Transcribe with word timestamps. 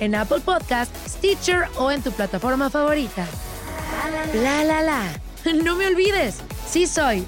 en 0.00 0.14
Apple 0.14 0.40
Podcast, 0.40 0.94
Stitcher 1.06 1.68
o 1.76 1.90
en 1.90 2.02
tu 2.02 2.12
plataforma 2.12 2.70
favorita. 2.70 3.26
La 4.34 4.64
la 4.64 4.82
la. 4.82 5.02
No 5.62 5.76
me 5.76 5.86
olvides, 5.86 6.38
sí 6.68 6.86
soy 6.86 7.24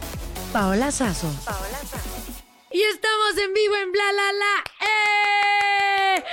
Paola 0.52 0.90
Sazo. 0.90 1.30
Y 2.70 2.82
estamos 2.82 3.38
en 3.42 3.54
vivo 3.54 3.74
en 3.76 3.92
Bla 3.92 4.12
La 4.12 4.32
La. 4.32 4.64
¡Eh! 4.86 6.24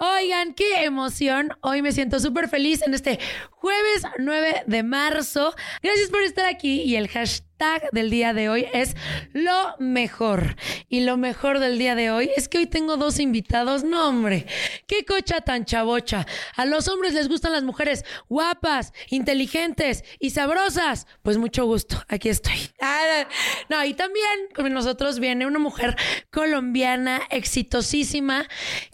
Oigan, 0.00 0.54
qué 0.54 0.84
emoción. 0.84 1.50
Hoy 1.60 1.82
me 1.82 1.92
siento 1.92 2.18
súper 2.18 2.48
feliz 2.48 2.82
en 2.82 2.94
este 2.94 3.18
jueves 3.50 4.02
9 4.18 4.64
de 4.66 4.82
marzo. 4.82 5.54
Gracias 5.82 6.10
por 6.10 6.22
estar 6.22 6.46
aquí 6.46 6.82
y 6.82 6.96
el 6.96 7.08
hashtag 7.08 7.53
del 7.92 8.10
día 8.10 8.32
de 8.32 8.48
hoy 8.48 8.66
es 8.72 8.96
lo 9.32 9.76
mejor. 9.78 10.56
Y 10.88 11.00
lo 11.00 11.16
mejor 11.16 11.58
del 11.58 11.78
día 11.78 11.94
de 11.94 12.10
hoy 12.10 12.30
es 12.36 12.48
que 12.48 12.58
hoy 12.58 12.66
tengo 12.66 12.96
dos 12.96 13.18
invitados. 13.18 13.84
No, 13.84 14.08
hombre, 14.08 14.46
qué 14.86 15.04
cocha 15.04 15.40
tan 15.40 15.64
chavocha. 15.64 16.26
A 16.56 16.66
los 16.66 16.88
hombres 16.88 17.14
les 17.14 17.28
gustan 17.28 17.52
las 17.52 17.64
mujeres 17.64 18.04
guapas, 18.28 18.92
inteligentes 19.10 20.04
y 20.18 20.30
sabrosas. 20.30 21.06
Pues 21.22 21.38
mucho 21.38 21.66
gusto, 21.66 22.02
aquí 22.08 22.28
estoy. 22.28 22.70
Ah, 22.80 23.26
no, 23.68 23.84
y 23.84 23.94
también 23.94 24.48
con 24.54 24.72
nosotros 24.72 25.20
viene 25.20 25.46
una 25.46 25.58
mujer 25.58 25.96
colombiana 26.30 27.22
exitosísima 27.30 28.46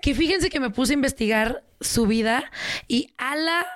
que 0.03 0.15
fíjense 0.15 0.51
que 0.51 0.61
me 0.61 0.71
puse 0.71 0.93
a 0.93 0.95
investigar 0.95 1.65
su 1.81 2.07
vida 2.07 2.51
y 2.89 3.15
a 3.17 3.37
la 3.37 3.67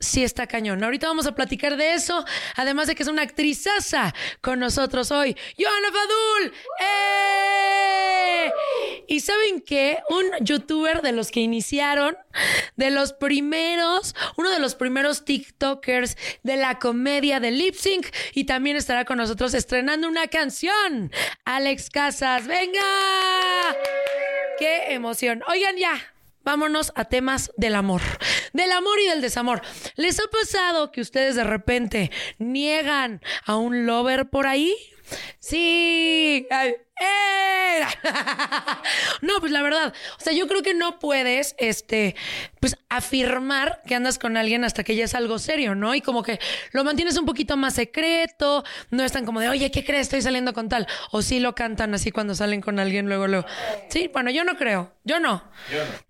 sí 0.00 0.24
está 0.24 0.46
cañón. 0.46 0.82
Ahorita 0.82 1.06
vamos 1.06 1.26
a 1.26 1.34
platicar 1.34 1.76
de 1.76 1.94
eso, 1.94 2.24
además 2.56 2.88
de 2.88 2.94
que 2.94 3.02
es 3.02 3.08
una 3.08 3.22
actrizaza 3.22 4.14
con 4.40 4.58
nosotros 4.58 5.10
hoy, 5.10 5.36
Johanna 5.58 5.88
Fadul. 5.92 6.52
¡Eh! 6.80 8.50
Y 9.06 9.20
saben 9.20 9.60
qué, 9.60 9.98
un 10.08 10.24
youtuber 10.40 11.02
de 11.02 11.12
los 11.12 11.30
que 11.30 11.40
iniciaron, 11.40 12.16
de 12.76 12.90
los 12.90 13.12
primeros, 13.12 14.14
uno 14.36 14.50
de 14.50 14.58
los 14.58 14.74
primeros 14.74 15.24
TikTokers 15.24 16.16
de 16.42 16.56
la 16.56 16.78
comedia 16.78 17.40
de 17.40 17.50
Lip 17.50 17.74
Sync 17.74 18.06
y 18.32 18.44
también 18.44 18.76
estará 18.76 19.04
con 19.04 19.18
nosotros 19.18 19.52
estrenando 19.54 20.08
una 20.08 20.28
canción. 20.28 21.12
Alex 21.44 21.90
Casas, 21.90 22.46
venga. 22.46 22.80
Qué 24.58 24.92
emoción. 24.92 25.42
Oigan 25.48 25.76
ya, 25.76 26.14
vámonos 26.50 26.90
a 26.96 27.04
temas 27.04 27.52
del 27.56 27.76
amor. 27.76 28.02
Del 28.52 28.72
amor 28.72 28.98
y 28.98 29.08
del 29.08 29.20
desamor. 29.20 29.62
¿Les 29.94 30.18
ha 30.18 30.26
pasado 30.26 30.90
que 30.90 31.00
ustedes 31.00 31.36
de 31.36 31.44
repente 31.44 32.10
niegan 32.38 33.20
a 33.44 33.56
un 33.56 33.86
lover 33.86 34.30
por 34.30 34.48
ahí? 34.48 34.74
Sí. 35.38 36.46
Ay, 36.50 36.74
¡eh! 37.00 37.80
no, 39.22 39.40
pues 39.40 39.52
la 39.52 39.62
verdad, 39.62 39.92
o 40.18 40.22
sea, 40.22 40.32
yo 40.32 40.46
creo 40.46 40.62
que 40.62 40.74
no 40.74 40.98
puedes, 40.98 41.54
este, 41.58 42.14
pues 42.60 42.76
afirmar 42.88 43.82
que 43.86 43.94
andas 43.94 44.18
con 44.18 44.36
alguien 44.36 44.64
hasta 44.64 44.84
que 44.84 44.96
ya 44.96 45.04
es 45.04 45.14
algo 45.14 45.38
serio, 45.38 45.74
¿no? 45.74 45.94
Y 45.94 46.00
como 46.00 46.22
que 46.22 46.38
lo 46.72 46.84
mantienes 46.84 47.16
un 47.16 47.26
poquito 47.26 47.56
más 47.56 47.74
secreto, 47.74 48.64
no 48.90 49.02
es 49.02 49.12
tan 49.12 49.24
como 49.24 49.40
de, 49.40 49.48
oye, 49.48 49.70
¿qué 49.70 49.84
crees? 49.84 50.02
Estoy 50.02 50.22
saliendo 50.22 50.52
con 50.52 50.68
tal. 50.68 50.86
O 51.10 51.22
sí 51.22 51.40
lo 51.40 51.54
cantan 51.54 51.94
así 51.94 52.10
cuando 52.10 52.34
salen 52.34 52.60
con 52.60 52.78
alguien 52.78 53.06
luego, 53.06 53.26
luego. 53.26 53.46
Sí, 53.88 54.10
bueno, 54.12 54.30
yo 54.30 54.44
no 54.44 54.56
creo, 54.56 54.92
yo 55.04 55.20
no. 55.20 55.50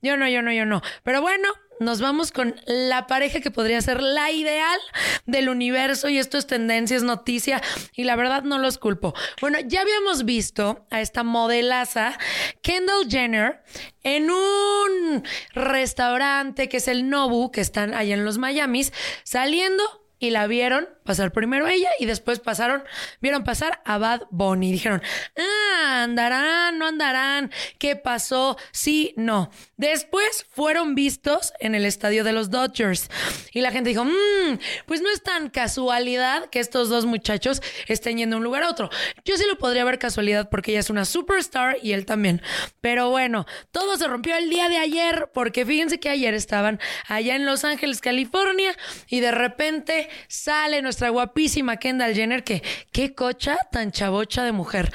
Yo 0.03 0.17
no, 0.17 0.29
yo 0.29 0.43
no, 0.43 0.43
yo 0.43 0.43
no. 0.43 0.53
Yo 0.53 0.67
no. 0.67 0.83
Pero 1.05 1.21
bueno, 1.23 1.49
nos 1.81 2.01
vamos 2.01 2.31
con 2.31 2.55
la 2.67 3.07
pareja 3.07 3.41
que 3.41 3.51
podría 3.51 3.81
ser 3.81 4.03
la 4.03 4.31
ideal 4.31 4.79
del 5.27 5.49
universo 5.49 6.09
y 6.09 6.19
esto 6.19 6.39
es 6.39 6.47
tendencia, 6.47 6.97
es 6.97 7.03
noticia 7.03 7.61
y 7.95 8.05
la 8.05 8.17
verdad 8.17 8.45
no 8.45 8.59
los 8.59 8.79
culpo. 8.79 9.15
Bueno, 9.41 9.59
ya 9.67 9.81
habíamos 9.81 10.25
visto 10.25 10.87
a 10.91 11.01
esta 11.01 11.25
modelaza 11.25 12.19
Kendall 12.63 13.09
Jenner 13.09 13.63
en 14.03 14.31
un 14.31 15.25
restaurante 15.55 16.69
que 16.69 16.77
es 16.77 16.87
el 16.87 17.09
Nobu, 17.09 17.51
que 17.51 17.63
están 17.63 17.95
allá 17.95 18.15
en 18.15 18.25
los 18.25 18.39
Miamis, 18.39 18.93
saliendo 19.25 19.83
y 20.21 20.31
la 20.31 20.47
vieron 20.47 20.87
pasar 21.05 21.33
primero 21.33 21.67
ella 21.67 21.89
y 21.99 22.07
después 22.07 22.39
pasaron, 22.39 22.85
vieron 23.21 23.43
pasar 23.43 23.81
a 23.85 23.99
Bad 23.99 24.29
Bunny. 24.31 24.71
Dijeron, 24.71 25.03
ah, 25.37 26.03
andarán, 26.05 26.79
no 26.79 26.87
andarán, 26.87 27.51
¿qué 27.79 27.97
pasó? 27.97 28.57
Sí, 28.71 29.15
no. 29.17 29.51
Después 29.79 30.47
fueron 30.51 30.95
vistos 30.95 31.53
en 31.59 31.75
el 31.75 31.87
estadio 31.87 32.23
de 32.23 32.33
los 32.33 32.51
Dodgers 32.51 33.09
y 33.53 33.63
la 33.63 33.73
gente 33.73 33.91
dijo, 33.91 34.05
mmm, 34.05 34.59
pues 34.87 35.01
no 35.01 35.11
es 35.11 35.23
tan 35.23 35.49
casualidad 35.49 36.51
que 36.51 36.61
estos 36.61 36.91
dos 36.91 37.07
muchachos 37.07 37.63
estén 37.89 38.19
yendo 38.19 38.37
de 38.37 38.39
un 38.39 38.45
lugar 38.45 38.63
a 38.63 38.71
otro. 38.71 38.91
Yo 39.25 39.39
sí 39.39 39.45
lo 39.49 39.57
podría 39.57 39.85
ver 39.85 39.99
casualidad 39.99 40.51
porque 40.51 40.73
ella 40.73 40.81
es 40.81 40.91
una 40.91 41.07
superstar 41.07 41.79
y 41.83 41.93
él 41.93 42.05
también. 42.05 42.43
Pero 42.83 43.09
bueno, 43.09 43.47
todo 43.71 43.97
se 43.97 44.07
rompió 44.07 44.37
el 44.37 44.51
día 44.51 44.69
de 44.69 44.77
ayer 44.77 45.31
porque 45.33 45.65
fíjense 45.65 45.99
que 45.99 46.11
ayer 46.11 46.35
estaban 46.35 46.79
allá 47.09 47.37
en 47.37 47.47
Los 47.47 47.65
Ángeles, 47.65 48.03
California 48.03 48.77
y 49.09 49.21
de 49.21 49.31
repente 49.31 50.10
sale 50.29 50.83
nuestra 50.83 51.09
guapísima 51.11 51.77
Kendall 51.77 52.15
Jenner, 52.15 52.45
que 52.45 52.63
qué 52.93 53.15
cocha 53.15 53.59
tan 53.71 53.93
chavocha 53.93 54.45
de 54.45 54.53
mujer. 54.53 54.93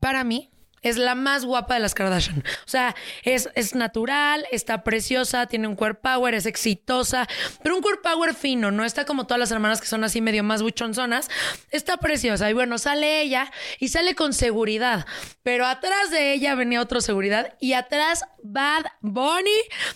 Para 0.00 0.24
mí, 0.24 0.50
es 0.88 0.96
la 0.98 1.16
más 1.16 1.44
guapa 1.44 1.74
de 1.74 1.80
las 1.80 1.94
Kardashian. 1.94 2.44
O 2.64 2.68
sea, 2.68 2.94
es, 3.24 3.48
es 3.56 3.74
natural, 3.74 4.46
está 4.52 4.84
preciosa, 4.84 5.46
tiene 5.46 5.66
un 5.66 5.74
core 5.74 5.94
power, 5.94 6.34
es 6.34 6.46
exitosa, 6.46 7.26
pero 7.62 7.74
un 7.74 7.82
core 7.82 7.98
power 8.02 8.34
fino, 8.34 8.70
no 8.70 8.84
está 8.84 9.04
como 9.04 9.26
todas 9.26 9.40
las 9.40 9.50
hermanas 9.50 9.80
que 9.80 9.88
son 9.88 10.04
así 10.04 10.20
medio 10.20 10.44
más 10.44 10.62
buchonzonas. 10.62 11.28
Está 11.70 11.96
preciosa. 11.96 12.48
Y 12.50 12.52
bueno, 12.52 12.78
sale 12.78 13.20
ella 13.20 13.50
y 13.80 13.88
sale 13.88 14.14
con 14.14 14.32
seguridad. 14.32 15.06
Pero 15.42 15.66
atrás 15.66 16.10
de 16.10 16.32
ella 16.32 16.54
venía 16.54 16.80
otra 16.80 17.00
seguridad 17.00 17.54
y 17.60 17.72
atrás 17.72 18.24
Bad 18.42 18.84
Bunny 19.00 19.50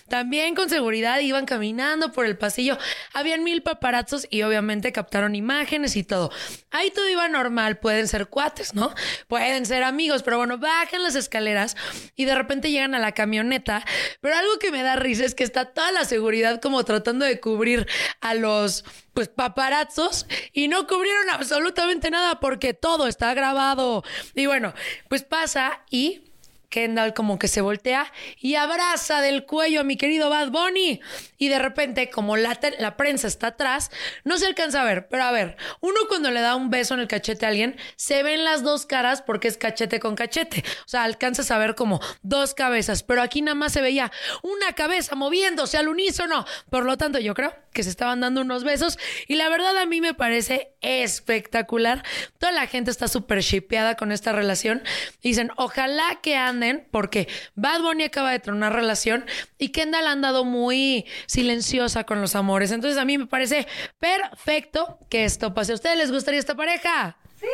también 0.09 0.55
con 0.55 0.69
seguridad. 0.69 1.21
Iban 1.21 1.47
caminando 1.47 2.11
por 2.13 2.27
el 2.27 2.37
pasillo. 2.37 2.79
Habían 3.13 3.45
mil 3.45 3.63
paparazzos 3.63 4.27
y 4.29 4.43
obviamente 4.43 4.91
captaron 4.93 5.35
imágenes 5.35 5.95
y 5.95 6.03
todo. 6.03 6.33
Ahí 6.71 6.91
todo 6.91 7.09
iba 7.09 7.29
normal. 7.29 7.79
Pueden 7.79 8.09
ser 8.09 8.27
cuates, 8.27 8.75
¿no? 8.75 8.93
Pueden 9.29 9.67
ser 9.67 9.85
amigos, 9.85 10.23
pero 10.23 10.39
bueno, 10.39 10.59
va 10.59 10.80
bajan 10.81 11.03
las 11.03 11.15
escaleras 11.15 11.77
y 12.17 12.25
de 12.25 12.35
repente 12.35 12.71
llegan 12.71 12.95
a 12.95 12.99
la 12.99 13.13
camioneta. 13.13 13.85
Pero 14.21 14.37
algo 14.37 14.59
que 14.59 14.71
me 14.71 14.83
da 14.83 14.97
risa 14.97 15.25
es 15.25 15.35
que 15.35 15.45
está 15.45 15.67
toda 15.67 15.93
la 15.93 16.05
seguridad 16.05 16.61
como 16.61 16.85
tratando 16.85 17.25
de 17.25 17.41
cubrir 17.41 17.87
a 18.21 18.35
los 18.35 18.85
pues 19.13 19.29
paparazzos 19.29 20.27
y 20.53 20.69
no 20.69 20.87
cubrieron 20.87 21.31
absolutamente 21.31 22.11
nada 22.11 22.41
porque 22.41 22.75
todo 22.75 23.07
está 23.07 23.35
grabado. 23.35 24.05
Y 24.35 24.47
bueno, 24.47 24.73
pues 25.09 25.23
pasa 25.23 25.85
y 25.91 26.30
Kendall 26.71 27.13
como 27.13 27.39
que 27.39 27.49
se 27.49 27.61
voltea 27.61 28.11
y 28.39 28.55
abraza 28.55 29.21
del 29.21 29.45
cuello 29.45 29.81
a 29.81 29.85
mi 29.85 29.97
querido 29.97 30.31
Bad 30.31 30.51
Bunny. 30.51 31.01
Y 31.37 31.49
de 31.49 31.59
repente, 31.59 32.11
como 32.11 32.37
la, 32.37 32.59
la, 32.79 32.97
prensa 32.97 33.27
está 33.27 33.49
atrás, 33.49 33.91
no 34.25 34.39
se 34.39 34.47
alcanza 34.47 34.81
a 34.81 34.85
ver. 34.85 35.09
Pero 35.09 35.25
a 35.25 35.33
ver, 35.33 35.57
uno 35.81 36.01
cuando 36.09 36.31
le 36.31 36.41
da 36.41 36.55
un 36.55 36.71
beso 36.71 36.95
en 36.95 37.01
el 37.01 37.09
cachete 37.09 37.45
a 37.45 37.49
alguien, 37.49 37.77
se 37.97 38.23
ven 38.23 38.45
las 38.45 38.63
dos 38.63 38.87
caras 38.87 39.21
porque 39.21 39.49
es 39.49 39.57
cachete 39.57 40.01
con 40.01 40.15
cachete. 40.15 40.65
O 40.87 40.89
sea, 40.89 41.03
alcanzas 41.03 41.51
a 41.51 41.59
ver 41.59 41.75
como 41.75 42.01
dos 42.23 42.55
cabezas. 42.55 43.03
Pero 43.03 43.23
aquí 43.23 43.43
nada 43.43 43.55
más 43.57 43.73
se 43.73 43.81
veía 43.81 44.13
una 44.43 44.73
cabeza 44.75 45.17
moviéndose 45.17 45.77
al 45.77 45.89
unísono. 45.89 46.47
Por 46.71 46.85
lo 46.85 46.97
tanto, 46.97 47.19
yo 47.19 47.35
creo 47.35 47.55
que 47.73 47.83
se 47.83 47.91
estaban 47.91 48.21
dando 48.21 48.43
unos 48.43 48.65
besos. 48.65 48.99
Y 49.27 49.35
la 49.35 49.49
verdad 49.49 49.77
a 49.77 49.87
mí 49.87 50.01
me 50.01 50.15
parece 50.15 50.73
espectacular. 50.81 52.05
Toda 52.39 52.53
la 52.53 52.67
gente 52.67 52.91
está 52.91 53.09
súper 53.09 53.41
shipeada 53.41 53.97
con 53.97 54.13
esta 54.13 54.33
relación. 54.33 54.83
Dicen, 55.23 55.51
ojalá 55.57 56.21
que 56.23 56.37
ande 56.37 56.60
porque 56.91 57.29
Bad 57.55 57.83
Bunny 57.83 58.05
acaba 58.05 58.33
de 58.33 58.41
tener 58.41 58.57
una 58.57 58.71
relación 58.71 59.27
y 59.59 59.71
Kendall 59.71 60.07
ha 60.07 60.13
andado 60.13 60.45
muy 60.45 61.07
silenciosa 61.27 62.05
con 62.05 62.21
los 62.21 62.35
amores. 62.35 62.71
Entonces 62.71 62.99
a 62.99 63.05
mí 63.05 63.19
me 63.19 63.27
parece 63.27 63.67
perfecto 63.99 64.99
que 65.09 65.25
esto 65.25 65.55
pase. 65.55 65.73
¿A 65.73 65.75
ustedes 65.77 65.97
les 65.97 66.13
gustaría 66.13 66.41
esta 66.41 66.55
pareja? 66.55 67.17
Sí. 67.41 67.47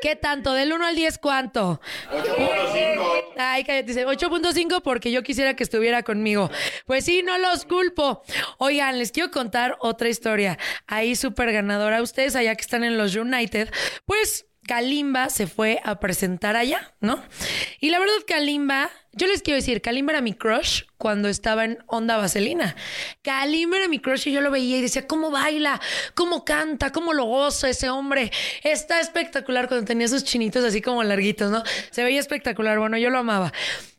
¿Qué 0.00 0.16
tanto? 0.16 0.54
Del 0.54 0.72
1 0.72 0.86
al 0.86 0.96
10, 0.96 1.18
¿cuánto? 1.18 1.82
8.5. 2.10 3.24
Ay, 3.36 3.64
cállate, 3.64 3.86
dice 3.86 4.06
8.5 4.06 4.80
porque 4.82 5.12
yo 5.12 5.22
quisiera 5.22 5.54
que 5.54 5.62
estuviera 5.62 6.02
conmigo. 6.02 6.50
Pues 6.86 7.04
sí, 7.04 7.22
no 7.22 7.36
los 7.36 7.66
culpo. 7.66 8.22
Oigan, 8.56 8.98
les 8.98 9.12
quiero 9.12 9.30
contar 9.30 9.76
otra 9.80 10.08
historia. 10.08 10.58
Ahí 10.86 11.14
súper 11.14 11.52
ganadora. 11.52 12.00
Ustedes 12.00 12.34
allá 12.36 12.54
que 12.54 12.62
están 12.62 12.82
en 12.82 12.96
los 12.96 13.14
United, 13.14 13.70
pues 14.06 14.46
Kalimba 14.70 15.30
se 15.30 15.48
fue 15.48 15.80
a 15.82 15.98
presentar 15.98 16.54
allá, 16.54 16.94
¿no? 17.00 17.20
Y 17.80 17.90
la 17.90 17.98
verdad, 17.98 18.14
Kalimba, 18.24 18.88
yo 19.12 19.26
les 19.26 19.42
quiero 19.42 19.56
decir, 19.56 19.82
Kalimba 19.82 20.12
era 20.12 20.20
mi 20.20 20.34
crush 20.34 20.82
cuando 20.96 21.28
estaba 21.28 21.64
en 21.64 21.78
Onda 21.86 22.16
Vaselina. 22.16 22.76
Kalimba 23.22 23.78
era 23.78 23.88
mi 23.88 23.98
crush 23.98 24.28
y 24.28 24.32
yo 24.32 24.40
lo 24.40 24.50
veía 24.50 24.78
y 24.78 24.82
decía, 24.82 25.06
¿cómo 25.06 25.30
baila? 25.30 25.80
¿Cómo 26.14 26.44
canta? 26.44 26.92
¿Cómo 26.92 27.12
lo 27.12 27.24
goza 27.24 27.68
ese 27.68 27.90
hombre? 27.90 28.30
Está 28.62 29.00
espectacular 29.00 29.66
cuando 29.66 29.86
tenía 29.86 30.06
esos 30.06 30.24
chinitos 30.24 30.64
así 30.64 30.80
como 30.80 31.02
larguitos, 31.02 31.50
¿no? 31.50 31.62
Se 31.90 32.04
veía 32.04 32.20
espectacular. 32.20 32.78
Bueno, 32.78 32.98
yo 32.98 33.10
lo 33.10 33.18
amaba. 33.18 33.52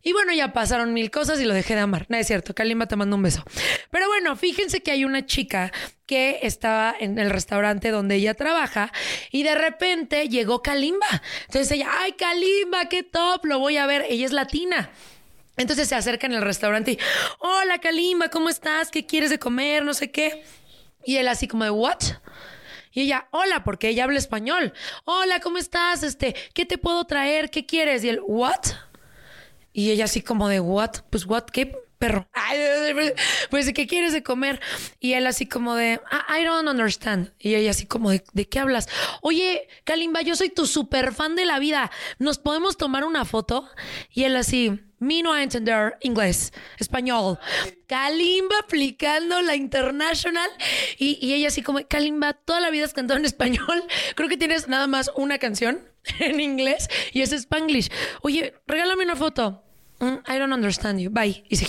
Y 0.04 0.14
bueno, 0.14 0.34
ya 0.34 0.52
pasaron 0.54 0.94
mil 0.94 1.12
cosas 1.12 1.40
y 1.40 1.46
lo 1.46 1.54
dejé 1.54 1.76
de 1.76 1.82
amar. 1.82 2.06
No 2.10 2.18
es 2.18 2.28
cierto, 2.28 2.56
Kalimba 2.56 2.88
te 2.88 2.96
mando 2.96 3.16
un 3.16 3.24
beso. 3.24 3.44
Pero 3.92 4.08
bueno, 4.08 4.36
fíjense 4.36 4.82
que 4.82 4.92
hay 4.92 5.06
una 5.06 5.26
chica 5.26 5.72
que 6.08 6.40
estaba 6.42 6.96
en 7.00 7.20
el 7.20 7.30
restaurante 7.30 7.90
donde 7.90 8.16
ella 8.16 8.34
trabaja 8.34 8.92
y 9.32 9.44
de 9.44 9.56
repente 9.56 10.28
llegó 10.28 10.62
Kalimba. 10.62 11.22
Entonces 11.48 11.72
ella, 11.72 11.90
ay, 12.00 12.14
Kalimba, 12.14 12.90
qué 12.90 13.04
top, 13.04 13.46
lo 13.46 13.60
voy 13.60 13.78
a 13.78 13.86
ver. 13.86 14.06
Ella 14.10 14.26
es 14.26 14.32
latina. 14.32 14.90
Entonces 15.58 15.88
se 15.88 15.96
acerca 15.96 16.28
en 16.28 16.34
el 16.34 16.42
restaurante 16.42 16.92
y, 16.92 17.00
hola 17.40 17.80
Kalimba, 17.80 18.30
¿cómo 18.30 18.50
estás? 18.50 18.90
¿Qué 18.90 19.06
quieres 19.06 19.30
de 19.30 19.40
comer? 19.40 19.84
No 19.84 19.94
sé 19.94 20.12
qué. 20.12 20.44
Y 21.04 21.18
él 21.18 21.28
así 21.28 21.48
como 21.48 21.64
de, 21.64 21.72
¿what? 21.72 22.00
Y 22.92 23.02
ella, 23.02 23.28
hola, 23.32 23.64
porque 23.64 23.90
ella 23.90 24.04
habla 24.04 24.20
español. 24.20 24.74
Hola, 25.06 25.40
¿cómo 25.40 25.58
estás? 25.58 26.04
Este, 26.04 26.36
¿qué 26.54 26.66
te 26.66 26.78
puedo 26.78 27.06
traer? 27.06 27.50
¿Qué 27.50 27.66
quieres? 27.66 28.04
Y 28.04 28.10
él, 28.10 28.20
¿what? 28.26 28.62
Y 29.74 29.92
ella 29.92 30.06
así 30.06 30.22
como 30.22 30.50
de, 30.50 30.60
¿what? 30.60 31.02
Pues, 31.10 31.26
¿what? 31.26 31.46
¿Qué? 31.46 31.74
Perro. 31.98 32.28
pues, 33.52 33.72
¿qué 33.74 33.86
quieres 33.86 34.12
de 34.12 34.24
comer? 34.24 34.60
Y 35.00 35.14
él 35.14 35.28
así 35.28 35.46
como 35.46 35.76
de, 35.76 36.02
ah, 36.10 36.40
I 36.40 36.44
don't 36.44 36.68
understand. 36.68 37.32
Y 37.38 37.54
ella 37.54 37.70
así 37.70 37.86
como 37.86 38.10
de, 38.10 38.24
¿de 38.34 38.50
qué 38.50 38.58
hablas? 38.58 38.90
Oye, 39.22 39.68
Kalimba, 39.84 40.24
yo 40.24 40.36
soy 40.36 40.50
tu 40.50 40.66
super 40.66 41.14
fan 41.14 41.36
de 41.36 41.46
la 41.46 41.60
vida. 41.60 41.92
¿Nos 42.18 42.40
podemos 42.40 42.76
tomar 42.76 43.04
una 43.04 43.24
foto? 43.24 43.70
Y 44.10 44.24
él 44.24 44.36
así, 44.36 44.80
me 45.02 45.24
no 45.24 45.36
entender 45.36 45.98
inglés, 46.02 46.54
español. 46.78 47.40
Kalimba 47.88 48.56
aplicando 48.64 49.42
la 49.42 49.56
international. 49.56 50.50
Y, 51.00 51.18
y, 51.20 51.34
ella 51.34 51.48
así 51.48 51.64
como, 51.64 51.80
Kalimba, 51.88 52.34
toda 52.34 52.62
la 52.62 52.70
vida 52.70 52.86
has 52.86 52.94
cantado 52.94 53.20
en 53.20 53.26
español. 53.26 53.84
Creo 54.16 54.30
que 54.30 54.38
tienes 54.38 54.68
nada 54.68 54.86
más 54.86 55.12
una 55.16 55.40
canción 55.40 55.90
en 56.20 56.40
inglés 56.40 56.88
y 57.14 57.22
es 57.22 57.32
spanglish. 57.34 57.90
Oye, 58.22 58.54
regálame 58.68 59.04
una 59.04 59.16
foto. 59.16 59.64
Mm, 60.00 60.20
I 60.32 60.38
don't 60.38 60.54
understand 60.54 61.00
you. 61.00 61.10
Bye. 61.10 61.44
Y 61.50 61.56
se 61.56 61.66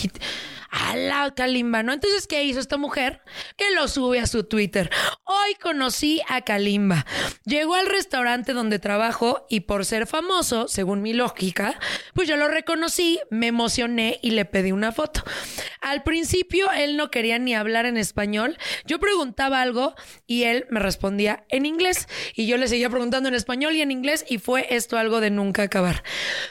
a 0.72 0.96
la 0.96 1.30
Kalimba, 1.34 1.82
¿no? 1.82 1.92
Entonces, 1.92 2.26
¿qué 2.26 2.42
hizo 2.44 2.58
esta 2.58 2.78
mujer? 2.78 3.20
Que 3.56 3.70
lo 3.72 3.88
sube 3.88 4.18
a 4.18 4.26
su 4.26 4.44
Twitter. 4.44 4.90
Hoy 5.24 5.54
conocí 5.60 6.22
a 6.28 6.40
Kalimba. 6.40 7.04
Llegó 7.44 7.74
al 7.74 7.86
restaurante 7.86 8.54
donde 8.54 8.78
trabajo 8.78 9.46
y 9.50 9.60
por 9.60 9.84
ser 9.84 10.06
famoso, 10.06 10.68
según 10.68 11.02
mi 11.02 11.12
lógica, 11.12 11.78
pues 12.14 12.26
yo 12.26 12.36
lo 12.36 12.48
reconocí, 12.48 13.20
me 13.30 13.48
emocioné 13.48 14.18
y 14.22 14.30
le 14.30 14.46
pedí 14.46 14.72
una 14.72 14.92
foto. 14.92 15.22
Al 15.82 16.02
principio 16.04 16.72
él 16.72 16.96
no 16.96 17.10
quería 17.10 17.38
ni 17.38 17.54
hablar 17.54 17.84
en 17.84 17.98
español. 17.98 18.56
Yo 18.86 18.98
preguntaba 18.98 19.60
algo 19.60 19.94
y 20.26 20.44
él 20.44 20.66
me 20.70 20.80
respondía 20.80 21.44
en 21.50 21.66
inglés 21.66 22.08
y 22.34 22.46
yo 22.46 22.56
le 22.56 22.66
seguía 22.66 22.88
preguntando 22.88 23.28
en 23.28 23.34
español 23.34 23.74
y 23.74 23.82
en 23.82 23.90
inglés 23.90 24.24
y 24.26 24.38
fue 24.38 24.74
esto 24.74 24.96
algo 24.96 25.20
de 25.20 25.30
nunca 25.30 25.64
acabar. 25.64 26.02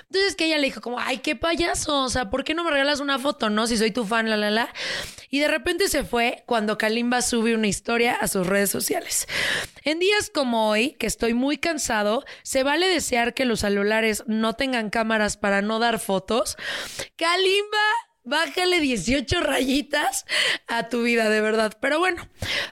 Entonces 0.04 0.36
que 0.36 0.46
ella 0.46 0.60
le 0.60 0.68
dijo 0.68 0.82
como, 0.82 1.00
ay, 1.00 1.20
qué 1.20 1.36
payaso, 1.36 2.04
o 2.04 2.10
sea, 2.10 2.30
¿por 2.30 2.44
qué 2.44 2.54
no 2.54 2.64
me 2.64 2.70
regalas 2.70 3.00
una 3.00 3.18
foto, 3.18 3.50
no? 3.50 3.66
Si 3.66 3.78
soy 3.78 3.90
tu 3.90 4.06
Y 5.30 5.40
de 5.40 5.48
repente 5.48 5.88
se 5.88 6.04
fue 6.04 6.44
cuando 6.46 6.78
Kalimba 6.78 7.22
sube 7.22 7.56
una 7.56 7.68
historia 7.68 8.16
a 8.16 8.28
sus 8.28 8.46
redes 8.46 8.70
sociales. 8.70 9.28
En 9.84 10.00
días 10.00 10.30
como 10.30 10.70
hoy, 10.70 10.92
que 10.94 11.08
estoy 11.08 11.34
muy 11.34 11.58
cansado, 11.58 12.26
se 12.44 12.64
vale 12.64 12.88
desear 12.88 13.34
que 13.34 13.46
los 13.46 13.62
celulares 13.62 14.24
no 14.28 14.54
tengan 14.54 14.90
cámaras 14.90 15.38
para 15.38 15.62
no 15.62 15.80
dar 15.80 16.00
fotos. 16.00 16.58
Kalimba 17.16 17.78
Bájale 18.24 18.80
18 18.80 19.42
rayitas 19.42 20.28
a 20.68 20.90
tu 20.90 21.02
vida, 21.02 21.30
de 21.30 21.42
verdad. 21.42 21.76
Pero 21.82 21.98
bueno, 21.98 22.30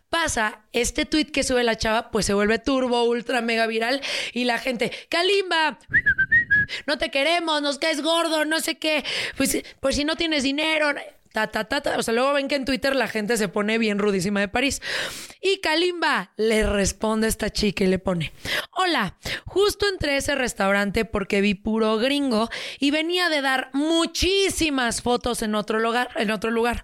pasa, 0.09 0.61
este 0.73 1.05
tweet 1.05 1.25
que 1.25 1.41
sube 1.41 1.63
la 1.63 1.75
chava, 1.75 2.11
pues 2.11 2.27
se 2.27 2.35
vuelve 2.35 2.59
turbo, 2.59 3.03
ultra, 3.05 3.41
mega 3.41 3.65
viral. 3.65 3.99
Y 4.33 4.43
la 4.43 4.59
gente, 4.59 4.91
Kalimba, 5.09 5.79
no 6.85 6.99
te 6.99 7.09
queremos, 7.09 7.63
nos 7.63 7.79
caes 7.79 8.03
gordo, 8.03 8.45
no 8.45 8.59
sé 8.59 8.77
qué. 8.77 9.03
Pues, 9.37 9.63
pues 9.79 9.95
si 9.95 10.05
no 10.05 10.15
tienes 10.15 10.43
dinero. 10.43 10.93
Ta, 11.31 11.47
ta, 11.47 11.65
ta, 11.65 11.81
ta. 11.81 11.97
O 11.97 12.03
sea, 12.03 12.13
luego 12.13 12.33
ven 12.33 12.47
que 12.47 12.55
en 12.55 12.65
Twitter 12.65 12.95
la 12.95 13.07
gente 13.07 13.37
se 13.37 13.47
pone 13.47 13.77
bien 13.77 13.99
rudísima 13.99 14.39
de 14.39 14.47
París. 14.47 14.81
Y 15.41 15.59
Kalimba 15.61 16.31
le 16.37 16.63
responde 16.63 17.27
a 17.27 17.29
esta 17.29 17.49
chica 17.49 17.83
y 17.83 17.87
le 17.87 17.99
pone: 17.99 18.33
Hola, 18.71 19.17
justo 19.45 19.87
entré 19.87 20.13
a 20.13 20.17
ese 20.17 20.35
restaurante 20.35 21.05
porque 21.05 21.41
vi 21.41 21.53
puro 21.53 21.97
gringo 21.97 22.49
y 22.79 22.91
venía 22.91 23.29
de 23.29 23.41
dar 23.41 23.69
muchísimas 23.73 25.01
fotos 25.01 25.41
en 25.41 25.55
otro 25.55 25.79
lugar. 25.79 26.09
En 26.15 26.31
otro 26.31 26.51
lugar. 26.51 26.83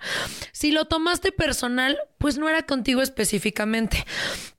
Si 0.51 0.71
lo 0.71 0.85
tomaste 0.85 1.31
personal, 1.31 1.97
pues 2.17 2.37
no 2.37 2.47
era 2.47 2.63
contigo 2.63 3.01
específicamente. 3.01 4.05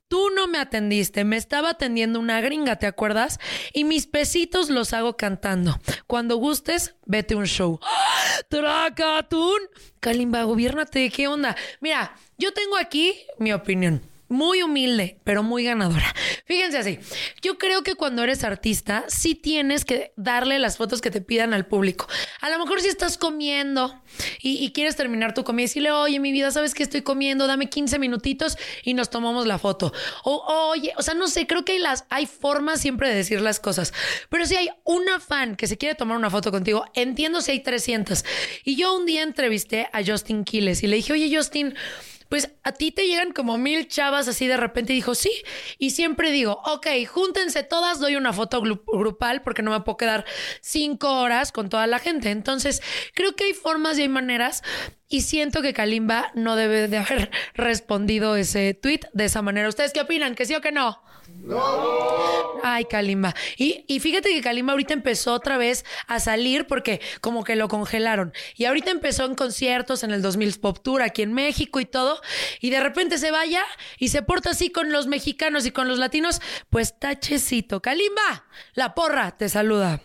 Tú 0.07 0.29
no 0.29 0.47
me 0.47 0.57
atendiste, 0.57 1.25
me 1.25 1.35
estaba 1.35 1.71
atendiendo 1.71 2.19
una 2.19 2.39
gringa, 2.39 2.77
¿te 2.77 2.87
acuerdas? 2.87 3.39
Y 3.73 3.83
mis 3.83 4.07
pesitos 4.07 4.69
los 4.69 4.93
hago 4.93 5.17
cantando. 5.17 5.79
Cuando 6.07 6.37
gustes, 6.37 6.95
vete 7.05 7.35
un 7.35 7.45
show. 7.45 7.79
¡Tracatún! 8.49 9.59
Kalimba, 9.99 10.43
gobiernate, 10.43 11.09
¿qué 11.09 11.27
onda? 11.27 11.57
Mira, 11.81 12.15
yo 12.37 12.53
tengo 12.53 12.77
aquí 12.77 13.15
mi 13.37 13.51
opinión 13.51 14.01
muy 14.29 14.61
humilde, 14.61 15.19
pero 15.23 15.43
muy 15.43 15.63
ganadora. 15.63 16.13
Fíjense 16.45 16.77
así, 16.77 16.99
yo 17.41 17.57
creo 17.57 17.83
que 17.83 17.95
cuando 17.95 18.23
eres 18.23 18.43
artista, 18.43 19.05
sí 19.07 19.35
tienes 19.35 19.85
que 19.85 20.13
darle 20.15 20.59
las 20.59 20.77
fotos 20.77 21.01
que 21.01 21.11
te 21.11 21.21
pidan 21.21 21.53
al 21.53 21.65
público. 21.65 22.07
A 22.41 22.49
lo 22.49 22.59
mejor 22.59 22.81
si 22.81 22.87
estás 22.87 23.17
comiendo 23.17 24.01
y, 24.41 24.71
quieres 24.71 24.95
terminar 24.95 25.33
tu 25.33 25.43
comida, 25.43 25.63
decirle, 25.63 25.91
oye, 25.91 26.19
mi 26.19 26.31
vida, 26.31 26.51
¿sabes 26.51 26.73
que 26.73 26.83
estoy 26.83 27.01
comiendo? 27.01 27.47
Dame 27.47 27.69
15 27.69 27.99
minutitos 27.99 28.57
y 28.83 28.93
nos 28.93 29.09
tomamos 29.09 29.45
la 29.45 29.57
foto. 29.57 29.93
O, 30.23 30.71
oye, 30.71 30.93
o 30.97 31.01
sea, 31.01 31.13
no 31.13 31.27
sé, 31.27 31.47
creo 31.47 31.65
que 31.65 31.73
hay, 31.73 31.79
las, 31.79 32.05
hay 32.09 32.25
formas 32.25 32.81
siempre 32.81 33.09
de 33.09 33.15
decir 33.15 33.41
las 33.41 33.59
cosas. 33.59 33.93
Pero 34.29 34.45
si 34.45 34.55
hay 34.55 34.69
una 34.83 35.19
fan 35.19 35.55
que 35.55 35.67
se 35.67 35.77
quiere 35.77 35.95
tomar 35.95 36.17
una 36.17 36.29
foto 36.29 36.51
contigo, 36.51 36.85
entiendo 36.93 37.41
si 37.41 37.51
hay 37.51 37.59
300. 37.61 38.23
Y 38.63 38.75
yo 38.75 38.95
un 38.95 39.05
día 39.05 39.23
entrevisté 39.23 39.89
a 39.93 40.03
Justin 40.05 40.43
Quiles 40.43 40.83
y 40.83 40.87
le 40.87 40.97
dije, 40.97 41.13
oye, 41.13 41.35
Justin, 41.35 41.75
pues 42.29 42.51
a 42.63 42.71
ti 42.71 42.91
te 42.91 43.07
llegan 43.07 43.31
como 43.31 43.57
mil 43.57 43.87
chavas 43.87 44.27
así 44.27 44.47
de 44.47 44.57
repente 44.57 44.93
y 44.93 44.97
dijo, 44.97 45.15
sí. 45.15 45.31
Y 45.77 45.91
siempre 45.91 46.31
digo, 46.31 46.61
ok, 46.65 46.87
júntense 47.07 47.63
todas, 47.63 47.99
doy 47.99 48.15
una 48.15 48.33
foto 48.33 48.61
grupal 48.61 49.41
porque 49.41 49.61
no 49.61 49.71
me 49.71 49.81
puedo 49.81 49.97
quedar 49.97 50.25
cinco 50.61 51.19
horas 51.19 51.51
con 51.51 51.69
toda 51.69 51.87
la 51.87 51.99
gente. 51.99 52.31
Entonces, 52.31 52.81
creo 53.13 53.35
que 53.35 53.45
hay 53.45 53.53
formas 53.53 53.97
y 53.97 54.03
hay 54.03 54.09
maneras 54.09 54.63
y 55.09 55.21
siento 55.21 55.61
que 55.61 55.73
Kalimba 55.73 56.31
no 56.35 56.55
debe 56.55 56.87
de 56.87 56.97
haber 56.97 57.31
respondido 57.53 58.35
ese 58.35 58.73
tweet 58.73 59.01
de 59.13 59.25
esa 59.25 59.41
manera. 59.41 59.69
¿Ustedes 59.69 59.93
qué 59.93 60.01
opinan? 60.01 60.35
¿Que 60.35 60.45
sí 60.45 60.55
o 60.55 60.61
que 60.61 60.71
no? 60.71 61.01
No. 61.47 62.59
Ay, 62.63 62.85
Kalimba. 62.85 63.33
Y, 63.55 63.85
y, 63.87 63.99
fíjate 63.99 64.29
que 64.29 64.41
Kalimba 64.41 64.73
ahorita 64.73 64.93
empezó 64.93 65.33
otra 65.33 65.57
vez 65.57 65.85
a 66.07 66.19
salir 66.19 66.67
porque 66.67 66.99
como 67.21 67.43
que 67.43 67.55
lo 67.55 67.67
congelaron. 67.69 68.33
Y 68.55 68.65
ahorita 68.65 68.91
empezó 68.91 69.25
en 69.25 69.35
conciertos 69.35 70.03
en 70.03 70.11
el 70.11 70.21
2000 70.21 70.59
Pop 70.59 70.79
Tour 70.83 71.01
aquí 71.01 71.21
en 71.21 71.33
México 71.33 71.79
y 71.79 71.85
todo. 71.85 72.19
Y 72.59 72.69
de 72.69 72.81
repente 72.81 73.17
se 73.17 73.31
vaya 73.31 73.63
y 73.97 74.09
se 74.09 74.21
porta 74.21 74.49
así 74.49 74.69
con 74.69 74.91
los 74.91 75.07
mexicanos 75.07 75.65
y 75.65 75.71
con 75.71 75.87
los 75.87 75.99
latinos. 75.99 76.41
Pues 76.69 76.99
tachecito. 76.99 77.81
Kalimba, 77.81 78.45
la 78.73 78.93
porra 78.93 79.37
te 79.37 79.47
saluda. 79.47 80.01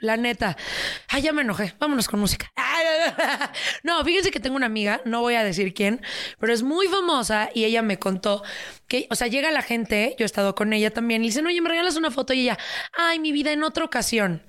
La 0.00 0.16
neta. 0.16 0.56
Ay, 1.08 1.22
ya 1.22 1.32
me 1.32 1.42
enojé. 1.42 1.74
Vámonos 1.78 2.08
con 2.08 2.20
música. 2.20 2.50
No, 3.82 4.04
fíjense 4.04 4.30
que 4.30 4.40
tengo 4.40 4.56
una 4.56 4.66
amiga, 4.66 5.00
no 5.04 5.20
voy 5.20 5.34
a 5.34 5.44
decir 5.44 5.74
quién, 5.74 6.02
pero 6.38 6.52
es 6.52 6.62
muy 6.62 6.86
famosa 6.88 7.50
y 7.54 7.64
ella 7.64 7.82
me 7.82 7.98
contó 7.98 8.42
que, 8.88 9.06
o 9.10 9.14
sea, 9.14 9.26
llega 9.28 9.50
la 9.50 9.62
gente, 9.62 10.14
yo 10.18 10.24
he 10.24 10.26
estado 10.26 10.54
con 10.54 10.72
ella 10.72 10.90
también, 10.90 11.22
y 11.22 11.26
dicen, 11.28 11.46
oye, 11.46 11.60
me 11.60 11.68
regalas 11.68 11.96
una 11.96 12.10
foto 12.10 12.32
y 12.32 12.42
ella, 12.42 12.58
ay, 12.92 13.18
mi 13.18 13.32
vida, 13.32 13.52
en 13.52 13.62
otra 13.62 13.84
ocasión. 13.84 14.42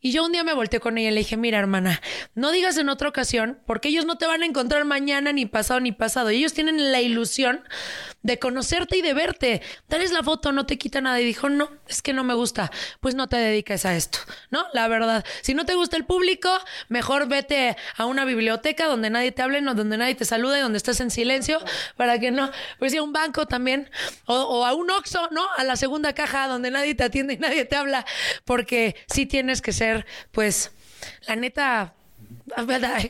Y 0.00 0.12
yo 0.12 0.24
un 0.24 0.32
día 0.32 0.44
me 0.44 0.54
volteé 0.54 0.80
con 0.80 0.96
ella 0.96 1.10
y 1.10 1.12
le 1.12 1.20
dije, 1.20 1.36
mira, 1.36 1.58
hermana, 1.58 2.00
no 2.34 2.52
digas 2.52 2.78
en 2.78 2.88
otra 2.88 3.08
ocasión, 3.08 3.58
porque 3.66 3.88
ellos 3.88 4.06
no 4.06 4.16
te 4.16 4.26
van 4.26 4.42
a 4.42 4.46
encontrar 4.46 4.84
mañana, 4.84 5.32
ni 5.32 5.46
pasado, 5.46 5.80
ni 5.80 5.92
pasado. 5.92 6.30
Ellos 6.30 6.54
tienen 6.54 6.90
la 6.90 7.00
ilusión 7.00 7.62
de 8.22 8.38
conocerte 8.38 8.98
y 8.98 9.02
de 9.02 9.14
verte. 9.14 9.62
Dales 9.88 10.12
la 10.12 10.22
foto, 10.22 10.52
no 10.52 10.66
te 10.66 10.78
quita 10.78 11.00
nada. 11.00 11.20
Y 11.20 11.24
dijo, 11.24 11.48
no, 11.48 11.70
es 11.86 12.02
que 12.02 12.12
no 12.12 12.24
me 12.24 12.34
gusta. 12.34 12.70
Pues 13.00 13.14
no 13.14 13.28
te 13.28 13.36
dediques 13.36 13.84
a 13.84 13.96
esto, 13.96 14.18
¿no? 14.50 14.64
La 14.72 14.88
verdad, 14.88 15.24
si 15.42 15.54
no 15.54 15.64
te 15.64 15.74
gusta 15.74 15.96
el 15.96 16.04
público, 16.04 16.50
mejor 16.88 17.28
vete 17.28 17.76
a 17.96 18.06
una 18.06 18.24
biblioteca 18.24 18.86
donde 18.86 19.10
nadie 19.10 19.32
te 19.32 19.42
hable, 19.42 19.60
no, 19.60 19.74
donde 19.74 19.98
nadie 19.98 20.14
te 20.14 20.24
salude, 20.24 20.60
donde 20.60 20.78
estés 20.78 21.00
en 21.00 21.10
silencio, 21.10 21.60
para 21.96 22.18
que 22.18 22.30
no, 22.30 22.50
pues 22.78 22.92
sí, 22.92 22.98
a 22.98 23.02
un 23.02 23.12
banco 23.12 23.46
también, 23.46 23.90
o, 24.26 24.34
o 24.34 24.64
a 24.64 24.74
un 24.74 24.90
Oxxo, 24.90 25.28
¿no? 25.30 25.46
A 25.56 25.64
la 25.64 25.76
segunda 25.76 26.14
caja 26.14 26.46
donde 26.48 26.70
nadie 26.70 26.94
te 26.94 27.04
atiende 27.04 27.34
y 27.34 27.38
nadie 27.38 27.64
te 27.64 27.76
habla, 27.76 28.06
porque 28.44 28.96
sí 29.08 29.26
tienes 29.26 29.60
que 29.62 29.72
ser, 29.72 29.89
pues, 30.32 30.72
la 31.26 31.36
neta, 31.36 31.94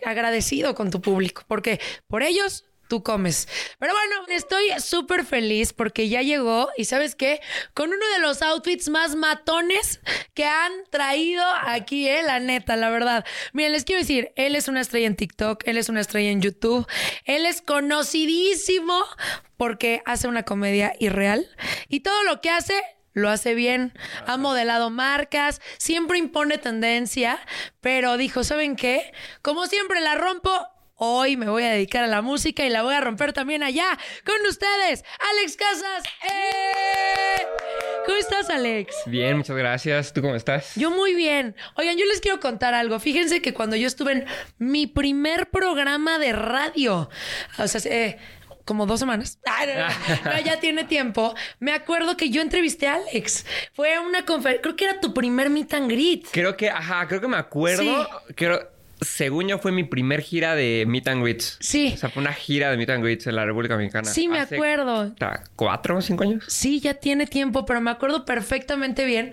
agradecido 0.04 0.75
con 0.75 0.90
tu 0.90 1.00
público, 1.00 1.44
porque 1.49 1.80
por 2.08 2.22
ellos 2.22 2.64
tú 2.90 3.02
comes. 3.02 3.49
Pero 3.78 3.94
bueno, 3.94 4.26
estoy 4.28 4.68
súper 4.80 5.25
feliz 5.25 5.72
porque 5.72 6.10
ya 6.10 6.20
llegó 6.20 6.68
y 6.76 6.84
sabes 6.84 7.14
qué, 7.14 7.40
con 7.72 7.88
uno 7.88 8.04
de 8.14 8.18
los 8.18 8.42
outfits 8.42 8.90
más 8.90 9.14
matones 9.14 10.00
que 10.34 10.44
han 10.44 10.72
traído 10.90 11.42
aquí, 11.62 12.08
eh, 12.08 12.22
la 12.25 12.40
neta, 12.40 12.76
la 12.76 12.90
verdad. 12.90 13.25
Miren, 13.54 13.72
les 13.72 13.84
quiero 13.84 14.00
decir, 14.00 14.32
él 14.34 14.56
es 14.56 14.66
una 14.68 14.80
estrella 14.80 15.06
en 15.06 15.16
TikTok, 15.16 15.62
él 15.66 15.78
es 15.78 15.88
una 15.88 16.00
estrella 16.00 16.30
en 16.30 16.42
YouTube, 16.42 16.87
él 17.25 17.46
es 17.46 17.62
conocidísimo 17.62 19.04
porque 19.56 20.02
hace 20.04 20.26
una 20.26 20.42
comedia 20.42 20.92
irreal 20.99 21.49
y 21.88 22.00
todo 22.00 22.25
lo 22.25 22.40
que 22.40 22.50
hace 22.50 22.75
lo 23.12 23.28
hace 23.28 23.54
bien, 23.54 23.92
ha 24.26 24.36
modelado 24.36 24.90
marcas, 24.90 25.60
siempre 25.78 26.18
impone 26.18 26.58
tendencia, 26.58 27.38
pero 27.80 28.16
dijo, 28.16 28.44
¿saben 28.44 28.76
qué? 28.76 29.12
Como 29.42 29.66
siempre 29.66 30.00
la 30.00 30.14
rompo, 30.14 30.50
hoy 30.94 31.36
me 31.36 31.48
voy 31.48 31.62
a 31.62 31.70
dedicar 31.70 32.04
a 32.04 32.06
la 32.06 32.22
música 32.22 32.64
y 32.64 32.68
la 32.68 32.82
voy 32.82 32.94
a 32.94 33.00
romper 33.00 33.32
también 33.32 33.62
allá 33.62 33.98
con 34.24 34.36
ustedes, 34.46 35.02
Alex 35.30 35.56
Casas. 35.56 36.04
¡Eh! 36.30 37.46
¿Cómo 38.06 38.18
estás, 38.18 38.50
Alex? 38.50 38.94
Bien, 39.06 39.36
muchas 39.36 39.56
gracias. 39.56 40.12
¿Tú 40.12 40.20
cómo 40.22 40.34
estás? 40.34 40.74
Yo 40.74 40.90
muy 40.90 41.14
bien. 41.14 41.54
Oigan, 41.76 41.96
yo 41.96 42.04
les 42.06 42.20
quiero 42.20 42.40
contar 42.40 42.74
algo. 42.74 42.98
Fíjense 42.98 43.42
que 43.42 43.54
cuando 43.54 43.76
yo 43.76 43.86
estuve 43.86 44.12
en 44.12 44.26
mi 44.58 44.86
primer 44.86 45.50
programa 45.50 46.18
de 46.18 46.32
radio, 46.32 47.08
o 47.58 47.68
sea, 47.68 47.80
eh, 47.90 48.18
como 48.70 48.86
dos 48.86 49.00
semanas. 49.00 49.40
no, 50.24 50.40
ya 50.44 50.60
tiene 50.60 50.84
tiempo. 50.84 51.34
Me 51.58 51.72
acuerdo 51.72 52.16
que 52.16 52.30
yo 52.30 52.40
entrevisté 52.40 52.86
a 52.86 52.94
Alex. 52.94 53.44
Fue 53.74 53.98
una 53.98 54.24
conferencia. 54.24 54.62
Creo 54.62 54.76
que 54.76 54.84
era 54.84 55.00
tu 55.00 55.12
primer 55.12 55.50
meet 55.50 55.74
and 55.74 55.90
greet. 55.90 56.28
Creo 56.30 56.56
que, 56.56 56.70
ajá, 56.70 57.08
creo 57.08 57.20
que 57.20 57.26
me 57.26 57.36
acuerdo. 57.36 57.82
Sí. 57.82 58.34
Creo 58.36 58.79
según 59.00 59.49
yo, 59.49 59.59
fue 59.59 59.73
mi 59.73 59.85
primer 59.85 60.21
gira 60.21 60.54
de 60.54 60.85
Meet 60.87 61.09
and 61.09 61.23
Greets. 61.23 61.57
Sí. 61.61 61.92
O 61.95 61.97
sea, 61.97 62.11
fue 62.11 62.21
una 62.21 62.33
gira 62.33 62.71
de 62.71 62.76
Meet 62.76 62.90
and 62.90 63.04
Greets 63.04 63.26
en 63.26 63.37
la 63.37 63.45
República 63.45 63.75
Dominicana. 63.75 64.09
Sí, 64.09 64.28
me 64.28 64.40
Hace, 64.40 64.57
acuerdo. 64.57 65.14
¿Cuatro 65.57 65.97
o 65.97 66.00
cinco 66.00 66.25
años? 66.25 66.45
Sí, 66.49 66.80
ya 66.80 66.95
tiene 66.95 67.26
tiempo, 67.26 67.64
pero 67.64 67.80
me 67.80 67.90
acuerdo 67.90 68.25
perfectamente 68.25 69.04
bien. 69.04 69.33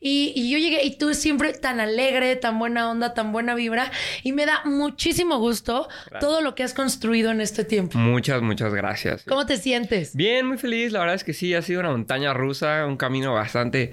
Y, 0.00 0.32
y 0.34 0.50
yo 0.50 0.58
llegué 0.58 0.84
y 0.84 0.96
tú 0.96 1.14
siempre 1.14 1.52
tan 1.52 1.80
alegre, 1.80 2.36
tan 2.36 2.58
buena 2.58 2.90
onda, 2.90 3.14
tan 3.14 3.32
buena 3.32 3.54
vibra. 3.54 3.90
Y 4.22 4.32
me 4.32 4.46
da 4.46 4.62
muchísimo 4.64 5.38
gusto 5.38 5.88
todo 6.20 6.40
lo 6.40 6.54
que 6.54 6.62
has 6.62 6.74
construido 6.74 7.30
en 7.30 7.40
este 7.40 7.64
tiempo. 7.64 7.98
Muchas, 7.98 8.42
muchas 8.42 8.74
gracias. 8.74 9.24
¿Cómo 9.26 9.46
te 9.46 9.56
sientes? 9.58 10.14
Bien, 10.14 10.46
muy 10.46 10.58
feliz. 10.58 10.92
La 10.92 11.00
verdad 11.00 11.14
es 11.14 11.24
que 11.24 11.32
sí, 11.32 11.54
ha 11.54 11.62
sido 11.62 11.80
una 11.80 11.90
montaña 11.90 12.34
rusa, 12.34 12.86
un 12.86 12.96
camino 12.96 13.34
bastante 13.34 13.92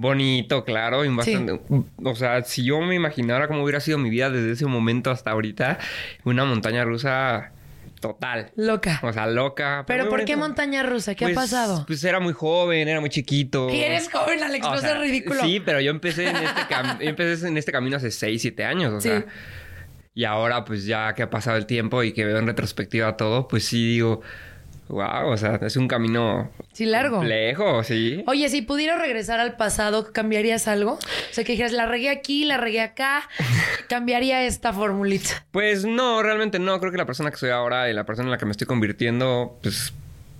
bonito, 0.00 0.64
claro, 0.64 1.04
y 1.04 1.08
Sí. 1.08 1.14
bastante... 1.14 1.60
O 2.02 2.14
sea, 2.14 2.42
si 2.42 2.64
yo 2.64 2.80
me 2.80 2.94
imaginara 2.94 3.48
cómo 3.48 3.62
hubiera 3.62 3.80
sido 3.80 3.98
mi 3.98 4.08
vida 4.10 4.30
desde 4.30 4.52
ese 4.52 4.66
momento 4.66 5.10
hasta 5.10 5.30
ahorita, 5.30 5.78
una 6.24 6.44
montaña 6.44 6.84
rusa 6.84 7.52
total. 8.00 8.50
Loca. 8.56 8.98
O 9.02 9.12
sea, 9.12 9.26
loca. 9.26 9.84
Pero 9.86 10.08
¿por 10.08 10.24
qué 10.24 10.34
montaña 10.34 10.82
rusa? 10.82 11.14
¿Qué 11.14 11.26
ha 11.26 11.28
Pues- 11.28 11.34
pasado? 11.36 11.84
Pues 11.86 12.02
era 12.02 12.18
muy 12.18 12.32
joven, 12.32 12.88
era 12.88 12.98
muy 13.00 13.10
chiquito. 13.10 13.68
Y 13.68 13.80
eres 13.82 14.08
joven, 14.10 14.42
Alex, 14.42 14.66
O 14.66 14.70
no 14.70 14.78
sea, 14.78 14.90
seas 14.92 15.00
ridículo. 15.02 15.42
Sí, 15.42 15.60
pero 15.60 15.80
yo 15.80 15.90
empecé 15.90 16.28
en 16.30 16.36
este, 16.36 16.62
cam- 16.62 16.96
empecé 17.00 17.46
en 17.48 17.58
este 17.58 17.70
camino 17.70 17.98
hace 17.98 18.10
6, 18.10 18.40
7 18.40 18.64
años, 18.64 18.94
o 18.94 19.00
Sí. 19.02 19.08
sea. 19.10 19.26
Y 20.14 20.24
ahora, 20.24 20.64
pues 20.64 20.86
ya 20.86 21.12
que 21.14 21.22
ha 21.22 21.28
pasado 21.30 21.58
el 21.58 21.66
tiempo 21.66 22.02
y 22.02 22.12
que 22.12 22.24
veo 22.24 22.38
en 22.38 22.46
retrospectiva 22.46 23.18
todo, 23.18 23.46
pues 23.48 23.66
sí 23.66 23.86
digo, 23.86 24.22
wow, 24.90 25.28
o 25.30 25.36
sea, 25.36 25.58
es 25.62 25.76
un 25.76 25.88
camino 25.88 26.50
Sí, 26.72 26.84
largo. 26.86 27.16
complejo, 27.18 27.82
sí. 27.84 28.22
Oye, 28.26 28.48
si 28.48 28.62
pudieras 28.62 29.00
regresar 29.00 29.40
al 29.40 29.56
pasado, 29.56 30.12
¿cambiarías 30.12 30.68
algo? 30.68 30.92
O 30.94 30.98
sea, 31.32 31.44
que 31.44 31.52
dijeras, 31.52 31.72
la 31.72 31.86
regué 31.86 32.10
aquí, 32.10 32.44
la 32.44 32.56
regué 32.56 32.80
acá, 32.80 33.22
cambiaría 33.88 34.44
esta 34.44 34.72
formulita. 34.72 35.46
Pues 35.50 35.84
no, 35.84 36.22
realmente 36.22 36.58
no. 36.58 36.78
Creo 36.80 36.92
que 36.92 36.98
la 36.98 37.06
persona 37.06 37.30
que 37.30 37.36
soy 37.36 37.50
ahora 37.50 37.88
y 37.90 37.92
la 37.94 38.04
persona 38.04 38.26
en 38.26 38.30
la 38.32 38.38
que 38.38 38.44
me 38.46 38.52
estoy 38.52 38.66
convirtiendo, 38.66 39.58
pues 39.62 39.92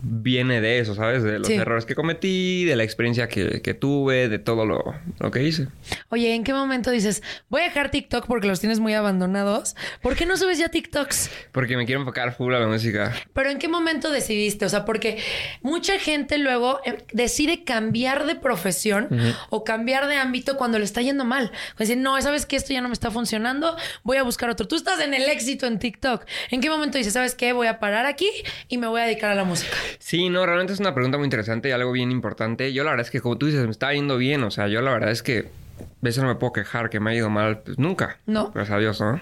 viene 0.02 0.60
de 0.60 0.78
eso, 0.78 0.94
¿sabes? 0.94 1.22
De 1.22 1.38
los 1.38 1.46
Sí. 1.48 1.54
errores 1.54 1.84
que 1.84 1.94
cometí, 1.94 2.64
de 2.64 2.76
la 2.76 2.84
experiencia 2.84 3.28
que, 3.28 3.60
que 3.62 3.74
tuve, 3.74 4.28
de 4.28 4.38
todo 4.38 4.66
lo, 4.66 4.94
lo 5.18 5.30
que 5.30 5.42
hice. 5.42 5.68
Oye, 6.08 6.34
¿en 6.34 6.44
qué 6.44 6.52
momento 6.52 6.90
dices, 6.90 7.22
voy 7.48 7.62
a 7.62 7.64
dejar 7.64 7.90
TikTok 7.90 8.26
porque 8.26 8.46
los 8.46 8.60
tienes 8.60 8.80
muy 8.80 8.94
abandonados? 8.94 9.76
¿Por 10.02 10.16
qué 10.16 10.26
no 10.26 10.36
subes 10.36 10.58
ya 10.58 10.68
TikToks? 10.68 11.30
Porque 11.52 11.76
me 11.76 11.86
quiero 11.86 12.00
enfocar 12.00 12.34
full 12.36 12.54
a 12.54 12.58
la 12.58 12.66
música. 12.66 13.14
Pero 13.32 13.50
¿en 13.50 13.58
qué 13.58 13.68
momento 13.68 14.10
decidiste? 14.10 14.64
O 14.64 14.68
sea, 14.68 14.84
porque 14.84 15.18
mucha 15.62 15.98
gente 15.98 16.38
luego 16.38 16.80
eh, 16.84 16.98
decide 17.12 17.64
cambiar 17.64 18.26
de 18.26 18.34
profesión 18.36 19.08
o 19.50 19.64
cambiar 19.64 20.06
de 20.08 20.16
ámbito 20.16 20.56
cuando 20.56 20.78
le 20.78 20.84
está 20.84 21.02
yendo 21.02 21.24
mal. 21.24 21.50
O 21.74 21.78
decir, 21.78 21.96
no, 21.98 22.20
sabes 22.22 22.46
que 22.46 22.56
esto 22.56 22.72
ya 22.72 22.80
no 22.80 22.88
me 22.88 22.94
está 22.94 23.10
funcionando, 23.10 23.76
voy 24.02 24.16
a 24.16 24.22
buscar 24.22 24.50
otro. 24.50 24.66
Tú 24.66 24.76
estás 24.76 25.00
en 25.00 25.14
el 25.14 25.22
éxito 25.28 25.66
en 25.66 25.78
TikTok. 25.78 26.24
¿En 26.50 26.60
qué 26.60 26.70
momento 26.70 26.98
dices, 26.98 27.12
sabes 27.12 27.34
qué? 27.34 27.52
Voy 27.52 27.66
a 27.66 27.78
parar 27.78 28.06
aquí 28.06 28.28
y 28.68 28.78
me 28.78 28.86
voy 28.86 29.00
a 29.00 29.04
dedicar 29.04 29.30
a 29.30 29.34
la 29.34 29.44
música. 29.44 29.76
Sí, 29.98 30.28
no, 30.30 30.44
realmente 30.46 30.72
es 30.72 30.80
una 30.80 30.94
pregunta 30.94 31.18
muy 31.18 31.26
interesante 31.26 31.68
y 31.68 31.72
algo 31.72 31.92
bien 31.92 32.10
importante. 32.10 32.72
Yo 32.72 32.84
la 32.84 32.90
verdad 32.90 33.06
es 33.06 33.10
que, 33.10 33.20
como 33.20 33.36
tú 33.38 33.46
dices, 33.46 33.64
me 33.64 33.70
está 33.70 33.92
yendo 33.92 34.16
bien. 34.16 34.42
O 34.44 34.50
sea, 34.50 34.68
yo 34.68 34.80
la 34.82 34.92
verdad 34.92 35.10
es 35.10 35.22
que 35.22 35.48
a 35.80 35.84
veces 36.00 36.22
no 36.22 36.28
me 36.28 36.34
puedo 36.36 36.52
quejar 36.52 36.90
que 36.90 37.00
me 37.00 37.10
ha 37.10 37.14
ido 37.14 37.30
mal. 37.30 37.60
Pues 37.60 37.78
nunca. 37.78 38.18
No. 38.26 38.50
Gracias 38.52 38.76
a 38.76 38.80
Dios, 38.80 39.00
¿no? 39.00 39.20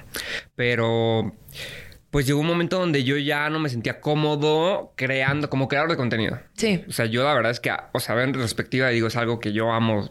Pero... 0.54 1.32
Pues 2.10 2.26
llegó 2.26 2.40
un 2.40 2.46
momento 2.46 2.78
donde 2.78 3.04
yo 3.04 3.18
ya 3.18 3.50
no 3.50 3.58
me 3.58 3.68
sentía 3.68 4.00
cómodo 4.00 4.92
creando, 4.96 5.50
como 5.50 5.68
creador 5.68 5.90
de 5.90 5.96
contenido. 5.98 6.38
Sí. 6.54 6.82
O 6.88 6.92
sea, 6.92 7.04
yo 7.04 7.22
la 7.22 7.34
verdad 7.34 7.52
es 7.52 7.60
que, 7.60 7.70
o 7.92 8.00
sea, 8.00 8.14
en 8.22 8.32
retrospectiva 8.32 8.88
digo, 8.88 9.08
es 9.08 9.16
algo 9.16 9.38
que 9.40 9.52
yo 9.52 9.70
amo 9.72 10.10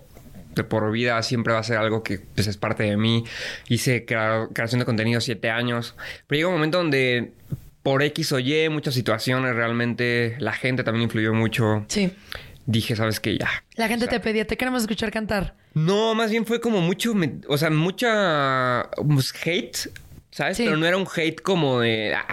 de 0.54 0.64
por 0.64 0.92
vida, 0.92 1.20
siempre 1.24 1.54
va 1.54 1.60
a 1.60 1.64
ser 1.64 1.78
algo 1.78 2.04
que 2.04 2.20
pues, 2.20 2.46
es 2.46 2.56
parte 2.56 2.84
de 2.84 2.98
mí. 2.98 3.24
Hice 3.68 4.06
crea- 4.06 4.48
creación 4.54 4.78
de 4.78 4.86
contenido 4.86 5.20
siete 5.22 5.50
años. 5.50 5.96
Pero 6.28 6.38
llegó 6.38 6.50
un 6.50 6.56
momento 6.58 6.78
donde 6.78 7.32
por 7.88 8.04
X 8.04 8.34
o 8.34 8.40
Y, 8.40 8.68
muchas 8.68 8.94
situaciones 8.96 9.56
realmente, 9.56 10.36
la 10.40 10.52
gente 10.52 10.84
también 10.84 11.04
influyó 11.04 11.34
mucho. 11.34 11.86
Sí. 11.88 12.12
Dije, 12.66 12.98
¿sabes 12.98 13.22
qué? 13.22 13.38
Ya. 13.38 13.48
La 13.76 13.88
gente 13.88 14.04
O 14.04 14.10
sea, 14.10 14.20
te 14.20 14.24
pedía, 14.26 14.46
te 14.46 14.58
queremos 14.58 14.82
escuchar 14.82 15.10
cantar. 15.10 15.56
No, 15.74 16.14
más 16.14 16.30
bien 16.30 16.46
fue 16.46 16.60
como 16.60 16.82
mucho, 16.82 17.14
me- 17.16 17.36
o 17.48 17.58
sea, 17.58 17.70
mucha 17.70 18.90
pues, 19.08 19.34
hate, 19.46 19.78
¿sabes? 20.32 20.58
Sí. 20.58 20.66
Pero 20.66 20.76
no 20.76 20.86
era 20.86 20.98
un 20.98 21.08
hate 21.16 21.40
como 21.42 21.80
de... 21.80 22.14
ah, 22.14 22.26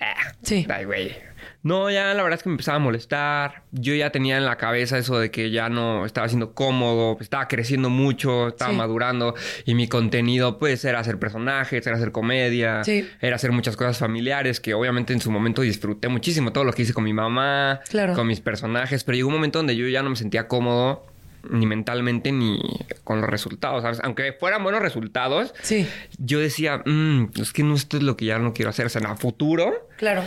ah, 0.00 0.32
Sí. 0.42 0.66
Ay, 0.68 0.84
güey. 0.84 1.16
No, 1.64 1.90
ya 1.90 2.12
la 2.12 2.22
verdad 2.22 2.38
es 2.38 2.42
que 2.42 2.50
me 2.50 2.52
empezaba 2.54 2.76
a 2.76 2.78
molestar. 2.78 3.62
Yo 3.72 3.94
ya 3.94 4.10
tenía 4.10 4.36
en 4.36 4.44
la 4.44 4.56
cabeza 4.56 4.98
eso 4.98 5.18
de 5.18 5.30
que 5.30 5.50
ya 5.50 5.70
no 5.70 6.04
estaba 6.04 6.28
siendo 6.28 6.52
cómodo, 6.52 7.16
estaba 7.20 7.48
creciendo 7.48 7.88
mucho, 7.88 8.48
estaba 8.48 8.70
Sí. 8.70 8.76
madurando 8.76 9.34
y 9.64 9.74
mi 9.74 9.88
contenido 9.88 10.58
pues 10.58 10.84
era 10.84 11.00
hacer 11.00 11.18
personajes, 11.18 11.86
era 11.86 11.96
hacer 11.96 12.12
comedia, 12.12 12.84
Sí. 12.84 13.08
era 13.22 13.36
hacer 13.36 13.50
muchas 13.50 13.76
cosas 13.78 13.96
familiares 13.96 14.60
que 14.60 14.74
obviamente 14.74 15.14
en 15.14 15.20
su 15.22 15.30
momento 15.30 15.62
disfruté 15.62 16.08
muchísimo 16.08 16.52
todo 16.52 16.64
lo 16.64 16.72
que 16.74 16.82
hice 16.82 16.92
con 16.92 17.02
mi 17.04 17.14
mamá, 17.14 17.80
Claro. 17.88 18.12
con 18.12 18.26
mis 18.26 18.40
personajes, 18.42 19.02
pero 19.02 19.16
llegó 19.16 19.28
un 19.28 19.34
momento 19.36 19.58
donde 19.58 19.74
yo 19.74 19.88
ya 19.88 20.02
no 20.02 20.10
me 20.10 20.16
sentía 20.16 20.46
cómodo 20.46 21.06
ni 21.50 21.64
mentalmente 21.66 22.30
ni 22.30 22.60
con 23.04 23.20
los 23.22 23.30
resultados, 23.30 23.82
¿sabes? 23.82 24.00
Aunque 24.02 24.32
fueran 24.38 24.62
buenos 24.62 24.82
resultados, 24.82 25.54
Sí. 25.62 25.86
yo 26.18 26.40
decía, 26.40 26.82
"Mm, 26.84 27.30
es 27.40 27.52
que 27.54 27.62
no 27.62 27.74
esto 27.74 27.96
es 27.96 28.02
lo 28.02 28.16
que 28.18 28.26
ya 28.26 28.38
no 28.38 28.52
quiero 28.52 28.68
hacer, 28.70 28.84
o 28.86 28.88
sea, 28.90 29.00
en 29.02 29.08
el 29.10 29.16
futuro 29.16 29.88
Claro. 29.96 30.22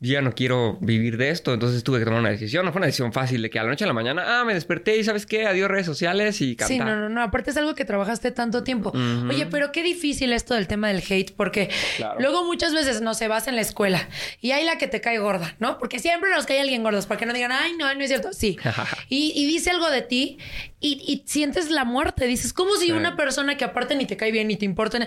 Yo 0.00 0.14
ya 0.14 0.22
no 0.22 0.34
quiero 0.34 0.78
vivir 0.80 1.16
de 1.18 1.28
esto, 1.30 1.52
entonces 1.52 1.84
tuve 1.84 1.98
que 1.98 2.06
tomar 2.06 2.20
una 2.20 2.30
decisión. 2.30 2.64
No 2.64 2.72
fue 2.72 2.78
una 2.78 2.86
decisión 2.86 3.12
fácil 3.12 3.42
de 3.42 3.50
que 3.50 3.58
a 3.58 3.62
la 3.64 3.68
noche 3.68 3.84
a 3.84 3.86
la 3.86 3.92
mañana, 3.92 4.40
ah, 4.40 4.44
me 4.44 4.54
desperté 4.54 4.96
y 4.96 5.04
¿sabes 5.04 5.26
qué? 5.26 5.46
Adiós 5.46 5.68
redes 5.70 5.84
sociales 5.86 6.40
y 6.40 6.56
cantar. 6.56 6.68
Sí, 6.74 6.78
no, 6.78 6.96
no, 6.96 7.08
no. 7.10 7.22
Aparte 7.22 7.50
es 7.50 7.56
algo 7.58 7.74
que 7.74 7.84
trabajaste 7.84 8.30
tanto 8.30 8.64
tiempo. 8.64 8.92
Oye, 9.28 9.46
pero 9.46 9.72
qué 9.72 9.82
difícil 9.82 10.32
esto 10.32 10.54
del 10.54 10.66
tema 10.66 10.88
del 10.88 11.02
hate, 11.08 11.32
porque 11.36 11.68
Claro. 11.98 12.18
luego 12.18 12.44
muchas 12.44 12.72
veces 12.72 13.02
no 13.02 13.12
se 13.14 13.28
vas 13.28 13.46
en 13.46 13.56
la 13.56 13.60
escuela 13.62 14.08
y 14.40 14.52
hay 14.52 14.64
la 14.64 14.78
que 14.78 14.86
te 14.88 15.00
cae 15.02 15.18
gorda, 15.18 15.54
¿no? 15.58 15.78
Porque 15.78 15.98
siempre 15.98 16.30
nos 16.34 16.46
cae 16.46 16.60
alguien 16.60 16.82
gordos, 16.82 17.06
para 17.06 17.18
que 17.20 17.26
no 17.26 17.32
digan, 17.34 17.52
ay, 17.52 17.72
no, 17.78 17.92
no 17.94 18.00
es 18.00 18.08
cierto. 18.08 18.32
Sí. 18.32 18.56
y, 19.10 19.32
y 19.36 19.46
dice 19.46 19.70
algo 19.70 19.90
de 19.90 20.02
ti 20.02 20.38
y, 20.80 21.02
y 21.06 21.22
sientes 21.26 21.70
la 21.70 21.84
muerte. 21.84 22.26
Dices, 22.26 22.52
como 22.52 22.74
si 22.76 22.86
Sí. 22.86 22.92
una 22.92 23.14
persona 23.16 23.56
que 23.56 23.64
aparte 23.64 23.94
ni 23.94 24.06
te 24.06 24.16
cae 24.16 24.32
bien 24.32 24.48
ni 24.48 24.56
te 24.56 24.64
importa, 24.64 24.98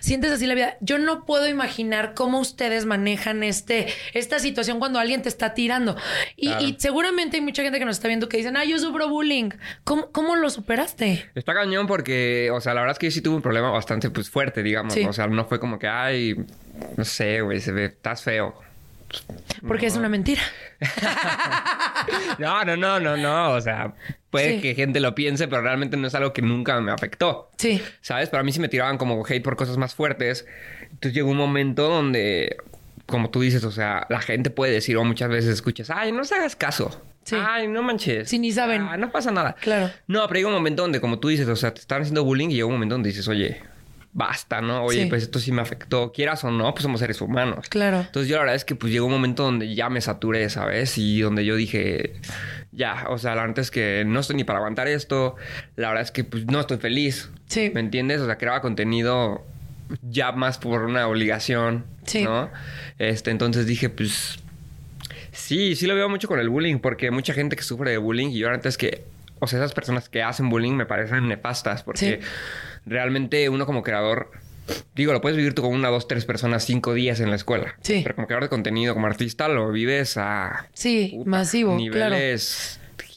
sientes 0.00 0.30
así 0.32 0.46
la 0.46 0.54
vida. 0.54 0.76
Yo 0.80 0.98
no 0.98 1.24
puedo 1.24 1.48
imaginar 1.48 2.14
cómo 2.14 2.40
ustedes 2.40 2.84
manejan 2.84 3.42
este, 3.42 3.86
esta 4.12 4.38
situación 4.38 4.78
cuando 4.78 4.98
alguien 4.98 5.22
te 5.22 5.28
está 5.28 5.54
tirando. 5.54 5.96
Y, 6.36 6.48
Claro. 6.48 6.64
y 6.66 6.76
seguramente 6.78 7.36
hay 7.36 7.42
mucha 7.42 7.62
gente 7.62 7.78
que 7.78 7.84
nos 7.84 7.96
está 7.96 8.08
viendo 8.08 8.28
que 8.28 8.36
dicen, 8.36 8.56
ah, 8.56 8.64
yo 8.64 8.78
sufro 8.78 9.08
bullying. 9.08 9.50
¿Cómo, 9.84 10.10
cómo 10.10 10.36
lo 10.36 10.50
superaste? 10.50 11.30
Está 11.34 11.54
cañón 11.54 11.86
porque, 11.86 12.50
o 12.52 12.60
sea, 12.60 12.74
la 12.74 12.80
verdad 12.80 12.94
es 12.94 12.98
que 12.98 13.06
yo 13.06 13.12
sí 13.12 13.20
tuve 13.20 13.36
un 13.36 13.42
problema 13.42 13.70
bastante, 13.70 14.10
pues, 14.10 14.28
fuerte, 14.28 14.62
digamos. 14.62 14.92
Sí. 14.94 15.04
O 15.04 15.12
sea, 15.12 15.26
no 15.28 15.44
fue 15.46 15.60
como 15.60 15.78
que, 15.78 15.86
ay, 15.88 16.34
no 16.96 17.04
sé, 17.04 17.40
güey, 17.40 17.58
estás 17.58 18.22
feo. 18.22 18.54
Porque 19.66 19.86
es 19.86 19.96
una 19.96 20.08
mentira. 20.08 20.42
No, 22.38 22.64
no, 22.64 22.76
no, 22.76 23.00
no, 23.00 23.16
no. 23.16 23.52
O 23.52 23.60
sea, 23.60 23.94
puede 24.30 24.56
Sí. 24.56 24.60
que 24.60 24.74
gente 24.74 25.00
lo 25.00 25.14
piense, 25.14 25.48
pero 25.48 25.62
realmente 25.62 25.96
no 25.96 26.06
es 26.06 26.14
algo 26.14 26.32
que 26.32 26.42
nunca 26.42 26.80
me 26.80 26.92
afectó. 26.92 27.50
Sí. 27.56 27.80
¿Sabes? 28.00 28.28
Pero 28.28 28.40
a 28.40 28.44
mí 28.44 28.52
sí 28.52 28.60
me 28.60 28.68
tiraban 28.68 28.98
como 28.98 29.24
hate 29.26 29.42
por 29.42 29.56
cosas 29.56 29.76
más 29.76 29.94
fuertes. 29.94 30.46
Entonces 30.82 31.14
llegó 31.14 31.30
un 31.30 31.36
momento 31.36 31.88
donde, 31.88 32.56
como 33.06 33.30
tú 33.30 33.40
dices, 33.40 33.64
o 33.64 33.70
sea, 33.70 34.06
la 34.10 34.20
gente 34.20 34.50
puede 34.50 34.72
decir, 34.72 34.96
o 34.96 35.04
muchas 35.04 35.28
veces 35.28 35.50
escuchas, 35.54 35.90
ay, 35.90 36.12
no 36.12 36.24
se 36.24 36.34
hagas 36.34 36.56
caso. 36.56 37.02
Sí. 37.24 37.36
Ay, 37.38 37.68
no 37.68 37.82
manches. 37.82 38.28
Sí, 38.28 38.38
ni 38.38 38.52
saben. 38.52 38.82
Ah, 38.82 38.96
no 38.98 39.10
pasa 39.10 39.30
nada. 39.30 39.56
Claro. 39.60 39.90
No, 40.06 40.26
pero 40.28 40.34
llega 40.40 40.48
un 40.48 40.54
momento 40.54 40.82
donde, 40.82 41.00
como 41.00 41.18
tú 41.18 41.28
dices, 41.28 41.48
o 41.48 41.56
sea, 41.56 41.72
te 41.72 41.80
están 41.80 42.02
haciendo 42.02 42.22
bullying 42.22 42.50
y 42.50 42.54
llega 42.54 42.66
un 42.66 42.72
momento 42.74 42.96
donde 42.96 43.08
dices, 43.08 43.26
oye, 43.28 43.62
basta, 44.16 44.60
¿no? 44.60 44.84
Oye, 44.84 45.02
Sí. 45.02 45.06
pues 45.08 45.24
esto 45.24 45.38
sí 45.40 45.50
me 45.52 45.60
afectó. 45.60 46.12
Quieras 46.12 46.44
o 46.44 46.50
no, 46.50 46.72
pues 46.72 46.82
somos 46.84 47.00
seres 47.00 47.20
humanos. 47.20 47.68
Claro. 47.68 48.00
Entonces 48.00 48.28
yo 48.28 48.36
la 48.36 48.42
verdad 48.42 48.54
es 48.56 48.64
que 48.64 48.76
pues 48.76 48.92
llegó 48.92 49.06
un 49.06 49.12
momento 49.12 49.42
donde 49.42 49.74
ya 49.74 49.90
me 49.90 50.00
saturé, 50.00 50.48
¿sabes? 50.50 50.96
Y 50.98 51.20
donde 51.20 51.44
yo 51.44 51.56
dije, 51.56 52.14
ya, 52.70 53.06
o 53.10 53.18
sea, 53.18 53.34
la 53.34 53.42
verdad 53.42 53.58
es 53.58 53.70
que 53.72 54.04
no 54.06 54.20
estoy 54.20 54.36
ni 54.36 54.44
para 54.44 54.60
aguantar 54.60 54.86
esto. 54.88 55.34
La 55.76 55.88
verdad 55.88 56.04
es 56.04 56.10
que 56.12 56.22
pues 56.24 56.46
no 56.46 56.60
estoy 56.60 56.78
feliz. 56.78 57.28
Sí. 57.48 57.70
¿Me 57.74 57.80
entiendes? 57.80 58.20
O 58.20 58.26
sea, 58.26 58.38
creaba 58.38 58.60
contenido 58.60 59.44
ya 60.02 60.30
más 60.32 60.58
por 60.58 60.82
una 60.84 61.06
obligación, 61.08 61.84
Sí. 62.04 62.22
¿no? 62.24 62.50
Este, 62.98 63.30
entonces 63.32 63.66
dije, 63.66 63.90
pues 63.90 64.38
sí, 65.32 65.74
sí 65.76 65.86
lo 65.86 65.94
veo 65.94 66.08
mucho 66.08 66.28
con 66.28 66.38
el 66.38 66.48
bullying, 66.48 66.78
porque 66.78 67.10
mucha 67.10 67.34
gente 67.34 67.56
que 67.56 67.62
sufre 67.62 67.90
de 67.90 67.98
bullying 67.98 68.28
y 68.28 68.38
yo 68.38 68.46
la 68.46 68.52
verdad 68.52 68.68
es 68.68 68.78
que, 68.78 69.04
o 69.40 69.46
sea, 69.46 69.58
esas 69.58 69.72
personas 69.74 70.08
que 70.08 70.22
hacen 70.22 70.48
bullying 70.48 70.72
me 70.74 70.86
parecen 70.86 71.28
nefastas, 71.28 71.82
porque 71.82 72.20
Sí. 72.22 72.26
Realmente 72.86 73.48
uno 73.48 73.66
como 73.66 73.82
creador 73.82 74.30
Digo, 74.94 75.12
lo 75.12 75.20
puedes 75.20 75.36
vivir 75.36 75.54
tú 75.54 75.62
con 75.62 75.72
una, 75.72 75.88
dos, 75.88 76.08
tres 76.08 76.24
personas 76.24 76.64
cinco 76.64 76.94
días 76.94 77.20
en 77.20 77.28
la 77.28 77.36
escuela. 77.36 77.74
Sí. 77.82 78.00
Pero 78.02 78.14
como 78.14 78.26
creador 78.26 78.44
de 78.44 78.48
contenido, 78.48 78.94
como 78.94 79.06
artista, 79.06 79.48
lo 79.48 79.70
vives 79.70 80.16
a 80.16 80.68
Sí, 80.72 81.12
puta, 81.18 81.30
masivo, 81.30 81.76
claro. 81.90 82.16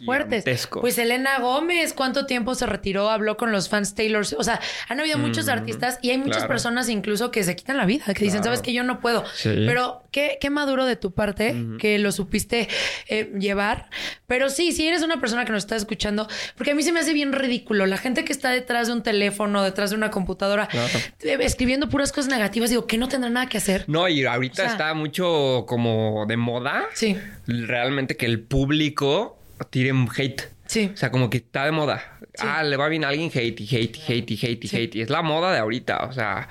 Fuertes. 0.05 0.67
Pues 0.71 0.97
Elena 0.97 1.39
Gómez, 1.39 1.93
¿cuánto 1.93 2.25
tiempo 2.25 2.55
se 2.55 2.65
retiró? 2.65 3.09
Habló 3.09 3.37
con 3.37 3.51
los 3.51 3.69
fans 3.69 3.95
Taylor. 3.95 4.25
O 4.37 4.43
sea, 4.43 4.59
han 4.89 4.99
habido 4.99 5.17
muchos 5.17 5.47
artistas 5.49 5.99
y 6.01 6.11
hay 6.11 6.17
muchas 6.17 6.37
claro. 6.37 6.47
personas 6.49 6.89
incluso 6.89 7.31
que 7.31 7.43
se 7.43 7.55
quitan 7.55 7.77
la 7.77 7.85
vida, 7.85 8.05
que 8.05 8.13
dicen, 8.23 8.39
Claro. 8.41 8.43
sabes 8.45 8.61
que 8.61 8.73
yo 8.73 8.83
no 8.83 8.99
puedo. 8.99 9.23
Sí. 9.35 9.49
Pero 9.65 10.03
qué, 10.11 10.37
qué 10.41 10.49
maduro 10.49 10.85
de 10.85 10.95
tu 10.95 11.11
parte 11.11 11.55
que 11.79 11.99
lo 11.99 12.11
supiste 12.11 12.67
eh, 13.07 13.31
llevar. 13.39 13.89
Pero 14.27 14.49
sí, 14.49 14.71
si 14.71 14.87
eres 14.87 15.03
una 15.03 15.19
persona 15.19 15.45
que 15.45 15.51
nos 15.51 15.63
está 15.63 15.75
escuchando, 15.75 16.27
porque 16.55 16.71
a 16.71 16.75
mí 16.75 16.83
se 16.83 16.91
me 16.91 16.99
hace 16.99 17.13
bien 17.13 17.33
ridículo 17.33 17.85
la 17.85 17.97
gente 17.97 18.25
que 18.25 18.33
está 18.33 18.49
detrás 18.51 18.87
de 18.87 18.93
un 18.93 19.03
teléfono, 19.03 19.63
detrás 19.63 19.89
de 19.91 19.95
una 19.95 20.11
computadora, 20.11 20.67
Claro. 20.67 20.87
eh, 21.21 21.37
escribiendo 21.41 21.89
puras 21.89 22.11
cosas 22.11 22.29
negativas, 22.29 22.69
digo, 22.69 22.87
que 22.87 22.97
no 22.97 23.07
tendrá 23.07 23.29
nada 23.29 23.47
que 23.47 23.57
hacer. 23.57 23.85
No, 23.87 24.07
y 24.07 24.25
ahorita 24.25 24.53
O 24.53 24.65
sea- 24.65 24.71
está 24.71 24.93
mucho 24.93 25.65
como 25.67 26.25
de 26.27 26.37
moda. 26.37 26.85
Sí. 26.93 27.17
Realmente 27.47 28.17
que 28.17 28.25
el 28.25 28.41
público 28.41 29.37
tire 29.65 29.91
un 29.91 30.09
hate. 30.15 30.49
Sí. 30.65 30.91
O 30.93 30.97
sea, 30.97 31.11
como 31.11 31.29
que 31.29 31.37
está 31.37 31.65
de 31.65 31.71
moda. 31.71 32.17
Sí. 32.33 32.45
Ah, 32.47 32.63
le 32.63 32.77
va 32.77 32.87
bien 32.87 33.03
a 33.03 33.09
alguien 33.09 33.31
hate 33.33 33.59
y 33.59 33.75
hate 33.75 33.97
y 33.97 34.13
hate 34.13 34.31
y 34.31 34.45
hate 34.45 34.65
y 34.65 34.75
hate. 34.75 34.95
Y 34.95 35.01
es 35.01 35.09
la 35.09 35.21
moda 35.21 35.51
de 35.51 35.59
ahorita. 35.59 36.05
O 36.05 36.13
sea. 36.13 36.47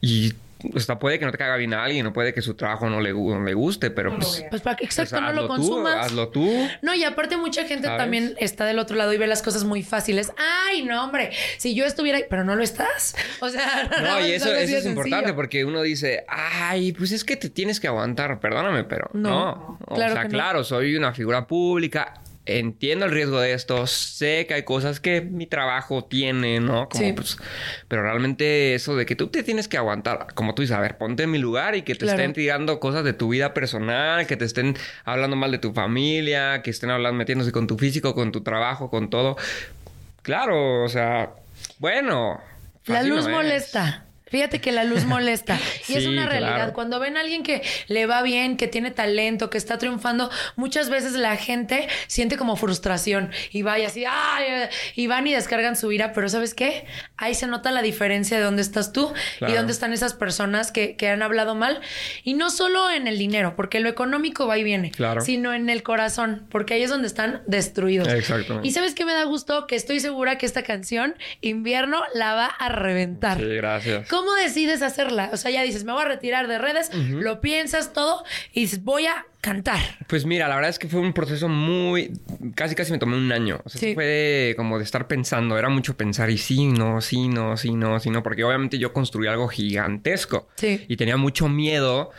Y. 0.00 0.32
O 0.74 0.80
sea, 0.80 0.98
puede 0.98 1.18
que 1.18 1.24
no 1.26 1.32
te 1.32 1.38
caiga 1.38 1.56
bien 1.56 1.74
a 1.74 1.84
alguien, 1.84 2.06
o 2.06 2.12
puede 2.12 2.32
que 2.32 2.42
su 2.42 2.54
trabajo 2.54 2.88
no 2.88 3.00
le, 3.00 3.12
no 3.12 3.42
le 3.42 3.54
guste, 3.54 3.90
pero 3.90 4.14
pues. 4.16 4.44
Pues 4.50 4.62
para 4.62 4.76
que 4.76 4.86
pues, 4.86 4.98
exacto, 4.98 5.20
no 5.20 5.32
lo 5.32 5.40
hazlo 5.42 5.42
tú, 5.42 5.48
consumas. 5.56 6.06
hazlo 6.06 6.28
tú. 6.28 6.68
No, 6.82 6.94
y 6.94 7.04
aparte 7.04 7.36
mucha 7.36 7.64
gente 7.64 7.86
¿Sabes? 7.86 7.98
también 8.02 8.34
está 8.38 8.64
del 8.64 8.78
otro 8.78 8.96
lado 8.96 9.12
y 9.12 9.18
ve 9.18 9.26
las 9.26 9.42
cosas 9.42 9.64
muy 9.64 9.82
fáciles. 9.82 10.32
Ay, 10.68 10.82
no, 10.84 11.04
hombre, 11.04 11.30
si 11.58 11.74
yo 11.74 11.84
estuviera 11.84 12.18
ahí, 12.18 12.24
pero 12.30 12.44
no 12.44 12.54
lo 12.56 12.62
estás. 12.62 13.14
O 13.40 13.48
sea, 13.48 13.90
No, 14.02 14.26
y 14.26 14.32
eso, 14.32 14.52
eso 14.54 14.76
es 14.78 14.86
importante 14.86 15.34
porque 15.34 15.64
uno 15.64 15.82
dice, 15.82 16.24
ay, 16.28 16.92
pues 16.92 17.12
es 17.12 17.24
que 17.24 17.36
te 17.36 17.50
tienes 17.50 17.78
que 17.80 17.88
aguantar, 17.88 18.40
perdóname, 18.40 18.84
pero 18.84 19.10
No, 19.12 19.30
no. 19.30 19.78
O 19.86 19.94
claro 19.94 20.12
sea, 20.14 20.22
que 20.22 20.28
no. 20.28 20.32
claro, 20.34 20.64
soy 20.64 20.96
una 20.96 21.12
figura 21.12 21.46
pública, 21.46 22.14
entiendo 22.46 23.06
el 23.06 23.10
riesgo 23.12 23.40
de 23.40 23.52
esto, 23.54 23.86
sé 23.86 24.46
que 24.46 24.54
hay 24.54 24.62
cosas 24.64 25.00
que 25.00 25.20
mi 25.22 25.46
trabajo 25.46 26.04
tiene, 26.04 26.60
¿no? 26.60 26.88
Como 26.88 27.04
Sí. 27.04 27.12
pues, 27.12 27.38
pero 27.88 28.02
realmente 28.02 28.74
eso 28.74 28.96
de 28.96 29.06
que 29.06 29.16
tú 29.16 29.28
te 29.28 29.42
tienes 29.42 29.66
que 29.68 29.76
aguantar, 29.78 30.26
como 30.34 30.54
tú 30.54 30.62
dices, 30.62 30.76
a 30.76 30.80
ver, 30.80 30.98
ponte 30.98 31.22
en 31.22 31.30
mi 31.30 31.38
lugar 31.38 31.74
y 31.74 31.82
que 31.82 31.94
te 31.94 32.00
Claro. 32.00 32.18
estén 32.18 32.32
tirando 32.34 32.80
cosas 32.80 33.04
de 33.04 33.12
tu 33.14 33.28
vida 33.30 33.54
personal, 33.54 34.26
que 34.26 34.36
te 34.36 34.44
estén 34.44 34.76
hablando 35.04 35.36
mal 35.36 35.50
de 35.52 35.58
tu 35.58 35.72
familia, 35.72 36.60
que 36.62 36.70
estén 36.70 36.90
hablando, 36.90 37.16
metiéndose 37.18 37.50
con 37.52 37.66
tu 37.66 37.78
físico, 37.78 38.14
con 38.14 38.30
tu 38.32 38.42
trabajo, 38.42 38.90
con 38.90 39.08
todo. 39.10 39.36
Claro, 40.22 40.84
o 40.84 40.88
sea, 40.88 41.30
bueno. 41.78 42.40
La 42.86 43.02
luz 43.02 43.20
es. 43.26 43.28
molesta. 43.28 44.03
Fíjate 44.26 44.60
que 44.60 44.72
la 44.72 44.84
luz 44.84 45.04
molesta. 45.06 45.58
Y 45.88 45.94
es 45.94 46.06
una 46.06 46.26
realidad. 46.26 46.54
claro. 46.56 46.72
Cuando 46.72 46.98
ven 46.98 47.16
a 47.16 47.20
alguien 47.20 47.42
que 47.42 47.62
le 47.88 48.06
va 48.06 48.22
bien, 48.22 48.56
que 48.56 48.66
tiene 48.66 48.90
talento, 48.90 49.50
que 49.50 49.58
está 49.58 49.78
triunfando, 49.78 50.30
muchas 50.56 50.88
veces 50.90 51.12
la 51.12 51.36
gente 51.36 51.88
siente 52.06 52.36
como 52.36 52.56
frustración 52.56 53.30
y 53.52 53.62
va 53.62 53.78
y 53.78 53.84
así, 53.84 54.04
¡ay! 54.08 54.68
y 54.96 55.06
van 55.06 55.26
y 55.26 55.32
descargan 55.34 55.76
su 55.76 55.92
ira. 55.92 56.12
Pero 56.12 56.28
¿sabes 56.28 56.54
qué? 56.54 56.86
Ahí 57.16 57.34
se 57.34 57.46
nota 57.46 57.70
la 57.70 57.82
diferencia 57.82 58.36
de 58.38 58.42
dónde 58.44 58.62
estás 58.62 58.92
tú 58.92 59.12
y 59.46 59.52
dónde 59.52 59.72
están 59.72 59.92
esas 59.92 60.14
personas 60.14 60.72
que, 60.72 60.96
que 60.96 61.08
han 61.08 61.22
hablado 61.22 61.54
mal. 61.54 61.80
Y 62.22 62.34
no 62.34 62.50
solo 62.50 62.90
en 62.90 63.06
el 63.06 63.18
dinero, 63.18 63.54
porque 63.56 63.80
lo 63.80 63.88
económico 63.88 64.46
va 64.46 64.58
y 64.58 64.64
viene, 64.64 64.90
Claro. 64.90 65.20
sino 65.20 65.52
en 65.54 65.68
el 65.70 65.82
corazón, 65.82 66.46
porque 66.50 66.74
ahí 66.74 66.82
es 66.82 66.90
donde 66.90 67.06
están 67.06 67.42
destruidos. 67.46 68.08
Exactamente. 68.08 68.66
Y 68.66 68.72
sabes 68.72 68.94
qué 68.94 69.04
me 69.04 69.12
da 69.12 69.24
gusto 69.24 69.66
que 69.66 69.76
estoy 69.76 70.00
segura 70.00 70.38
que 70.38 70.46
esta 70.46 70.62
canción, 70.62 71.14
Invierno, 71.40 72.02
la 72.14 72.34
va 72.34 72.46
a 72.46 72.68
reventar. 72.68 73.38
Sí, 73.38 73.44
gracias. 73.56 74.08
¿Cómo 74.14 74.32
decides 74.34 74.80
hacerla? 74.82 75.30
O 75.32 75.36
sea, 75.36 75.50
ya 75.50 75.62
dices, 75.62 75.82
me 75.84 75.92
voy 75.92 76.02
a 76.02 76.04
retirar 76.04 76.46
de 76.46 76.58
redes, 76.58 76.90
lo 76.94 77.40
piensas 77.40 77.92
todo 77.92 78.22
y 78.52 78.60
dices, 78.60 78.84
voy 78.84 79.06
a 79.06 79.26
cantar. 79.40 79.80
Pues 80.06 80.24
mira, 80.24 80.46
la 80.46 80.54
verdad 80.54 80.70
es 80.70 80.78
que 80.78 80.86
fue 80.88 81.00
un 81.00 81.12
proceso 81.12 81.48
muy... 81.48 82.12
Casi, 82.54 82.74
casi 82.76 82.92
me 82.92 82.98
tomé 82.98 83.16
un 83.16 83.32
año. 83.32 83.60
O 83.64 83.68
sea, 83.68 83.80
Sí. 83.80 83.92
fue 83.94 84.54
como 84.56 84.78
de 84.78 84.84
estar 84.84 85.08
pensando. 85.08 85.58
Era 85.58 85.68
mucho 85.68 85.96
pensar 85.96 86.30
y 86.30 86.38
sí, 86.38 86.66
no, 86.66 87.00
sí, 87.00 87.26
no, 87.28 87.56
sí, 87.56 87.72
no, 87.72 87.98
sí, 87.98 88.10
no. 88.10 88.22
Porque 88.22 88.44
obviamente 88.44 88.78
yo 88.78 88.92
construí 88.92 89.26
algo 89.26 89.48
gigantesco. 89.48 90.48
Sí. 90.54 90.84
Y 90.88 90.96
tenía 90.96 91.16
mucho 91.16 91.48
miedo 91.48 92.10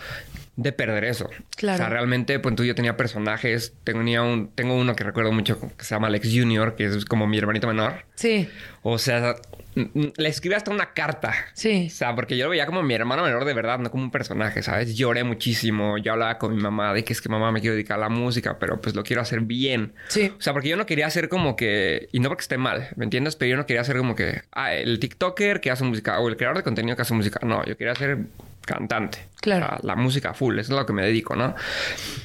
de 0.57 0.71
perder 0.71 1.03
eso. 1.05 1.29
Claro. 1.57 1.75
O 1.75 1.77
sea, 1.77 1.89
realmente, 1.89 2.39
pues 2.39 2.55
tú 2.55 2.63
yo 2.63 2.75
tenía 2.75 2.95
personajes. 2.97 3.73
Tenía 3.83 4.21
un, 4.21 4.49
tengo 4.55 4.75
uno 4.75 4.95
que 4.95 5.03
recuerdo 5.03 5.31
mucho 5.31 5.59
que 5.77 5.83
se 5.83 5.95
llama 5.95 6.07
Alex 6.07 6.29
Junior, 6.33 6.75
que 6.75 6.85
es 6.85 7.05
como 7.05 7.27
mi 7.27 7.37
hermanito 7.37 7.67
menor. 7.67 8.05
Sí, 8.15 8.47
O 8.83 8.97
sea, 8.97 9.35
le 9.75 10.29
escribí 10.29 10.55
hasta 10.55 10.71
una 10.71 10.93
carta. 10.93 11.33
sí, 11.53 11.87
O 11.87 11.93
sea, 11.93 12.15
porque 12.15 12.37
yo 12.37 12.45
lo 12.45 12.51
veía 12.51 12.65
como 12.65 12.81
mi 12.81 12.93
hermano 12.93 13.23
menor 13.23 13.43
de 13.43 13.53
verdad, 13.53 13.77
no 13.79 13.91
como 13.91 14.03
un 14.05 14.11
personaje, 14.11 14.63
¿sabes? 14.63 14.95
Lloré 14.95 15.25
muchísimo. 15.25 15.97
Yo 15.97 16.13
hablaba 16.13 16.37
con 16.37 16.55
mi 16.55 16.61
mamá 16.61 16.93
de 16.93 17.03
que 17.03 17.11
es 17.11 17.19
que 17.21 17.27
mamá 17.27 17.51
me 17.51 17.59
quiero 17.59 17.75
dedicar 17.75 17.97
a 17.97 18.01
la 18.01 18.09
música, 18.09 18.57
pero 18.57 18.79
pues 18.79 18.95
lo 18.95 19.03
quiero 19.03 19.21
hacer 19.21 19.41
bien. 19.41 19.91
sí. 20.07 20.31
O 20.37 20.41
sea, 20.41 20.53
porque 20.53 20.69
yo 20.69 20.77
no 20.77 20.85
quería 20.85 21.07
hacer 21.07 21.27
como 21.27 21.55
que... 21.57 22.07
Y 22.13 22.19
no 22.21 22.29
porque 22.29 22.43
esté 22.43 22.57
mal, 22.57 22.87
¿me 22.95 23.03
entiendes? 23.03 23.35
Pero 23.35 23.49
yo 23.51 23.57
no 23.57 23.65
quería 23.65 23.81
hacer 23.81 23.97
como 23.97 24.15
que... 24.15 24.41
Ah, 24.53 24.73
el 24.73 24.99
TikToker 24.99 25.59
que 25.59 25.71
hace 25.71 25.83
música 25.83 26.17
o 26.19 26.29
el 26.29 26.37
creador 26.37 26.57
de 26.57 26.63
contenido 26.63 26.95
que 26.95 27.01
hace 27.01 27.13
música. 27.13 27.39
No, 27.45 27.65
yo 27.65 27.75
quería 27.75 27.95
ser 27.95 28.19
cantante. 28.65 29.19
Claro. 29.41 29.77
La 29.83 29.95
música 29.95 30.33
full, 30.33 30.57
eso 30.59 30.73
es 30.73 30.77
a 30.77 30.81
lo 30.81 30.85
que 30.85 30.93
me 30.93 31.03
dedico, 31.03 31.35
¿no? 31.35 31.55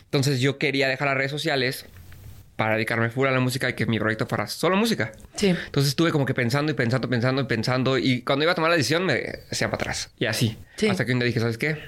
Entonces 0.05 0.41
yo 0.41 0.59
quería 0.59 0.89
dejar 0.89 1.09
las 1.09 1.17
redes 1.17 1.31
sociales 1.31 1.87
para 2.57 2.75
dedicarme 2.75 3.09
full 3.11 3.27
a 3.27 3.31
la 3.31 3.41
música 3.41 3.71
y 3.71 3.73
que 3.75 3.87
mi 3.87 3.99
proyecto 3.99 4.27
fuera 4.27 4.47
solo 4.47 4.77
música. 4.77 5.13
Sí. 5.35 5.49
Entonces 5.49 5.91
estuve 5.91 6.11
como 6.13 6.27
que 6.27 6.35
pensando 6.35 6.71
y 6.73 6.75
pensando, 6.75 7.09
pensando 7.09 7.41
y 7.43 7.45
pensando. 7.45 7.97
Y 7.99 8.23
cuando 8.23 8.43
iba 8.45 8.53
a 8.53 8.55
tomar 8.55 8.71
la 8.71 8.77
decisión 8.77 9.05
me 9.07 9.23
hacía 9.51 9.69
para 9.71 9.83
atrás. 9.83 10.11
Y 10.19 10.27
así. 10.27 10.59
Sí. 10.77 10.89
Hasta 10.89 11.05
que 11.07 11.13
un 11.13 11.19
día 11.21 11.27
dije, 11.27 11.41
¿sabes 11.41 11.57
qué? 11.59 11.79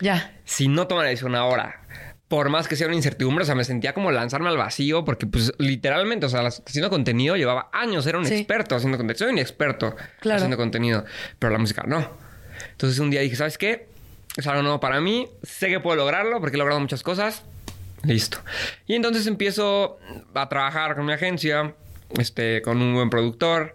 Ya. 0.00 0.32
Si 0.44 0.68
no 0.68 0.86
tomo 0.88 1.02
la 1.02 1.08
decisión 1.08 1.34
ahora, 1.36 1.82
por 2.26 2.48
más 2.50 2.66
que 2.68 2.74
sea 2.76 2.88
una 2.88 2.96
incertidumbre, 2.96 3.42
o 3.42 3.46
sea, 3.46 3.54
me 3.54 3.64
sentía 3.64 3.94
como 3.94 4.10
lanzarme 4.10 4.48
al 4.48 4.56
vacío 4.56 5.04
porque 5.04 5.26
pues 5.26 5.52
literalmente, 5.58 6.26
o 6.26 6.28
sea, 6.28 6.40
haciendo 6.46 6.90
contenido 6.90 7.36
llevaba 7.36 7.68
años, 7.72 8.04
era 8.06 8.18
un 8.18 8.26
Sí. 8.26 8.34
experto 8.34 8.74
haciendo 8.74 8.98
contenido. 8.98 9.24
Soy 9.24 9.32
un 9.32 9.38
experto 9.38 9.94
Claro. 10.20 10.36
haciendo 10.36 10.56
contenido, 10.56 11.04
pero 11.38 11.52
la 11.52 11.58
música 11.58 11.84
no. 11.86 12.26
Entonces 12.78 13.00
un 13.00 13.10
día 13.10 13.20
dije, 13.22 13.34
¿sabes 13.34 13.58
qué? 13.58 13.88
Es 14.36 14.46
algo 14.46 14.62
nuevo 14.62 14.78
para 14.78 15.00
mí, 15.00 15.26
sé 15.42 15.68
que 15.68 15.80
puedo 15.80 15.96
lograrlo 15.96 16.38
porque 16.40 16.56
he 16.56 16.58
logrado 16.58 16.80
muchas 16.80 17.02
cosas. 17.02 17.42
Listo. 18.04 18.38
Y 18.86 18.94
entonces 18.94 19.26
empiezo 19.26 19.98
a 20.34 20.48
trabajar 20.48 20.94
con 20.94 21.04
mi 21.04 21.12
agencia, 21.12 21.74
este, 22.16 22.62
con 22.62 22.80
un 22.80 22.94
buen 22.94 23.10
productor. 23.10 23.74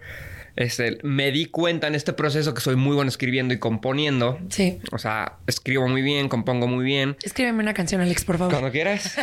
Este, 0.56 1.00
me 1.04 1.32
di 1.32 1.48
cuenta 1.48 1.88
en 1.88 1.96
este 1.96 2.14
proceso 2.14 2.54
que 2.54 2.62
soy 2.62 2.76
muy 2.78 2.96
bueno 2.96 3.10
escribiendo 3.10 3.54
y 3.54 3.60
componiendo. 3.60 4.40
Sí. 4.50 4.80
O 4.94 5.00
sea, 5.00 5.34
escribo 5.48 5.88
muy 5.90 6.02
bien, 6.04 6.30
compongo 6.30 6.68
muy 6.68 6.86
bien. 6.86 7.18
Escríbeme 7.24 7.60
una 7.62 7.74
canción, 7.74 8.00
Alex, 8.02 8.24
por 8.24 8.38
favor. 8.38 8.54
Cuando 8.54 8.72
quieras. 8.72 9.18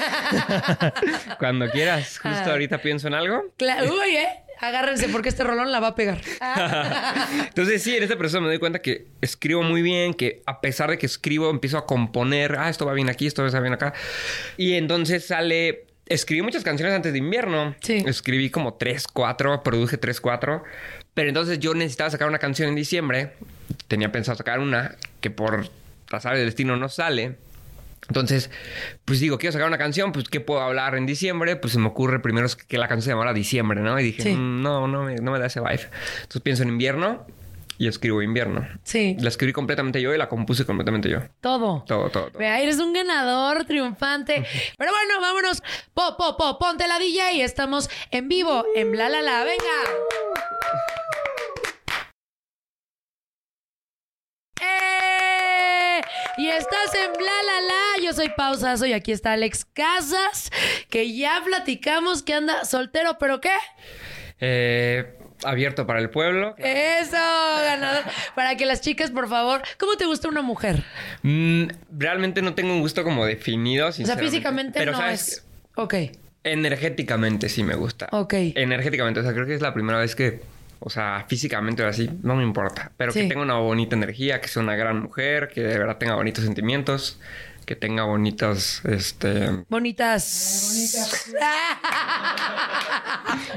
Cuando 1.39 1.71
quieras. 1.71 2.19
Justo 2.19 2.29
Ah. 2.47 2.51
ahorita 2.53 2.79
pienso 2.83 3.09
en 3.09 3.15
algo. 3.15 3.45
Cla- 3.59 3.83
Uy, 3.85 4.17
¿eh? 4.17 4.29
Agárrense 4.61 5.09
porque 5.09 5.31
este 5.31 5.43
rolón 5.43 5.73
la 5.73 5.81
va 5.81 5.89
a 5.89 5.95
pegar. 5.95 6.21
Entonces 7.49 7.83
sí, 7.83 7.97
en 7.97 8.03
este 8.03 8.17
proceso 8.17 8.41
me 8.41 8.49
doy 8.49 8.59
cuenta 8.59 8.81
que 8.81 9.07
escribo 9.21 9.63
muy 9.63 9.81
bien, 9.81 10.13
que 10.15 10.43
a 10.47 10.61
pesar 10.61 10.91
de 10.91 10.99
que 10.99 11.07
escribo 11.07 11.51
empiezo 11.51 11.79
a 11.79 11.87
componer, 11.87 12.57
ah, 12.59 12.69
esto 12.69 12.85
va 12.85 12.93
bien 12.93 13.09
aquí, 13.09 13.27
esto 13.27 13.43
va 13.43 13.61
bien 13.61 13.73
acá. 13.73 13.95
Y 14.57 14.75
entonces 14.75 15.27
sale... 15.27 15.87
Escribí 16.07 16.43
muchas 16.43 16.65
canciones 16.65 16.93
antes 16.93 17.13
de 17.13 17.19
invierno. 17.21 17.77
Sí. 17.83 18.03
Escribí 18.05 18.51
como 18.51 18.75
tres, 18.75 19.07
cuatro, 19.07 19.63
produje 19.63 19.97
tres, 19.97 20.21
cuatro. 20.21 20.65
Pero 21.15 21.29
entonces 21.29 21.61
yo 21.61 21.73
necesitaba 21.73 22.11
sacar 22.11 22.27
una 22.27 22.41
canción 22.41 22.69
en 22.69 22.75
diciembre. 22.75 23.35
Tenía 23.87 24.11
pensado 24.11 24.37
sacar 24.37 24.59
una 24.59 24.97
que 25.21 25.31
por 25.31 25.71
pasar 26.11 26.37
del 26.37 26.47
destino 26.47 26.77
no 26.77 26.89
sale. 26.89 27.37
Entonces, 28.09 28.51
pues 29.05 29.21
digo, 29.21 29.39
quiero 29.39 29.53
sacar 29.53 29.69
una 29.69 29.79
canción, 29.79 30.13
pues 30.13 30.29
¿qué 30.29 30.41
puedo 30.41 30.61
hablar 30.61 30.95
en 30.97 31.07
diciembre? 31.07 31.57
Pues 31.57 31.73
se 31.75 31.79
me 31.79 31.87
ocurre 31.89 32.21
primero 32.21 32.49
que 32.67 32.79
la 32.79 32.89
canción 32.89 33.03
se 33.05 33.11
llamara 33.11 33.33
Diciembre, 33.33 33.81
¿no? 33.81 33.99
Y 34.01 34.05
dije, 34.05 34.23
Sí. 34.23 34.31
"Mm, 34.35 34.63
no, 34.63 34.89
no 34.89 35.03
me, 35.05 35.17
no 35.17 35.31
me 35.33 35.39
da 35.39 35.47
ese 35.47 35.61
vibe. 35.61 35.89
Entonces 36.23 36.43
pienso 36.43 36.63
en 36.65 36.71
invierno 36.71 37.25
y 37.79 37.87
escribo 37.89 38.21
invierno. 38.21 38.67
Sí, 38.83 39.17
La 39.21 39.29
escribí 39.29 39.53
completamente 39.53 40.03
yo 40.03 40.15
y 40.15 40.19
la 40.19 40.29
compuse 40.29 40.67
completamente 40.67 41.09
yo. 41.09 41.21
todo. 41.41 41.85
Todo, 41.87 42.11
todo, 42.11 42.29
todo. 42.31 42.39
Vea, 42.39 42.61
eres 42.61 42.79
un 42.79 42.93
ganador 42.93 43.65
triunfante. 43.65 44.45
Pero 44.79 44.91
bueno, 44.93 45.21
vámonos. 45.21 45.63
Po, 45.95 46.17
po, 46.19 46.37
po, 46.37 46.59
ponte 46.59 46.87
la 46.89 46.99
DJ. 46.99 47.43
Estamos 47.45 47.89
en 48.11 48.29
vivo 48.29 48.65
en 48.75 48.93
Bla 48.93 49.09
La 49.09 49.23
La. 49.23 49.45
Venga. 49.45 49.65
¡Eh! 54.61 55.10
Y 56.37 56.49
estás 56.49 56.95
en 56.95 57.13
Bla 57.13 57.33
La 57.47 57.61
La. 57.61 58.05
Yo 58.05 58.13
soy 58.13 58.31
Pausazo 58.37 58.87
y 58.87 58.93
aquí 58.93 59.13
está 59.13 59.33
Alex 59.33 59.67
Casas, 59.67 60.51
que 60.89 61.15
ya 61.15 61.41
platicamos 61.45 62.23
que 62.23 62.35
anda 62.35 62.65
soltero, 62.65 63.19
pero 63.19 63.41
¿qué? 63.41 63.53
Eh, 64.41 65.19
abierto 65.45 65.87
para 65.87 66.01
el 66.01 66.11
pueblo. 66.11 66.55
Eso, 66.59 67.17
ganador. 67.17 68.05
Para 68.35 68.57
que 68.57 68.67
las 68.67 68.81
chicas, 68.81 69.11
por 69.11 69.29
favor, 69.29 69.63
¿cómo 69.79 69.97
te 69.97 70.07
gusta 70.07 70.29
una 70.29 70.43
mujer? 70.43 70.83
Mm, 71.23 71.65
realmente 71.97 72.43
no 72.43 72.55
tengo 72.55 72.73
un 72.73 72.81
gusto 72.81 73.05
como 73.05 73.27
definido, 73.27 73.89
O 73.89 73.93
sea, 73.93 74.17
físicamente 74.17 74.79
Pero, 74.79 74.93
no 74.93 74.99
¿sabes? 74.99 75.29
es. 75.29 75.47
Ok. 75.77 75.95
Energéticamente 76.43 77.49
sí 77.51 77.63
me 77.63 77.75
gusta. 77.75 78.09
Ok. 78.13 78.33
Energéticamente, 78.35 79.21
o 79.21 79.23
sea, 79.23 79.33
creo 79.35 79.47
que 79.47 79.55
es 79.55 79.61
la 79.61 79.75
primera 79.75 79.99
vez 79.99 80.17
que, 80.17 80.41
o 80.81 80.91
sea, 80.91 81.25
físicamente 81.29 81.83
o 81.85 81.87
así, 81.87 82.11
no 82.23 82.35
me 82.37 82.43
importa. 82.43 82.91
Pero 82.97 83.13
Sí. 83.13 83.21
que 83.23 83.29
tenga 83.29 83.43
una 83.43 83.59
bonita 83.59 83.95
energía, 83.95 84.41
que 84.41 84.49
sea 84.49 84.63
una 84.63 84.75
gran 84.77 85.01
mujer, 85.03 85.49
que 85.49 85.61
de 85.63 85.79
verdad 85.79 85.99
tenga 85.99 86.15
bonitos 86.17 86.45
sentimientos, 86.45 87.21
que 87.71 87.77
tenga 87.77 88.03
bonitos, 88.03 88.83
este... 88.85 89.65
Bonitas. 89.69 91.31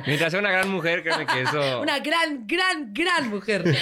Mientras 0.06 0.30
sea 0.30 0.40
una 0.40 0.52
gran 0.52 0.70
mujer, 0.70 1.02
créeme 1.02 1.26
que 1.26 1.42
eso... 1.42 1.82
Una 1.82 1.98
gran, 1.98 2.46
gran, 2.46 2.94
gran 2.94 3.28
mujer. 3.32 3.76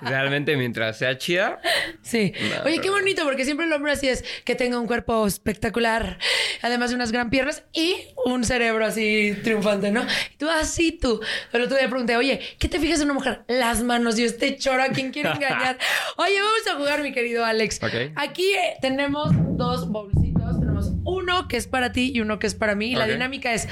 Realmente 0.00 0.56
mientras 0.56 0.96
sea 0.96 1.18
chida, 1.18 1.60
Sí. 2.02 2.32
No, 2.40 2.66
Oye, 2.66 2.80
qué 2.80 2.88
bonito, 2.88 3.24
porque 3.24 3.44
siempre 3.44 3.66
el 3.66 3.72
hombre 3.72 3.90
así 3.90 4.08
es 4.08 4.24
que 4.44 4.54
tenga 4.54 4.78
un 4.78 4.86
cuerpo 4.86 5.26
espectacular, 5.26 6.18
además 6.62 6.90
de 6.90 6.96
unas 6.96 7.10
gran 7.10 7.30
piernas 7.30 7.64
y 7.72 7.96
un 8.24 8.44
cerebro 8.44 8.86
así 8.86 9.36
triunfante, 9.42 9.90
¿no? 9.90 10.06
Y 10.32 10.36
tú 10.36 10.48
así 10.48 10.92
tú. 10.92 11.20
Pero 11.50 11.68
tú 11.68 11.74
le 11.74 11.88
pregunté, 11.88 12.16
oye, 12.16 12.40
¿qué 12.60 12.68
te 12.68 12.78
fijas 12.78 13.00
en 13.00 13.06
una 13.06 13.14
mujer? 13.14 13.40
Las 13.48 13.82
manos 13.82 14.20
y 14.20 14.24
este 14.24 14.56
choro, 14.56 14.84
¿a 14.84 14.90
quién 14.90 15.10
quiere 15.10 15.30
engañar? 15.30 15.78
Oye, 16.16 16.40
vamos 16.40 16.66
a 16.70 16.76
jugar, 16.76 17.02
mi 17.02 17.12
querido 17.12 17.44
Alex. 17.44 17.82
Ok. 17.82 18.12
Aquí 18.14 18.52
eh, 18.52 18.76
tenemos 18.80 18.99
dos 19.08 19.88
bolsitos. 19.88 20.60
Tenemos 20.60 20.92
uno 21.04 21.48
que 21.48 21.56
es 21.56 21.66
para 21.66 21.92
ti 21.92 22.12
y 22.14 22.20
uno 22.20 22.38
que 22.38 22.46
es 22.46 22.54
para 22.54 22.74
mí. 22.74 22.92
Y 22.92 22.96
la 22.96 23.06
dinámica 23.06 23.52
es, 23.54 23.68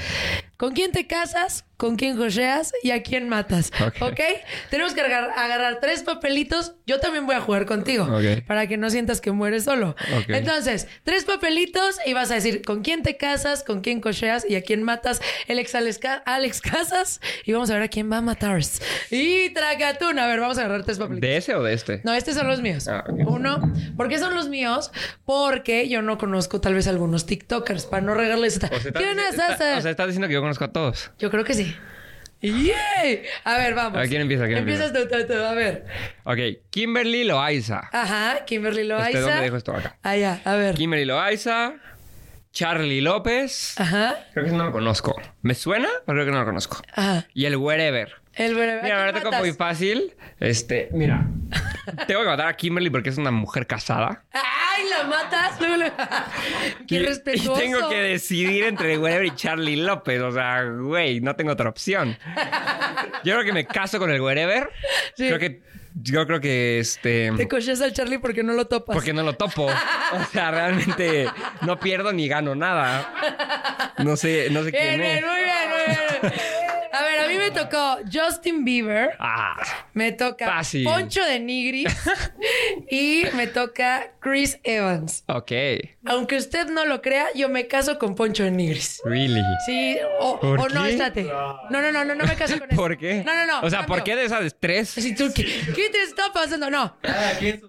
¿con 0.57 0.73
quién 0.73 0.91
te 0.91 1.07
casas? 1.07 1.65
¿Con 1.79 1.95
quién 1.95 2.17
joseas? 2.17 2.73
¿Y 2.83 2.91
a 2.91 3.01
quién 3.03 3.29
matas? 3.29 3.71
Ok. 4.01 4.19
Tenemos 4.69 4.93
que 4.93 4.99
agarrar, 4.99 5.31
agarrar 5.37 5.79
tres 5.79 6.03
papelitos. 6.03 6.73
Yo 6.85 6.99
también 6.99 7.25
voy 7.25 7.35
a 7.35 7.39
jugar 7.41 7.65
contigo. 7.65 8.05
Para 8.45 8.67
que 8.67 8.75
no 8.75 8.89
sientas 8.89 9.21
que 9.21 9.31
mueres 9.31 9.63
solo. 9.63 9.95
Ok. 10.17 10.25
Entonces, 10.27 10.87
tres 11.05 11.23
papelitos 11.23 11.95
y 12.05 12.11
vas 12.11 12.31
a 12.31 12.33
decir 12.35 12.63
con 12.63 12.81
quién 12.83 13.01
te 13.01 13.15
casas, 13.15 13.63
con 13.63 13.79
quién 13.79 14.01
cocheas 14.01 14.45
y 14.49 14.55
a 14.57 14.61
quién 14.61 14.83
matas. 14.83 15.21
El 15.47 15.57
ex 15.57 15.73
Alex, 15.73 16.01
Alex 16.25 16.59
Casas. 16.59 17.21
Y 17.45 17.53
vamos 17.53 17.69
a 17.69 17.75
ver 17.75 17.83
a 17.83 17.87
quién 17.87 18.11
va 18.11 18.17
a 18.17 18.21
matar. 18.21 18.59
Y 19.11 19.51
Tracatún. 19.53 20.19
A 20.19 20.27
ver, 20.27 20.39
vamos 20.41 20.57
a 20.57 20.61
agarrar 20.65 20.83
tres 20.83 20.97
papelitos. 20.97 21.21
¿de 21.29 21.37
ese 21.37 21.55
o 21.55 21.63
de 21.63 21.73
este? 21.73 22.01
No, 22.03 22.13
estos 22.13 22.35
son 22.35 22.47
los 22.47 22.61
míos. 22.61 22.89
Ah. 22.89 23.05
Uno. 23.07 23.71
¿Por 23.95 24.09
qué 24.09 24.17
son 24.19 24.35
los 24.35 24.49
míos? 24.49 24.91
Porque 25.23 25.87
yo 25.87 26.01
no 26.01 26.17
conozco 26.17 26.59
tal 26.59 26.73
vez 26.73 26.87
algunos 26.87 27.25
TikTokers 27.25 27.85
para 27.85 28.01
no 28.01 28.15
regarles 28.15 28.55
esta. 28.55 28.67
O 28.75 28.79
sea, 28.81 28.91
¿Quién 28.91 29.17
es 29.19 29.29
está- 29.35 29.53
ese? 29.53 29.73
o 29.75 29.81
sea, 29.81 29.91
estás 29.91 30.07
diciendo 30.07 30.27
que 30.27 30.33
yo 30.33 30.41
conozco 30.41 30.65
a 30.65 30.71
todos. 30.73 31.11
Yo 31.19 31.29
creo 31.31 31.43
que 31.43 31.53
sí. 31.53 31.68
¡Yay! 32.41 33.23
A 33.43 33.57
ver, 33.57 33.73
vamos. 33.75 33.99
A 33.99 34.07
¿quién 34.07 34.21
empieza? 34.21 34.45
¿Quién 34.45 34.59
Empiezas 34.59 34.93
tú, 34.93 34.99
tú, 35.09 35.27
tú. 35.27 35.33
A 35.33 35.53
ver. 35.53 35.85
Ok, 36.23 36.37
Kimberly 36.69 37.25
Loaiza. 37.25 37.89
Ajá, 37.91 38.45
Kimberly 38.45 38.85
Loaiza. 38.85 39.09
Este, 39.09 39.21
¿Dónde 39.21 39.41
dejo 39.43 39.57
esto 39.57 39.73
acá? 39.75 39.97
Allá, 40.03 40.39
a 40.45 40.55
ver. 40.55 40.75
Kimberly 40.75 41.03
Loaiza, 41.05 41.73
Charlie 42.53 43.01
López. 43.01 43.77
Ajá, 43.79 44.15
Creo 44.33 44.45
que 44.45 44.51
no 44.51 44.63
lo 44.65 44.71
conozco. 44.71 45.21
¿Me 45.41 45.53
suena? 45.53 45.89
Pero 46.05 46.15
creo 46.15 46.25
que 46.27 46.31
no 46.31 46.39
lo 46.39 46.45
conozco. 46.45 46.81
ajá. 46.93 47.27
Y 47.33 47.43
el 47.45 47.57
Wherever. 47.57 48.13
El. 48.39 48.55
Mira, 48.55 48.99
ahora 49.05 49.13
tengo 49.13 49.31
muy 49.37 49.51
fácil. 49.53 50.13
Este, 50.39 50.89
mira. 50.93 51.27
tengo 52.07 52.21
que 52.21 52.27
matar 52.27 52.47
a 52.47 52.53
Kimberly 52.55 52.89
porque 52.89 53.09
es 53.09 53.17
una 53.17 53.31
mujer 53.31 53.67
casada. 53.67 54.23
¡Ay, 54.31 54.83
la 54.89 55.03
matas! 55.07 55.57
¡Qué 56.87 56.95
Y- 56.95 56.99
respetuoso! 56.99 57.61
Y 57.61 57.65
tengo 57.65 57.89
que 57.89 57.97
decidir 58.01 58.63
entre 58.63 58.97
Wherever 58.97 59.25
y 59.25 59.35
Charlie 59.35 59.75
López. 59.75 60.21
O 60.21 60.31
sea, 60.31 60.63
güey, 60.63 61.19
no 61.19 61.35
tengo 61.35 61.51
otra 61.51 61.69
opción. 61.69 62.17
Yo 63.25 63.33
creo 63.33 63.43
que 63.43 63.51
me 63.53 63.65
caso 63.65 63.99
con 63.99 64.09
el 64.09 64.21
Wherever. 64.21 64.69
Sí. 65.15 65.27
Creo 65.27 65.39
que. 65.39 65.61
Yo 66.01 66.25
creo 66.27 66.39
que 66.39 66.79
este. 66.79 67.31
Te 67.35 67.47
coches 67.49 67.81
al 67.81 67.91
Charlie 67.91 68.19
porque 68.19 68.41
no 68.43 68.53
lo 68.53 68.67
topas. 68.67 68.93
Porque 68.95 69.11
no 69.11 69.23
lo 69.23 69.33
topo. 69.33 69.65
O 69.65 70.23
sea, 70.31 70.51
realmente 70.51 71.27
no 71.61 71.77
pierdo 71.79 72.13
ni 72.13 72.27
gano 72.29 72.55
nada. 72.55 73.11
No 73.97 74.15
sé, 74.15 74.47
no 74.51 74.63
sé 74.63 74.71
Bien, 74.71 74.87
quién 74.87 75.01
bien, 75.01 75.17
es. 75.17 75.25
muy 75.25 75.43
bien, 75.43 75.69
muy 75.69 76.29
bien. 76.29 76.33
A 76.91 77.03
ver, 77.03 77.19
a 77.21 77.27
mí 77.27 77.35
me 77.35 77.51
tocó 77.51 77.99
Justin 78.11 78.65
Bieber. 78.65 79.11
Ah, 79.19 79.55
Me 79.93 80.11
toca 80.11 80.45
Fácil. 80.47 80.83
Poncho 80.83 81.23
de 81.23 81.39
Nigris. 81.39 81.95
y 82.89 83.23
me 83.35 83.47
toca 83.47 84.13
Chris 84.19 84.59
Evans. 84.63 85.23
ok. 85.27 85.51
Aunque 86.05 86.37
usted 86.37 86.67
no 86.67 86.85
lo 86.85 87.01
crea, 87.01 87.27
yo 87.35 87.49
me 87.49 87.67
caso 87.67 87.99
con 87.99 88.15
Poncho 88.15 88.43
de 88.43 88.51
Nigris. 88.51 89.01
Really. 89.05 89.41
Sí, 89.65 89.97
o, 90.19 90.39
¿Por 90.39 90.59
o 90.59 90.69
no, 90.69 90.83
qué? 90.83 90.89
espérate. 90.91 91.23
No, 91.23 91.81
no, 91.81 91.91
no, 91.91 92.03
no, 92.05 92.15
no 92.15 92.25
me 92.25 92.35
caso 92.35 92.57
con 92.57 92.67
él. 92.71 92.75
¿Por 92.75 92.97
qué? 92.97 93.23
No, 93.23 93.35
no, 93.35 93.45
no. 93.45 93.59
O 93.61 93.69
sea, 93.69 93.79
cambio. 93.79 93.95
¿por 93.95 94.03
qué 94.03 94.15
de 94.15 94.25
esas 94.25 94.55
tres? 94.59 94.89
Si 94.89 95.13
tú, 95.13 95.31
¿qué, 95.35 95.43
qué 95.75 95.89
te 95.89 96.01
está 96.03 96.31
pasando? 96.33 96.69
No. 96.71 96.97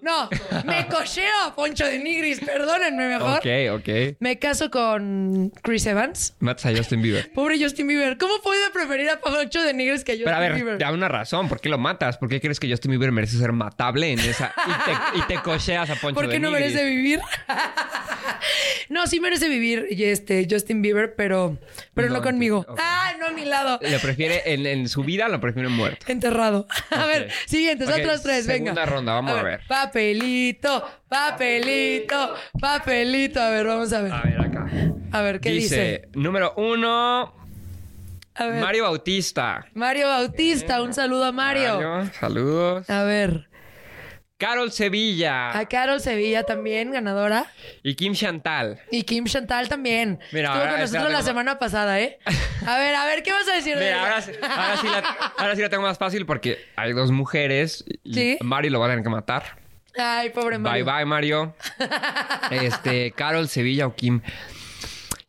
No, 0.01 0.29
me 0.65 0.87
cocheo 0.87 1.29
a 1.45 1.53
Poncho 1.55 1.85
de 1.85 1.99
Nigris, 1.99 2.39
perdónenme 2.39 3.07
mejor. 3.09 3.37
Ok, 3.37 3.79
ok. 3.79 4.15
Me 4.19 4.39
caso 4.39 4.71
con 4.71 5.51
Chris 5.61 5.85
Evans. 5.85 6.35
Matas 6.39 6.65
a 6.65 6.75
Justin 6.75 7.01
Bieber. 7.03 7.31
Pobre 7.33 7.59
Justin 7.61 7.87
Bieber. 7.87 8.17
¿Cómo 8.17 8.41
puede 8.41 8.71
preferir 8.71 9.09
a 9.13 9.19
Poncho 9.19 9.61
de 9.61 9.73
Nigris 9.73 10.03
que 10.03 10.13
a 10.13 10.15
Justin 10.15 10.25
Pero 10.25 10.37
a 10.37 10.39
ver, 10.39 10.53
Bieber? 10.55 10.77
da 10.77 10.91
una 10.91 11.07
razón. 11.07 11.47
¿Por 11.49 11.59
qué 11.59 11.69
lo 11.69 11.77
matas? 11.77 12.17
¿Por 12.17 12.29
qué 12.29 12.39
crees 12.41 12.59
que 12.59 12.69
Justin 12.69 12.91
Bieber 12.91 13.11
merece 13.11 13.37
ser 13.37 13.51
matable 13.51 14.11
en 14.11 14.19
esa... 14.19 14.53
Y 14.67 14.71
te, 14.71 15.17
y 15.19 15.21
te 15.27 15.43
cocheas 15.43 15.89
a 15.89 15.95
Poncho 15.95 16.15
¿Por 16.15 16.27
de 16.27 16.33
qué 16.33 16.39
no 16.39 16.51
merece 16.51 16.83
vivir? 16.83 17.19
no, 18.89 19.07
sí 19.07 19.19
merece 19.19 19.49
vivir 19.49 19.87
este 19.89 20.47
Justin 20.49 20.81
Bieber, 20.81 21.15
pero, 21.15 21.57
pero 21.93 22.09
no, 22.09 22.15
No, 22.15 22.21
conmigo. 22.21 22.65
Ah, 22.77 23.13
no 23.19 23.27
a 23.27 23.31
mi 23.31 23.45
lado. 23.45 23.79
Lo 23.81 23.99
prefiere 23.99 24.41
en, 24.53 24.65
en 24.65 24.87
su 24.89 25.03
vida, 25.03 25.27
lo 25.29 25.39
prefiere 25.39 25.69
muerto. 25.69 26.05
Enterrado. 26.07 26.67
A 26.91 27.05
ver, 27.05 27.29
siguientes, 27.45 27.87
otros 27.89 28.23
tres, 28.23 28.47
venga. 28.47 28.71
segunda 28.71 28.85
ronda, 28.85 29.13
vamos 29.13 29.31
a 29.33 29.43
ver. 29.43 29.61
Papelito, 29.67 30.85
papelito, 31.07 32.35
papelito. 32.59 33.41
A 33.41 33.49
ver, 33.49 33.65
vamos 33.65 33.93
a 33.93 34.01
ver. 34.01 34.11
A 34.11 34.21
ver, 34.21 34.39
acá. 34.41 34.69
A 35.11 35.21
ver, 35.21 35.39
¿qué 35.39 35.51
dice? 35.51 35.75
Dice, 35.75 36.09
número 36.13 36.53
uno, 36.57 37.33
A 38.41 38.47
ver. 38.47 38.61
Mario 38.61 38.83
Bautista. 38.83 39.65
Mario 39.73 40.07
Bautista, 40.07 40.81
un 40.81 40.93
saludo 40.93 41.25
a 41.25 41.31
Mario. 41.31 42.09
saludos. 42.19 42.89
A 42.89 43.03
ver, 43.03 43.47
Carol 44.37 44.71
Sevilla. 44.71 45.55
a 45.57 45.67
Carol 45.67 45.99
Sevilla 46.01 46.43
también, 46.43 46.91
ganadora. 46.91 47.45
Y 47.83 47.93
Kim 47.95 48.13
Chantal. 48.13 48.79
Y 48.89 49.03
Kim 49.03 49.25
Chantal 49.25 49.69
también. 49.69 50.19
Mira, 50.31 50.47
Estuvo 50.49 50.59
ahora 50.61 50.71
con 50.71 50.81
nosotros 50.81 51.11
la 51.11 51.21
semana 51.21 51.59
pasada, 51.59 51.99
¿eh? 51.99 52.17
A 52.65 52.77
ver, 52.79 52.95
a 52.95 53.05
ver, 53.05 53.21
¿qué 53.21 53.31
vas 53.31 53.47
a 53.47 53.53
decir 53.53 53.77
de 53.77 53.83
Mira, 53.85 53.97
ella? 53.97 54.01
ahora, 54.03 54.21
sí- 54.21 54.31
ahora 54.41 54.77
sí 54.77 54.87
la, 54.87 54.99
ahora 55.37 55.55
sí 55.55 55.61
la 55.61 55.69
tengo 55.69 55.83
más 55.83 55.97
fácil 55.99 56.25
porque 56.25 56.57
hay 56.75 56.93
dos 56.93 57.11
mujeres 57.11 57.85
y 58.03 58.13
Sí. 58.13 58.37
Mario 58.41 58.71
lo 58.71 58.79
va 58.79 58.87
a 58.87 58.89
tener 58.89 59.03
que 59.03 59.09
matar. 59.11 59.59
Ay, 59.95 60.29
pobre 60.31 60.57
Mario. 60.57 60.85
Bye 60.85 60.93
bye, 60.95 61.05
Mario. 61.05 61.53
Este, 62.49 63.11
Carol 63.11 63.47
Sevilla 63.47 63.85
o 63.87 63.95
Kim. 63.95 64.21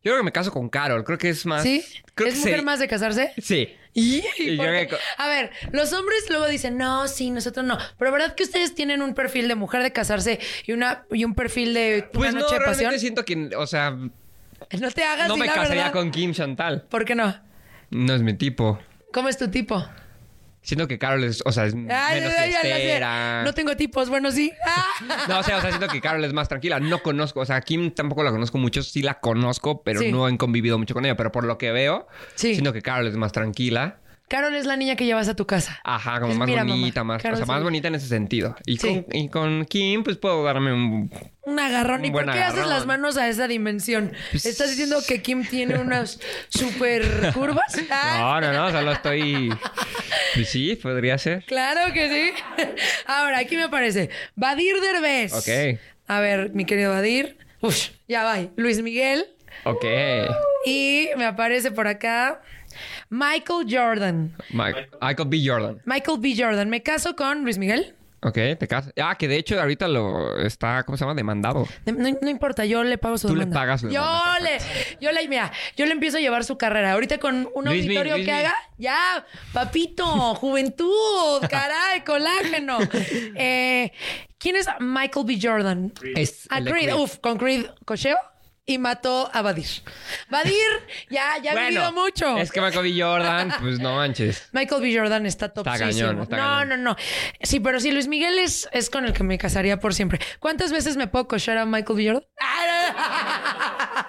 Yo 0.04 0.10
creo 0.10 0.16
que 0.18 0.22
me 0.24 0.32
caso 0.32 0.50
con 0.52 0.68
Carol. 0.68 1.04
Creo 1.04 1.18
que 1.18 1.28
es 1.28 1.46
más. 1.46 1.62
¿Sí? 1.62 1.84
Creo 2.14 2.28
¿Es 2.28 2.34
que 2.34 2.40
mujer 2.40 2.58
sí. 2.58 2.64
más 2.64 2.78
de 2.80 2.88
casarse? 2.88 3.32
Sí. 3.40 3.76
Y, 3.94 4.22
A 5.18 5.28
ver, 5.28 5.50
los 5.70 5.92
hombres 5.92 6.24
luego 6.30 6.48
dicen, 6.48 6.78
no, 6.78 7.06
sí, 7.08 7.30
nosotros 7.30 7.64
no. 7.66 7.76
Pero 7.98 8.10
¿verdad 8.10 8.34
que 8.34 8.42
ustedes 8.42 8.74
tienen 8.74 9.02
un 9.02 9.14
perfil 9.14 9.48
de 9.48 9.54
mujer 9.54 9.82
de 9.82 9.92
casarse 9.92 10.40
y, 10.66 10.72
una, 10.72 11.04
y 11.10 11.24
un 11.24 11.34
perfil 11.34 11.74
de 11.74 11.98
una 12.04 12.10
Pues 12.12 12.34
no, 12.34 12.40
noche 12.40 12.54
de 12.54 12.58
realmente 12.60 12.84
pasión? 12.86 13.00
siento 13.00 13.24
que, 13.24 13.54
o 13.54 13.66
sea, 13.66 13.90
No 13.90 14.90
te 14.92 15.04
hagas 15.04 15.28
no 15.28 15.36
me 15.36 15.46
la 15.46 15.52
casaría 15.54 15.82
verdad. 15.84 15.92
con 15.92 16.10
Kim 16.10 16.32
Chantal. 16.32 16.82
¿Por 16.88 17.04
qué 17.04 17.14
no? 17.14 17.38
No 17.90 18.14
es 18.14 18.22
mi 18.22 18.32
tipo. 18.34 18.78
¿Cómo 19.12 19.28
es 19.28 19.36
tu 19.36 19.50
tipo? 19.50 19.86
Siento 20.62 20.86
que 20.86 20.96
Carol 20.98 21.24
es, 21.24 21.42
o 21.44 21.50
sea, 21.50 21.66
es 21.66 21.74
Ay, 21.74 22.20
menos 22.20 22.32
ay. 22.38 23.44
No 23.44 23.52
tengo 23.52 23.76
tipos, 23.76 24.08
bueno, 24.08 24.30
sí. 24.30 24.52
Ah. 24.64 24.86
No, 25.28 25.40
o 25.40 25.42
sea, 25.42 25.58
o 25.58 25.60
sea, 25.60 25.70
siento 25.70 25.88
que 25.88 26.00
Carol 26.00 26.24
es 26.24 26.32
más 26.32 26.48
tranquila. 26.48 26.78
No 26.78 27.02
conozco, 27.02 27.40
o 27.40 27.44
sea, 27.44 27.60
Kim 27.60 27.90
tampoco 27.90 28.22
la 28.22 28.30
conozco 28.30 28.58
mucho. 28.58 28.82
Sí 28.82 29.02
la 29.02 29.14
conozco, 29.20 29.82
pero 29.82 30.00
Sí. 30.00 30.12
no 30.12 30.28
he 30.28 30.36
convivido 30.38 30.78
mucho 30.78 30.94
con 30.94 31.04
ella. 31.04 31.16
Pero 31.16 31.32
por 31.32 31.44
lo 31.44 31.58
que 31.58 31.72
veo, 31.72 32.06
Sí. 32.36 32.54
siento 32.54 32.72
que 32.72 32.80
Carol 32.80 33.06
es 33.08 33.16
más 33.16 33.32
tranquila. 33.32 33.98
Carol 34.32 34.54
es 34.54 34.64
la 34.64 34.76
niña 34.76 34.96
que 34.96 35.04
llevas 35.04 35.28
a 35.28 35.36
tu 35.36 35.46
casa. 35.46 35.78
Ajá, 35.84 36.18
como 36.18 36.32
más 36.34 36.48
mira, 36.48 36.64
bonita, 36.64 37.04
mamá, 37.04 37.14
más, 37.16 37.22
Carol 37.22 37.34
o 37.34 37.36
sea, 37.36 37.44
más 37.44 37.62
bonita 37.62 37.88
en 37.88 37.96
ese 37.96 38.08
sentido. 38.08 38.56
Y, 38.64 38.78
Sí. 38.78 39.02
con, 39.04 39.14
y 39.14 39.28
con 39.28 39.64
Kim, 39.66 40.02
pues 40.02 40.16
puedo 40.16 40.42
darme 40.42 40.72
un... 40.72 41.12
Un 41.42 41.60
agarrón. 41.60 42.02
¿Y 42.02 42.10
por 42.10 42.24
qué 42.24 42.38
haces 42.38 42.66
las 42.66 42.86
manos 42.86 43.18
a 43.18 43.28
esa 43.28 43.46
dimensión? 43.46 44.14
¿Estás 44.32 44.70
diciendo 44.70 45.00
que 45.06 45.20
Kim 45.20 45.44
tiene 45.44 45.78
unas 45.78 46.18
super 46.48 47.30
curvas? 47.34 47.76
No, 48.18 48.40
no, 48.40 48.54
no, 48.54 48.70
solo 48.70 48.92
estoy... 48.92 49.52
Pues 50.34 50.48
sí, 50.48 50.76
podría 50.76 51.18
ser. 51.18 51.44
Claro 51.44 51.92
que 51.92 52.08
sí. 52.08 52.64
Ahora, 53.06 53.38
aquí 53.38 53.56
me 53.56 53.64
aparece 53.64 54.08
Badir 54.34 54.80
Derbez. 54.80 55.34
Ok. 55.34 55.78
A 56.06 56.20
ver, 56.20 56.52
mi 56.54 56.64
querido 56.64 56.90
Badir. 56.90 57.36
Uf, 57.60 57.90
ya 58.08 58.24
va. 58.24 58.38
Luis 58.56 58.80
Miguel. 58.80 59.26
Ok. 59.64 59.84
Y 60.64 61.10
me 61.18 61.26
aparece 61.26 61.70
por 61.70 61.86
acá 61.86 62.40
Michael 63.10 63.66
Jordan. 63.68 64.34
Mike- 64.50 64.88
Michael 65.00 65.28
B. 65.28 65.42
Jordan. 65.44 65.80
Michael 65.84 66.18
B. 66.20 66.34
Jordan. 66.36 66.68
Me 66.70 66.82
caso 66.82 67.14
con 67.16 67.42
Luis 67.44 67.58
Miguel. 67.58 67.94
Ok, 68.24 68.34
te 68.56 68.68
casas. 68.68 68.92
Ah, 69.02 69.16
que 69.18 69.26
de 69.26 69.36
hecho 69.36 69.60
ahorita 69.60 69.88
lo 69.88 70.38
está, 70.38 70.84
¿cómo 70.84 70.96
se 70.96 71.02
llama? 71.02 71.14
Demandado. 71.16 71.66
De- 71.84 71.90
No, 71.90 72.08
no 72.22 72.30
importa, 72.30 72.64
yo 72.64 72.84
le 72.84 72.96
pago 72.96 73.18
su 73.18 73.26
Tú 73.26 73.34
le 73.34 73.48
pagas 73.48 73.80
su 73.80 73.88
Yo 73.88 74.00
demanda, 74.00 74.38
le, 74.38 74.58
yo 75.00 75.10
le, 75.10 75.26
mira, 75.26 75.50
yo 75.76 75.86
le 75.86 75.90
empiezo 75.92 76.18
a 76.18 76.20
llevar 76.20 76.44
su 76.44 76.56
carrera. 76.56 76.92
Ahorita 76.92 77.18
con 77.18 77.48
un 77.52 77.64
Luis 77.64 77.82
auditorio 77.82 78.14
Luis 78.14 78.24
que 78.26 78.30
haga, 78.32 78.54
ya, 78.78 79.26
papito, 79.52 80.04
juventud, 80.36 81.40
caray, 81.50 82.02
colágeno. 82.04 82.78
Eh, 83.34 83.90
¿Quién 84.38 84.54
es 84.54 84.66
Michael 84.78 85.26
B. 85.26 85.38
Jordan? 85.42 85.92
Es 86.14 86.46
A 86.48 86.60
de 86.60 86.70
Creed, 86.70 86.84
Creed. 86.90 86.96
uf, 87.00 87.16
con 87.18 87.38
Creed 87.38 87.66
cocheo 87.84 88.16
y 88.64 88.78
mató 88.78 89.28
a 89.32 89.42
Badir. 89.42 89.66
Badir, 90.30 90.54
ya, 91.10 91.36
ya 91.42 91.52
ha 91.52 91.66
vivido 91.66 91.92
mucho. 91.92 92.38
Es 92.38 92.52
que 92.52 92.60
Michael 92.60 92.84
B. 92.84 93.02
Jordan, 93.02 93.52
pues 93.60 93.80
no 93.80 93.96
manches. 93.96 94.48
Michael 94.52 94.80
B. 94.80 94.96
Jordan 94.96 95.26
está 95.26 95.48
topsísimo. 95.48 95.90
cañón, 95.90 96.22
está 96.22 96.36
no, 96.36 96.42
cañón. 96.42 96.68
no, 96.68 96.76
no. 96.90 96.96
Sí, 97.42 97.58
pero 97.60 97.80
sí, 97.80 97.90
Luis 97.90 98.06
Miguel 98.06 98.38
es, 98.38 98.68
es 98.72 98.88
con 98.88 99.04
el 99.04 99.12
que 99.12 99.24
me 99.24 99.36
casaría 99.36 99.78
por 99.80 99.94
siempre. 99.94 100.20
¿Cuántas 100.38 100.72
veces 100.72 100.96
me 100.96 101.08
puedo 101.08 101.26
cochar 101.26 101.58
a 101.58 101.66
Michael 101.66 101.96
B. 101.96 102.06
Jordan? 102.06 102.24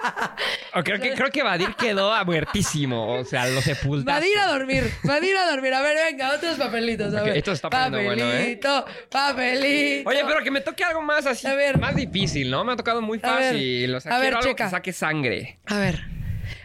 O 0.75 0.83
creo, 0.83 0.99
que, 0.99 1.13
creo 1.13 1.29
que 1.29 1.43
Badir 1.43 1.75
quedó 1.75 2.11
a 2.11 2.23
muertísimo. 2.23 3.19
O 3.19 3.23
sea, 3.23 3.47
lo 3.47 3.61
sepultaste. 3.61 4.11
Vadir 4.11 4.39
a 4.39 4.47
dormir, 4.47 4.91
Vadir 5.03 5.37
a 5.37 5.49
dormir. 5.51 5.73
A 5.73 5.81
ver, 5.83 5.95
venga, 6.11 6.33
otros 6.33 6.57
papelitos. 6.57 7.13
A 7.13 7.21
ver. 7.21 7.37
esto 7.37 7.51
está 7.51 7.69
poniendo 7.69 8.01
bueno, 8.01 8.25
¿eh? 8.25 8.57
Papelito, 8.59 8.85
papelito. 9.09 10.09
Oye, 10.09 10.23
pero 10.25 10.43
que 10.43 10.49
me 10.51 10.61
toque 10.61 10.83
algo 10.83 11.01
más 11.01 11.27
así. 11.27 11.45
A 11.45 11.53
ver. 11.53 11.77
Más 11.77 11.95
difícil, 11.95 12.49
¿no? 12.49 12.63
Me 12.63 12.73
ha 12.73 12.75
tocado 12.75 13.01
muy 13.03 13.19
A 13.21 13.35
ver. 13.35 13.53
fácil. 13.53 13.95
O 13.95 13.99
sea, 13.99 14.15
A 14.15 14.19
ver, 14.19 14.33
algo 14.43 14.51
checa. 14.51 14.65
que 14.65 14.71
saque 14.71 14.93
sangre. 14.93 15.59
A 15.65 15.77
ver. 15.79 16.03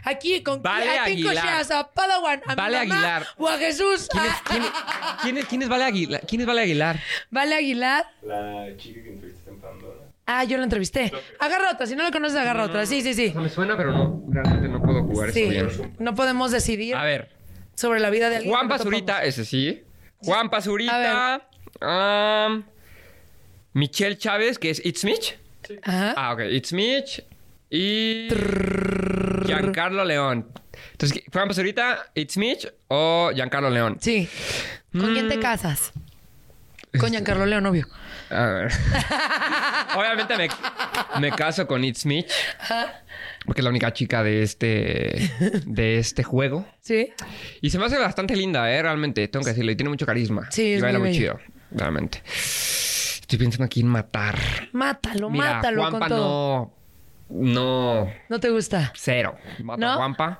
Aquí, 0.03 0.43
¿con 0.43 0.61
Vale 0.61 0.85
¿a 0.99 1.03
quién 1.05 1.15
Aguilar. 1.17 1.35
cocheas? 1.35 1.71
¿A 1.71 1.89
Padawan? 1.91 2.41
¿A 2.45 2.55
Vale 2.55 2.79
mi 2.81 2.87
mamá? 2.87 3.01
Aguilar. 3.01 3.27
¿O 3.37 3.47
a 3.47 3.57
Jesús? 3.57 4.07
¿Quién 4.11 4.23
es, 4.25 4.33
quién, 4.43 4.63
quién 5.21 5.37
es, 5.37 5.45
quién 5.45 5.61
es 5.63 5.69
Vale 5.69 5.83
Aguilar? 5.85 6.21
¿Quién 6.27 6.41
es 6.41 6.47
Vale 6.47 6.61
Aguilar? 6.61 6.99
Vale 7.31 7.55
Aguilar. 7.55 8.05
La 8.23 8.67
chica 8.77 9.01
que 9.03 9.09
entrevistaste 9.09 9.49
en 9.51 9.59
Pandora. 9.61 9.95
Ah, 10.25 10.43
yo 10.43 10.57
la 10.57 10.63
entrevisté. 10.63 11.11
Agarra 11.39 11.71
otra. 11.71 11.87
Si 11.87 11.95
no 11.95 12.03
la 12.03 12.11
conoces, 12.11 12.37
agarra 12.37 12.65
otra. 12.65 12.85
Sí, 12.85 13.01
sí, 13.01 13.13
sí. 13.13 13.27
O 13.29 13.31
sea, 13.31 13.41
me 13.41 13.49
suena, 13.49 13.75
pero 13.77 13.91
no. 13.91 14.21
Realmente 14.29 14.67
no 14.67 14.81
puedo 14.81 15.03
jugar 15.03 15.31
Sí. 15.31 15.43
eso 15.43 15.81
bien. 15.81 15.95
No 15.99 16.13
podemos 16.13 16.51
decidir 16.51 16.95
A 16.95 17.03
ver. 17.03 17.29
sobre 17.75 17.99
la 17.99 18.09
vida 18.11 18.29
de 18.29 18.35
alguien. 18.37 18.53
Juan 18.53 18.67
no 18.67 18.75
Pazurita, 18.75 19.05
topamos. 19.13 19.27
ese 19.27 19.45
sí. 19.45 19.83
Juan 20.19 20.47
A 20.47 20.49
Pazurita. 20.51 21.47
am, 21.81 22.63
Michelle 23.73 24.17
Chávez, 24.17 24.59
que 24.59 24.69
es 24.69 24.85
It's 24.85 25.03
Mitch. 25.03 25.37
Ajá. 25.83 26.13
Ah, 26.17 26.33
ok. 26.33 26.41
It's 26.51 26.73
Mitch. 26.73 27.23
Y. 27.69 28.27
Giancarlo 29.45 30.03
León. 30.03 30.47
Entonces, 30.91 31.23
Juan 31.31 31.47
Pazurita, 31.47 32.11
It's 32.15 32.37
Mitch 32.37 32.71
o 32.87 33.31
Giancarlo 33.33 33.69
León. 33.69 33.97
Sí. 33.99 34.27
¿Con 34.91 35.13
quién 35.13 35.27
te 35.27 35.39
casas? 35.39 35.91
Con 36.99 37.11
Giancarlo 37.11 37.45
León, 37.45 37.65
obvio. 37.65 37.87
A 38.29 38.45
ver. 38.45 38.71
Obviamente 39.95 40.37
me, 40.37 40.49
me 41.19 41.31
caso 41.31 41.67
con 41.67 41.83
It's 41.83 42.05
Mitch. 42.05 42.31
Porque 43.45 43.61
es 43.61 43.63
la 43.63 43.69
única 43.69 43.93
chica 43.93 44.23
de 44.23 44.43
este, 44.43 45.31
de 45.65 45.97
este 45.99 46.23
juego. 46.23 46.67
Sí. 46.81 47.11
Y 47.61 47.69
se 47.69 47.79
me 47.79 47.85
hace 47.85 47.97
bastante 47.97 48.35
linda, 48.35 48.71
¿eh? 48.71 48.81
Realmente, 48.81 49.27
tengo 49.27 49.43
que 49.43 49.51
decirlo. 49.51 49.71
Y 49.71 49.75
tiene 49.75 49.89
mucho 49.89 50.05
carisma. 50.05 50.47
Sí, 50.51 50.63
y 50.63 50.73
es 50.73 50.81
baila 50.81 50.99
muy 50.99 51.11
chido, 51.11 51.39
realmente. 51.71 52.21
Estoy 52.25 53.37
pensando 53.39 53.65
aquí 53.65 53.81
en 53.81 53.87
matar. 53.87 54.37
Mátalo, 54.73 55.29
Mira, 55.29 55.55
mátalo 55.55 55.81
Juanpa 55.81 55.99
con 55.99 56.07
todo. 56.09 56.19
no... 56.65 56.78
No... 57.29 58.11
¿No 58.27 58.39
te 58.39 58.49
gusta? 58.49 58.91
Cero. 58.95 59.35
Mato 59.63 59.79
¿No? 59.79 60.39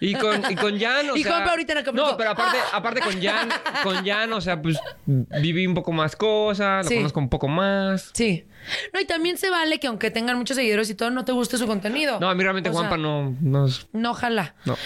Y 0.00 0.14
con, 0.14 0.42
y 0.50 0.56
con 0.56 0.78
Jan, 0.78 1.10
o 1.10 1.16
Y 1.16 1.22
sea... 1.22 1.32
Juanpa 1.32 1.50
ahorita 1.50 1.72
en 1.78 1.84
comienzo, 1.84 2.10
No, 2.12 2.16
pero 2.16 2.30
aparte, 2.30 2.58
aparte 2.72 3.00
con 3.00 3.22
Jan, 3.22 3.48
con 3.82 4.04
Jan, 4.04 4.32
o 4.32 4.40
sea, 4.40 4.60
pues 4.60 4.78
viví 5.06 5.66
un 5.66 5.74
poco 5.74 5.92
más 5.92 6.16
cosas, 6.16 6.84
lo 6.84 6.88
Sí. 6.90 6.96
conozco 6.96 7.20
un 7.20 7.28
poco 7.28 7.48
más. 7.48 8.10
Sí. 8.12 8.44
No, 8.92 9.00
y 9.00 9.04
también 9.04 9.38
se 9.38 9.48
vale 9.48 9.78
que 9.78 9.86
aunque 9.86 10.10
tengan 10.10 10.36
muchos 10.36 10.56
seguidores 10.56 10.90
y 10.90 10.96
todo, 10.96 11.10
no 11.10 11.24
te 11.24 11.30
guste 11.30 11.56
su 11.58 11.68
contenido. 11.68 12.18
No, 12.18 12.28
a 12.28 12.34
mí 12.34 12.42
realmente 12.42 12.70
O 12.70 12.72
sea, 12.72 12.80
Juanpa 12.80 12.96
no, 12.96 13.36
no 13.40 13.66
es... 13.66 13.86
No, 13.92 14.10
ojalá. 14.10 14.56
No. 14.64 14.76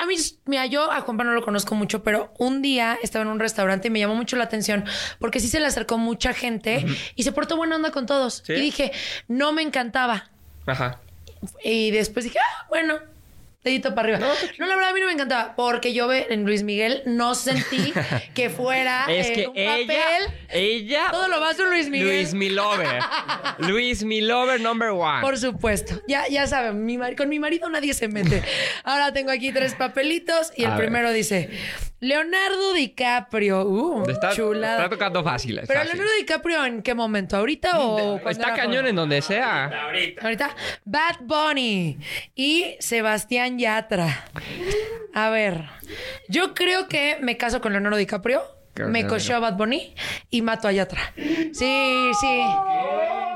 A 0.00 0.06
mí, 0.06 0.16
mira, 0.46 0.66
yo 0.66 0.90
a 0.90 1.00
Juanpa 1.02 1.22
no 1.22 1.32
lo 1.32 1.42
conozco 1.44 1.76
mucho, 1.76 2.02
pero 2.02 2.34
un 2.38 2.62
día 2.62 2.98
estaba 3.02 3.22
en 3.24 3.30
un 3.30 3.38
restaurante 3.38 3.86
y 3.86 3.90
me 3.92 4.00
llamó 4.00 4.16
mucho 4.16 4.34
la 4.36 4.44
atención 4.44 4.84
porque 5.20 5.38
sí 5.38 5.46
se 5.46 5.60
le 5.60 5.66
acercó 5.66 5.98
mucha 5.98 6.32
gente 6.32 6.84
y 7.14 7.22
se 7.22 7.30
portó 7.30 7.56
buena 7.56 7.76
onda 7.76 7.92
con 7.92 8.06
todos. 8.06 8.42
¿Sí? 8.44 8.54
Y 8.54 8.60
dije, 8.60 8.90
no 9.28 9.52
me 9.52 9.62
encantaba. 9.62 10.30
Ajá. 10.68 11.00
Y 11.62 11.90
después 11.90 12.24
dije, 12.24 12.38
ah, 12.38 12.66
bueno, 12.68 12.98
dedito 13.64 13.94
para 13.94 14.14
arriba. 14.16 14.32
No, 14.58 14.66
la 14.66 14.74
verdad 14.76 14.90
a 14.90 14.94
mí 14.94 15.00
no 15.00 15.06
me 15.06 15.12
encantaba 15.12 15.54
porque 15.56 15.92
yo 15.92 16.06
ve- 16.08 16.26
en 16.30 16.44
Luis 16.44 16.62
Miguel 16.62 17.02
no 17.06 17.34
sentí 17.34 17.92
que 18.34 18.48
fuera 18.50 19.04
Es 19.08 19.28
eh, 19.28 19.32
que 19.32 19.48
un 19.48 19.56
ella... 19.56 19.70
papel. 19.72 20.34
Ella... 20.50 21.02
Todo 21.10 21.28
lo 21.28 21.36
a 21.44 21.50
hacer 21.50 21.66
Luis 21.68 21.88
Miguel. 21.90 22.08
Luis 22.08 22.34
Milover. 22.34 23.00
Luis 23.58 24.04
Milover 24.04 24.60
number 24.60 24.90
one. 24.90 25.20
Por 25.20 25.36
supuesto. 25.38 26.00
Ya, 26.08 26.26
ya 26.28 26.46
saben, 26.46 26.84
mi 26.86 26.96
mar- 26.98 27.16
con 27.16 27.28
mi 27.28 27.38
marido 27.38 27.68
nadie 27.68 27.92
se 27.94 28.08
mete. 28.08 28.42
Ahora 28.84 29.12
tengo 29.12 29.30
aquí 29.30 29.52
tres 29.52 29.74
papelitos 29.74 30.52
y 30.56 30.62
el 30.64 30.70
A 30.70 30.76
ver. 30.76 30.86
primero 30.86 31.12
dice 31.12 31.50
Leonardo 32.00 32.74
DiCaprio. 32.74 33.64
Uh, 33.64 34.08
Está, 34.08 34.32
chulada. 34.34 34.76
está 34.84 34.88
tocando 34.88 35.22
fáciles. 35.24 35.64
Pero 35.66 35.80
fácil. 35.80 35.96
Leonardo 35.96 36.16
DiCaprio 36.20 36.64
en 36.64 36.82
qué 36.82 36.94
momento? 36.94 37.36
¿Ahorita 37.36 37.80
o 37.80 38.18
Está 38.30 38.54
cañón 38.54 38.76
joven? 38.76 38.86
en 38.86 38.96
donde 38.96 39.20
sea. 39.20 39.88
Ahorita 40.22 40.54
Bad 40.84 41.16
Bunny 41.22 41.98
y 42.36 42.76
Sebastián 42.78 43.57
Yatra. 43.58 44.24
A 45.14 45.30
ver, 45.30 45.64
yo 46.28 46.54
creo 46.54 46.88
que 46.88 47.18
me 47.20 47.36
caso 47.36 47.60
con 47.60 47.72
Leonardo 47.72 47.98
DiCaprio, 47.98 48.42
me 48.86 49.06
cocheo 49.06 49.36
a 49.36 49.40
Bad 49.40 49.56
Bunny 49.56 49.94
y 50.30 50.42
mato 50.42 50.68
a 50.68 50.72
Yatra. 50.72 51.12
Sí, 51.52 52.10
sí. 52.20 52.40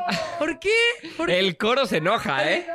¿Por 0.39 0.59
qué? 0.59 0.71
¿Por 1.17 1.27
qué? 1.29 1.39
El 1.39 1.57
coro 1.57 1.87
se 1.87 1.99
enoja, 1.99 2.51
¿eh? 2.51 2.67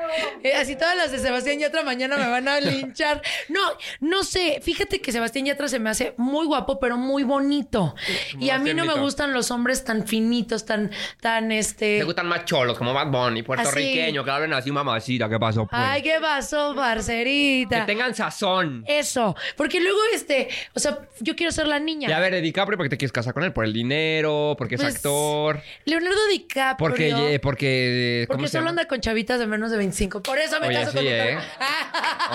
Eh, 0.43 0.53
así 0.55 0.75
todas 0.75 0.95
las 0.95 1.11
de 1.11 1.19
Sebastián 1.19 1.59
Yatra 1.59 1.83
mañana 1.83 2.17
me 2.17 2.27
van 2.27 2.47
a 2.47 2.59
linchar. 2.61 3.21
No, 3.49 3.61
no 3.99 4.23
sé. 4.23 4.59
Fíjate 4.61 5.01
que 5.01 5.11
Sebastián 5.11 5.45
Yatra 5.45 5.67
se 5.67 5.79
me 5.79 5.89
hace 5.89 6.13
muy 6.17 6.45
guapo, 6.45 6.79
pero 6.79 6.97
muy 6.97 7.23
bonito. 7.23 7.95
Y 8.39 8.49
a 8.49 8.59
mí 8.59 8.73
no 8.73 8.85
me 8.85 8.93
gustan 8.95 9.33
los 9.33 9.51
hombres 9.51 9.83
tan 9.83 10.07
finitos, 10.07 10.65
tan, 10.65 10.91
tan 11.21 11.51
este. 11.51 11.99
Te 11.99 12.03
gustan 12.03 12.27
más 12.27 12.45
cholos, 12.45 12.77
como 12.77 12.93
Bad 12.93 13.07
Bunny, 13.07 13.43
puertorriqueños, 13.43 14.23
que 14.23 14.31
hablen 14.31 14.53
así, 14.53 14.71
mamacita, 14.71 15.29
¿qué 15.29 15.39
pasó? 15.39 15.65
Pues? 15.67 15.81
Ay, 15.81 16.01
qué 16.01 16.17
pasó, 16.21 16.73
que 16.73 16.79
parcerita. 16.79 17.85
tengan 17.85 18.13
sazón. 18.15 18.83
Eso. 18.87 19.35
Porque 19.55 19.79
luego, 19.79 19.99
este, 20.13 20.47
o 20.73 20.79
sea, 20.79 20.99
yo 21.19 21.35
quiero 21.35 21.51
ser 21.51 21.67
la 21.67 21.79
niña. 21.79 22.09
Y 22.09 22.11
a 22.11 22.19
ver, 22.19 22.41
DiCaprio, 22.41 22.77
¿por 22.77 22.85
qué 22.85 22.89
te 22.91 22.97
quieres 22.97 23.11
casar 23.11 23.33
con 23.33 23.43
él? 23.43 23.53
¿Por 23.53 23.65
el 23.65 23.73
dinero? 23.73 24.55
¿Porque 24.57 24.75
es 24.75 24.81
Pues, 24.81 24.95
actor? 24.95 25.61
Leonardo 25.85 26.27
DiCaprio. 26.27 26.77
Porque, 26.77 27.13
porque, 27.41 28.25
¿cómo 28.27 28.38
porque 28.38 28.47
se 28.47 28.51
solo 28.53 28.62
llama? 28.63 28.69
anda 28.71 28.86
con 28.88 29.01
chavitas 29.01 29.39
de 29.39 29.47
menos 29.47 29.71
de 29.71 29.77
25. 29.77 30.23
Por 30.23 30.38
eso 30.39 30.60
me 30.60 30.67
Oye, 30.67 30.80
caso 30.80 30.91
sí, 30.91 30.97
con 30.97 31.06
¿eh? 31.08 31.38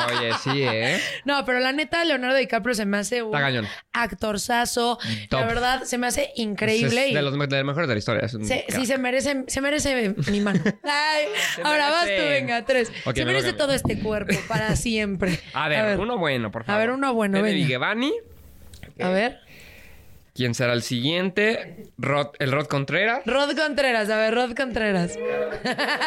Oye, 0.08 0.32
sí, 0.42 0.62
¿eh? 0.62 1.00
No, 1.24 1.44
pero 1.44 1.60
la 1.60 1.72
neta, 1.72 2.04
Leonardo 2.04 2.36
DiCaprio 2.36 2.74
se 2.74 2.84
me 2.86 2.98
hace 2.98 3.22
un 3.22 3.34
actorzazo. 3.92 4.98
Top. 5.28 5.40
La 5.40 5.46
verdad, 5.46 5.82
se 5.84 5.98
me 5.98 6.06
hace 6.06 6.30
increíble. 6.36 7.04
Es 7.06 7.10
y 7.10 7.14
de 7.14 7.22
los, 7.22 7.36
me- 7.36 7.46
de 7.46 7.56
los 7.58 7.66
mejores 7.66 7.88
de 7.88 7.94
la 7.94 7.98
historia. 7.98 8.26
es 8.26 8.34
un 8.34 8.44
se- 8.44 8.64
crack. 8.66 8.80
sí, 8.80 8.86
se 8.86 8.98
merece, 8.98 9.44
se 9.46 9.60
merece 9.60 10.14
mi 10.30 10.40
mano. 10.40 10.60
Ay, 10.84 11.24
ahora 11.62 11.90
vas 11.90 12.04
tú, 12.06 12.22
venga, 12.28 12.64
tres. 12.64 12.90
Se 13.14 13.24
me 13.24 13.24
merece 13.26 13.52
todo 13.52 13.72
este 13.72 13.98
cuerpo 13.98 14.34
para 14.48 14.76
siempre. 14.76 15.38
A 15.52 15.68
ver, 15.68 15.98
uno 15.98 16.18
bueno, 16.18 16.50
por 16.50 16.64
favor. 16.64 16.76
A 16.80 16.84
ver, 16.84 16.90
uno 16.94 17.12
bueno, 17.14 17.38
venga. 17.42 17.58
A 19.00 19.08
ver. 19.08 19.40
¿Quién 20.34 20.54
será 20.54 20.72
el 20.72 20.82
siguiente? 20.82 21.88
Rod, 21.98 22.28
el 22.38 22.52
Rod 22.52 22.66
Contreras. 22.66 23.20
Rod 23.26 23.54
Contreras, 23.54 24.08
a 24.08 24.16
ver, 24.16 24.34
Rod 24.34 24.54
Contreras. 24.54 25.18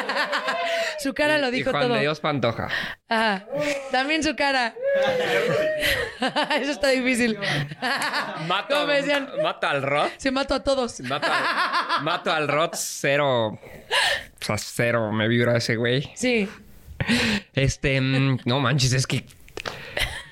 su 1.00 1.14
cara 1.14 1.38
lo 1.38 1.50
y 1.50 1.52
dijo 1.52 1.70
Juan 1.70 1.84
todo. 1.84 1.94
de 1.94 2.02
Dios 2.02 2.20
Pantoja. 2.20 2.70
Ajá. 3.08 3.46
También 3.92 4.24
su 4.24 4.36
cara. 4.36 4.74
Eso 6.60 6.72
está 6.72 6.90
difícil. 6.90 7.38
Mato, 8.48 8.88
mato 9.44 9.68
al 9.68 9.84
Rod. 9.84 10.10
Se 10.18 10.32
mato 10.32 10.56
a 10.56 10.64
todos. 10.64 11.02
Mato 11.02 11.28
al, 11.32 12.04
mato 12.04 12.32
al 12.32 12.48
Rod 12.48 12.72
cero. 12.74 13.48
O 13.50 13.60
sea, 14.40 14.58
cero 14.58 15.12
me 15.12 15.28
vibra 15.28 15.58
ese 15.58 15.76
güey. 15.76 16.12
Sí. 16.16 16.50
Este, 17.54 18.02
mm, 18.02 18.40
no 18.46 18.60
manches, 18.60 18.94
es 18.94 19.06
que. 19.06 19.24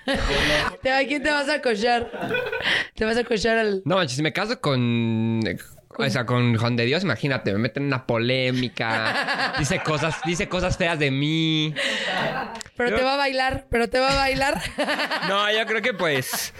¿A 0.05 1.07
quién 1.07 1.23
te 1.23 1.31
vas 1.31 1.49
a 1.49 1.61
cochar? 1.61 2.11
Te 2.95 3.05
vas 3.05 3.17
a 3.17 3.23
cochar 3.23 3.57
al. 3.57 3.81
No 3.85 3.95
manches, 3.95 4.17
si 4.17 4.23
me 4.23 4.33
caso 4.33 4.59
con. 4.59 5.41
O 5.95 6.09
sea, 6.09 6.25
con 6.25 6.55
Juan 6.57 6.75
de 6.75 6.85
Dios, 6.85 7.03
imagínate, 7.03 7.53
me 7.53 7.59
meten 7.59 7.83
en 7.83 7.87
una 7.87 8.07
polémica. 8.07 9.53
dice 9.59 9.79
cosas, 9.83 10.19
dice 10.25 10.49
cosas 10.49 10.75
feas 10.75 10.97
de 10.97 11.11
mí. 11.11 11.73
Pero 12.75 12.89
Yo- 12.89 12.95
te 12.97 13.03
va 13.03 13.13
a 13.13 13.17
bailar, 13.17 13.67
pero 13.69 13.87
te 13.89 13.99
va 13.99 14.11
a 14.11 14.15
bailar. 14.15 14.59
No, 15.29 15.51
yo 15.51 15.65
creo 15.67 15.81
que 15.81 15.93
pues. 15.93 16.53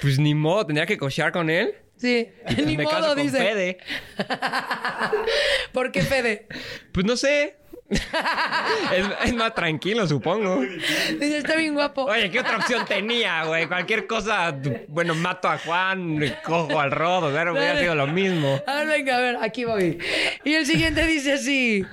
Pues 0.00 0.18
ni 0.18 0.34
modo, 0.34 0.66
tendría 0.66 0.86
que 0.86 0.96
cochear 0.98 1.30
con 1.30 1.50
él. 1.50 1.74
Sí. 1.96 2.30
Pues 2.46 2.64
Ni 2.66 2.76
me 2.78 2.84
modo, 2.84 2.94
caso 2.96 3.08
con 3.14 3.22
dice. 3.22 3.36
Fede. 3.38 3.78
¿Por 5.72 5.92
qué 5.92 6.02
Fede? 6.02 6.46
Pues 6.92 7.04
no 7.06 7.16
sé. 7.16 7.56
es, 7.90 9.06
es 9.24 9.34
más 9.34 9.54
tranquilo, 9.54 10.06
supongo. 10.06 10.60
Dice, 10.60 11.38
está 11.38 11.56
bien 11.56 11.74
guapo. 11.74 12.04
Oye, 12.04 12.30
¿qué 12.30 12.40
otra 12.40 12.58
opción 12.58 12.86
tenía, 12.86 13.44
güey? 13.44 13.66
Cualquier 13.66 14.06
cosa, 14.06 14.56
bueno, 14.88 15.14
mato 15.14 15.48
a 15.48 15.58
Juan, 15.58 16.20
cojo 16.44 16.78
al 16.78 16.92
Rod, 16.92 17.24
o 17.24 17.32
sea, 17.32 17.44
no 17.44 17.52
hubiera 17.52 17.78
sido 17.78 17.94
lo 17.94 18.06
mismo. 18.06 18.60
A 18.66 18.74
ver, 18.76 18.86
venga, 18.86 19.16
a 19.16 19.20
ver, 19.20 19.36
aquí 19.40 19.64
voy. 19.64 19.98
Y 20.44 20.54
el 20.54 20.66
siguiente 20.66 21.04
dice 21.06 21.32
así: 21.32 21.84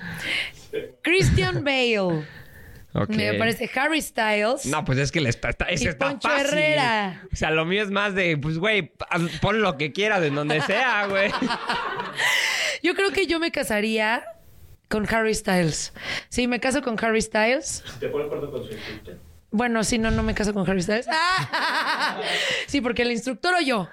Christian 1.01 1.63
Bale. 1.63 2.25
Me 3.09 3.33
parece 3.35 3.69
Harry 3.75 4.01
Styles. 4.01 4.65
No, 4.65 4.83
pues 4.83 4.97
es 4.97 5.11
que 5.11 5.21
le 5.21 5.29
está, 5.29 5.49
ese 5.69 5.89
está 5.89 6.09
Poncho 6.09 6.27
fácil. 6.27 6.57
Herrera. 6.57 7.23
O 7.31 7.35
sea, 7.35 7.51
lo 7.51 7.63
mío 7.65 7.83
es 7.83 7.91
más 7.91 8.15
de, 8.15 8.37
pues, 8.37 8.57
güey, 8.57 8.91
pon 9.39 9.61
lo 9.61 9.77
que 9.77 9.91
quieras 9.91 10.23
en 10.23 10.33
donde 10.33 10.61
sea, 10.61 11.05
güey. 11.07 11.31
Yo 12.83 12.95
creo 12.95 13.11
que 13.11 13.25
yo 13.25 13.39
me 13.39 13.51
casaría 13.51 14.23
con 14.89 15.07
Harry 15.13 15.33
Styles. 15.35 15.93
Sí, 16.29 16.47
me 16.47 16.59
caso 16.59 16.81
con 16.81 16.97
Harry 17.03 17.21
Styles. 17.21 17.83
¿Te 17.99 18.07
pone 18.09 18.23
de 18.23 18.27
acuerdo 18.29 18.51
con 18.51 18.63
su 18.65 18.71
instructor? 18.73 19.17
Bueno, 19.49 19.83
si 19.85 19.97
no, 19.97 20.11
no 20.11 20.23
me 20.23 20.33
caso 20.33 20.53
con 20.53 20.69
Harry 20.69 20.81
Styles. 20.81 21.07
¡Ah! 21.09 22.19
Sí, 22.67 22.81
porque 22.81 23.03
el 23.03 23.11
instructor 23.11 23.53
o 23.55 23.61
yo. 23.61 23.89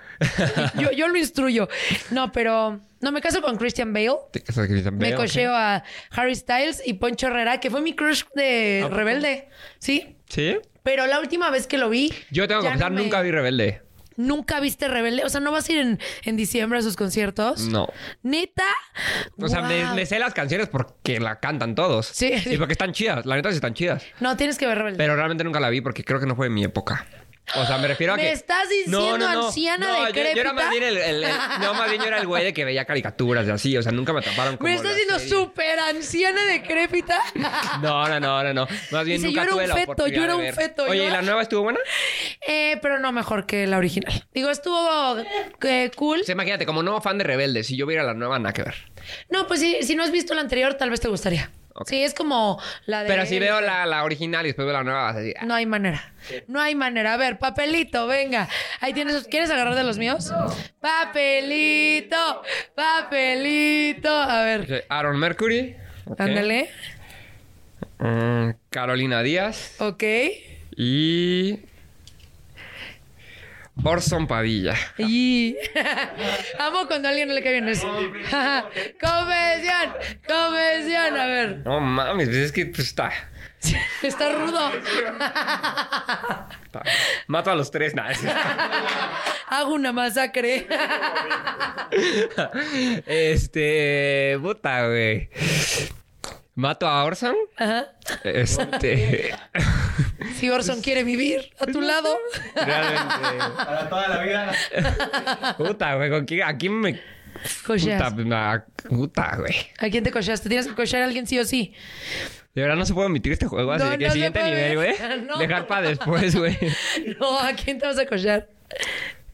yo. 0.78 0.90
Yo 0.90 1.06
lo 1.08 1.16
instruyo. 1.16 1.68
No, 2.10 2.32
pero 2.32 2.80
no 3.00 3.12
me 3.12 3.20
caso 3.20 3.40
con 3.40 3.56
Christian 3.56 3.92
Bale. 3.92 4.10
Te 4.32 4.40
casas 4.40 4.66
con 4.66 4.66
Christian 4.66 4.96
Me 4.98 5.04
Bale, 5.12 5.14
cocheo 5.16 5.54
a 5.54 5.84
Harry 6.10 6.34
Styles 6.34 6.82
y 6.84 6.94
Poncho 6.94 7.28
Herrera, 7.28 7.60
que 7.60 7.70
fue 7.70 7.80
mi 7.82 7.94
crush 7.94 8.24
de. 8.34 8.86
Rebelde. 8.90 9.48
Sí. 9.78 10.16
¿Sí? 10.28 10.56
Pero 10.82 11.06
la 11.06 11.20
última 11.20 11.50
vez 11.50 11.66
que 11.68 11.78
lo 11.78 11.88
vi. 11.88 12.12
Yo 12.30 12.48
tengo 12.48 12.60
que 12.62 12.66
confesar, 12.66 12.90
no 12.90 12.96
me- 12.96 13.02
nunca 13.04 13.20
vi 13.22 13.30
Rebelde. 13.30 13.82
¿Nunca 14.16 14.60
viste 14.60 14.88
Rebelde? 14.88 15.24
O 15.24 15.28
sea, 15.28 15.40
¿no 15.40 15.52
vas 15.52 15.68
a 15.68 15.72
ir 15.72 15.78
en, 15.78 15.98
en 16.24 16.36
diciembre 16.36 16.78
a 16.78 16.82
sus 16.82 16.96
conciertos? 16.96 17.60
No. 17.62 17.88
¿Neta? 18.22 18.64
O 19.38 19.48
sea, 19.48 19.62
me, 19.62 20.06
sé 20.06 20.18
las 20.18 20.34
canciones 20.34 20.68
porque 20.68 21.20
la 21.20 21.40
cantan 21.40 21.74
todos. 21.74 22.06
Sí, 22.06 22.38
sí. 22.38 22.54
Y 22.54 22.58
porque 22.58 22.72
están 22.72 22.92
chidas. 22.92 23.26
La 23.26 23.36
neta 23.36 23.50
sí 23.50 23.56
están 23.56 23.74
chidas. 23.74 24.04
No, 24.20 24.36
tienes 24.36 24.58
que 24.58 24.66
ver 24.66 24.78
Rebelde. 24.78 24.98
Pero 24.98 25.16
realmente 25.16 25.44
nunca 25.44 25.60
la 25.60 25.70
vi 25.70 25.80
porque 25.80 26.04
creo 26.04 26.20
que 26.20 26.26
no 26.26 26.36
fue 26.36 26.46
de 26.46 26.50
mi 26.50 26.64
época. 26.64 27.06
O 27.56 27.66
sea, 27.66 27.76
me 27.76 27.86
refiero 27.88 28.14
a 28.14 28.16
¿Me 28.16 28.22
que... 28.22 28.32
estás 28.32 28.68
diciendo 28.70 29.26
anciana 29.26 29.86
no, 29.86 29.94
yo- 29.94 30.00
Yo, 30.00 30.06
decrépita? 30.06 30.40
era 30.40 30.52
más 30.54 30.70
bien 30.70 30.82
el, 30.82 30.96
el- 30.96 31.24
el- 31.24 31.30
No, 31.60 31.74
más 31.74 31.90
bien 31.90 32.00
yo 32.00 32.08
era 32.08 32.18
el 32.18 32.26
güey 32.26 32.42
de 32.42 32.54
que 32.54 32.64
veía 32.64 32.86
caricaturas 32.86 33.46
y 33.46 33.50
así. 33.50 33.76
O 33.76 33.82
sea, 33.82 33.92
nunca 33.92 34.12
me 34.14 34.20
atraparon 34.20 34.56
como 34.56 34.66
¿Me 34.68 34.74
estás 34.74 34.96
diciendo 34.96 35.18
súper 35.18 35.78
anciana 35.78 36.42
decrépita? 36.46 37.20
No, 37.82 38.08
no, 38.08 38.18
no, 38.18 38.42
no, 38.42 38.54
no. 38.54 38.66
Más 38.90 39.04
bien 39.04 39.18
Dice, 39.20 39.26
nunca 39.28 39.40
yo 39.42 39.42
era 39.42 39.50
tuve 39.52 39.62
un 39.64 39.68
la 39.68 39.74
feto, 39.76 40.06
yo 40.08 40.24
era 40.24 40.36
un 40.36 40.52
feto, 40.54 40.84
Oye, 40.84 40.96
yo- 41.02 41.08
¿y 41.08 41.10
la 41.10 41.20
nueva 41.22 41.42
estuvo 41.42 41.62
buena? 41.62 41.80
Eh, 42.46 42.78
pero 42.80 42.98
no 42.98 43.12
mejor 43.12 43.44
que 43.46 43.66
la 43.66 43.76
original. 43.76 44.26
Digo, 44.32 44.48
estuvo 44.50 45.18
eh, 45.62 45.90
cool. 45.96 46.20
O 46.22 46.24
sea, 46.24 46.32
imagínate, 46.32 46.64
como 46.64 46.82
no 46.82 47.00
fan 47.02 47.18
de 47.18 47.24
Rebelde, 47.24 47.62
si 47.62 47.76
yo 47.76 47.84
viera 47.86 48.02
la 48.04 48.14
nueva, 48.14 48.38
nada 48.38 48.52
que 48.54 48.62
ver. 48.62 48.74
No, 49.28 49.46
pues 49.46 49.60
si, 49.60 49.82
si 49.82 49.94
no 49.94 50.02
has 50.02 50.10
visto 50.10 50.34
la 50.34 50.40
anterior, 50.40 50.74
tal 50.74 50.88
vez 50.90 51.00
te 51.00 51.08
gustaría. 51.08 51.50
Sí, 51.86 52.02
es 52.04 52.14
como 52.14 52.60
la 52.86 53.02
de... 53.02 53.08
Pero 53.08 53.26
si 53.26 53.38
veo 53.38 53.60
la, 53.60 53.84
la 53.86 54.04
original 54.04 54.44
y 54.46 54.50
después 54.50 54.64
veo 54.66 54.72
la 54.74 54.84
nueva, 54.84 55.02
vas 55.04 55.16
a 55.16 55.18
decir... 55.20 55.34
"Ah, 55.40 55.44
No 55.44 55.54
hay 55.54 55.66
manera. 55.66 56.12
No 56.46 56.60
hay 56.60 56.74
manera. 56.74 57.14
A 57.14 57.16
ver, 57.16 57.38
papelito, 57.38 58.06
venga. 58.06 58.48
Ahí 58.80 58.92
tienes. 58.94 59.26
¿Quieres 59.28 59.50
agarrar 59.50 59.74
de 59.74 59.82
los 59.84 59.98
míos? 59.98 60.32
Papelito, 60.80 62.42
papelito. 62.74 64.08
A 64.10 64.42
ver, 64.42 64.86
Aaron 64.88 65.18
Mercury. 65.18 65.76
ándale. 66.18 66.70
Mm, 67.98 68.50
Carolina 68.70 69.22
Díaz. 69.22 69.74
Ok. 69.80 70.02
Y... 70.76 71.58
Orson 73.82 74.26
Padilla. 74.26 74.74
Y 74.98 75.56
amo 76.58 76.86
cuando 76.86 77.08
a 77.08 77.10
alguien 77.10 77.28
no 77.28 77.34
le 77.34 77.42
cae 77.42 77.52
bien 77.52 77.68
eso. 77.68 77.86
Convención, 79.00 79.92
convención. 80.26 81.16
A 81.16 81.26
ver, 81.26 81.58
No 81.64 81.80
mames, 81.80 82.28
pues 82.28 82.38
es 82.38 82.52
que 82.52 82.66
pues, 82.66 82.88
está, 82.88 83.10
está 84.02 84.32
rudo. 84.32 84.70
Mato 87.26 87.50
a 87.50 87.54
los 87.54 87.70
tres, 87.70 87.94
nada. 87.94 88.12
Hago 89.48 89.74
una 89.74 89.92
masacre. 89.92 90.66
este... 93.06 94.38
Puta, 94.40 94.88
güey. 94.88 95.30
Mato 96.56 96.86
a 96.86 97.04
Orson. 97.04 97.34
Ajá. 97.56 97.86
Este... 98.24 99.34
Si 100.36 100.50
Orson 100.50 100.80
quiere 100.82 101.04
vivir 101.04 101.52
a 101.60 101.66
tu 101.66 101.80
lado. 101.80 102.16
Realmente... 102.54 103.54
Para 103.56 103.88
toda 103.88 104.08
la 104.08 104.22
vida. 104.22 104.52
Puta, 105.56 105.94
güey, 105.96 106.10
¿con 106.10 106.24
quién? 106.24 106.42
¿A 106.42 106.56
quién 106.56 106.80
me...? 106.80 107.00
Cocheas. 107.66 108.12
Puta, 108.12 108.24
na- 108.24 108.64
puta, 108.88 109.36
güey. 109.38 109.54
¿A 109.78 109.88
quién 109.90 110.02
te 110.02 110.10
cocheaste? 110.10 110.48
Tienes 110.48 110.66
que 110.66 110.74
cochear 110.74 111.02
a 111.02 111.06
alguien 111.06 111.26
sí 111.26 111.38
o 111.38 111.44
sí. 111.44 111.74
De 112.54 112.62
verdad 112.62 112.76
no 112.76 112.86
se 112.86 112.94
puede 112.94 113.06
omitir 113.06 113.32
este 113.32 113.46
juego, 113.46 113.72
así 113.72 113.84
No, 113.84 113.90
que 113.90 113.98
no 113.98 114.06
se 114.06 114.12
siguiente 114.12 114.40
puede. 114.40 114.50
nivel, 114.70 114.76
güey. 114.76 115.20
No. 115.26 115.38
Dejar 115.38 115.66
para 115.66 115.88
después, 115.88 116.34
güey. 116.38 116.56
No, 117.20 117.38
¿a 117.38 117.52
quién 117.52 117.78
te 117.78 117.86
vas 117.86 117.98
a 117.98 118.06
cochear? 118.06 118.48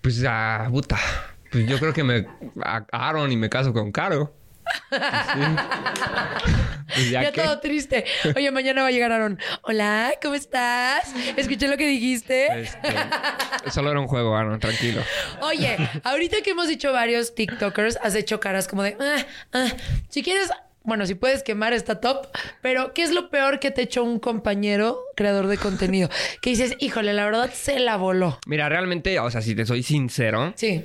Pues 0.00 0.22
a 0.26 0.66
puta. 0.70 0.98
Pues 1.52 1.66
yo 1.66 1.78
creo 1.78 1.92
que 1.92 2.02
me 2.04 2.26
a 2.64 2.84
Aaron 2.92 3.30
y 3.32 3.36
me 3.36 3.48
caso 3.48 3.72
con 3.72 3.92
Caro. 3.92 4.34
Sí. 4.90 5.00
Ya, 7.12 7.22
Ya, 7.22 7.32
que. 7.32 7.40
todo 7.42 7.60
triste. 7.60 8.04
Oye, 8.36 8.50
mañana 8.50 8.82
va 8.82 8.88
a 8.88 8.90
llegar 8.90 9.12
Aaron. 9.12 9.38
Hola, 9.62 10.12
¿cómo 10.20 10.34
estás? 10.34 11.12
Escuché 11.36 11.68
lo 11.68 11.76
que 11.76 11.86
dijiste. 11.86 12.62
Este, 12.62 12.88
solo 13.70 13.90
era 13.90 14.00
un 14.00 14.08
juego, 14.08 14.36
Aaron, 14.36 14.58
tranquilo. 14.58 15.02
Oye, 15.40 15.76
ahorita 16.04 16.38
que 16.42 16.50
hemos 16.50 16.68
dicho 16.68 16.92
varios 16.92 17.34
TikTokers, 17.34 17.98
has 18.02 18.14
hecho 18.16 18.40
caras 18.40 18.66
como 18.66 18.82
de. 18.82 18.96
"Ah, 19.00 19.24
ah". 19.52 19.68
Si 20.08 20.22
quieres, 20.22 20.50
bueno, 20.82 21.06
si 21.06 21.14
puedes 21.14 21.42
quemar 21.44 21.72
esta 21.72 22.00
top, 22.00 22.26
pero 22.60 22.92
¿qué 22.92 23.02
es 23.04 23.12
lo 23.12 23.30
peor 23.30 23.60
que 23.60 23.70
te 23.70 23.82
echó 23.82 24.02
un 24.02 24.18
compañero 24.18 25.00
creador 25.14 25.46
de 25.46 25.58
contenido? 25.58 26.08
Que 26.42 26.50
dices, 26.50 26.74
híjole, 26.80 27.12
la 27.12 27.24
verdad 27.24 27.50
se 27.54 27.78
la 27.78 27.96
voló. 27.96 28.40
Mira, 28.46 28.68
realmente, 28.68 29.18
o 29.20 29.30
sea, 29.30 29.42
si 29.42 29.54
te 29.54 29.64
soy 29.64 29.84
sincero, 29.84 30.52
Sí, 30.56 30.84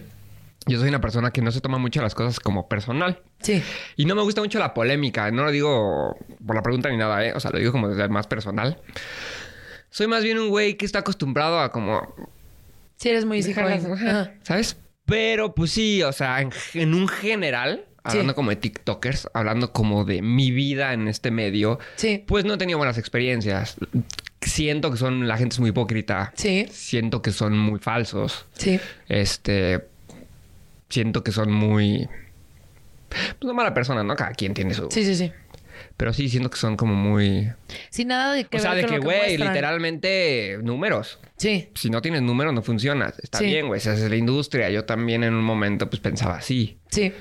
yo 0.65 0.79
soy 0.79 0.89
una 0.89 1.01
persona 1.01 1.31
que 1.31 1.41
no 1.41 1.51
se 1.51 1.61
toma 1.61 1.77
mucho 1.77 2.01
las 2.01 2.15
cosas 2.15 2.39
como 2.39 2.67
personal. 2.67 3.21
sí. 3.39 3.61
Y 3.95 4.05
no 4.05 4.15
me 4.15 4.21
gusta 4.23 4.41
mucho 4.41 4.59
la 4.59 4.73
polémica. 4.73 5.29
No 5.31 5.43
lo 5.43 5.51
digo 5.51 6.17
por 6.45 6.55
la 6.55 6.61
pregunta 6.63 6.89
ni 6.89 6.97
nada, 6.97 7.23
¿eh? 7.25 7.33
O 7.35 7.39
sea, 7.39 7.51
lo 7.51 7.59
digo 7.59 7.71
como 7.71 7.89
desde 7.89 8.03
el 8.03 8.09
más 8.09 8.27
personal. 8.27 8.81
Soy 9.89 10.07
más 10.07 10.23
bien 10.23 10.39
un 10.39 10.49
güey 10.49 10.75
que 10.75 10.85
está 10.85 10.99
acostumbrado 10.99 11.59
a 11.59 11.71
como 11.71 12.13
Sí, 12.97 13.09
eres 13.09 13.25
muy 13.25 13.41
Dejarlas. 13.41 13.83
¿Sabes? 14.43 14.77
Pero 15.05 15.53
pues 15.53 15.71
sí, 15.71 16.01
o 16.03 16.11
sea, 16.11 16.41
en, 16.41 16.49
en 16.73 16.93
un 16.93 17.07
general, 17.07 17.85
hablando 18.03 18.33
Sí. 18.33 18.35
como 18.35 18.49
de 18.49 18.55
TikTokers, 18.55 19.29
hablando 19.33 19.71
como 19.71 20.03
de 20.03 20.21
mi 20.21 20.51
vida 20.51 20.93
en 20.93 21.07
este 21.07 21.29
medio, 21.31 21.77
Sí. 21.95 22.23
pues 22.25 22.43
no 22.45 22.55
he 22.55 22.57
tenido 22.57 22.77
buenas 22.79 22.97
experiencias. 22.97 23.75
Siento 24.41 24.91
que 24.91 24.97
son, 24.97 25.27
la 25.27 25.37
gente 25.37 25.53
es 25.53 25.59
muy 25.59 25.69
hipócrita. 25.69 26.31
Sí. 26.35 26.65
Siento 26.71 27.21
que 27.21 27.31
son 27.31 27.57
muy 27.57 27.79
falsos. 27.79 28.45
Sí. 28.53 28.79
Este. 29.07 29.87
Siento 30.95 31.25
que 31.25 31.33
son 31.33 31.51
muy. 31.51 32.07
Pues 33.09 33.35
una 33.41 33.51
mala 33.51 33.73
persona, 33.73 34.01
¿no? 34.01 34.15
Cada 34.15 34.31
quien 34.31 34.53
tiene 34.53 34.73
su. 34.73 34.87
Sí, 34.89 35.03
sí, 35.03 35.13
sí. 35.13 35.29
Pero 35.97 36.13
sí, 36.13 36.29
siento 36.29 36.49
que 36.49 36.55
son 36.55 36.77
como 36.77 36.95
muy. 36.95 37.51
Sin 37.89 38.07
nada 38.07 38.33
de 38.33 38.45
que 38.45 38.55
o 38.55 38.59
sea, 38.61 38.73
de 38.73 38.85
que, 38.85 38.99
güey, 38.99 39.37
literalmente 39.37 40.57
números 40.63 41.19
Sí. 41.35 41.67
si 41.75 41.89
no 41.89 42.01
tienes 42.01 42.21
números 42.21 42.53
no 42.53 42.61
funciona. 42.61 43.13
Está 43.21 43.39
Sí. 43.39 43.45
bien, 43.47 43.67
güey. 43.67 43.79
Esa 43.79 43.93
es 43.93 44.09
la 44.09 44.15
industria. 44.15 44.69
Yo 44.69 44.85
también 44.85 45.25
en 45.25 45.33
un 45.33 45.43
momento 45.43 45.89
pues 45.89 45.99
pensaba 45.99 46.35
así. 46.37 46.77
Sí. 46.91 47.11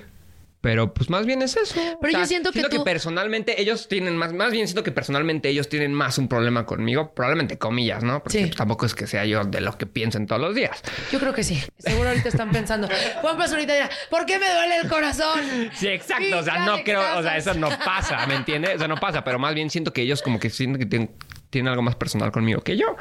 Pero 0.64 0.94
pues 0.94 1.10
más 1.10 1.26
bien 1.26 1.42
es 1.42 1.58
eso. 1.58 1.78
Pero 2.00 2.18
yo 2.20 2.24
siento 2.24 2.50
que 2.50 2.62
tú- 2.64 2.82
personalmente 2.84 3.60
ellos 3.60 3.86
tienen 3.86 4.16
más, 4.16 4.32
más 4.32 4.50
bien 4.50 4.66
siento 4.66 4.82
que 4.82 4.92
personalmente 4.92 5.50
ellos 5.50 5.68
tienen 5.68 5.92
más 5.92 6.16
un 6.16 6.26
problema 6.26 6.64
conmigo, 6.64 7.12
probablemente 7.14 7.58
comillas, 7.58 8.02
¿no? 8.02 8.22
Porque 8.22 8.38
Sí. 8.38 8.44
pues, 8.46 8.56
tampoco 8.56 8.86
es 8.86 8.94
que 8.94 9.06
sea 9.06 9.26
yo 9.26 9.44
de 9.44 9.60
lo 9.60 9.76
que 9.76 9.84
piensen 9.84 10.26
todos 10.26 10.40
los 10.40 10.54
días. 10.54 10.82
Yo 11.12 11.20
creo 11.20 11.34
que 11.34 11.44
sí. 11.44 11.62
Seguro 11.76 12.08
ahorita 12.08 12.30
están 12.30 12.50
pensando. 12.50 12.88
Juan 13.20 13.36
Pazurita 13.36 13.74
dirá, 13.74 13.90
¿por 14.08 14.24
qué 14.24 14.38
me 14.38 14.50
duele 14.50 14.76
el 14.82 14.88
corazón? 14.88 15.40
Sí, 15.74 15.88
exacto. 15.88 16.38
O 16.38 16.42
sea, 16.42 16.64
no 16.64 16.82
creo, 16.82 17.00
que 17.02 17.18
o 17.18 17.22
sea, 17.22 17.36
eso 17.36 17.52
no 17.52 17.68
pasa, 17.84 18.26
¿me 18.26 18.34
entiendes? 18.36 18.76
Eso 18.76 18.88
no 18.88 18.96
pasa, 18.96 19.22
pero 19.22 19.38
más 19.38 19.54
bien 19.54 19.68
siento 19.68 19.92
que 19.92 20.00
ellos 20.00 20.22
como 20.22 20.40
que 20.40 20.48
sienten 20.48 20.80
que 20.80 20.86
tienen, 20.86 21.10
tienen 21.50 21.68
algo 21.68 21.82
más 21.82 21.94
personal 21.96 22.32
conmigo 22.32 22.62
que 22.62 22.78
yo. 22.78 22.96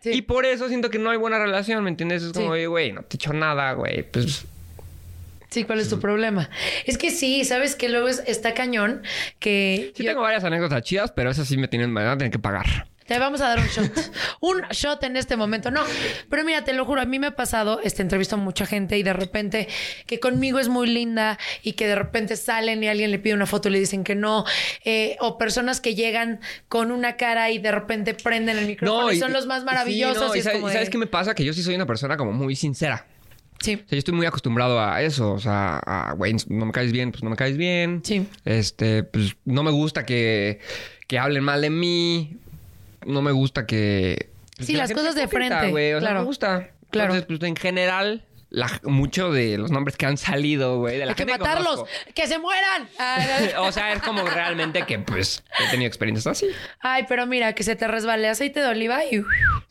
Sí. 0.00 0.10
Y 0.12 0.20
por 0.20 0.44
eso 0.44 0.68
siento 0.68 0.90
que 0.90 0.98
no 0.98 1.08
hay 1.08 1.16
buena 1.16 1.38
relación, 1.38 1.82
¿me 1.82 1.88
entiendes? 1.88 2.22
Es 2.24 2.32
como, 2.34 2.48
Sí. 2.48 2.52
"Oye, 2.52 2.66
güey, 2.66 2.92
no 2.92 3.00
te 3.02 3.14
he 3.14 3.16
hecho 3.16 3.32
nada, 3.32 3.72
güey. 3.72 4.02
Pues 4.10 4.44
Sí, 5.50 5.64
¿cuál 5.64 5.80
es 5.80 5.88
tu 5.88 5.98
problema? 6.00 6.50
Es 6.86 6.98
que 6.98 7.10
sí, 7.10 7.44
sabes 7.44 7.76
que 7.76 7.88
luego 7.88 8.08
es- 8.08 8.22
está 8.26 8.52
cañón 8.54 9.02
que 9.38 9.92
sí 9.96 10.02
yo- 10.04 10.10
tengo 10.10 10.22
varias 10.22 10.44
anécdotas 10.44 10.82
chidas, 10.82 11.12
pero 11.12 11.30
esas 11.30 11.46
sí 11.48 11.56
me 11.56 11.68
tienen, 11.68 11.92
me 11.92 12.02
van 12.02 12.12
a 12.12 12.18
tener 12.18 12.30
que 12.32 12.38
pagar. 12.38 12.88
te 13.06 13.20
vamos 13.20 13.40
a 13.40 13.46
dar 13.50 13.60
un 13.60 13.66
shot. 13.68 13.92
un 14.40 14.62
shot 14.72 15.04
en 15.04 15.16
este 15.16 15.36
momento. 15.36 15.70
No, 15.70 15.82
pero 16.28 16.42
mira, 16.42 16.64
te 16.64 16.72
lo 16.72 16.84
juro, 16.84 17.00
a 17.00 17.04
mí 17.04 17.20
me 17.20 17.28
ha 17.28 17.36
pasado, 17.36 17.80
este, 17.84 18.02
entrevisto 18.02 18.34
a 18.34 18.38
mucha 18.38 18.66
gente 18.66 18.98
y 18.98 19.04
de 19.04 19.12
repente 19.12 19.68
que 20.06 20.18
conmigo 20.18 20.58
es 20.58 20.66
muy 20.68 20.88
linda 20.88 21.38
y 21.62 21.74
que 21.74 21.86
de 21.86 21.94
repente 21.94 22.34
salen 22.34 22.82
y 22.82 22.88
alguien 22.88 23.12
le 23.12 23.20
pide 23.20 23.34
una 23.34 23.46
foto 23.46 23.68
y 23.68 23.72
le 23.72 23.78
dicen 23.78 24.02
que 24.02 24.16
no. 24.16 24.44
eh, 24.84 25.16
o 25.20 25.38
personas 25.38 25.80
que 25.80 25.94
llegan 25.94 26.40
con 26.66 26.90
una 26.90 27.16
cara 27.16 27.48
y 27.52 27.58
de 27.60 27.70
repente 27.70 28.12
prenden 28.14 28.58
el 28.58 28.66
micrófono 28.66 29.12
y, 29.12 29.20
son 29.20 29.32
los 29.32 29.46
más 29.46 29.62
maravillosos. 29.62 30.16
sí, 30.16 30.28
no, 30.30 30.34
y 30.34 30.38
y 30.38 30.40
es 30.40 30.44
sabes, 30.44 30.58
como 30.58 30.68
y 30.70 30.72
¿sabes 30.72 30.88
de- 30.88 30.90
qué 30.92 30.98
me 30.98 31.06
pasa? 31.06 31.32
Que 31.36 31.44
yo 31.44 31.52
sí 31.52 31.62
soy 31.62 31.76
una 31.76 31.86
persona 31.86 32.16
como 32.16 32.32
muy 32.32 32.56
sincera. 32.56 33.06
Sí. 33.60 33.74
O 33.74 33.78
sea, 33.78 33.86
yo 33.90 33.98
estoy 33.98 34.14
muy 34.14 34.26
acostumbrado 34.26 34.80
a 34.80 35.02
eso. 35.02 35.32
O 35.32 35.38
sea, 35.38 35.78
a, 35.78 36.12
güey, 36.12 36.34
no 36.48 36.66
me 36.66 36.72
caes 36.72 36.92
bien, 36.92 37.10
pues 37.12 37.22
no 37.22 37.30
me 37.30 37.36
caes 37.36 37.56
bien. 37.56 38.00
Sí. 38.04 38.26
Este, 38.44 39.02
pues 39.02 39.36
no 39.44 39.62
me 39.62 39.70
gusta 39.70 40.04
que, 40.04 40.60
que 41.06 41.18
hablen 41.18 41.42
mal 41.44 41.60
de 41.62 41.70
mí. 41.70 42.36
No 43.06 43.22
me 43.22 43.32
gusta 43.32 43.66
que... 43.66 44.30
pues, 44.56 44.66
Sí, 44.66 44.72
que 44.74 44.78
las 44.78 44.92
cosas 44.92 45.14
sea 45.14 45.22
de 45.22 45.28
frente, 45.28 45.70
güey. 45.70 45.92
O 45.94 46.00
sea, 46.00 46.00
claro. 46.00 46.14
no 46.16 46.20
me 46.22 46.26
gusta. 46.26 46.70
Claro. 46.90 47.14
Entonces, 47.14 47.26
pues 47.26 47.48
en 47.48 47.56
general, 47.56 48.24
la- 48.50 48.80
mucho 48.84 49.30
de 49.32 49.58
los 49.58 49.70
nombres 49.70 49.96
que 49.96 50.06
han 50.06 50.16
salido, 50.16 50.78
güey, 50.78 50.98
de 50.98 51.06
la 51.06 51.12
Hay 51.12 51.16
que 51.16 51.26
matarlos, 51.26 51.76
conozco. 51.76 51.88
que 52.14 52.26
se 52.26 52.38
mueran. 52.38 52.88
Ay, 52.98 53.50
o 53.58 53.70
sea, 53.72 53.92
es 53.92 54.02
como 54.02 54.22
realmente 54.22 54.82
que, 54.86 54.98
pues, 54.98 55.44
he 55.64 55.70
tenido 55.70 55.86
experiencias 55.88 56.26
así. 56.26 56.46
Ay, 56.80 57.04
pero 57.08 57.26
mira, 57.26 57.54
que 57.54 57.62
se 57.64 57.74
te 57.76 57.86
resbale 57.88 58.28
aceite 58.28 58.60
de 58.60 58.66
oliva 58.68 59.04
y 59.04 59.16
Sí, 59.18 59.24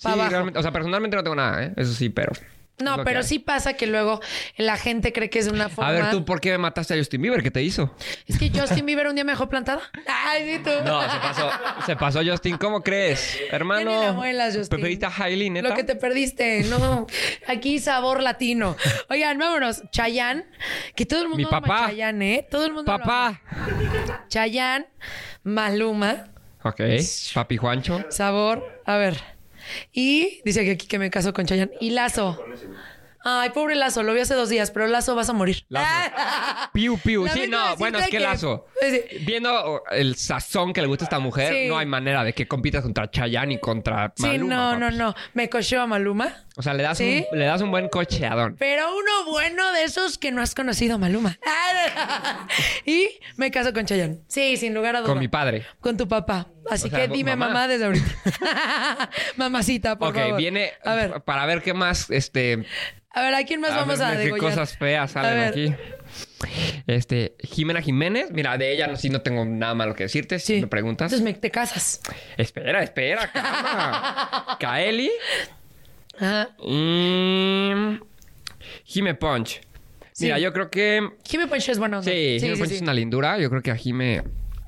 para 0.03 0.13
abajo. 0.15 0.29
realmente. 0.29 0.59
O 0.59 0.61
sea, 0.61 0.71
personalmente 0.71 1.15
no 1.17 1.23
tengo 1.23 1.35
nada, 1.35 1.63
¿eh? 1.65 1.73
Eso 1.77 1.93
sí, 1.93 2.09
pero... 2.09 2.33
No, 2.77 3.03
pero 3.05 3.23
sí 3.23 3.39
pasa 3.39 3.73
que 3.73 3.87
luego 3.87 4.19
la 4.57 4.75
gente 4.77 5.13
cree 5.13 5.29
que 5.29 5.39
es 5.39 5.45
de 5.45 5.51
una 5.51 5.69
forma. 5.69 5.89
A 5.89 5.93
ver, 5.93 6.09
tú, 6.11 6.25
¿por 6.25 6.41
qué 6.41 6.57
mataste 6.57 6.93
a 6.93 6.97
Justin 6.97 7.21
Bieber? 7.21 7.41
¿Qué 7.41 7.49
te 7.51 7.63
hizo? 7.63 7.95
Es 8.27 8.37
que 8.37 8.49
Justin 8.49 8.85
Bieber 8.85 9.07
un 9.07 9.15
día 9.15 9.23
me 9.23 9.31
dejó 9.31 9.47
plantada. 9.47 9.81
Ay, 10.07 10.55
sí, 10.57 10.61
tú. 10.63 10.71
No, 10.83 11.01
se 11.01 11.17
pasó. 11.19 11.49
Se 11.85 11.95
pasó 11.95 12.19
Justin. 12.25 12.57
¿Cómo 12.57 12.81
crees? 12.83 13.39
Hermano. 13.51 13.89
Ya 13.91 13.99
ni 13.99 14.05
la 14.07 14.13
muelas, 14.13 14.55
Justin. 14.57 14.69
¿Preferiste 14.69 15.05
a 15.05 15.13
Hailey, 15.15 15.49
neta? 15.49 15.69
Lo 15.69 15.75
que 15.75 15.83
te 15.85 15.95
perdiste, 15.95 16.63
no. 16.63 17.07
Aquí 17.47 17.79
sabor 17.79 18.21
latino. 18.21 18.75
Oigan, 19.09 19.37
vámonos. 19.37 19.83
Chayanne, 19.91 20.45
que 20.95 21.05
todo 21.05 21.21
el 21.21 21.29
mundo 21.29 21.37
Mi 21.37 21.43
ama 21.45 21.61
papá. 21.61 21.85
a 21.85 21.87
Chayanne, 21.89 22.35
¿eh? 22.35 22.47
Todo 22.51 22.65
el 22.65 22.73
mundo 22.73 22.85
Papá. 22.91 23.41
ama. 23.51 24.25
Chayanne, 24.27 24.87
Maluma, 25.43 26.27
Ok. 26.63 26.81
Papi 27.33 27.57
Juancho. 27.57 28.03
sabor. 28.09 28.81
A 28.85 28.97
ver. 28.97 29.34
Y 29.91 30.41
dice 30.45 30.63
que 30.65 30.71
aquí 30.71 30.87
que 30.87 30.99
me 30.99 31.09
caso 31.09 31.33
con 31.33 31.45
Chayanne. 31.45 31.71
Y 31.79 31.91
Lazo. 31.91 32.43
Ay, 33.27 33.49
pobre 33.49 33.73
Lazo, 33.75 34.03
lo 34.03 34.13
vi 34.13 34.19
hace 34.19 34.35
dos 34.35 34.49
días, 34.49 34.69
pero 34.69 34.85
Lazo 34.85 35.15
vas 35.15 35.29
a 35.29 35.33
morir. 35.33 35.65
Piu, 36.73 36.97
piu. 36.99 37.27
Sí, 37.29 37.47
no, 37.47 37.75
bueno, 37.77 37.97
es 37.97 38.05
que 38.05 38.11
que- 38.11 38.19
Lazo. 38.19 38.67
Sí. 38.81 39.01
Viendo 39.25 39.81
el 39.91 40.15
sazón 40.15 40.73
que 40.73 40.81
le 40.81 40.87
gusta 40.87 41.05
a 41.05 41.07
esta 41.07 41.19
mujer, 41.19 41.51
Sí. 41.53 41.67
no 41.67 41.77
hay 41.79 41.85
manera 41.87 42.23
de 42.23 42.33
que 42.33 42.47
compitas 42.47 42.83
contra 42.83 43.09
Chayanne 43.09 43.55
y 43.55 43.59
contra 43.59 44.13
Sí, 44.15 44.23
Maluma. 44.27 44.55
no, 44.55 44.73
no, 44.79 44.85
papi. 44.87 44.97
no. 44.97 45.15
Me 45.33 45.49
cocheó 45.49 45.81
a 45.81 45.87
Maluma. 45.87 46.44
O 46.57 46.61
sea, 46.61 46.73
le 46.73 46.83
das, 46.83 46.97
¿Sí? 46.97 47.25
un, 47.31 47.37
le 47.37 47.45
das 47.45 47.61
un 47.61 47.69
buen 47.71 47.89
cocheadón. 47.89 48.55
Pero 48.57 48.85
uno 48.95 49.29
bueno 49.31 49.73
de 49.73 49.83
esos 49.83 50.17
que 50.17 50.31
no 50.31 50.41
has 50.41 50.55
conocido, 50.55 50.97
Maluma. 50.97 51.37
y 52.85 53.09
me 53.35 53.51
caso 53.51 53.73
con 53.73 53.85
Chayanne. 53.85 54.19
Sí, 54.27 54.55
sin 54.57 54.73
lugar 54.73 54.95
a 54.95 54.99
dudas. 54.99 55.09
Con 55.11 55.19
mi 55.19 55.27
padre. 55.27 55.65
Con 55.81 55.97
tu 55.97 56.07
papá. 56.07 56.47
Así 56.69 56.87
O 56.87 56.89
sea, 56.91 56.99
que 57.07 57.07
dime 57.13 57.35
mamá. 57.35 57.47
mamá, 57.53 57.67
desde 57.67 57.85
ahorita. 57.85 58.09
Mamacita, 59.35 59.97
por 59.97 60.09
ok, 60.09 60.15
favor. 60.15 60.37
viene 60.37 60.71
A 60.83 60.95
ver, 60.95 61.21
para 61.23 61.45
ver 61.45 61.61
qué 61.61 61.73
más, 61.73 62.09
este... 62.09 62.65
a 63.11 63.21
ver, 63.21 63.35
¿a 63.35 63.43
quién 63.43 63.59
más 63.59 63.75
vamos 63.75 63.99
ver 63.99 64.07
a 64.07 64.11
qué 64.11 64.17
degollar? 64.19 64.51
cosas 64.51 64.77
feas 64.77 65.11
salen 65.11 65.39
aquí. 65.49 65.75
Este, 66.87 67.35
Jimena 67.43 67.81
Jiménez. 67.81 68.31
Mira, 68.31 68.57
de 68.57 68.71
ella 68.73 68.95
sí 68.95 69.09
no 69.09 69.21
tengo 69.21 69.43
nada 69.45 69.73
malo 69.75 69.93
que 69.93 70.03
decirte. 70.03 70.39
Si 70.39 70.55
Sí. 70.55 70.61
me 70.61 70.67
preguntas. 70.67 71.11
Entonces 71.11 71.23
me, 71.35 71.39
te 71.39 71.51
casas. 71.51 71.99
Espera, 72.37 72.81
espera, 72.81 73.29
calma. 73.31 74.55
Kaeli. 74.59 75.11
Ajá. 76.19 76.49
Y... 76.59 77.99
Jime 78.83 79.15
Punch. 79.15 79.61
Mira, 80.19 80.37
Sí. 80.37 80.41
yo 80.41 80.53
creo 80.53 80.69
que... 80.69 81.09
Jimmy 81.25 81.45
Punch 81.47 81.69
es 81.69 81.79
bueno. 81.79 82.01
Sí, 82.01 82.37
Jime 82.39 82.55
Punch 82.57 82.71
es 82.71 82.81
una 82.81 82.93
lindura. 82.93 83.37
Yo 83.37 83.49
creo 83.49 83.61
que 83.61 83.71
a 83.71 83.75
Jime... 83.75 84.23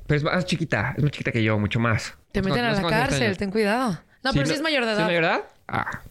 Pero 0.06 0.18
es 0.18 0.24
más 0.24 0.44
chiquita. 0.44 0.94
Es 0.96 1.02
más 1.02 1.12
chiquita 1.12 1.32
que 1.32 1.42
yo, 1.42 1.58
mucho 1.58 1.80
más. 1.80 2.14
Te 2.32 2.40
No 2.42 2.48
meten 2.48 2.64
a 2.64 2.72
la 2.72 2.80
no 2.80 2.88
cárcel, 2.88 3.36
ten 3.36 3.50
cuidado. 3.50 3.98
No, 4.22 4.32
pero 4.32 4.46
sí 4.46 4.54
es 4.54 4.62
mayor 4.62 4.84
de 4.84 4.90
¿Sí 4.90 4.96
edad. 4.96 5.00
es 5.00 5.06
mayor 5.06 5.22
de 5.22 5.28
edad? 5.28 5.44
Ah. 5.68 6.02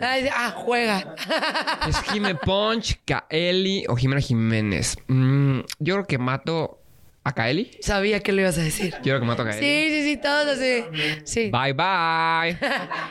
Ay, 0.00 0.28
ah, 0.34 0.52
juega. 0.56 1.14
Es 1.88 2.00
Jime 2.10 2.34
Punch, 2.34 2.98
Kaeli 3.04 3.84
o 3.88 3.94
Jimena 3.96 4.20
Jiménez. 4.20 4.96
Mm, 5.06 5.60
yo 5.78 5.94
creo 5.94 6.06
que 6.06 6.18
mato 6.18 6.80
a 7.24 7.32
Kaeli. 7.32 7.70
Sabía 7.80 8.20
que 8.20 8.32
lo 8.32 8.40
ibas 8.40 8.58
a 8.58 8.62
decir. 8.62 8.92
Yo 8.96 9.02
creo 9.02 9.20
que 9.20 9.26
mato 9.26 9.42
a 9.42 9.44
Kaeli. 9.46 9.60
Sí, 9.60 9.88
sí, 9.90 10.10
sí, 10.10 10.16
todos 10.16 10.46
así. 10.48 10.84
Sí. 11.24 11.50
Bye, 11.50 11.74
bye. 11.74 12.58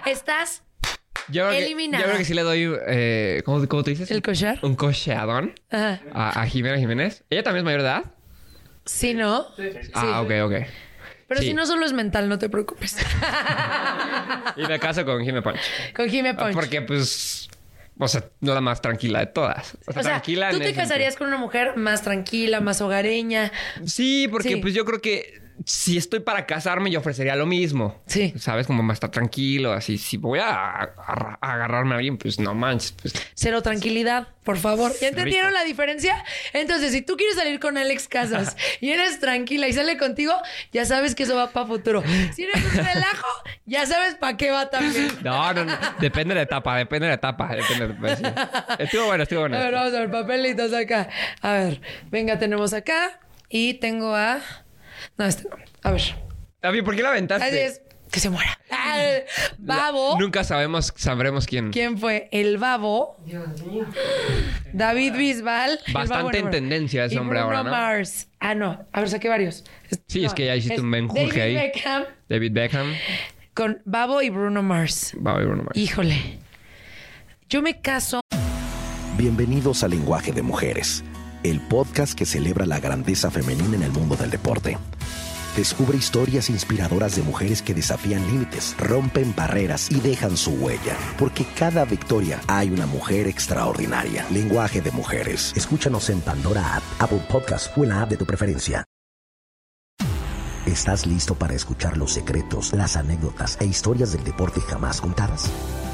Estás 0.12 0.64
Yo 1.28 1.48
creo, 1.48 1.60
que, 1.60 1.70
yo 1.92 2.04
creo 2.04 2.18
que 2.18 2.26
sí 2.26 2.34
le 2.34 2.42
doy... 2.42 2.74
Eh, 2.88 3.42
¿cómo, 3.46 3.66
cómo 3.68 3.84
te 3.84 3.92
dices? 3.92 4.10
el 4.12 4.22
cochar. 4.22 4.60
Un 4.64 4.76
cocheadón 4.76 5.54
Ajá. 5.70 6.02
a, 6.14 6.42
a 6.42 6.46
Jimena 6.48 6.78
Jiménez. 6.78 7.24
¿Ella 7.30 7.44
también 7.44 7.60
es 7.62 7.66
mayor 7.66 7.82
de 7.82 7.88
edad? 7.88 8.04
Sí, 8.86 9.14
¿no? 9.14 9.46
Ah, 9.94 10.22
ok, 10.22 10.32
ok. 10.46 10.54
Pero 11.28 11.42
Sí. 11.42 11.48
si 11.48 11.54
no 11.54 11.66
solo 11.66 11.86
es 11.86 11.94
mental, 11.94 12.28
no 12.28 12.38
te 12.40 12.50
preocupes. 12.50 12.98
Y 14.58 14.64
me 14.66 14.80
caso 14.80 15.06
con 15.06 15.24
Jime 15.24 15.42
Punch. 15.42 15.60
Con 15.96 16.10
Jime 16.10 16.34
Punch. 16.34 16.54
Porque, 16.54 16.82
pues... 16.82 17.48
O 17.98 18.08
sea, 18.08 18.26
no 18.40 18.54
la 18.56 18.62
más 18.62 18.82
tranquila 18.82 19.20
de 19.20 19.28
todas. 19.28 19.78
O 19.86 19.92
sea, 19.92 20.00
o 20.02 20.04
sea, 20.04 20.12
tranquila 20.14 20.50
tú 20.50 20.60
te 20.60 20.74
casarías 20.74 21.16
con 21.16 21.28
una 21.28 21.38
mujer 21.38 21.78
más 21.78 22.02
tranquila, 22.02 22.60
más 22.60 22.82
hogareña. 22.82 23.52
Sí, 23.86 24.28
porque 24.32 24.50
Sí. 24.50 24.56
pues 24.56 24.74
yo 24.74 24.86
creo 24.86 25.02
que 25.02 25.40
si 25.66 25.98
estoy 25.98 26.20
para 26.22 26.46
casarme, 26.46 26.92
yo 26.92 27.00
ofrecería 27.00 27.36
lo 27.36 27.46
mismo. 27.46 28.02
Sí. 28.08 28.34
¿Sabes? 28.38 28.68
Como 28.68 28.84
más 28.84 28.96
estar 28.96 29.12
tranquilo, 29.12 29.74
así. 29.74 29.98
Si 29.98 30.18
voy 30.18 30.40
a, 30.40 30.50
a- 30.50 31.38
a 31.42 31.54
agarrarme 31.54 31.94
a 31.94 31.98
alguien, 31.98 32.18
pues 32.18 32.40
no 32.40 32.54
manches. 32.54 32.94
Pues, 32.94 33.14
Cero 33.34 33.62
tranquilidad, 33.62 34.28
por 34.44 34.58
favor. 34.58 34.92
¿Ya 35.02 35.10
entendieron 35.10 35.50
Rico. 35.50 35.60
la 35.60 35.66
diferencia? 35.66 36.24
Entonces, 36.54 36.92
si 36.92 37.02
tú 37.02 37.16
quieres 37.18 37.36
salir 37.36 37.60
con 37.60 37.78
Alex 37.78 38.08
Casas 38.08 38.56
y 38.80 38.90
eres 38.92 39.20
tranquila 39.20 39.68
y 39.68 39.74
sale 39.74 39.98
contigo, 39.98 40.34
ya 40.72 40.86
sabes 40.86 41.16
que 41.16 41.24
eso 41.24 41.36
va 41.36 41.52
para 41.52 41.66
futuro. 41.68 42.04
Si 42.34 42.44
eres 42.44 42.56
un 42.64 42.72
relajo, 42.86 43.28
ya 43.66 43.86
sabes 43.86 44.16
para 44.16 44.38
qué 44.38 44.52
va 44.52 44.70
también. 44.70 45.10
no, 45.24 45.54
no, 45.54 45.66
no. 45.66 45.74
Depende 46.00 46.34
de 46.34 46.40
la 46.40 46.44
etapa, 46.44 46.78
depende 46.78 47.06
de 47.06 47.10
la 47.12 47.16
etapa. 47.16 47.56
Depende 47.56 47.88
de 47.90 47.94
pues, 47.96 48.18
sí. 48.20 48.24
Estuvo 48.80 49.06
bueno, 49.06 49.24
estuvo 49.24 49.42
bueno. 49.42 49.58
A 49.58 49.60
ver, 49.64 49.74
vamos 49.74 49.94
a 49.94 50.00
ver, 50.00 50.12
papelitos 50.12 50.74
acá. 50.74 51.10
A 51.42 51.52
ver, 51.54 51.82
venga, 52.10 52.38
tenemos 52.40 52.74
acá 52.74 53.20
y 53.50 53.76
tengo 53.76 54.16
a... 54.16 54.40
No, 55.18 55.26
este 55.26 55.48
no. 55.50 55.56
A 55.84 55.92
ver. 55.92 56.02
A 56.62 56.72
mí, 56.72 56.82
¿por 56.82 56.96
qué 56.96 57.04
la 57.04 57.10
aventaste? 57.10 57.46
Así 57.46 57.58
es. 57.58 57.82
Que 58.12 58.20
se 58.20 58.30
muera. 58.30 58.60
Ah, 58.70 59.00
Babo. 59.58 60.20
Nunca 60.20 60.44
sabemos, 60.44 60.94
sabremos 60.98 61.46
quién. 61.48 61.72
¿Quién 61.72 61.98
fue? 61.98 62.28
El 62.32 62.58
babo. 62.58 63.16
David 64.74 65.14
Bisbal. 65.16 65.80
Bastante 65.94 66.24
babo 66.24 66.46
en 66.48 66.52
tendencia 66.52 67.06
ese 67.06 67.16
y 67.16 67.18
hombre 67.18 67.40
Bruno 67.40 67.58
ahora, 67.58 67.64
¿no? 67.64 67.72
Mars. 67.72 68.28
Ah, 68.40 68.54
no. 68.54 68.86
A 68.92 69.00
ver, 69.00 69.10
saqué 69.10 69.30
varios. 69.30 69.64
Sí, 70.08 70.26
es 70.26 70.34
que 70.34 70.46
ya 70.46 70.56
hiciste 70.56 70.82
un 70.82 70.90
menjurje 70.90 71.40
David 71.40 71.42
ahí. 71.42 71.54
Beckham 71.68 72.04
David 72.28 72.52
Beckham. 72.54 72.94
con 73.54 73.82
Babo 73.86 74.22
y 74.22 74.30
Bruno 74.30 74.62
Mars. 74.62 75.14
Va 75.26 75.32
a 75.32 75.36
haber 75.36 75.48
uno 75.48 75.64
más. 75.64 75.78
Híjole. 75.78 76.40
Yo 77.50 77.62
me 77.62 77.80
caso. 77.82 78.20
Bienvenidos 79.18 79.84
a 79.84 79.88
Lenguaje 79.88 80.32
de 80.32 80.42
Mujeres, 80.42 81.04
el 81.44 81.60
podcast 81.60 82.14
que 82.14 82.26
celebra 82.26 82.66
la 82.66 82.80
grandeza 82.80 83.32
femenina 83.32 83.76
en 83.76 83.84
el 83.84 83.92
mundo 83.92 84.16
del 84.16 84.30
deporte. 84.30 84.78
Descubre 85.56 85.98
historias 85.98 86.50
inspiradoras 86.50 87.16
de 87.18 87.24
mujeres 87.24 87.62
que 87.62 87.74
desafían 87.74 88.26
límites, 88.28 88.76
rompen 88.80 89.34
barreras 89.36 89.92
y 89.92 90.00
dejan 90.00 90.38
su 90.38 90.52
huella. 90.52 90.96
Porque 91.20 91.46
cada 91.58 91.84
victoria 91.84 92.40
hay 92.48 92.70
una 92.70 92.86
mujer 92.86 93.28
extraordinaria. 93.28 94.26
Lenguaje 94.32 94.82
de 94.82 94.92
Mujeres. 94.92 95.52
Escúchanos 95.56 96.10
en 96.10 96.22
Pandora 96.22 96.78
App, 96.78 96.84
Apple 97.00 97.22
Podcast 97.30 97.78
o 97.78 97.84
en 97.84 97.90
la 97.90 98.02
app 98.02 98.10
de 98.12 98.18
tu 98.18 98.26
preferencia. 98.26 98.86
¿Estás 100.66 101.06
listo 101.06 101.36
para 101.36 101.54
escuchar 101.54 101.98
los 101.98 102.14
secretos, 102.14 102.72
las 102.74 102.96
anécdotas 102.96 103.58
e 103.60 103.66
historias 103.66 104.14
del 104.14 104.24
deporte 104.24 104.62
jamás 104.62 105.02
contadas? 105.02 105.50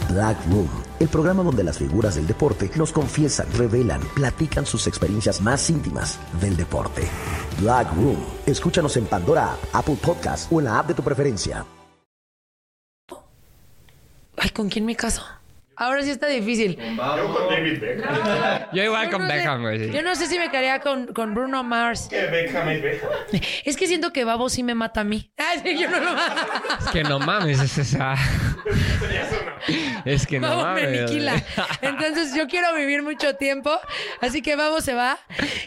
Black 0.10 0.38
Room, 0.50 0.70
el 1.00 1.08
programa 1.08 1.44
donde 1.44 1.64
las 1.64 1.78
figuras 1.78 2.16
del 2.16 2.28
deporte 2.28 2.70
nos 2.76 2.92
confiesan, 2.92 3.48
revelan, 3.54 4.02
platican 4.16 4.66
sus 4.66 4.88
experiencias 4.88 5.42
más 5.42 5.70
íntimas 5.70 6.20
del 6.42 6.56
deporte. 6.56 7.08
Black 7.60 7.94
Room. 7.96 8.18
Escúchanos 8.46 8.96
en 8.98 9.06
Pandora 9.06 9.54
App, 9.54 9.60
Apple 9.74 9.98
Podcast 10.02 10.52
o 10.52 10.60
en 10.60 10.66
la 10.66 10.80
app 10.80 10.88
de 10.88 10.94
tu 10.94 11.04
preferencia. 11.04 11.66
Ay, 14.38 14.50
¿con 14.52 14.70
quién 14.70 14.86
me 14.86 14.96
caso? 14.96 15.24
Ahora 15.80 16.02
sí 16.02 16.10
está 16.10 16.26
difícil. 16.28 16.76
Yo 16.78 17.34
con 17.34 17.50
David 17.50 17.80
Beckham. 17.80 18.16
Yo 18.74 18.84
igual 18.84 19.06
Yo 19.06 19.12
con 19.12 19.22
no 19.22 19.28
sé- 19.30 19.36
Beckham, 19.38 19.62
güey. 19.62 19.92
Yo 19.92 20.02
no 20.02 20.16
sé 20.16 20.26
si 20.28 20.40
me 20.40 20.50
quedaría 20.50 20.80
con, 20.82 21.08
con 21.14 21.36
Bruno 21.36 21.64
Mars. 21.64 22.08
Que 22.10 22.26
Beckham 22.26 22.68
es 22.70 22.82
Beckham. 22.82 23.10
Es 23.64 23.78
que 23.78 23.86
siento 23.88 24.12
que 24.12 24.24
Babo 24.24 24.50
sí 24.50 24.64
me 24.64 24.74
mata 24.76 25.02
a 25.02 25.04
mí. 25.04 25.32
Ay, 25.38 25.60
sí, 25.64 25.78
yo 25.80 25.90
no 25.90 26.00
lo 26.00 26.14
mato. 26.14 26.42
Es 26.80 26.88
que 26.92 27.04
no 27.04 27.20
mames, 27.20 27.60
es 27.60 27.78
esa. 27.78 28.16
Es 30.06 30.26
que 30.26 30.40
no 30.40 30.48
Babo 30.50 30.74
me 30.74 30.84
mames. 30.84 31.00
aniquila. 31.02 31.44
Entonces 31.82 32.34
yo 32.36 32.48
quiero 32.48 32.74
vivir 32.76 33.04
mucho 33.04 33.36
tiempo. 33.36 33.72
Así 34.22 34.42
que 34.42 34.56
Babo 34.56 34.82
se 34.82 34.94
va. 34.94 35.18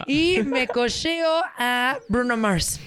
Y 0.07 0.41
me 0.43 0.67
cocheo 0.67 1.41
a 1.57 1.97
Bruno 2.07 2.35
Mars. 2.37 2.79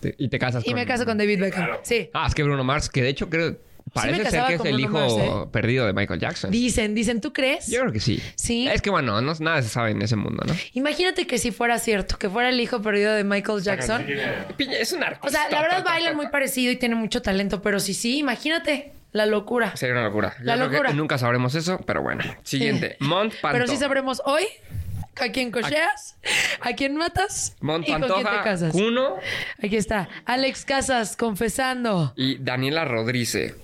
Te- 0.00 0.14
Y 0.18 0.28
te 0.28 0.38
casas 0.38 0.66
Y 0.66 0.74
me 0.74 0.86
caso 0.86 1.04
con 1.04 1.18
David 1.18 1.40
Beckham. 1.40 1.68
Sí. 1.82 2.08
Ah, 2.14 2.26
es 2.28 2.34
que 2.34 2.42
Bruno 2.42 2.64
Mars, 2.64 2.88
que 2.88 3.02
de 3.02 3.08
hecho 3.08 3.28
creo. 3.28 3.56
Parece 3.92 4.30
ser 4.30 4.44
que 4.46 4.52
es 4.54 4.58
con 4.58 4.66
el 4.68 4.80
hijo 4.80 4.92
Mars, 4.92 5.14
¿eh? 5.18 5.30
perdido 5.52 5.86
de 5.86 5.92
Michael 5.92 6.20
Jackson. 6.20 6.50
Dicen, 6.50 6.94
dicen, 6.94 7.20
¿tú 7.20 7.32
crees? 7.32 7.66
Yo 7.68 7.80
creo 7.80 7.92
que 7.92 8.00
sí. 8.00 8.22
Sí. 8.36 8.68
Es 8.68 8.82
que 8.82 8.90
bueno, 8.90 9.20
no, 9.20 9.34
nada 9.40 9.62
se 9.62 9.68
sabe 9.68 9.90
en 9.90 10.02
ese 10.02 10.16
mundo, 10.16 10.42
¿no? 10.46 10.54
Imagínate 10.74 11.26
que 11.26 11.38
si 11.38 11.50
fuera 11.50 11.78
cierto, 11.78 12.18
que 12.18 12.28
fuera 12.30 12.48
el 12.50 12.60
hijo 12.60 12.80
perdido 12.82 13.12
de 13.14 13.24
Michael 13.24 13.62
Jackson. 13.62 14.06
Piña, 14.56 14.76
Es 14.78 14.92
un 14.92 15.02
artista. 15.02 15.26
O 15.26 15.30
sea, 15.30 15.48
la 15.50 15.62
verdad 15.62 15.84
bailan 15.84 16.16
muy 16.16 16.28
parecido 16.28 16.72
y 16.72 16.76
tiene 16.76 16.94
mucho 16.94 17.22
talento, 17.22 17.62
pero 17.62 17.80
sí, 17.80 17.94
sí, 17.94 18.18
imagínate 18.18 18.92
la 19.12 19.26
locura. 19.26 19.76
Sería 19.76 19.94
una 19.94 20.04
locura. 20.04 20.34
Yo 20.38 20.44
La 20.44 20.54
creo 20.54 20.68
que 20.70 20.76
locura. 20.76 20.92
nunca 20.92 21.18
sabremos 21.18 21.54
eso, 21.54 21.80
pero 21.86 22.02
bueno. 22.02 22.22
Siguiente. 22.44 22.96
Mont 23.00 23.32
Pantoja. 23.34 23.52
Pero 23.52 23.66
sí 23.66 23.76
sabremos 23.76 24.22
hoy 24.24 24.44
a 25.20 25.32
quién 25.32 25.50
cocheas, 25.50 26.16
a 26.60 26.72
quién 26.74 26.96
matas 26.96 27.56
Mont 27.60 27.86
y 27.86 27.90
con 27.90 28.00
quién 28.02 28.12
te 28.18 28.22
Pantoja, 28.22 28.44
casas. 28.44 28.72
Kuno 28.72 29.16
Aquí 29.62 29.76
está, 29.76 30.08
Alex 30.24 30.64
Casas 30.64 31.16
confesando. 31.16 32.14
y 32.16 32.36
Daniela 32.38 32.84
Rodríguez. 32.84 33.54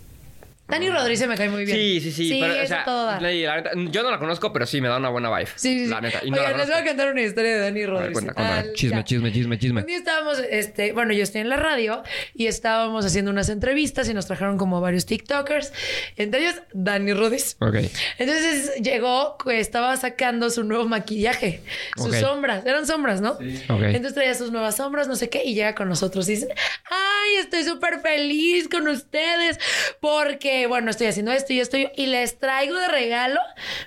Dani 0.69 0.91
Rodríguez 0.91 1.29
me 1.29 1.37
cae 1.37 1.49
muy 1.49 1.65
bien. 1.65 1.77
Sí, 1.77 2.01
sí, 2.01 2.11
sí. 2.13 2.29
Sí, 2.29 2.39
pero, 2.41 2.53
o 2.55 2.57
eso 2.57 2.69
sea, 2.69 2.85
todo 2.85 3.07
da. 3.07 3.21
la- 3.21 3.31
la 3.33 3.57
neta, 3.57 3.71
yo 3.91 4.03
no 4.03 4.11
la 4.11 4.19
conozco, 4.19 4.53
pero 4.53 4.67
sí 4.67 4.81
me 4.81 4.89
da 4.89 4.97
una 4.97 5.09
buena 5.11 5.31
vibe. 5.31 5.51
Sí, 5.55 5.79
sí, 5.79 5.85
sí. 5.85 5.91
La 5.91 6.01
neta. 6.01 6.21
Y 6.25 6.31
no 6.31 6.37
la 6.43 6.57
les 6.57 6.67
voy 6.67 6.77
a 6.77 6.85
contar 6.85 7.11
una 7.13 7.23
historia 7.23 7.53
de 7.53 7.59
Dani 7.61 7.81
ver, 7.81 7.91
Rodríguez. 7.91 8.13
cuenta, 8.15 8.35
cuenta. 8.35 8.59
Al- 8.59 8.73
Chisme, 8.73 8.97
ya. 8.99 9.05
chisme, 9.05 9.33
chisme, 9.33 9.59
chisme. 9.59 9.81
Un 9.83 9.87
día 9.87 9.97
estábamos, 9.99 10.39
este, 10.51 10.93
bueno, 10.93 11.13
yo 11.13 11.23
estoy 11.23 11.41
en 11.43 11.49
la 11.49 11.57
radio 11.57 12.03
y 12.35 12.47
estábamos 12.47 13.05
haciendo 13.07 13.31
unas 13.31 13.49
entrevistas 13.49 14.09
y 14.09 14.15
nos 14.15 14.27
trajeron 14.27 14.59
como 14.59 14.81
varios 14.81 15.07
TikTokers, 15.07 15.73
entre 16.17 16.41
ellos 16.41 16.55
Dani 16.73 17.13
Rodríguez. 17.13 17.57
Ok. 17.61 17.77
Entonces 18.19 18.75
llegó, 18.83 19.37
estaba 19.51 19.97
sacando 19.97 20.51
su 20.51 20.65
nuevo 20.65 20.87
maquillaje, 20.89 21.63
sus 21.97 22.17
sombras, 22.17 22.67
eran 22.67 22.87
sombras, 22.87 23.21
¿no? 23.21 23.33
Ok. 23.33 23.83
Entonces 23.83 24.15
traía 24.15 24.35
sus 24.35 24.51
nuevas 24.51 24.77
sombras, 24.77 25.07
no 25.09 25.17
sé 25.17 25.29
qué, 25.29 25.45
y 25.45 25.55
llega 25.55 25.75
con 25.75 25.89
nosotros 25.89 26.29
y 26.29 26.33
dice, 26.33 26.49
ay, 26.91 27.37
estoy 27.41 27.63
súper 27.65 28.01
feliz 28.01 28.69
con 28.69 28.89
ustedes 28.89 29.59
porque, 30.01 30.56
bueno, 30.67 30.91
estoy 30.91 31.09
haciendo 31.09 31.33
esto 31.33 31.53
y 31.53 31.61
esto 31.61 31.77
y 31.77 31.87
y 31.97 32.07
les 32.07 32.39
traigo 32.39 32.79
de 32.79 32.89
regalo 32.89 33.41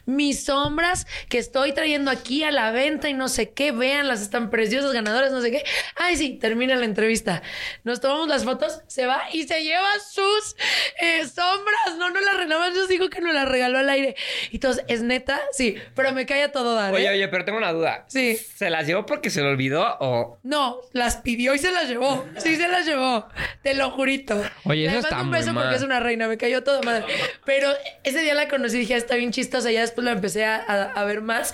mis 0.05 0.43
sombras 0.43 1.07
que 1.29 1.37
estoy 1.37 1.73
trayendo 1.73 2.11
aquí 2.11 2.43
a 2.43 2.51
la 2.51 2.71
venta 2.71 3.07
y 3.07 3.13
no 3.13 3.29
sé 3.29 3.51
qué, 3.51 3.71
véanlas, 3.71 4.21
están 4.21 4.49
preciosas, 4.49 4.91
ganadoras, 4.91 5.31
no 5.31 5.41
sé 5.41 5.51
qué. 5.51 5.63
Ay, 5.95 6.17
sí, 6.17 6.31
termina 6.33 6.75
la 6.75 6.85
entrevista. 6.85 7.41
Nos 7.83 8.01
tomamos 8.01 8.27
las 8.27 8.43
fotos, 8.43 8.81
se 8.87 9.05
va 9.05 9.21
y 9.31 9.47
se 9.47 9.63
lleva 9.63 9.87
sus 9.99 10.55
eh, 10.99 11.25
sombras. 11.25 11.97
No, 11.97 12.09
no 12.09 12.19
las 12.19 12.37
renovamos, 12.37 12.75
nos 12.75 12.89
dijo 12.89 13.09
que 13.09 13.21
nos 13.21 13.33
las 13.33 13.47
regaló 13.47 13.77
al 13.77 13.89
aire. 13.89 14.15
Y 14.51 14.59
todos, 14.59 14.81
¿es 14.87 15.01
neta? 15.01 15.39
Sí, 15.51 15.77
pero 15.95 16.11
me 16.11 16.25
cae 16.25 16.43
a 16.43 16.51
todo 16.51 16.75
dar. 16.75 16.93
Oye, 16.93 17.05
¿eh? 17.05 17.11
oye, 17.11 17.27
pero 17.27 17.45
tengo 17.45 17.57
una 17.57 17.71
duda. 17.71 18.05
Sí. 18.07 18.35
¿Se 18.35 18.69
las 18.69 18.85
llevó 18.87 19.05
porque 19.05 19.29
se 19.29 19.41
le 19.41 19.47
olvidó 19.47 19.97
o...? 19.99 20.39
No, 20.43 20.81
las 20.91 21.17
pidió 21.17 21.53
y 21.53 21.59
se 21.59 21.71
las 21.71 21.87
llevó. 21.87 22.25
Sí, 22.37 22.55
se 22.55 22.67
las 22.67 22.85
llevó. 22.85 23.27
Te 23.61 23.73
lo 23.75 23.91
jurito. 23.91 24.43
Oye, 24.65 24.87
eso 24.87 24.99
está 24.99 25.21
un 25.21 25.29
muy 25.29 25.39
beso 25.39 25.53
mal. 25.53 25.63
porque 25.63 25.77
es 25.77 25.83
una 25.83 25.99
reina. 25.99 26.27
Me 26.27 26.37
cayó 26.37 26.58
toda 26.63 26.81
madre. 26.81 27.05
Pero 27.45 27.71
ese 28.03 28.19
día 28.21 28.33
la 28.33 28.47
conocí 28.47 28.77
y 28.77 28.79
dije, 28.81 28.93
"Ah, 28.95 28.97
está 28.97 29.15
bien 29.15 29.31
chistosa. 29.31 29.71
Ya 29.71 29.81
después 29.81 30.05
la 30.05 30.11
empecé 30.11 30.45
a, 30.45 30.55
a- 30.57 30.91
a 30.93 31.03
ver 31.05 31.21
más. 31.21 31.53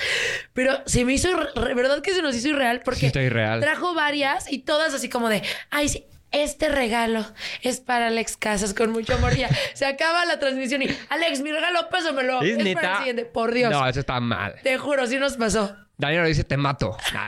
Pero 0.53 0.81
se 0.85 1.05
me 1.05 1.13
hizo... 1.13 1.29
¿Verdad 1.55 2.01
que 2.01 2.13
se 2.13 2.21
nos 2.21 2.35
hizo 2.35 2.49
irreal? 2.49 2.81
Porque 2.83 3.01
Sí, 3.01 3.05
está 3.07 3.21
irreal. 3.21 3.59
trajo 3.61 3.93
varias 3.93 4.51
y 4.51 4.59
todas 4.59 4.93
así 4.93 5.09
como 5.09 5.29
de... 5.29 5.41
Ay, 5.69 5.89
sí. 5.89 6.05
Este 6.31 6.67
regalo 6.67 7.25
es 7.61 7.79
para 7.79 8.07
Alex 8.07 8.35
Casas 8.35 8.73
con 8.73 8.91
mucho 8.91 9.13
amor. 9.13 9.35
Ya 9.37 9.47
se 9.73 9.85
acaba 9.85 10.25
la 10.25 10.37
transmisión 10.37 10.81
y 10.81 10.87
Alex, 11.07 11.39
mi 11.39 11.49
regalo, 11.53 11.87
pásamelo. 11.89 12.41
¿Es 12.41 12.51
para 12.57 12.63
neta? 12.65 12.91
el 12.91 12.97
siguiente. 12.97 13.25
Por 13.25 13.53
Dios. 13.53 13.71
No, 13.71 13.87
eso 13.87 14.01
está 14.01 14.19
mal. 14.19 14.55
Te 14.61 14.77
juro, 14.77 15.07
sí 15.07 15.17
nos 15.17 15.37
pasó. 15.37 15.77
Daniela 15.97 16.25
dice, 16.25 16.43
te 16.43 16.57
mato. 16.57 16.97
Nah, 17.13 17.27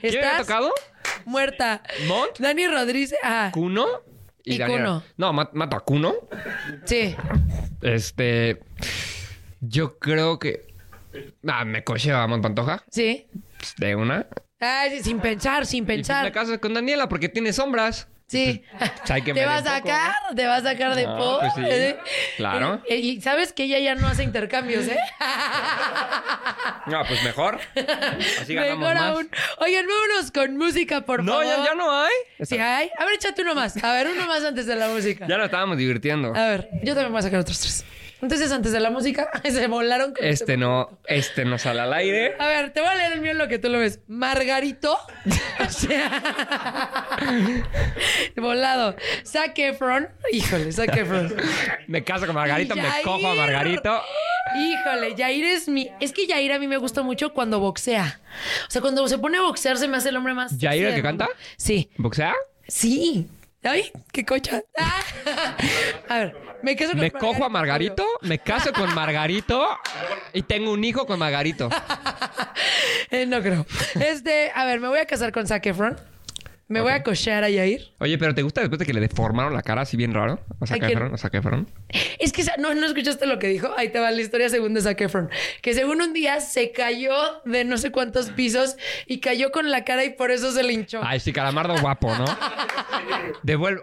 ¿Quién 0.00 0.16
ha 0.16 0.28
¿Estás? 0.30 0.38
tocado? 0.46 0.72
Muerta. 1.24 1.82
¿Mont? 2.06 2.38
Dani 2.38 2.68
Rodríguez. 2.68 3.14
Ah, 3.24 3.50
¿Kuno? 3.52 3.86
Y. 4.44 4.58
Kuno. 4.58 5.02
No, 5.16 5.32
ma- 5.32 5.50
mato 5.52 5.76
a 5.76 5.80
Kuno. 5.84 6.14
sí. 6.84 7.14
Este... 7.80 8.60
Yo 9.60 9.98
creo 9.98 10.38
que... 10.38 10.74
Ah, 11.46 11.64
me 11.64 11.84
cocheo 11.84 12.16
a 12.16 12.26
Pantoja. 12.40 12.82
Sí. 12.90 13.26
De 13.78 13.94
una. 13.94 14.26
Ay, 14.58 14.90
sí, 14.98 15.02
sin 15.04 15.20
pensar, 15.20 15.66
sin 15.66 15.84
Y 15.84 15.86
pues 15.86 15.88
me 15.88 15.94
pensar. 15.98 16.32
caso 16.32 16.60
con 16.60 16.74
Daniela 16.74 17.08
porque 17.08 17.28
tiene 17.28 17.52
sombras. 17.52 18.08
Sí. 18.32 18.64
Pues 18.78 18.90
Te 19.34 19.44
va 19.46 19.56
a 19.56 19.62
sacar, 19.62 20.12
te 20.34 20.46
va 20.46 20.56
a 20.56 20.60
sacar 20.62 20.94
de 20.94 21.04
Ah, 21.06 21.16
po. 21.18 21.38
pues 21.40 21.52
sí. 21.54 21.60
¿eh? 21.66 21.96
Claro. 22.38 22.82
Y, 22.88 22.94
y 22.94 23.20
sabes 23.20 23.52
que 23.52 23.64
ella 23.64 23.78
ya 23.78 23.94
no 23.94 24.08
hace 24.08 24.22
intercambios, 24.22 24.86
¿eh? 24.88 24.96
No, 26.86 27.04
pues 27.06 27.22
mejor. 27.22 27.60
Así 28.40 28.54
ganamos 28.54 28.78
Mejor 28.80 28.94
más. 28.94 29.04
aún. 29.04 29.30
Oigan, 29.58 29.86
vámonos 29.86 30.30
con 30.32 30.56
música, 30.56 31.02
por 31.02 31.22
No, 31.22 31.32
favor. 31.34 31.46
ya, 31.46 31.64
ya 31.64 31.74
no 31.74 31.92
hay. 31.94 32.12
Sí 32.40 32.58
hay. 32.58 32.90
A 32.98 33.04
ver, 33.04 33.14
échate 33.14 33.42
uno 33.42 33.54
más. 33.54 33.82
A 33.82 33.92
ver, 33.92 34.08
uno 34.08 34.26
más 34.26 34.42
antes 34.44 34.66
de 34.66 34.74
la 34.76 34.88
música. 34.88 35.26
Ya 35.28 35.36
nos 35.36 35.44
estábamos 35.46 35.76
divirtiendo. 35.76 36.34
A 36.34 36.46
ver, 36.48 36.68
yo 36.82 36.94
también 36.94 37.12
voy 37.12 37.20
a 37.20 37.22
sacar 37.22 37.40
otros 37.40 37.60
tres. 37.60 37.84
Entonces, 38.22 38.52
antes 38.52 38.70
de 38.70 38.78
la 38.78 38.90
música, 38.90 39.28
se 39.42 39.66
volaron 39.66 40.14
con 40.14 40.24
Este 40.24 40.56
no, 40.56 40.96
este 41.06 41.44
no 41.44 41.58
sale 41.58 41.80
al 41.80 41.92
aire. 41.92 42.36
A 42.38 42.46
ver, 42.46 42.72
te 42.72 42.80
voy 42.80 42.88
a 42.88 42.94
leer 42.94 43.12
el 43.14 43.20
mío 43.20 43.32
en 43.32 43.38
lo 43.38 43.48
que 43.48 43.58
tú 43.58 43.68
lo 43.68 43.80
ves. 43.80 43.98
Margarito. 44.06 44.96
o 45.60 45.68
sea. 45.68 47.08
volado. 48.36 48.94
Zac 49.26 49.58
Efron. 49.58 50.08
Híjole, 50.30 50.72
Zac 50.72 50.96
Efron. 50.96 51.34
Me 51.88 52.04
caso 52.04 52.26
con 52.26 52.36
Margarito, 52.36 52.76
me 52.76 52.88
cojo 53.02 53.26
a 53.26 53.34
Margarito. 53.34 54.00
Híjole, 54.56 55.16
Yair 55.16 55.44
es 55.44 55.68
mi. 55.68 55.90
Es 55.98 56.12
que 56.12 56.28
Yair 56.28 56.52
a 56.52 56.60
mí 56.60 56.68
me 56.68 56.76
gusta 56.76 57.02
mucho 57.02 57.32
cuando 57.32 57.58
boxea. 57.58 58.20
O 58.68 58.70
sea, 58.70 58.80
cuando 58.80 59.06
se 59.08 59.18
pone 59.18 59.38
a 59.38 59.42
boxear 59.42 59.78
se 59.78 59.88
me 59.88 59.96
hace 59.96 60.10
el 60.10 60.16
hombre 60.16 60.34
más. 60.34 60.56
¿Yair 60.56 60.82
sexy 60.82 60.88
el 60.90 60.94
que 60.94 61.02
canta? 61.02 61.28
Sí. 61.56 61.90
¿Boxea? 61.96 62.34
Sí. 62.68 63.26
Ay, 63.64 63.92
qué 64.12 64.24
cocha. 64.24 64.62
Ah. 64.78 65.02
A 66.08 66.18
ver, 66.18 66.36
me 66.62 66.74
caso 66.74 66.92
con 66.92 67.00
Me 67.00 67.10
cojo 67.10 67.44
a 67.44 67.48
Margarito, 67.48 68.04
me 68.22 68.38
caso 68.38 68.72
con 68.72 68.92
Margarito 68.94 69.78
y 70.32 70.42
tengo 70.42 70.72
un 70.72 70.82
hijo 70.84 71.06
con 71.06 71.18
Margarito. 71.18 71.68
Eh, 73.10 73.26
no 73.26 73.42
creo. 73.42 73.66
Este, 74.00 74.50
a 74.54 74.64
ver, 74.64 74.80
me 74.80 74.88
voy 74.88 74.98
a 74.98 75.04
casar 75.04 75.32
con 75.32 75.46
Zac 75.46 75.66
Efron. 75.66 75.98
Me 76.72 76.80
voy 76.80 76.92
a 76.92 77.02
cochear 77.02 77.44
a 77.44 77.50
Yair. 77.50 77.92
Oye, 77.98 78.16
pero 78.16 78.34
¿te 78.34 78.40
gusta 78.42 78.62
después 78.62 78.78
de 78.78 78.86
que 78.86 78.94
le 78.94 79.00
deformaron 79.00 79.52
la 79.52 79.62
cara 79.62 79.82
así 79.82 79.96
bien 79.98 80.14
raro? 80.14 80.40
O 80.58 80.66
sea, 80.66 80.78
fueron. 81.42 81.68
Es 82.18 82.32
que 82.32 82.44
no, 82.58 82.74
no 82.74 82.86
escuchaste 82.86 83.26
lo 83.26 83.38
que 83.38 83.48
dijo. 83.48 83.68
Ahí 83.76 83.90
te 83.90 83.98
va 83.98 84.10
la 84.10 84.20
historia 84.22 84.48
según 84.48 84.72
de 84.72 84.80
Zac 84.80 84.98
Efron. 85.02 85.28
Que 85.60 85.74
según 85.74 86.00
un 86.00 86.14
día 86.14 86.40
se 86.40 86.72
cayó 86.72 87.12
de 87.44 87.64
no 87.64 87.76
sé 87.76 87.92
cuántos 87.92 88.30
pisos 88.30 88.76
y 89.06 89.20
cayó 89.20 89.52
con 89.52 89.70
la 89.70 89.84
cara 89.84 90.02
y 90.04 90.10
por 90.10 90.30
eso 90.30 90.50
se 90.50 90.62
le 90.62 90.72
hinchó. 90.72 91.02
Ay, 91.04 91.20
sí, 91.20 91.30
calamardo 91.32 91.78
guapo, 91.78 92.14
¿no? 92.14 92.24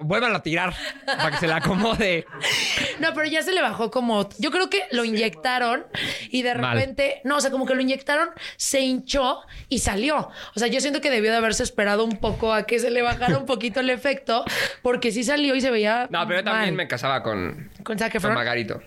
Vuélvanlo 0.02 0.38
a 0.38 0.42
tirar 0.44 0.74
para 1.06 1.32
que 1.32 1.38
se 1.38 1.48
le 1.48 1.54
acomode. 1.54 2.26
No, 3.00 3.14
pero 3.14 3.28
ya 3.28 3.44
se 3.44 3.52
le 3.52 3.62
bajó 3.62 3.92
como. 3.92 4.28
Yo 4.40 4.50
creo 4.50 4.70
que 4.70 4.84
lo 4.92 5.06
inyectaron 5.06 5.86
y 6.32 6.42
de 6.42 6.56
Mal. 6.56 6.76
repente. 6.76 7.22
No, 7.24 7.38
o 7.38 7.42
sea, 7.42 7.52
como 7.52 7.66
que 7.68 7.76
lo 7.76 7.82
inyectaron, 7.82 8.30
se 8.58 8.82
hinchó 8.82 9.42
y 9.68 9.80
salió. 9.80 10.30
O 10.56 10.60
sea, 10.60 10.68
yo 10.68 10.82
siento 10.82 11.02
que 11.02 11.12
debió 11.12 11.32
de 11.32 11.38
haberse 11.38 11.62
esperado 11.64 12.04
un 12.04 12.18
poco 12.18 12.52
a 12.54 12.64
que 12.64 12.78
se 12.80 12.89
le 12.89 13.01
bajara 13.01 13.38
un 13.38 13.45
poquito 13.45 13.80
el 13.80 13.89
efecto, 13.89 14.43
porque 14.82 15.11
sí 15.11 15.23
salió 15.23 15.55
y 15.55 15.61
se 15.61 15.71
veía. 15.71 16.07
No, 16.09 16.25
pero 16.27 16.39
yo 16.39 16.43
también 16.45 16.75
me 16.75 16.88
casaba 16.88 17.21
con, 17.23 17.69
Con 17.84 17.97
Zac 17.97 18.19
con. 18.21 18.34
Margarito. 18.34 18.82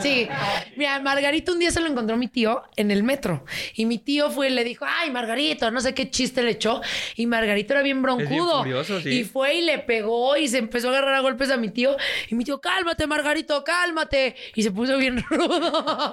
Sí. 0.00 0.28
Mira, 0.76 0.98
Margarito 1.00 1.52
un 1.52 1.60
día 1.60 1.70
se 1.70 1.80
lo 1.80 1.86
encontró 1.86 2.16
mi 2.16 2.28
tío 2.28 2.62
en 2.76 2.90
el 2.90 3.02
metro. 3.04 3.44
Y 3.74 3.86
mi 3.86 3.98
tío 3.98 4.30
fue 4.30 4.48
y 4.48 4.50
le 4.50 4.64
dijo, 4.64 4.84
ay, 4.88 5.10
Margarito, 5.10 5.70
no 5.70 5.80
sé 5.80 5.94
qué 5.94 6.10
chiste 6.10 6.42
le 6.42 6.50
echó. 6.52 6.80
Y 7.14 7.26
Margarito 7.26 7.72
era 7.72 7.82
bien 7.82 8.02
broncudo. 8.02 8.64
sí. 9.00 9.08
Y 9.20 9.24
fue 9.24 9.54
y 9.54 9.60
le 9.62 9.78
pegó 9.78 10.36
y 10.36 10.48
se 10.48 10.58
empezó 10.58 10.88
a 10.88 10.90
agarrar 10.90 11.14
a 11.14 11.20
golpes 11.20 11.50
a 11.50 11.56
mi 11.56 11.68
tío. 11.68 11.96
Y 12.28 12.34
mi 12.34 12.44
tío, 12.44 12.60
cálmate, 12.60 13.06
Margarito, 13.06 13.62
cálmate. 13.62 14.34
Y 14.54 14.62
se 14.62 14.72
puso 14.72 14.96
bien 14.98 15.22
rudo. 15.30 16.12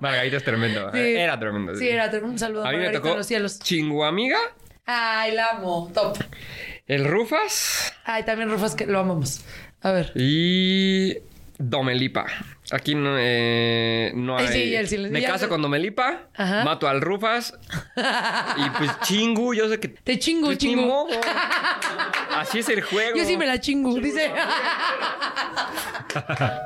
Margarito 0.00 0.36
es 0.36 0.44
tremendo. 0.44 0.90
Sí. 0.92 0.98
Era 0.98 1.38
tremendo. 1.38 1.74
Sí, 1.76 1.88
era 1.88 2.10
tremendo. 2.10 2.32
Un 2.32 2.38
saludo 2.38 2.64
a, 2.64 2.68
A 2.68 2.72
mí 2.72 2.76
me 2.76 2.82
Margarito 2.84 3.00
tocó 3.00 3.12
en 3.12 3.18
los 3.18 3.26
cielos. 3.26 3.58
Chinguamiga, 3.60 4.38
Ay, 4.86 5.32
la 5.34 5.50
amo. 5.50 5.90
Top. 5.94 6.16
el 6.86 7.04
Rufas 7.04 7.92
Ay, 8.04 8.24
también 8.24 8.50
Rufas, 8.50 8.74
que 8.74 8.86
lo 8.86 8.98
amamos. 8.98 9.44
A 9.80 9.92
ver. 9.92 10.12
y 10.14 11.16
Domelipa. 11.58 12.26
Aquí 12.72 12.94
no, 12.94 13.16
eh, 13.18 14.12
no 14.14 14.38
hay. 14.38 14.48
sí, 14.48 14.74
el 14.74 14.88
silencio. 14.88 15.20
Me 15.20 15.26
caso 15.26 15.44
sé. 15.44 15.48
con 15.48 15.60
Domelipa, 15.60 16.28
Ajá. 16.34 16.64
mato 16.64 16.88
al 16.88 17.02
Rufas 17.02 17.52
y 18.56 18.70
pues 18.78 18.90
chingu, 19.00 19.52
yo 19.52 19.68
sé 19.68 19.78
que. 19.78 19.88
Te 19.88 20.18
chingo, 20.18 20.46
pues, 20.46 20.64
modo. 20.76 21.08
Así 22.34 22.60
es 22.60 22.68
el 22.70 22.80
juego. 22.80 23.18
Yo 23.18 23.24
sí 23.26 23.36
me 23.36 23.44
la 23.46 23.60
chingo, 23.60 23.94
dice. 23.96 24.32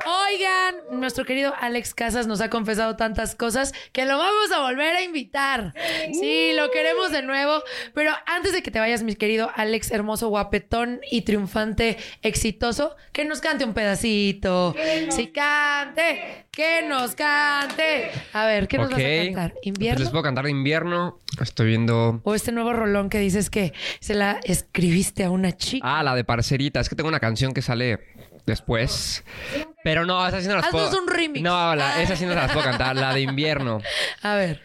Oigan, 0.05 0.75
nuestro 0.99 1.25
querido 1.25 1.53
Alex 1.59 1.93
Casas 1.93 2.27
nos 2.27 2.41
ha 2.41 2.49
confesado 2.49 2.95
tantas 2.95 3.35
cosas 3.35 3.73
que 3.91 4.05
lo 4.05 4.17
vamos 4.17 4.51
a 4.51 4.61
volver 4.61 4.95
a 4.95 5.01
invitar. 5.01 5.73
Sí, 6.13 6.51
lo 6.55 6.71
queremos 6.71 7.11
de 7.11 7.21
nuevo. 7.21 7.61
Pero 7.93 8.13
antes 8.25 8.53
de 8.53 8.61
que 8.63 8.71
te 8.71 8.79
vayas, 8.79 9.03
mi 9.03 9.15
querido 9.15 9.51
Alex, 9.55 9.91
hermoso, 9.91 10.29
guapetón 10.29 11.01
y 11.09 11.21
triunfante, 11.21 11.97
exitoso, 12.21 12.95
que 13.11 13.25
nos 13.25 13.41
cante 13.41 13.65
un 13.65 13.73
pedacito. 13.73 14.75
Sí, 15.09 15.27
cante, 15.97 16.45
que 16.51 16.81
nos 16.87 17.15
cante. 17.15 18.11
A 18.33 18.45
ver, 18.45 18.67
¿qué 18.67 18.77
nos 18.77 18.89
vas 18.89 18.99
a 18.99 19.03
cantar? 19.25 19.53
¿Invierno? 19.63 19.99
les 19.99 20.09
puedo 20.09 20.23
cantar 20.23 20.45
de 20.45 20.51
invierno. 20.51 21.19
Estoy 21.41 21.67
viendo. 21.67 22.21
O 22.23 22.35
este 22.35 22.51
nuevo 22.51 22.73
rolón 22.73 23.09
que 23.09 23.19
dices 23.19 23.49
que 23.49 23.73
se 23.99 24.13
la 24.13 24.39
escribiste 24.43 25.23
a 25.23 25.29
una 25.31 25.51
chica. 25.55 25.99
Ah, 25.99 26.03
la 26.03 26.15
de 26.15 26.23
Parcerita. 26.23 26.79
Es 26.79 26.89
que 26.89 26.95
tengo 26.95 27.09
una 27.09 27.19
canción 27.19 27.53
que 27.53 27.61
sale 27.61 27.99
después. 28.45 29.23
Pero 29.83 30.05
no, 30.05 30.25
esa 30.27 30.41
sí 30.41 30.47
no 30.47 30.55
las 30.55 30.65
Haznos 30.65 30.89
puedo. 30.89 31.01
un 31.03 31.07
remix. 31.09 31.41
No, 31.43 31.75
la- 31.75 32.01
esa 32.01 32.15
sí 32.15 32.25
no 32.25 32.33
las 32.33 32.51
puedo 32.51 32.63
cantar. 32.69 32.95
La 32.95 33.13
de 33.13 33.21
invierno. 33.21 33.81
A 34.21 34.35
ver. 34.35 34.61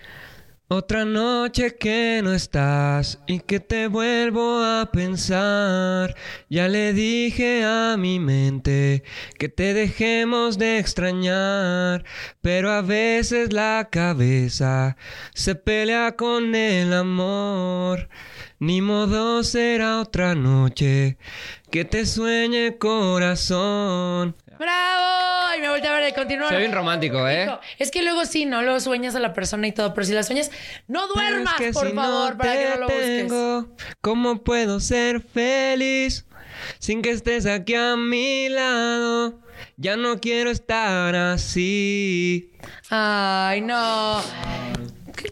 Otra 0.74 1.04
noche 1.04 1.76
que 1.76 2.22
no 2.24 2.32
estás 2.32 3.18
y 3.26 3.40
que 3.40 3.60
te 3.60 3.88
vuelvo 3.88 4.64
a 4.64 4.88
pensar. 4.90 6.14
Ya 6.48 6.66
le 6.66 6.94
dije 6.94 7.62
a 7.62 7.96
mi 7.98 8.18
mente 8.18 9.02
que 9.38 9.50
te 9.50 9.74
dejemos 9.74 10.56
de 10.56 10.78
extrañar, 10.78 12.06
pero 12.40 12.70
a 12.70 12.80
veces 12.80 13.52
la 13.52 13.90
cabeza 13.92 14.96
se 15.34 15.56
pelea 15.56 16.16
con 16.16 16.54
el 16.54 16.94
amor. 16.94 18.08
Ni 18.58 18.80
modo 18.80 19.44
será 19.44 20.00
otra 20.00 20.34
noche 20.34 21.18
que 21.70 21.84
te 21.84 22.06
sueñe 22.06 22.78
corazón. 22.78 24.36
¡Bravo! 24.62 25.56
Y 25.58 25.60
me 25.60 25.68
volteé 25.68 25.88
a 25.90 25.92
ver 25.98 26.08
y 26.08 26.12
continúa. 26.14 26.48
Ve 26.50 26.58
bien 26.58 26.72
romántico, 26.72 27.28
¿eh? 27.28 27.48
Es 27.78 27.90
que 27.90 28.02
luego 28.02 28.24
sí, 28.24 28.44
¿no? 28.46 28.62
Luego 28.62 28.78
sueñas 28.78 29.14
a 29.16 29.18
la 29.20 29.32
persona 29.34 29.66
y 29.66 29.72
todo, 29.72 29.92
pero 29.92 30.04
si 30.06 30.12
la 30.12 30.22
sueñas, 30.22 30.50
no 30.86 31.08
duermas, 31.08 31.54
Pero 31.58 31.70
es 31.70 31.74
que 31.74 31.80
por 31.80 31.88
si 31.88 31.94
favor, 31.94 32.32
no 32.32 32.38
para 32.38 32.52
que 32.52 32.68
no 32.70 32.76
lo 32.76 32.86
busques. 32.86 33.18
tengo, 33.18 33.68
¿Cómo 34.00 34.42
puedo 34.44 34.78
ser 34.78 35.20
feliz 35.20 36.26
sin 36.78 37.02
que 37.02 37.10
estés 37.10 37.46
aquí 37.46 37.74
a 37.74 37.96
mi 37.96 38.48
lado? 38.48 39.40
Ya 39.76 39.96
no 39.96 40.20
quiero 40.20 40.50
estar 40.50 41.14
así. 41.16 42.52
Ay, 42.88 43.60
no. 43.62 44.20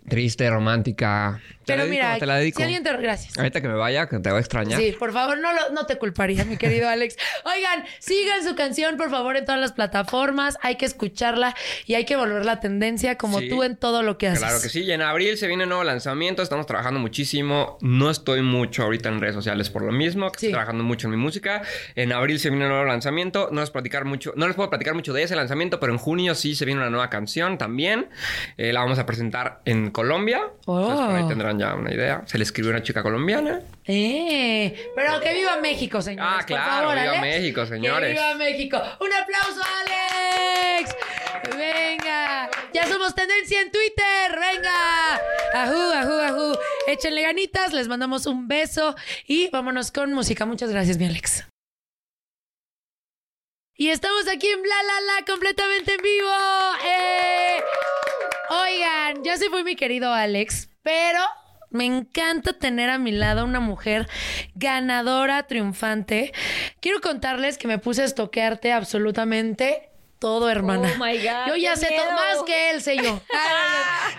Triste, 0.08 0.50
romántica. 0.50 1.40
Pero 1.66 1.84
dedico, 1.84 1.90
mira, 2.04 2.18
te 2.18 2.26
la 2.26 2.36
dedico. 2.36 2.56
si 2.58 2.62
alguien 2.64 2.82
te... 2.82 2.96
Gracias. 2.96 3.36
Ahorita 3.38 3.60
que 3.60 3.68
me 3.68 3.74
vaya, 3.74 4.06
que 4.08 4.18
te 4.18 4.28
voy 4.30 4.38
a 4.38 4.40
extrañar. 4.40 4.80
Sí, 4.80 4.92
por 4.98 5.12
favor, 5.12 5.38
no, 5.38 5.52
lo- 5.52 5.70
no 5.72 5.86
te 5.86 5.96
culparía, 5.96 6.44
mi 6.44 6.56
querido 6.56 6.88
Alex. 6.88 7.16
Oigan, 7.44 7.84
sigan 7.98 8.42
su 8.44 8.54
canción, 8.56 8.96
por 8.96 9.10
favor, 9.10 9.36
en 9.36 9.44
todas 9.44 9.60
las 9.60 9.72
plataformas. 9.72 10.58
Hay 10.62 10.76
que 10.76 10.86
escucharla 10.86 11.54
y 11.86 11.94
hay 11.94 12.04
que 12.04 12.16
volver 12.16 12.44
la 12.44 12.60
tendencia 12.60 13.16
como 13.18 13.38
Sí. 13.40 13.48
tú 13.48 13.62
en 13.62 13.76
todo 13.76 14.02
lo 14.02 14.18
que 14.18 14.28
haces. 14.28 14.40
Claro 14.40 14.60
que 14.60 14.68
sí, 14.68 14.82
y 14.82 14.92
en 14.92 15.02
abril 15.02 15.36
se 15.36 15.46
viene 15.46 15.62
un 15.64 15.68
nuevo 15.68 15.84
lanzamiento, 15.84 16.42
estamos 16.42 16.66
trabajando 16.66 16.98
muchísimo, 17.00 17.78
no 17.80 18.10
estoy 18.10 18.42
mucho 18.42 18.82
ahorita 18.82 19.08
en 19.08 19.20
redes 19.20 19.34
sociales 19.34 19.70
por 19.70 19.82
lo 19.82 19.92
mismo, 19.92 20.26
Sí. 20.30 20.46
estoy 20.46 20.50
trabajando 20.52 20.82
mucho 20.84 21.06
en 21.06 21.12
mi 21.12 21.16
música, 21.16 21.62
en 21.94 22.12
abril 22.12 22.38
se 22.40 22.50
viene 22.50 22.64
un 22.64 22.70
nuevo 22.70 22.84
lanzamiento, 22.86 23.48
no 23.52 23.60
les, 23.60 23.70
platicar 23.70 24.04
mucho, 24.04 24.32
no 24.36 24.46
les 24.46 24.56
puedo 24.56 24.68
platicar 24.70 24.94
mucho 24.94 25.12
de 25.12 25.22
ese 25.22 25.36
lanzamiento, 25.36 25.78
pero 25.80 25.92
en 25.92 25.98
junio 25.98 26.34
sí 26.34 26.54
se 26.54 26.64
viene 26.64 26.80
una 26.80 26.90
nueva 26.90 27.10
canción 27.10 27.58
también, 27.58 28.08
Eh, 28.56 28.72
la 28.72 28.80
vamos 28.80 28.98
a 28.98 29.06
presentar 29.06 29.60
en 29.64 29.90
Colombia, 29.90 30.40
Oh. 30.66 30.80
Entonces, 30.80 31.06
por 31.06 31.14
ahí 31.16 31.28
tendrán 31.28 31.58
ya 31.60 31.74
una 31.74 31.92
idea, 31.94 32.22
se 32.26 32.38
le 32.38 32.44
escribió 32.44 32.70
una 32.70 32.82
chica 32.82 33.02
colombiana, 33.02 33.60
Eh, 33.86 34.90
pero 34.96 35.20
que 35.20 35.34
viva 35.34 35.56
México, 35.60 36.00
señores. 36.02 36.30
Ah, 36.32 36.38
por 36.38 36.46
claro, 36.46 36.70
favor, 36.88 36.94
viva 37.00 37.10
Alex. 37.10 37.20
México, 37.22 37.66
señores. 37.66 38.08
Que 38.08 38.12
viva 38.14 38.34
México. 38.34 38.82
Un 39.00 39.12
aplauso, 39.12 39.60
Alex. 39.80 40.96
Venga. 41.56 42.50
Ya 42.72 42.86
somos 42.86 43.14
tendencia 43.14 43.60
en 43.60 43.70
Twitter. 43.72 44.38
Venga. 44.38 45.14
Ajú, 45.54 45.92
ajú, 45.92 46.12
ajú. 46.12 46.58
Échenle 46.86 47.22
ganitas. 47.22 47.72
Les 47.72 47.88
mandamos 47.88 48.26
un 48.26 48.46
beso 48.48 48.94
y 49.26 49.48
vámonos 49.50 49.90
con 49.90 50.12
música. 50.12 50.46
Muchas 50.46 50.70
gracias, 50.70 50.98
mi 50.98 51.06
Alex. 51.06 51.44
Y 53.74 53.88
estamos 53.88 54.28
aquí 54.28 54.46
en 54.48 54.62
Bla 54.62 54.74
La 54.82 55.00
La 55.18 55.24
completamente 55.24 55.94
en 55.94 56.02
vivo. 56.02 56.30
¡Eh! 56.84 57.56
Oigan, 58.50 59.24
ya 59.24 59.36
se 59.38 59.48
fue 59.48 59.64
mi 59.64 59.74
querido 59.76 60.12
Alex, 60.12 60.68
pero 60.82 61.20
me 61.70 61.86
encanta 61.86 62.52
tener 62.52 62.90
a 62.90 62.98
mi 62.98 63.12
lado 63.12 63.44
una 63.44 63.60
mujer 63.60 64.08
ganadora, 64.54 65.44
triunfante. 65.44 66.32
Quiero 66.80 67.00
contarles 67.00 67.58
que 67.58 67.68
me 67.68 67.78
puse 67.78 68.02
a 68.02 68.04
estoquearte 68.04 68.72
absolutamente 68.72 69.90
todo, 70.20 70.50
hermana. 70.50 70.92
Oh, 70.94 70.98
my 71.02 71.16
God, 71.16 71.46
Yo 71.48 71.56
ya 71.56 71.74
sé 71.76 71.88
todo, 71.96 72.12
más 72.12 72.42
que 72.44 72.70
él 72.70 72.82
sé 72.82 72.96
yo. 72.96 73.20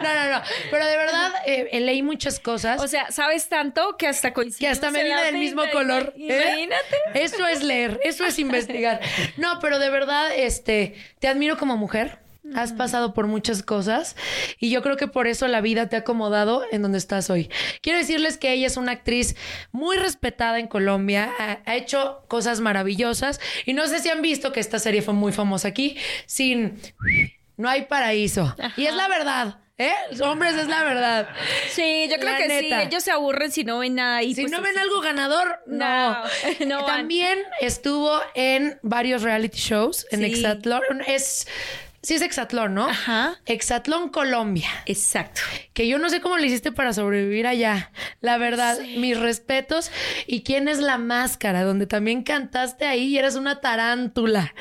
No, 0.02 0.16
no, 0.16 0.32
no. 0.32 0.42
Pero 0.72 0.86
de 0.88 0.98
verdad, 0.98 1.32
eh, 1.46 1.70
eh, 1.74 1.80
leí 1.80 2.02
muchas 2.02 2.40
cosas. 2.40 2.82
O 2.82 2.88
sea, 2.88 3.12
sabes 3.12 3.48
tanto 3.50 3.98
que 3.98 4.08
hasta 4.08 4.34
coincidimos. 4.34 4.60
Que 4.60 4.68
hasta 4.68 4.90
me 4.90 5.04
vine 5.04 5.24
del 5.26 5.38
mismo 5.38 5.62
color. 5.72 6.14
¿eh? 6.18 6.44
Imagínate. 6.44 6.98
Eso 7.14 7.46
es 7.46 7.62
leer, 7.62 8.00
eso 8.04 8.26
es 8.26 8.40
investigar. 8.40 9.00
No, 9.38 9.60
pero 9.60 9.78
de 9.78 9.92
verdad, 9.92 10.32
este, 10.36 10.96
te 11.20 11.28
admiro 11.28 11.58
como 11.58 11.78
mujer. 11.78 12.21
Has 12.56 12.74
pasado 12.74 13.14
por 13.14 13.28
muchas 13.28 13.64
cosas 13.64 14.16
y 14.60 14.70
yo 14.70 14.82
creo 14.82 14.98
que 14.98 15.08
por 15.08 15.28
eso 15.28 15.48
la 15.48 15.62
vida 15.62 15.90
te 15.90 15.96
ha 15.96 16.00
acomodado 16.00 16.64
en 16.72 16.82
donde 16.82 16.98
estás 16.98 17.30
hoy. 17.30 17.50
Quiero 17.82 18.00
decirles 18.00 18.38
que 18.38 18.52
ella 18.54 18.68
es 18.68 18.78
una 18.78 18.92
actriz 18.94 19.36
muy 19.72 19.98
respetada 19.98 20.60
en 20.60 20.68
Colombia, 20.68 21.32
ha, 21.40 21.60
ha 21.66 21.76
hecho 21.76 22.24
cosas 22.28 22.60
maravillosas 22.60 23.40
y 23.66 23.74
no 23.74 23.88
sé 23.88 24.00
si 24.00 24.10
han 24.10 24.22
visto 24.22 24.52
que 24.52 24.60
esta 24.60 24.80
serie 24.80 25.02
fue 25.02 25.14
muy 25.14 25.32
famosa 25.32 25.68
aquí, 25.70 25.98
sin 26.26 26.80
No 27.58 27.70
hay 27.70 27.84
paraíso. 27.84 28.56
Y 28.76 28.86
es 28.86 28.96
la 28.96 29.08
verdad, 29.08 29.60
¿eh? 29.78 29.94
Hombres, 30.24 30.56
es 30.56 30.68
la 30.68 30.84
verdad. 30.84 31.30
Sí, 31.70 32.08
yo 32.10 32.18
creo 32.18 32.32
La 32.32 32.38
que 32.38 32.48
neta. 32.48 32.82
sí. 32.82 32.88
Ellos 32.88 33.04
se 33.04 33.12
aburren 33.12 33.52
si 33.52 33.64
no 33.64 33.80
ven 33.80 33.96
nada 33.96 34.18
ahí. 34.18 34.34
Si 34.34 34.42
pues, 34.42 34.52
no 34.52 34.62
ven 34.62 34.78
algo 34.80 35.00
ganador, 35.02 35.60
no. 35.68 36.24
No. 36.66 36.86
También 36.86 37.40
estuvo 37.60 38.20
en 38.34 38.80
varios 38.82 39.22
reality 39.22 39.60
shows 39.60 40.08
en 40.12 40.20
Sí. 40.22 40.26
Exatlón. 40.26 40.82
Es. 41.08 41.48
Sí, 42.04 42.16
es 42.16 42.24
Exatlón, 42.24 42.74
¿no? 42.74 42.90
Ajá. 42.90 43.40
Exatlón 43.46 44.10
Colombia. 44.10 44.70
Exacto. 44.88 45.42
Que 45.74 45.88
yo 45.88 46.00
no 46.00 46.10
sé 46.10 46.20
cómo 46.20 46.38
le 46.38 46.48
hiciste 46.48 46.72
para 46.72 46.94
sobrevivir 46.94 47.46
allá. 47.46 47.92
La 48.22 48.40
verdad, 48.40 48.80
mis 48.98 49.20
respetos. 49.20 49.92
¿Y 50.26 50.42
quién 50.42 50.68
es 50.68 50.80
la 50.80 50.98
máscara? 50.98 51.64
Donde 51.64 51.86
también 51.86 52.24
cantaste 52.24 52.86
ahí 52.88 53.04
y 53.04 53.18
eres 53.20 53.36
una 53.36 53.62
tarántula. 53.62 54.54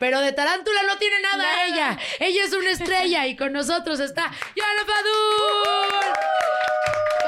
Pero 0.00 0.20
de 0.20 0.32
tarántula 0.32 0.80
no 0.88 0.98
tiene 0.98 1.16
nada, 1.22 1.36
Nada. 1.44 1.66
ella. 1.66 1.98
Ella 2.18 2.44
es 2.44 2.52
una 2.52 2.70
estrella 2.70 3.26
y 3.28 3.36
con 3.36 3.52
nosotros 3.52 4.00
está 4.00 4.24
Yana 4.56 4.84
Padul. 4.84 6.12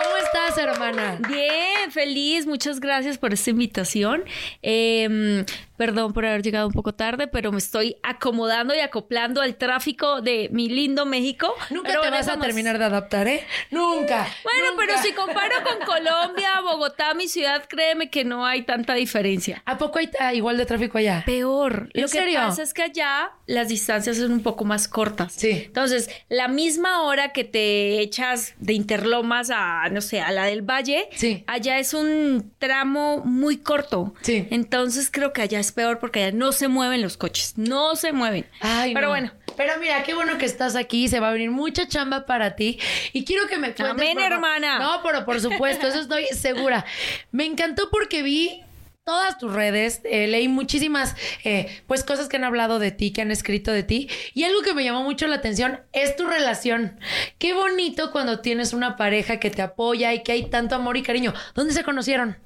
¿Cómo 0.03 0.16
estás, 0.16 0.59
hermana? 0.59 1.18
Bien, 1.29 1.93
feliz. 1.93 2.45
Muchas 2.47 2.81
gracias 2.81 3.18
por 3.18 3.33
esta 3.33 3.51
invitación. 3.51 4.25
Eh, 4.62 5.45
perdón 5.81 6.12
por 6.12 6.26
haber 6.26 6.43
llegado 6.43 6.66
un 6.66 6.74
poco 6.74 6.93
tarde, 6.93 7.26
pero 7.26 7.53
me 7.53 7.57
estoy 7.57 7.97
acomodando 8.03 8.74
y 8.74 8.81
acoplando 8.81 9.41
al 9.41 9.57
tráfico 9.57 10.20
de 10.20 10.51
mi 10.53 10.68
lindo 10.68 11.07
México. 11.07 11.55
Nunca 11.70 11.89
Pero 11.89 12.03
te 12.03 12.11
vas 12.11 12.28
a 12.28 12.39
terminar 12.39 12.78
de 12.78 12.85
adaptar, 12.85 13.26
¿eh? 13.28 13.47
Nunca. 13.70 14.28
Bueno, 14.45 14.72
nunca. 14.72 14.85
pero 14.87 15.03
si 15.03 15.14
comparo 15.14 15.55
con 15.64 15.87
Colombia, 15.87 16.61
Bogotá, 16.61 17.14
mi 17.14 17.28
ciudad, 17.28 17.64
créeme 17.66 18.11
que 18.11 18.26
no 18.26 18.45
hay 18.45 18.64
tanta 18.64 18.93
diferencia. 18.93 19.62
¿A 19.64 19.78
poco 19.78 19.99
hay 20.01 20.11
ah, 20.20 20.35
igual 20.35 20.59
de 20.59 20.66
tráfico 20.66 20.99
allá? 20.99 21.22
Peor. 21.24 21.89
¿En 21.95 22.03
Lo 22.03 22.09
serio? 22.09 22.41
que 22.41 22.47
pasa 22.47 22.62
es 22.62 22.74
que 22.74 22.83
allá 22.83 23.33
las 23.47 23.68
distancias 23.68 24.18
son 24.18 24.33
un 24.33 24.43
poco 24.43 24.66
más 24.66 24.87
cortas. 24.87 25.33
Sí. 25.33 25.62
Entonces, 25.64 26.11
la 26.28 26.49
misma 26.49 27.05
hora 27.05 27.33
que 27.33 27.45
te 27.45 28.01
echas 28.01 28.53
de 28.59 28.74
Interlomas 28.74 29.49
a, 29.51 29.89
no 29.89 30.03
sé, 30.03 30.20
a 30.20 30.31
la 30.31 30.45
del 30.45 30.61
Valle, 30.61 31.09
Sí. 31.14 31.43
allá 31.47 31.78
es 31.78 31.95
un 31.95 32.53
tramo 32.59 33.22
muy 33.24 33.57
corto. 33.57 34.12
Sí. 34.20 34.47
Entonces, 34.51 35.09
creo 35.11 35.33
que 35.33 35.41
allá 35.41 35.59
es 35.59 35.70
peor 35.73 35.99
porque 35.99 36.25
allá 36.25 36.37
no 36.37 36.53
se 36.53 36.68
mueven 36.68 37.03
los 37.03 37.16
coches. 37.16 37.55
No 37.57 37.97
se 37.97 38.12
mueven. 38.12 38.47
Ay, 38.61 38.95
Pero 38.95 39.07
no. 39.07 39.12
bueno. 39.12 39.33
Pero 39.57 39.73
mira, 39.81 40.03
qué 40.03 40.14
bueno 40.14 40.39
que 40.39 40.47
estás 40.47 40.77
aquí. 40.77 41.09
Se 41.09 41.21
va 41.21 41.29
a 41.29 41.33
venir 41.33 41.51
mucha 41.51 41.87
chamba 41.87 42.27
para 42.27 42.57
ti. 42.57 42.79
Y 43.12 43.25
quiero 43.25 43.47
que 43.47 43.59
me 43.59 43.75
cuentes. 43.75 43.87
Amén, 43.87 44.18
hermana. 44.18 44.79
No, 44.79 45.01
pero 45.03 45.25
por 45.25 45.41
supuesto, 45.41 45.87
eso 45.87 46.01
estoy 46.01 46.27
segura. 46.27 46.85
Me 47.31 47.45
encantó 47.45 47.91
porque 47.91 48.23
vi 48.23 48.62
todas 49.05 49.39
tus 49.39 49.53
redes, 49.53 50.03
eh, 50.05 50.29
leí 50.29 50.47
muchísimas 50.47 51.16
eh, 51.43 51.83
pues 51.87 52.05
cosas 52.05 52.29
que 52.29 52.37
han 52.37 52.45
hablado 52.45 52.79
de 52.79 52.93
ti, 52.93 53.12
que 53.12 53.23
han 53.23 53.31
escrito 53.31 53.73
de 53.73 53.83
ti. 53.83 54.09
Y 54.35 54.45
algo 54.45 54.62
que 54.62 54.73
me 54.73 54.85
llamó 54.85 55.03
mucho 55.03 55.27
la 55.27 55.37
atención 55.37 55.81
es 55.93 56.14
tu 56.16 56.27
relación. 56.27 56.99
Qué 57.39 57.53
bonito 57.53 58.12
cuando 58.12 58.41
tienes 58.41 58.73
una 58.73 58.97
pareja 58.97 59.41
que 59.41 59.51
te 59.51 59.62
apoya 59.62 60.14
y 60.14 60.23
que 60.23 60.33
hay 60.33 60.49
tanto 60.49 60.75
amor 60.77 60.97
y 60.97 61.03
cariño. 61.03 61.35
¿Dónde 61.55 61.75
se 61.75 61.83
conocieron? 61.83 62.39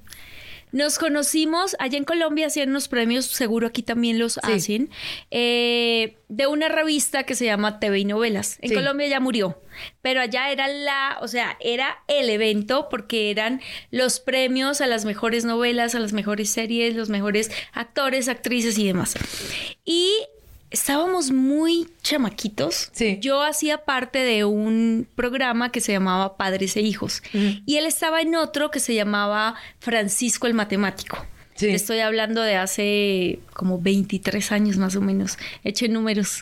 Nos 0.75 0.99
conocimos, 0.99 1.73
allá 1.79 1.97
en 1.97 2.03
Colombia 2.03 2.47
hacían 2.47 2.67
unos 2.67 2.89
premios, 2.89 3.27
seguro 3.27 3.65
aquí 3.65 3.81
también 3.81 4.19
los 4.19 4.39
hacen, 4.39 4.89
eh, 5.31 6.17
de 6.27 6.47
una 6.47 6.67
revista 6.67 7.23
que 7.23 7.33
se 7.33 7.45
llama 7.45 7.79
TV 7.79 7.99
y 7.99 8.03
Novelas. 8.03 8.57
En 8.61 8.67
Sí. 8.71 8.75
Colombia 8.75 9.07
ya 9.07 9.21
murió, 9.21 9.61
pero 10.01 10.19
allá 10.19 10.51
era 10.51 10.67
la, 10.67 11.17
o 11.21 11.29
sea, 11.29 11.55
era 11.61 11.99
el 12.09 12.29
evento 12.29 12.89
porque 12.89 13.31
eran 13.31 13.61
los 13.89 14.19
premios 14.19 14.81
a 14.81 14.87
las 14.87 15.05
mejores 15.05 15.45
novelas, 15.45 15.95
a 15.95 15.99
las 15.99 16.11
mejores 16.11 16.49
series, 16.49 16.93
los 16.93 17.07
mejores 17.07 17.51
actores, 17.71 18.27
actrices 18.27 18.77
y 18.77 18.85
demás. 18.85 19.13
Y 19.85 20.11
estábamos 20.75 21.31
muy 21.31 21.87
chamaquitos. 22.03 22.89
Sí. 22.91 23.17
Yo 23.21 23.41
hacía 23.41 23.85
parte 23.85 24.19
de 24.19 24.43
un 24.43 25.07
programa 25.15 25.71
que 25.71 25.79
se 25.79 25.93
llamaba 25.93 26.35
Padres 26.35 26.75
e 26.75 26.81
Hijos 26.81 27.23
y 27.33 27.77
él 27.77 27.85
estaba 27.85 28.21
en 28.21 28.35
otro 28.35 28.71
que 28.71 28.79
se 28.79 28.93
llamaba 28.93 29.55
Francisco 29.79 30.47
el 30.47 30.53
Matemático. 30.53 31.17
Sí. 31.55 31.69
Estoy 31.69 31.99
hablando 31.99 32.41
de 32.41 32.55
hace 32.57 33.39
como 33.53 33.79
23 33.79 34.51
años 34.51 34.75
más 34.77 34.95
o 34.97 35.01
menos. 35.01 35.37
Echen 35.63 35.93
números. 35.93 36.41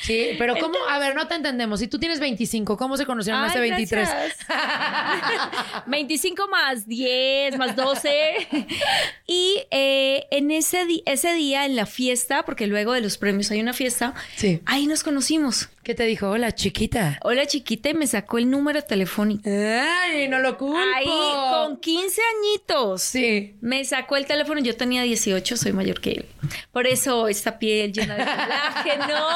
Sí, 0.00 0.28
pero 0.38 0.54
¿cómo? 0.60 0.76
A 0.88 0.98
ver, 1.00 1.16
no 1.16 1.26
te 1.26 1.34
entendemos. 1.34 1.80
Si 1.80 1.88
tú 1.88 1.98
tienes 1.98 2.20
25, 2.20 2.76
¿cómo 2.76 2.96
se 2.96 3.04
conocieron 3.04 3.42
hace 3.42 3.58
Ay, 3.58 3.70
23? 3.70 4.08
gracias. 4.08 4.38
25 5.86 6.48
más 6.48 6.86
10, 6.86 7.58
más 7.58 7.74
12. 7.74 8.46
Y 9.26 9.62
eh, 9.70 10.26
en 10.30 10.50
ese, 10.52 10.84
día, 10.86 11.64
en 11.66 11.74
la 11.76 11.86
fiesta, 11.86 12.44
porque 12.44 12.66
luego 12.66 12.92
de 12.92 13.00
los 13.00 13.18
premios 13.18 13.50
hay 13.50 13.60
una 13.60 13.72
fiesta, 13.72 14.14
Sí. 14.36 14.60
ahí 14.66 14.86
nos 14.86 15.02
conocimos. 15.02 15.68
¿Qué 15.82 15.94
te 15.94 16.04
dijo? 16.04 16.30
Hola, 16.30 16.52
chiquita. 16.52 17.18
Hola 17.22 17.44
chiquita 17.46 17.90
y 17.90 17.94
me 17.94 18.06
sacó 18.06 18.38
el 18.38 18.48
número 18.50 18.80
telefónico. 18.82 19.42
Ay, 19.50 20.28
no 20.28 20.38
lo 20.38 20.56
culpo. 20.56 20.78
Ahí 20.78 21.04
con 21.06 21.76
15 21.78 22.22
añitos. 22.38 23.02
Sí. 23.02 23.56
Me 23.60 23.84
sacó 23.84 24.16
el 24.16 24.24
teléfono, 24.24 24.43
yo 24.62 24.76
tenía 24.76 25.02
18, 25.02 25.56
soy 25.56 25.72
mayor 25.72 26.00
que 26.00 26.10
él. 26.10 26.26
Por 26.72 26.86
eso 26.86 27.28
esta 27.28 27.58
piel 27.58 27.92
llena 27.92 28.16
de 28.16 28.24
colágeno. 28.24 29.28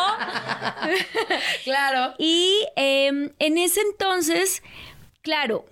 Claro. 1.65 2.15
Y 2.19 2.67
eh, 2.77 3.31
en 3.39 3.59
ese 3.59 3.81
entonces, 3.81 4.63
claro, 5.23 5.67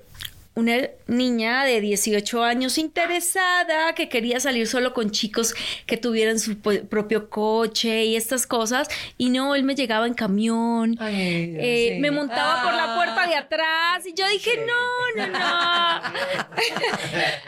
una 0.56 0.88
niña 1.06 1.64
de 1.64 1.82
18 1.82 2.42
años 2.42 2.78
interesada 2.78 3.94
que 3.94 4.08
quería 4.08 4.40
salir 4.40 4.66
solo 4.66 4.94
con 4.94 5.10
chicos 5.10 5.54
que 5.84 5.98
tuvieran 5.98 6.38
su 6.38 6.58
propio 6.58 7.28
coche 7.28 8.06
y 8.06 8.16
estas 8.16 8.46
cosas. 8.46 8.88
Y 9.18 9.28
no, 9.28 9.54
él 9.54 9.64
me 9.64 9.74
llegaba 9.74 10.06
en 10.06 10.14
camión. 10.14 10.96
Ay, 10.98 11.54
eh, 11.58 11.90
sí. 11.94 12.00
Me 12.00 12.10
montaba 12.10 12.62
por 12.62 12.72
la 12.72 12.86
Ah. 12.86 12.96
puerta 12.96 13.26
de 13.26 13.34
atrás 13.34 14.06
y 14.06 14.14
yo 14.14 14.26
dije, 14.28 14.64
no, 14.66 15.26
no, 15.26 15.32
no. 15.38 15.38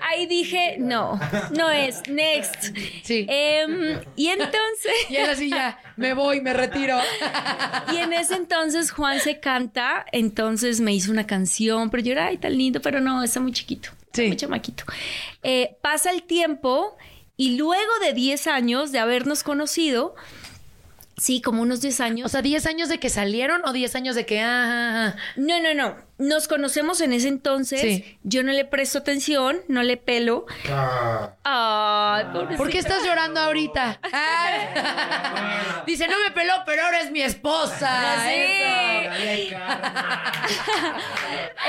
Ahí 0.02 0.26
dije, 0.26 0.76
no, 0.78 1.18
no 1.56 1.70
es, 1.70 2.02
next. 2.08 2.76
Sí. 3.04 3.24
Em, 3.28 4.00
y 4.16 4.28
entonces... 4.28 4.92
Y 5.08 5.16
él 5.16 5.30
así 5.30 5.48
ya, 5.48 5.78
me 5.98 6.14
voy, 6.14 6.40
me 6.40 6.52
retiro. 6.54 6.96
Y 7.92 7.96
en 7.96 8.12
ese 8.12 8.34
entonces 8.36 8.90
Juan 8.90 9.20
se 9.20 9.40
canta, 9.40 10.06
entonces 10.12 10.80
me 10.80 10.94
hizo 10.94 11.10
una 11.10 11.26
canción, 11.26 11.90
pero 11.90 12.02
yo 12.02 12.12
era, 12.12 12.26
ay, 12.26 12.38
tan 12.38 12.56
lindo, 12.56 12.80
pero 12.80 13.00
no, 13.00 13.22
está 13.22 13.40
muy 13.40 13.52
chiquito, 13.52 13.90
Sí. 14.12 14.28
muy 14.28 14.36
chamaquito. 14.36 14.84
Eh, 15.42 15.76
pasa 15.82 16.10
el 16.10 16.22
tiempo 16.22 16.96
y 17.36 17.56
luego 17.56 17.92
de 18.02 18.12
10 18.14 18.46
años 18.46 18.92
de 18.92 18.98
habernos 18.98 19.42
conocido, 19.42 20.14
sí, 21.18 21.40
como 21.42 21.62
unos 21.62 21.80
10 21.80 22.00
años, 22.00 22.26
O 22.26 22.28
sea, 22.28 22.42
¿10 22.42 22.66
años 22.66 22.88
de 22.88 22.98
que 22.98 23.10
salieron 23.10 23.62
o 23.66 23.72
10 23.72 23.94
años 23.96 24.14
de 24.16 24.24
que... 24.24 24.40
Ah, 24.40 24.46
ah, 24.46 25.14
ah? 25.16 25.20
no, 25.36 25.60
no, 25.60 25.74
no, 25.74 25.96
nos 26.18 26.48
conocemos 26.48 27.00
en 27.00 27.12
ese 27.12 27.28
entonces, 27.28 27.80
Sí. 27.80 28.18
yo 28.22 28.42
no 28.42 28.52
le 28.52 28.64
presto 28.64 28.98
atención, 28.98 29.60
no 29.68 29.82
le 29.82 29.96
pelo. 29.96 30.46
Ay, 31.44 32.24
pobrecito. 32.32 32.56
¿Por 32.56 32.70
qué 32.70 32.78
estás 32.78 33.04
llorando 33.04 33.40
ahorita? 33.40 34.00
Ay. 34.12 34.60
Dice, 35.86 36.06
no 36.08 36.18
me 36.24 36.30
peló, 36.32 36.52
pero 36.66 36.82
ahora 36.84 37.00
es 37.00 37.10
mi 37.10 37.22
esposa. 37.22 38.16
Sí. 38.26 38.34
Eso. 38.34 39.56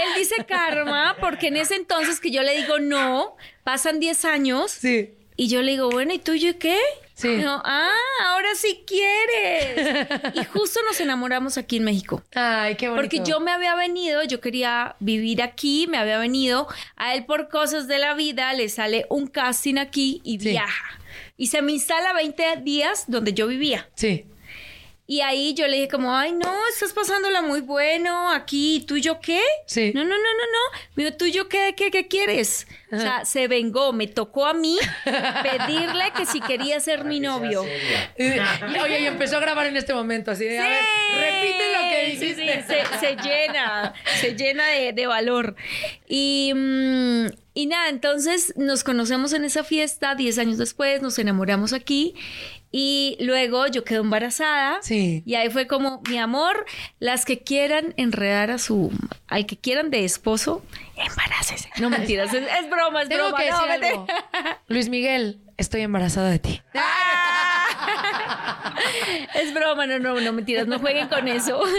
Él 0.03 0.09
dice 0.17 0.45
karma 0.45 1.15
porque 1.19 1.47
en 1.47 1.57
ese 1.57 1.75
entonces 1.75 2.19
que 2.19 2.31
yo 2.31 2.41
le 2.43 2.55
digo 2.57 2.79
no, 2.79 3.35
pasan 3.63 3.99
10 3.99 4.25
años 4.25 4.71
Sí. 4.71 5.13
y 5.35 5.47
yo 5.49 5.61
le 5.61 5.71
digo, 5.71 5.89
bueno, 5.89 6.13
¿y 6.13 6.19
tú 6.19 6.33
y 6.33 6.39
yo 6.39 6.57
qué? 6.59 6.77
Sí. 7.19 7.35
No, 7.35 7.61
ah, 7.65 7.91
ahora 8.27 8.55
sí 8.55 8.83
quieres. 8.87 10.15
y 10.35 10.45
justo 10.45 10.79
nos 10.87 10.99
enamoramos 11.01 11.57
aquí 11.57 11.75
en 11.77 11.83
México. 11.83 12.23
Ay, 12.33 12.75
qué 12.75 12.87
bonito. 12.87 13.01
Porque 13.01 13.29
yo 13.29 13.41
me 13.41 13.51
había 13.51 13.75
venido, 13.75 14.23
yo 14.23 14.39
quería 14.39 14.95
vivir 14.99 15.41
aquí, 15.41 15.85
me 15.87 15.97
había 15.97 16.17
venido, 16.17 16.67
a 16.95 17.15
él 17.15 17.25
por 17.25 17.49
cosas 17.49 17.89
de 17.89 17.99
la 17.99 18.13
vida 18.13 18.53
le 18.53 18.69
sale 18.69 19.05
un 19.09 19.27
casting 19.27 19.75
aquí 19.77 20.21
y 20.23 20.39
Sí. 20.39 20.49
viaja. 20.51 20.85
Y 21.35 21.47
se 21.47 21.61
me 21.61 21.73
instala 21.73 22.13
20 22.13 22.43
días 22.63 23.03
donde 23.07 23.33
yo 23.33 23.47
vivía. 23.47 23.89
Sí. 23.95 24.25
Y 25.11 25.21
ahí 25.21 25.55
yo 25.55 25.67
le 25.67 25.77
dije 25.77 25.87
como, 25.87 26.15
ay, 26.15 26.33
no, 26.33 26.53
estás 26.71 26.93
pasándola 26.93 27.41
muy 27.41 27.61
bueno 27.61 28.29
aquí, 28.31 28.85
¿tú 28.87 28.95
y 28.95 29.01
yo 29.01 29.19
qué? 29.19 29.41
Sí. 29.65 29.91
No, 29.95 30.03
no, 30.03 30.09
no, 30.09 30.15
no, 30.15 30.19
no. 30.19 30.79
Me 30.93 31.03
dijo, 31.05 31.17
¿tú 31.17 31.25
y 31.25 31.31
yo 31.31 31.49
qué, 31.49 31.73
qué, 31.75 31.89
qué 31.89 32.07
quieres? 32.07 32.67
O 32.91 32.97
sea, 32.99 33.25
se 33.25 33.47
vengó, 33.47 33.91
me 33.91 34.05
tocó 34.05 34.45
a 34.45 34.53
mí 34.53 34.77
pedirle 35.05 36.11
que 36.15 36.27
si 36.27 36.39
quería 36.41 36.79
ser 36.79 37.05
mi 37.05 37.19
novio. 37.19 37.65
Y, 38.19 38.23
oye, 38.79 39.01
y 39.01 39.05
empezó 39.07 39.37
a 39.37 39.39
grabar 39.39 39.65
en 39.65 39.77
este 39.77 39.95
momento, 39.95 40.29
así 40.29 40.45
de, 40.45 40.59
a 40.59 40.69
ver, 40.69 40.79
repite 41.15 41.73
lo 41.73 41.79
que 41.89 41.99
Sí, 42.09 42.17
sí, 42.35 42.41
dijiste. 42.41 42.83
se, 42.85 42.99
se 42.99 43.15
llena, 43.15 43.93
se 44.21 44.35
llena 44.35 44.67
de, 44.67 44.93
de 44.93 45.07
valor. 45.07 45.55
Y, 46.07 46.51
mm, 46.55 47.25
y 47.55 47.65
nada, 47.65 47.89
entonces 47.89 48.53
nos 48.57 48.83
conocemos 48.83 49.33
en 49.33 49.43
esa 49.43 49.63
fiesta, 49.63 50.13
10 50.13 50.37
años 50.37 50.57
después, 50.59 51.01
nos 51.01 51.17
enamoramos 51.17 51.73
aquí. 51.73 52.13
Y 52.71 53.17
luego 53.19 53.65
yo 53.67 53.83
quedé 53.83 53.99
embarazada. 53.99 54.77
Sí. 54.81 55.23
Y 55.25 55.35
ahí 55.35 55.49
fue 55.49 55.65
como, 55.67 56.01
mi 56.07 56.17
amor, 56.19 56.65
las 56.99 57.25
que 57.25 57.39
quieran 57.39 57.93
enredar 57.97 58.51
a 58.51 58.57
su, 58.59 58.91
al 59.27 59.45
que 59.47 59.57
quieran 59.57 59.89
de 59.89 60.05
esposo, 60.05 60.63
embarácese. 60.95 61.69
No 61.79 61.89
mentiras, 61.89 62.33
es, 62.33 62.43
es 62.43 62.69
broma, 62.69 63.01
es 63.03 63.09
Tengo 63.09 63.29
broma. 63.29 63.37
que 63.39 63.49
no, 63.49 63.65
decir 63.65 63.85
algo. 63.85 64.07
Luis 64.67 64.87
Miguel, 64.89 65.39
estoy 65.57 65.81
embarazada 65.81 66.29
de 66.29 66.39
ti. 66.39 66.61
Es 69.35 69.53
broma, 69.53 69.85
no, 69.87 69.99
no, 69.99 70.19
no, 70.19 70.33
mentiras, 70.33 70.67
no 70.67 70.79
jueguen 70.79 71.07
con 71.09 71.27
eso. 71.27 71.61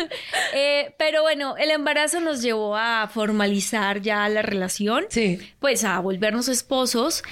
Eh, 0.53 0.95
pero 0.99 1.23
bueno, 1.23 1.57
el 1.57 1.71
embarazo 1.71 2.19
nos 2.21 2.43
llevó 2.43 2.77
a 2.77 3.09
formalizar 3.13 4.01
ya 4.01 4.29
la 4.29 4.43
relación, 4.43 5.05
Sí. 5.09 5.39
pues 5.61 5.85
a 5.85 6.01
volvernos 6.01 6.49
esposos 6.49 7.23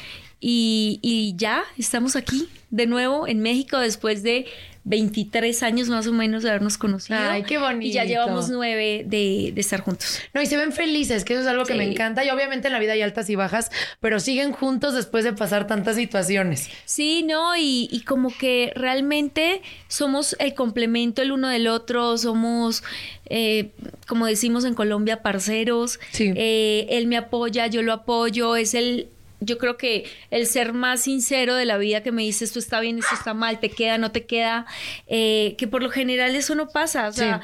y, 0.40 0.98
y 1.02 1.34
ya 1.36 1.64
estamos 1.76 2.16
aquí 2.16 2.48
de 2.70 2.86
nuevo 2.86 3.26
en 3.26 3.40
México 3.40 3.78
después 3.78 4.22
de 4.22 4.46
23 4.84 5.62
años 5.64 5.88
más 5.88 6.06
o 6.06 6.12
menos 6.12 6.42
de 6.42 6.48
habernos 6.48 6.78
conocido. 6.78 7.18
Ay, 7.18 7.42
qué 7.42 7.54
Y 7.54 7.58
ya 7.58 7.66
bonito. 7.72 8.04
llevamos 8.04 8.48
nueve 8.48 9.04
de, 9.06 9.50
de 9.54 9.60
estar 9.60 9.80
juntos. 9.80 10.18
No, 10.32 10.40
y 10.40 10.46
se 10.46 10.56
ven 10.56 10.72
felices, 10.72 11.24
que 11.24 11.34
eso 11.34 11.42
es 11.42 11.48
algo 11.48 11.64
que 11.64 11.74
me 11.74 11.84
encanta. 11.84 12.24
Y 12.24 12.30
obviamente 12.30 12.68
en 12.68 12.72
la 12.72 12.78
vida 12.78 12.92
hay 12.92 13.02
altas 13.02 13.28
y 13.28 13.34
bajas, 13.34 13.70
pero 14.00 14.18
siguen 14.18 14.52
juntos 14.52 14.94
después 14.94 15.24
de 15.24 15.34
pasar 15.34 15.66
tantas 15.66 15.96
situaciones. 15.96 16.70
Sí, 16.86 17.22
¿no? 17.22 17.54
Y, 17.56 17.88
y 17.92 18.00
como 18.00 18.30
que 18.34 18.72
realmente 18.76 19.60
somos 19.88 20.34
el 20.38 20.54
complemento 20.54 21.20
el 21.20 21.32
uno 21.32 21.48
del 21.48 21.68
otro, 21.68 22.16
somos, 22.16 22.82
eh, 23.26 23.72
como 24.06 24.24
decimos 24.24 24.64
en 24.64 24.72
Colombia, 24.72 25.20
parceros. 25.22 26.00
Sí. 26.12 26.32
Eh, 26.34 26.86
él 26.90 27.08
me 27.08 27.18
apoya, 27.18 27.66
yo 27.66 27.82
lo 27.82 27.92
apoyo, 27.92 28.56
es 28.56 28.72
el... 28.72 29.08
Yo 29.40 29.58
creo 29.58 29.76
que 29.76 30.10
el 30.30 30.46
ser 30.46 30.72
más 30.72 31.02
sincero 31.02 31.54
de 31.54 31.64
la 31.64 31.78
vida 31.78 32.02
que 32.02 32.12
me 32.12 32.22
dice 32.22 32.44
esto 32.44 32.58
está 32.58 32.80
bien, 32.80 32.98
esto 32.98 33.14
está 33.14 33.34
mal, 33.34 33.60
te 33.60 33.70
queda, 33.70 33.96
no 33.96 34.10
te 34.10 34.26
queda, 34.26 34.66
eh, 35.06 35.54
que 35.58 35.68
por 35.68 35.82
lo 35.82 35.90
general 35.90 36.34
eso 36.34 36.54
no 36.54 36.68
pasa. 36.68 37.08
O 37.08 37.12
sea, 37.12 37.42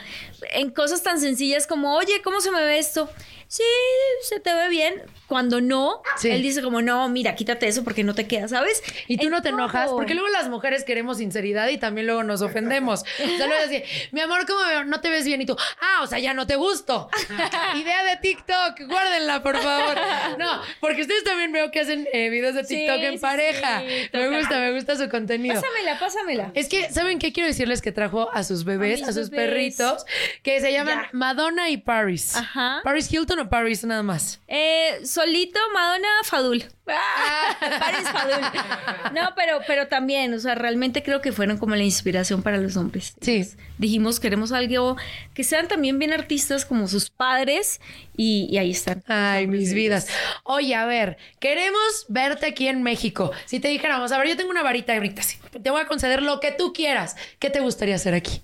en 0.53 0.71
cosas 0.71 1.03
tan 1.03 1.21
sencillas 1.21 1.67
como, 1.67 1.95
oye, 1.95 2.21
¿cómo 2.23 2.41
se 2.41 2.51
me 2.51 2.65
ve 2.65 2.79
esto? 2.79 3.09
Sí, 3.47 3.63
se 4.23 4.41
te 4.41 4.53
ve 4.53 4.69
bien. 4.69 5.03
Cuando 5.27 5.61
no, 5.61 6.03
Sí. 6.17 6.31
él 6.31 6.43
dice 6.43 6.63
como, 6.63 6.83
no, 6.83 7.09
mira, 7.09 7.35
quítate 7.35 7.67
eso 7.67 7.83
porque 7.85 8.05
no 8.05 8.15
te 8.15 8.27
queda, 8.27 8.49
¿sabes? 8.49 8.83
Y 9.09 9.17
tú 9.19 9.31
no 9.31 9.43
te 9.43 9.49
enojas, 9.51 9.91
porque 9.91 10.15
luego 10.15 10.29
las 10.29 10.49
mujeres 10.49 10.85
queremos 10.85 11.19
sinceridad 11.19 11.69
y 11.69 11.79
también 11.79 12.07
luego 12.07 12.23
nos 12.25 12.43
ofendemos. 12.43 13.05
O 13.35 13.37
sea, 13.37 13.47
luego 13.47 13.65
así, 13.65 13.83
mi 14.13 14.21
amor, 14.21 14.47
¿cómo 14.47 14.61
me 14.67 14.85
no 14.85 15.01
te 15.01 15.09
ves 15.11 15.25
bien? 15.25 15.41
Y 15.43 15.47
tú, 15.47 15.57
ah, 15.81 16.03
o 16.03 16.07
sea, 16.07 16.19
ya 16.19 16.35
no 16.35 16.47
te 16.47 16.57
gusto. 16.57 17.09
Idea 17.77 18.05
de 18.05 18.17
TikTok, 18.19 18.81
guárdenla, 18.89 19.43
por 19.43 19.57
favor. 19.61 19.97
No, 20.39 20.61
porque 20.81 21.03
ustedes 21.03 21.25
también 21.25 21.53
veo 21.53 21.71
que 21.71 21.81
hacen 21.81 22.07
eh, 22.13 22.29
videos 22.29 22.55
de 22.55 22.65
Sí, 22.65 22.77
TikTok 22.77 22.99
en 23.03 23.13
sí, 23.15 23.19
pareja. 23.19 23.83
me 24.13 24.39
gusta, 24.39 24.59
me 24.59 24.73
gusta 24.73 24.97
su 24.97 25.09
contenido. 25.09 25.55
Pásamela, 25.61 25.99
pásamela. 25.99 26.51
Es 26.55 26.69
que, 26.69 26.91
¿saben 26.93 27.19
qué? 27.19 27.33
Quiero 27.33 27.47
decirles 27.49 27.83
que 27.83 27.93
trajo 27.93 28.31
a 28.33 28.43
sus 28.45 28.65
bebés, 28.65 29.03
A 29.03 29.13
sus 29.13 29.31
bebés. 29.31 29.47
perritos, 29.49 30.05
que 30.43 30.61
se 30.61 30.73
llaman 30.73 31.03
Ya. 31.03 31.09
Madonna 31.13 31.69
y 31.71 31.79
Paris. 31.79 32.37
Ajá. 32.37 32.81
Paris 32.85 33.13
Hilton 33.13 33.39
o 33.41 33.43
o 33.45 33.49
Paris 33.51 33.85
nada 33.85 34.03
más? 34.03 34.41
Eh, 34.49 35.01
solito, 35.25 35.59
Madonna, 35.73 36.09
Fadul. 36.25 36.65
Ah. 36.87 37.57
Paris 37.81 38.09
Fadul. 38.11 39.15
No, 39.15 39.31
pero, 39.35 39.61
pero 39.67 39.89
también, 39.89 40.35
o 40.35 40.39
sea, 40.39 40.55
realmente 40.55 41.03
creo 41.03 41.21
que 41.21 41.33
fueron 41.33 41.59
como 41.59 41.75
la 41.75 41.83
inspiración 41.83 42.43
para 42.43 42.59
los 42.59 42.77
hombres. 42.77 43.15
Sí. 43.21 43.37
Entonces, 43.37 43.59
dijimos, 43.79 44.21
queremos 44.21 44.53
algo 44.53 44.97
que 45.33 45.45
sean 45.45 45.69
también 45.69 45.99
bien 45.99 46.13
artistas 46.13 46.65
como 46.65 46.89
sus 46.89 47.11
padres 47.11 47.81
y, 48.17 48.49
y 48.51 48.59
ahí 48.59 48.71
están. 48.71 49.03
Ay, 49.07 49.47
mis 49.47 49.73
vidas. 49.73 50.09
Oye, 50.45 50.75
a 50.75 50.85
ver, 50.87 51.17
queremos 51.41 52.07
verte 52.09 52.47
aquí 52.47 52.69
en 52.69 52.83
México. 52.83 53.33
Si 53.47 53.61
te 53.61 53.69
dijéramos, 53.69 54.13
a 54.13 54.19
ver, 54.19 54.29
yo 54.29 54.37
tengo 54.37 54.51
una 54.51 54.63
varita 54.63 54.93
ahorita, 54.95 55.23
sí, 55.23 55.39
te 55.63 55.71
voy 55.71 55.81
a 55.81 55.87
conceder 55.87 56.23
lo 56.23 56.41
que 56.41 56.53
tú 56.53 56.73
quieras. 56.73 57.17
¿Qué 57.39 57.51
te 57.51 57.61
gustaría 57.61 57.95
hacer 57.95 58.15
aquí? 58.15 58.43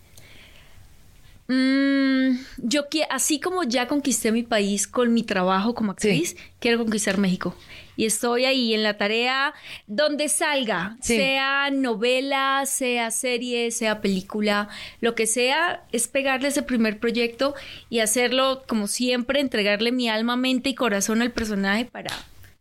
Mm, 1.52 2.38
yo 2.58 2.88
que 2.88 3.02
así 3.10 3.40
como 3.40 3.64
ya 3.64 3.88
conquisté 3.88 4.30
mi 4.30 4.44
país 4.44 4.86
con 4.86 5.12
mi 5.12 5.24
trabajo 5.24 5.74
como 5.74 5.90
actriz, 5.90 6.36
quiero 6.60 6.78
conquistar 6.78 7.18
México. 7.18 7.56
Y 7.96 8.06
estoy 8.06 8.44
ahí 8.44 8.72
en 8.72 8.84
la 8.84 8.96
tarea 8.96 9.52
donde 9.88 10.28
salga, 10.28 10.96
Sí. 11.02 11.16
sea 11.16 11.70
novela, 11.72 12.62
sea 12.66 13.10
serie, 13.10 13.72
sea 13.72 14.00
película, 14.00 14.68
lo 15.00 15.16
que 15.16 15.26
sea, 15.26 15.82
es 15.90 16.06
pegarle 16.06 16.48
ese 16.48 16.62
primer 16.62 17.00
proyecto 17.00 17.54
y 17.90 17.98
hacerlo 17.98 18.62
como 18.68 18.86
siempre, 18.86 19.40
entregarle 19.40 19.90
mi 19.90 20.08
alma, 20.08 20.36
mente 20.36 20.70
y 20.70 20.74
corazón 20.76 21.20
al 21.20 21.32
personaje 21.32 21.84
para 21.86 22.10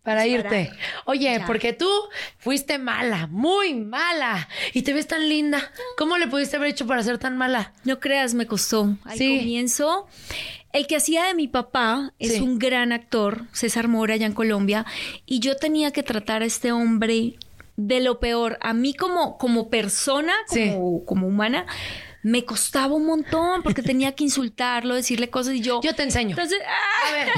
Para 0.10 0.26
irte. 0.28 0.72
Oye, 1.06 1.38
Ya. 1.40 1.46
porque 1.46 1.74
tú 1.74 1.90
fuiste 2.40 2.78
mala, 2.80 3.28
muy 3.28 3.74
mala. 3.76 4.48
Y 4.74 4.82
te 4.82 4.94
ves 4.94 5.08
tan 5.08 5.30
linda. 5.30 5.62
¿Cómo 5.98 6.18
le 6.18 6.28
pudiste 6.28 6.56
haber 6.58 6.70
hecho 6.70 6.88
para 6.88 7.04
ser 7.04 7.18
tan 7.20 7.38
mala? 7.38 7.74
No 7.84 8.00
creas, 8.00 8.34
me 8.34 8.48
costó. 8.48 8.98
Al 9.06 9.18
Sí. 9.18 9.38
comienzo, 9.40 10.08
el 10.74 10.88
que 10.88 10.96
hacía 10.96 11.26
de 11.26 11.34
mi 11.36 11.48
papá 11.48 12.14
es 12.20 12.34
Sí. 12.34 12.40
un 12.42 12.58
gran 12.60 12.92
actor, 12.92 13.44
César 13.54 13.88
Mora, 13.88 14.16
allá 14.16 14.26
en 14.26 14.34
Colombia, 14.34 14.86
y 15.26 15.40
yo 15.40 15.56
tenía 15.58 15.92
que 15.92 16.02
tratar 16.04 16.42
a 16.42 16.46
este 16.46 16.72
hombre 16.72 17.36
de 17.76 18.00
lo 18.02 18.20
peor. 18.20 18.58
A 18.62 18.74
mí 18.74 18.94
como, 18.94 19.38
como 19.38 19.70
persona, 19.70 20.34
Sí. 20.48 20.72
como, 20.72 21.06
como 21.06 21.28
humana, 21.28 21.66
me 22.24 22.44
costaba 22.46 22.94
un 22.96 23.06
montón 23.06 23.64
porque 23.64 23.82
tenía 23.82 24.14
que 24.14 24.24
insultarlo, 24.26 24.96
decirle 24.96 25.30
cosas 25.30 25.56
y 25.56 25.62
yo... 25.62 25.80
Yo 25.82 25.96
te 25.96 26.04
enseño. 26.04 26.32
Entonces, 26.32 26.60
¡ah! 26.68 27.10
A 27.10 27.14
ver. 27.14 27.30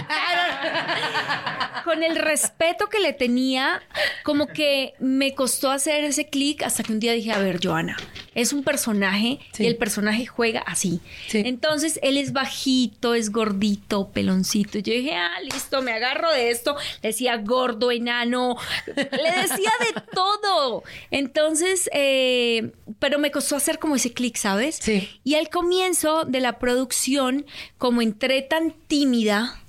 con 1.84 2.04
el 2.04 2.16
respeto 2.16 2.88
que 2.88 3.00
le 3.00 3.14
tenía, 3.14 3.82
como 4.24 4.48
que 4.48 4.94
me 5.00 5.34
costó 5.36 5.72
hacer 5.72 6.04
ese 6.04 6.28
clic 6.30 6.64
hasta 6.64 6.84
que 6.84 6.94
un 6.94 7.00
día 7.00 7.14
dije, 7.14 7.32
a 7.32 7.40
ver, 7.40 7.60
Joana, 7.62 7.98
es 8.36 8.54
un 8.54 8.64
personaje 8.64 9.40
Sí. 9.52 9.64
y 9.64 9.68
el 9.68 9.76
personaje 9.78 10.26
juega 10.26 10.62
así. 10.62 11.02
Sí. 11.28 11.42
Entonces, 11.46 12.00
él 12.04 12.18
es 12.18 12.34
bajito, 12.34 13.14
es 13.14 13.32
gordito, 13.32 14.10
peloncito. 14.12 14.80
Yo 14.80 14.94
dije, 14.94 15.16
ah, 15.16 15.40
listo, 15.44 15.82
me 15.82 15.92
agarro 15.92 16.32
de 16.32 16.50
esto. 16.52 16.76
Le 17.02 17.10
decía 17.10 17.38
gordo, 17.38 17.92
enano, 17.92 18.58
le 18.96 19.42
decía 19.42 19.72
de 19.94 20.02
todo. 20.14 20.84
Entonces, 21.10 21.90
eh, 21.94 22.72
pero 23.00 23.20
me 23.20 23.32
costó 23.32 23.56
hacer 23.56 23.80
como 23.80 23.96
ese 23.96 24.14
clic, 24.14 24.38
¿sabes? 24.38 24.71
Sí. 24.80 25.10
Y 25.24 25.36
al 25.36 25.50
comienzo 25.50 26.26
de 26.26 26.40
la 26.40 26.60
producción, 26.60 27.46
como 27.78 28.02
entré 28.02 28.42
tan 28.42 28.74
tímida, 28.88 29.60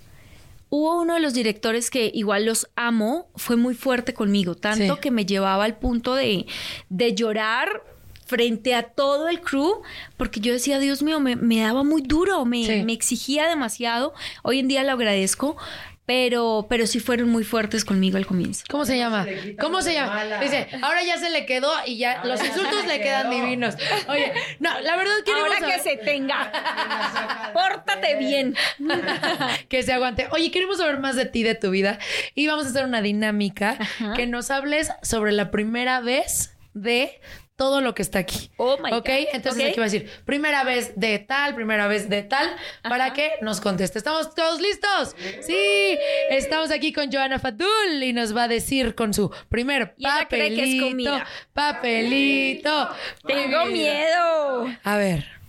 hubo 0.71 1.01
uno 1.03 1.15
de 1.15 1.21
los 1.21 1.35
directores 1.35 1.91
que 1.91 2.11
igual 2.15 2.47
los 2.47 2.69
amo, 2.77 3.27
fue 3.37 3.57
muy 3.57 3.75
fuerte 3.75 4.15
conmigo, 4.15 4.55
tanto 4.55 4.95
Sí. 4.95 5.01
que 5.01 5.11
me 5.11 5.27
llevaba 5.27 5.65
al 5.65 5.77
punto 5.79 6.15
de, 6.15 6.47
de 6.89 7.15
llorar 7.15 7.83
frente 8.25 8.75
a 8.75 8.85
todo 8.85 9.29
el 9.29 9.43
crew, 9.43 9.83
porque 10.17 10.41
yo 10.41 10.55
decía, 10.55 10.79
Dios 10.79 11.03
mío, 11.03 11.21
me, 11.21 11.37
me 11.37 11.61
daba 11.61 11.85
muy 11.85 12.01
duro, 12.01 12.47
me, 12.47 12.65
Sí. 12.65 12.83
me 12.85 12.95
exigía 12.95 13.47
demasiado. 13.47 14.15
Hoy 14.43 14.61
en 14.61 14.69
día 14.69 14.83
lo 14.85 14.93
agradezco, 14.93 15.57
pero, 16.05 16.67
pero 16.69 16.87
sí 16.87 16.99
fueron 16.99 17.29
muy 17.29 17.45
fuertes 17.45 17.85
conmigo 17.85 18.17
al 18.17 18.27
comienzo. 18.27 18.65
¿Cómo 18.69 18.85
se 18.85 18.99
llama? 18.99 19.27
¿Cómo 19.61 19.83
se 19.83 19.95
llama? 19.95 20.25
Dice, 20.41 20.67
ahora 20.83 21.03
ya 21.05 21.17
se 21.17 21.31
le 21.31 21.47
quedó 21.47 21.71
y 21.87 21.97
ya 21.97 22.25
los 22.25 22.45
insultos 22.45 22.87
le 22.87 23.01
quedan 23.01 23.31
divinos. 23.31 23.77
Oye, 24.09 24.33
no, 24.59 24.81
la 24.81 24.97
verdad 24.97 25.13
queremos 25.25 25.49
Ahora 25.49 25.67
que 25.67 25.79
se 25.81 25.97
tenga. 25.99 27.53
Pórtate 27.53 28.17
bien. 28.17 28.57
que 29.69 29.83
se 29.83 29.93
aguante. 29.93 30.27
Oye, 30.33 30.51
queremos 30.51 30.79
saber 30.79 30.99
más 30.99 31.15
de 31.15 31.27
ti, 31.27 31.45
de 31.45 31.55
tu 31.55 31.71
vida. 31.71 31.99
Y 32.35 32.49
vamos 32.49 32.67
a 32.67 32.71
hacer 32.71 32.85
una 32.85 33.01
dinámica 33.01 33.79
que 34.17 34.27
nos 34.27 34.51
hables 34.51 34.91
sobre 35.03 35.33
la 35.33 35.51
primera 35.51 36.01
vez 36.01 36.57
de 36.75 37.21
todo 37.57 37.81
lo 37.81 37.95
que 37.95 38.03
está 38.03 38.19
aquí. 38.19 38.51
Oh 38.57 38.77
my 38.79 38.93
¿Ok? 38.93 39.09
God. 39.09 39.27
Entonces 39.33 39.69
aquí 39.69 39.79
va 39.79 39.87
a 39.87 39.91
decir 39.91 40.11
primera 40.25 40.65
vez 40.65 40.93
de 40.97 41.19
tal, 41.19 41.55
primera 41.55 41.87
vez 41.87 42.09
de 42.09 42.23
tal, 42.23 42.49
para 42.83 43.13
que 43.13 43.33
nos 43.41 43.61
conteste. 43.61 43.99
¿Estamos 43.99 44.35
todos 44.35 44.61
listos? 44.61 45.15
Sí. 45.41 45.99
Estamos 46.31 46.71
aquí 46.71 46.93
con 46.93 47.13
Joana 47.13 47.39
Fatul 47.39 48.03
y 48.03 48.13
nos 48.13 48.37
va 48.37 48.45
a 48.45 48.49
decir 48.49 48.95
con 48.95 49.15
su 49.15 49.31
primer 49.49 49.95
papelito. 50.03 51.21
Papelito. 51.53 52.89
Tengo 53.27 53.67
miedo. 53.67 54.67
A 54.83 54.97
ver. 54.97 55.43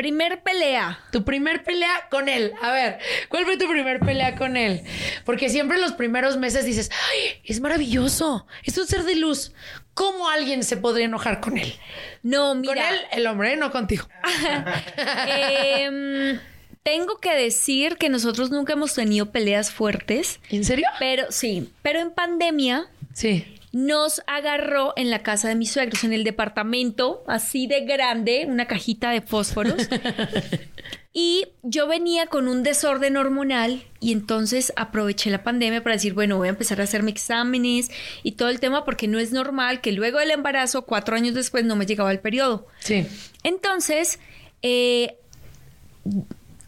Primer 0.00 0.42
pelea. 0.42 0.98
Tu 1.12 1.24
primer 1.24 1.62
pelea 1.62 2.08
con 2.10 2.30
él. 2.30 2.54
A 2.62 2.72
ver, 2.72 2.98
¿cuál 3.28 3.44
fue 3.44 3.58
tu 3.58 3.68
primer 3.68 4.00
pelea 4.00 4.34
con 4.34 4.56
él? 4.56 4.82
Porque 5.26 5.50
siempre 5.50 5.76
en 5.76 5.82
los 5.82 5.92
primeros 5.92 6.38
meses 6.38 6.64
dices, 6.64 6.90
¡ay, 7.10 7.42
es 7.44 7.60
maravilloso! 7.60 8.46
Es 8.64 8.78
un 8.78 8.86
ser 8.86 9.02
de 9.02 9.16
luz. 9.16 9.52
¿Cómo 10.00 10.30
alguien 10.30 10.64
se 10.64 10.78
podría 10.78 11.04
enojar 11.04 11.40
con 11.40 11.58
él? 11.58 11.74
No, 12.22 12.48
Con 12.48 12.60
mira. 12.62 12.88
él, 12.88 12.96
el 13.12 13.26
hombre, 13.26 13.52
¿eh? 13.52 13.56
no 13.56 13.70
contigo. 13.70 14.08
Em, 14.96 16.38
tengo 16.82 17.18
que 17.18 17.34
decir 17.34 17.96
que 17.98 18.08
nosotros 18.08 18.50
nunca 18.50 18.72
hemos 18.72 18.94
tenido 18.94 19.30
peleas 19.30 19.70
fuertes, 19.70 20.40
¿En 20.50 20.64
serio? 20.64 20.86
pero 20.98 21.26
sí, 21.30 21.70
pero 21.82 22.00
en 22.00 22.10
pandemia 22.12 22.86
Sí. 23.12 23.44
nos 23.72 24.22
agarró 24.26 24.94
en 24.96 25.10
la 25.10 25.22
casa 25.22 25.48
de 25.48 25.54
mis 25.54 25.70
suegros, 25.72 26.02
en 26.04 26.12
el 26.14 26.24
departamento, 26.24 27.22
así 27.26 27.66
de 27.66 27.80
grande, 27.82 28.46
una 28.48 28.66
cajita 28.66 29.10
de 29.10 29.20
fósforos. 29.20 29.88
Y 31.12 31.48
yo 31.64 31.88
venía 31.88 32.26
con 32.28 32.46
un 32.46 32.62
desorden 32.62 33.16
hormonal 33.16 33.82
y 33.98 34.12
entonces 34.12 34.72
aproveché 34.76 35.28
la 35.30 35.42
pandemia 35.42 35.82
para 35.82 35.96
decir, 35.96 36.14
bueno, 36.14 36.36
voy 36.36 36.46
a 36.46 36.50
empezar 36.50 36.80
a 36.80 36.84
hacerme 36.84 37.10
exámenes 37.10 37.90
y 38.22 38.32
todo 38.32 38.48
el 38.48 38.60
tema 38.60 38.84
porque 38.84 39.08
no 39.08 39.18
es 39.18 39.32
normal 39.32 39.80
que 39.80 39.90
luego 39.90 40.20
del 40.20 40.30
embarazo, 40.30 40.82
cuatro 40.82 41.16
años 41.16 41.34
después, 41.34 41.64
no 41.64 41.74
me 41.74 41.84
llegaba 41.86 42.12
el 42.12 42.20
periodo. 42.20 42.68
Sí. 42.78 43.08
Entonces, 43.42 44.20
eh, 44.62 45.16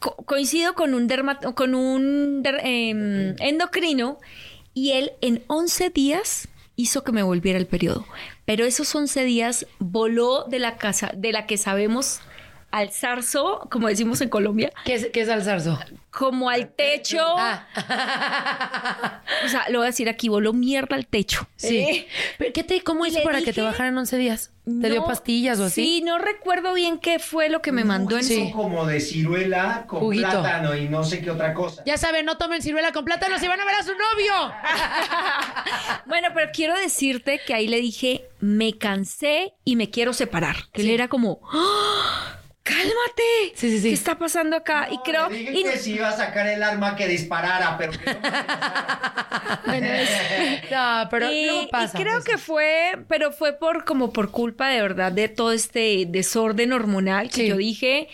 co- 0.01 0.17
coincido 0.27 0.75
con 0.75 0.95
un, 0.95 1.09
con 1.55 1.75
un 1.77 2.43
em, 2.45 3.37
endocrino 3.39 4.19
y 4.75 4.91
él 4.93 5.13
en 5.21 5.45
11 5.47 5.91
días 5.91 6.49
hizo 6.75 7.05
que 7.05 7.13
me 7.13 7.23
volviera 7.23 7.59
el 7.61 7.67
periodo. 7.67 8.05
Pero 8.45 8.65
esos 8.65 8.93
11 8.93 9.23
días 9.25 9.67
voló 9.79 10.45
de 10.49 10.59
la 10.59 10.79
casa, 10.79 11.13
de 11.17 11.31
la 11.31 11.47
que 11.47 11.59
sabemos 11.59 12.21
al 12.73 12.91
zarzo, 12.91 13.69
como 13.71 13.87
decimos 13.87 14.21
en 14.23 14.29
Colombia, 14.31 14.73
¿Qué 14.85 14.95
es, 14.95 15.07
qué 15.13 15.21
es 15.21 15.29
al 15.29 15.43
zarzo? 15.43 15.79
como 16.11 16.51
al 16.51 16.69
techo. 16.71 17.21
Ah. 17.39 17.67
O 19.45 19.49
sea, 19.49 19.65
lo 19.71 19.79
voy 19.79 19.87
a 19.87 19.91
decir 19.91 20.09
aquí, 20.09 20.29
voló 20.29 20.53
mierda 20.53 20.97
al 20.97 21.07
techo. 21.07 21.49
Sí. 21.57 21.79
¿Eh? 21.79 22.09
¿Pero 22.39 22.53
¿Qué 22.53 22.65
te, 22.65 22.83
¿Cómo 22.83 23.07
hizo 23.07 23.23
para 23.23 23.41
que 23.43 23.53
te 23.53 23.63
bajaran 23.63 23.97
11 23.97 24.17
días? 24.19 24.51
¿Te 24.65 24.91
dio 24.91 25.05
pastillas 25.05 25.59
o 25.59 25.65
así? 25.65 25.85
Sí, 25.85 26.03
no 26.03 26.19
recuerdo 26.19 26.75
bien 26.75 26.99
qué 26.99 27.19
fue 27.19 27.49
lo 27.49 27.63
que 27.63 27.73
me 27.73 27.83
mandó 27.85 28.17
en 28.17 28.25
sí. 28.25 28.53
como 28.55 28.87
de 28.87 29.01
ciruela 29.01 29.85
con 29.89 30.01
Juguito. 30.01 30.29
plátano 30.29 30.77
y 30.77 30.89
no 30.89 31.03
sé 31.03 31.21
qué 31.21 31.31
otra 31.31 31.53
cosa. 31.55 31.83
Ya 31.85 31.97
saben, 31.97 32.27
no 32.27 32.39
tomen 32.39 32.63
ciruela 32.63 32.93
con 32.93 33.05
plátano 33.05 33.39
si 33.39 33.49
van 33.49 33.61
a 33.61 33.65
ver 33.65 33.75
a 33.77 33.83
su 33.83 33.93
novio. 33.93 34.55
Bueno, 36.07 36.29
pero 36.35 36.51
quiero 36.53 36.75
decirte 36.79 37.41
que 37.47 37.55
ahí 37.55 37.69
le 37.69 37.81
dije, 37.81 38.29
me 38.41 38.77
cansé 38.77 39.55
y 39.65 39.77
me 39.77 39.89
quiero 39.91 40.13
separar. 40.13 40.57
Que 40.73 40.83
él 40.83 40.91
era 40.91 41.09
como, 41.09 41.41
¡Ah! 41.53 42.39
¡Cálmate! 42.63 43.53
Sí, 43.55 43.71
sí, 43.71 43.79
sí. 43.81 43.89
¿Qué 43.89 43.95
está 43.95 44.19
pasando 44.19 44.57
acá? 44.57 44.89
y 44.91 44.99
creo... 44.99 45.29
Le 45.29 45.39
dije 45.39 45.53
y- 45.59 45.63
que 45.65 45.79
si 45.79 45.93
iba 45.95 46.09
a 46.09 46.17
sacar 46.17 46.47
el 46.47 46.63
arma 46.63 46.97
que 46.97 47.09
disparara, 47.09 47.77
pero 47.79 47.93
que 47.93 47.99
no 48.07 48.21
me 48.21 48.31
bueno, 49.67 49.87
es- 49.87 50.11
No, 50.71 51.09
pero 51.11 51.33
y, 51.33 51.49
y 51.65 51.69
pasa. 51.71 51.99
creo 51.99 52.23
que 52.23 52.39
fue, 52.39 52.99
pero 53.09 53.33
fue 53.33 53.53
por 53.55 53.85
como 53.85 54.13
por 54.13 54.31
culpa 54.31 54.69
de 54.69 54.81
verdad 54.81 55.13
de 55.13 55.29
todo 55.29 55.53
este 55.53 56.05
desorden 56.09 56.73
hormonal 56.73 57.29
que 57.29 57.43
Sí. 57.43 57.47
yo 57.49 57.57
dije, 57.57 58.09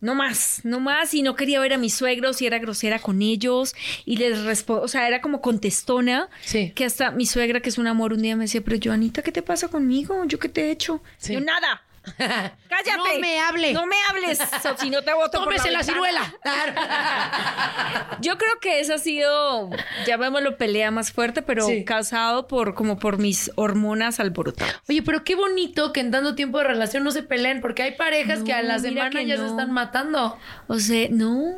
no 0.00 0.14
más, 0.14 0.60
no 0.64 0.80
más, 0.80 1.14
y 1.14 1.22
no 1.22 1.34
quería 1.36 1.60
ver 1.60 1.72
a 1.72 1.78
mis 1.78 1.94
suegros 1.94 2.42
y 2.42 2.46
era 2.46 2.58
grosera 2.58 2.98
con 2.98 3.22
ellos 3.22 3.74
y 4.04 4.16
les 4.16 4.42
respondo, 4.42 4.82
o 4.82 4.88
sea, 4.88 5.06
era 5.08 5.20
como 5.20 5.40
contestona, 5.40 6.28
Sí. 6.42 6.72
que 6.74 6.84
hasta 6.84 7.10
mi 7.12 7.24
suegra, 7.26 7.60
que 7.60 7.68
es 7.68 7.78
un 7.78 7.86
amor, 7.86 8.12
un 8.12 8.22
día 8.22 8.36
me 8.36 8.44
decía, 8.44 8.60
pero 8.62 8.76
Joanita, 8.82 9.22
¿qué 9.22 9.32
te 9.32 9.42
pasa 9.42 9.68
conmigo? 9.68 10.24
¿Yo 10.26 10.38
qué 10.38 10.48
te 10.48 10.66
he 10.66 10.70
hecho? 10.72 11.02
Sí. 11.18 11.32
Yo 11.34 11.40
nada. 11.40 11.82
Cállate. 12.18 12.96
No 12.96 13.18
me 13.20 13.38
hable. 13.40 13.72
No 13.72 13.86
me 13.86 13.96
hables, 14.10 14.38
si 14.78 14.90
no 14.90 15.02
te 15.02 15.12
voto 15.14 15.38
por 15.44 15.54
Tómese 15.54 15.70
la 15.70 15.78
ventana. 15.78 15.84
ciruela. 15.84 16.34
Yo 18.20 18.38
creo 18.38 18.58
que 18.60 18.80
esa 18.80 18.94
ha 18.94 18.98
sido, 18.98 19.70
llamémoslo 20.06 20.56
pelea 20.56 20.90
más 20.90 21.12
fuerte, 21.12 21.42
pero 21.42 21.66
Sí. 21.66 21.84
causado 21.84 22.48
por 22.48 22.74
como 22.74 22.98
por 22.98 23.18
mis 23.18 23.50
hormonas 23.56 24.20
alborotadas. 24.20 24.80
Oye, 24.88 25.02
pero 25.02 25.24
qué 25.24 25.34
bonito 25.34 25.92
que 25.92 26.00
en 26.00 26.10
tanto 26.10 26.34
tiempo 26.34 26.58
de 26.58 26.64
relación 26.64 27.04
no 27.04 27.10
se 27.10 27.22
peleen, 27.22 27.60
porque 27.60 27.82
hay 27.82 27.92
parejas 27.92 28.40
No, 28.40 28.44
que 28.46 28.52
a 28.52 28.62
la 28.62 28.78
semana 28.78 29.22
ya 29.22 29.36
se 29.36 29.46
están 29.46 29.70
matando. 29.72 30.36
O 30.68 30.78
sea, 30.78 31.08
no. 31.10 31.54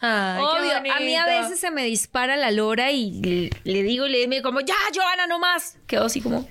Ay, 0.00 0.40
Obvio, 0.42 0.76
a 0.76 1.00
mí 1.00 1.16
a 1.16 1.26
veces 1.26 1.58
se 1.58 1.70
me 1.72 1.82
dispara 1.84 2.36
la 2.36 2.50
lora 2.52 2.92
y 2.92 3.20
le, 3.20 3.50
le 3.64 3.82
digo, 3.82 4.06
le 4.06 4.26
digo 4.28 4.42
como, 4.42 4.60
ya, 4.60 4.76
Joana, 4.94 5.26
no 5.26 5.38
más. 5.40 5.76
Quedo 5.88 6.04
así 6.04 6.20
como, 6.20 6.48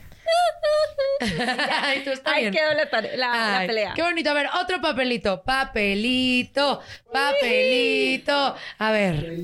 Ay, 1.81 2.03
tú 2.03 2.11
está 2.11 2.33
ahí 2.33 2.43
bien. 2.43 2.53
quedó 2.53 2.73
la, 2.73 3.63
pelea. 3.65 3.93
Qué 3.95 4.03
bonito. 4.03 4.29
A 4.29 4.33
ver, 4.33 4.47
otro 4.61 4.81
papelito. 4.81 5.41
Papelito. 5.43 6.81
Papelito. 7.11 8.55
A 8.77 8.91
ver. 8.91 9.37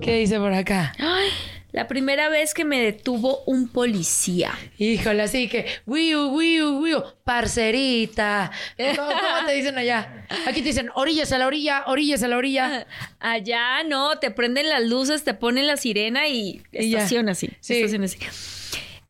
¿Qué 0.00 0.16
dice 0.16 0.38
por 0.38 0.52
acá? 0.52 0.92
Ay, 0.98 1.28
la 1.72 1.88
primera 1.88 2.28
vez 2.28 2.54
que 2.54 2.64
me 2.64 2.80
detuvo 2.80 3.42
un 3.46 3.68
policía. 3.68 4.52
Híjole, 4.78 5.22
así 5.22 5.48
que, 5.48 5.66
wiu, 5.86 6.28
wiu, 6.28 6.78
wiu, 6.80 7.02
parcerita. 7.24 8.50
¿Cómo, 8.96 9.08
cómo 9.08 9.46
te 9.46 9.52
dicen 9.52 9.76
allá? 9.78 10.26
Aquí 10.46 10.60
te 10.60 10.68
dicen, 10.68 10.90
orillas 10.94 11.32
a 11.32 11.38
la 11.38 11.46
orilla, 11.46 11.84
orillas 11.86 12.22
a 12.22 12.28
la 12.28 12.36
orilla. 12.36 12.86
Allá 13.20 13.82
no, 13.84 14.18
te 14.18 14.30
prenden 14.30 14.68
las 14.68 14.84
luces, 14.84 15.24
te 15.24 15.34
ponen 15.34 15.66
la 15.66 15.76
sirena 15.76 16.28
y 16.28 16.62
Y 16.72 16.94
así. 16.94 17.50
Sí. 17.60 17.74
estación 17.76 18.04
así. 18.04 18.18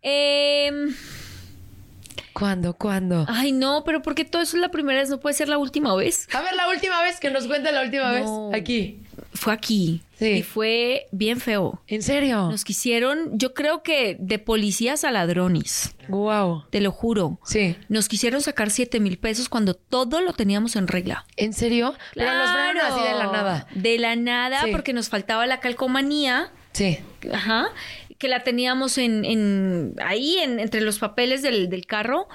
Em, 0.04 0.94
¿Cuándo, 2.32 2.74
cuándo? 2.74 3.24
ay, 3.28 3.52
no, 3.52 3.84
pero 3.84 4.02
porque 4.02 4.24
todo 4.24 4.42
eso 4.42 4.56
es 4.56 4.60
la 4.60 4.70
primera 4.70 5.00
vez, 5.00 5.08
no 5.08 5.18
puede 5.20 5.34
ser 5.34 5.48
la 5.48 5.56
última 5.58 5.94
vez. 5.94 6.28
A 6.34 6.42
ver, 6.42 6.54
la 6.54 6.68
última 6.68 7.00
vez, 7.02 7.20
que 7.20 7.30
nos 7.30 7.46
cuente 7.46 7.70
la 7.72 7.82
última 7.82 8.12
No. 8.20 8.50
vez. 8.50 8.60
Aquí. 8.60 9.00
Fue 9.32 9.52
aquí. 9.52 10.02
Sí. 10.18 10.26
Y 10.26 10.42
fue 10.42 11.06
bien 11.12 11.40
feo. 11.40 11.80
¿En 11.86 12.02
serio? 12.02 12.48
Nos 12.50 12.64
quisieron, 12.64 13.38
yo 13.38 13.54
creo 13.54 13.82
que 13.82 14.16
de 14.18 14.38
policías 14.38 15.04
a 15.04 15.10
ladrones, 15.12 15.94
Wow. 16.08 16.64
te 16.70 16.80
lo 16.80 16.90
juro. 16.92 17.38
Sí. 17.44 17.76
Nos 17.88 18.08
quisieron 18.08 18.40
sacar 18.42 18.70
7 18.70 19.00
mil 19.00 19.16
pesos 19.18 19.48
cuando 19.48 19.74
todo 19.74 20.20
lo 20.20 20.32
teníamos 20.34 20.76
en 20.76 20.86
regla. 20.88 21.26
¿En 21.36 21.52
serio? 21.52 21.94
Pero 22.14 22.32
los 22.32 22.50
frenaron 22.50 22.82
así 22.82 23.00
de 23.02 23.14
la 23.14 23.26
nada. 23.32 23.66
De 23.74 23.98
la 23.98 24.16
nada, 24.16 24.62
Sí. 24.64 24.70
porque 24.72 24.92
nos 24.92 25.08
faltaba 25.08 25.46
la 25.46 25.60
calcomanía. 25.60 26.50
Sí. 26.72 26.98
Ajá. 27.32 27.68
Que 28.24 28.30
la 28.30 28.42
teníamos 28.42 28.96
en, 28.96 29.22
en- 29.26 29.96
ahí, 30.02 30.38
en- 30.38 30.58
entre 30.58 30.80
los 30.80 30.98
papeles 30.98 31.42
del, 31.42 31.68
del 31.68 31.84
carro. 31.84 32.26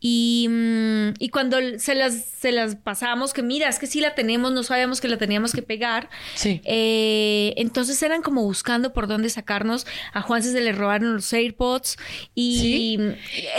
Y, 0.00 0.46
mm, 0.50 1.08
y 1.18 1.28
cuando 1.28 1.58
se 1.78 1.94
las, 1.94 2.14
se 2.14 2.52
las 2.52 2.74
pasamos, 2.76 3.32
que 3.34 3.42
mira, 3.42 3.68
es 3.68 3.78
que 3.78 3.86
sí 3.86 4.00
la 4.00 4.14
tenemos, 4.14 4.50
no 4.52 4.62
sabíamos 4.62 5.00
que 5.00 5.08
la 5.08 5.18
teníamos 5.18 5.52
que 5.52 5.60
pegar. 5.62 6.08
Sí. 6.34 6.62
Eh, 6.64 7.52
entonces 7.58 8.02
eran 8.02 8.22
como 8.22 8.42
buscando 8.42 8.92
por 8.94 9.06
dónde 9.06 9.28
sacarnos. 9.28 9.86
A 10.14 10.22
Juan 10.22 10.42
se 10.42 10.58
le 10.58 10.72
robaron 10.72 11.12
los 11.14 11.30
AirPods. 11.32 11.98
Y 12.34 12.58
¿Sí? 12.60 12.98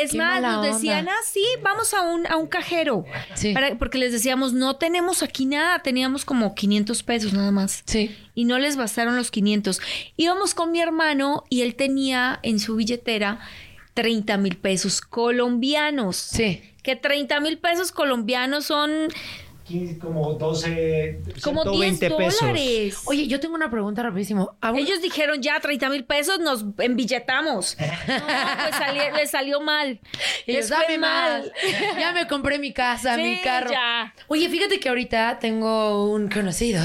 es 0.01 0.11
Qué 0.11 0.17
más, 0.17 0.41
nos 0.41 0.65
decían, 0.65 0.99
onda. 1.01 1.11
ah, 1.13 1.23
sí, 1.31 1.43
vamos 1.61 1.93
a 1.93 2.01
un, 2.01 2.25
a 2.25 2.37
un 2.37 2.47
cajero. 2.47 3.05
Sí. 3.35 3.53
Para- 3.53 3.77
porque 3.77 3.97
les 3.99 4.11
decíamos, 4.11 4.53
no 4.53 4.77
tenemos 4.77 5.21
aquí 5.23 5.45
nada, 5.45 5.83
teníamos 5.83 6.25
como 6.25 6.55
500 6.55 7.03
pesos 7.03 7.33
nada 7.33 7.51
más 7.51 7.83
Sí. 7.85 8.15
y 8.33 8.45
no 8.45 8.57
les 8.57 8.77
bastaron 8.77 9.15
los 9.15 9.29
500. 9.29 9.79
Íbamos 10.17 10.55
con 10.55 10.71
mi 10.71 10.81
hermano 10.81 11.43
y 11.49 11.61
él 11.61 11.75
tenía 11.75 12.39
en 12.41 12.59
su 12.59 12.75
billetera 12.75 13.39
30 13.93 14.37
mil 14.37 14.57
pesos 14.57 15.01
colombianos. 15.01 16.15
Sí. 16.17 16.61
Que 16.83 16.95
30 16.95 17.39
mil 17.39 17.57
pesos 17.59 17.91
colombianos 17.91 18.65
son 18.65 18.91
15, 19.65 19.99
como 19.99 20.33
12, 20.33 21.21
como 21.43 21.63
10 21.63 21.99
120 21.99 22.11
pesos. 22.17 22.39
dólares. 22.41 22.97
Oye, 23.05 23.27
yo 23.27 23.39
tengo 23.39 23.55
una 23.55 23.69
pregunta 23.71 24.03
rapidísimo. 24.03 24.57
¿A 24.59 24.71
un- 24.71 24.79
Ellos 24.79 25.01
dijeron 25.01 25.41
ya 25.41 25.59
30 25.61 25.87
mil 25.89 26.03
pesos, 26.03 26.39
nos 26.39 26.65
embilletamos. 26.79 27.77
No, 28.07 28.17
pues 28.17 28.75
sali- 28.75 29.15
les 29.15 29.31
salió 29.31 29.61
mal. 29.61 29.99
Les 30.45 30.67
fue 30.73 30.97
más. 30.97 31.45
Ya 31.97 32.11
me 32.11 32.27
compré 32.27 32.59
mi 32.59 32.73
casa, 32.73 33.15
Sí, 33.15 33.21
mi 33.21 33.37
carro. 33.37 33.71
ya. 33.71 34.13
Oye, 34.27 34.49
fíjate 34.49 34.79
que 34.79 34.89
ahorita 34.89 35.37
tengo 35.39 36.11
un 36.11 36.27
conocido 36.29 36.81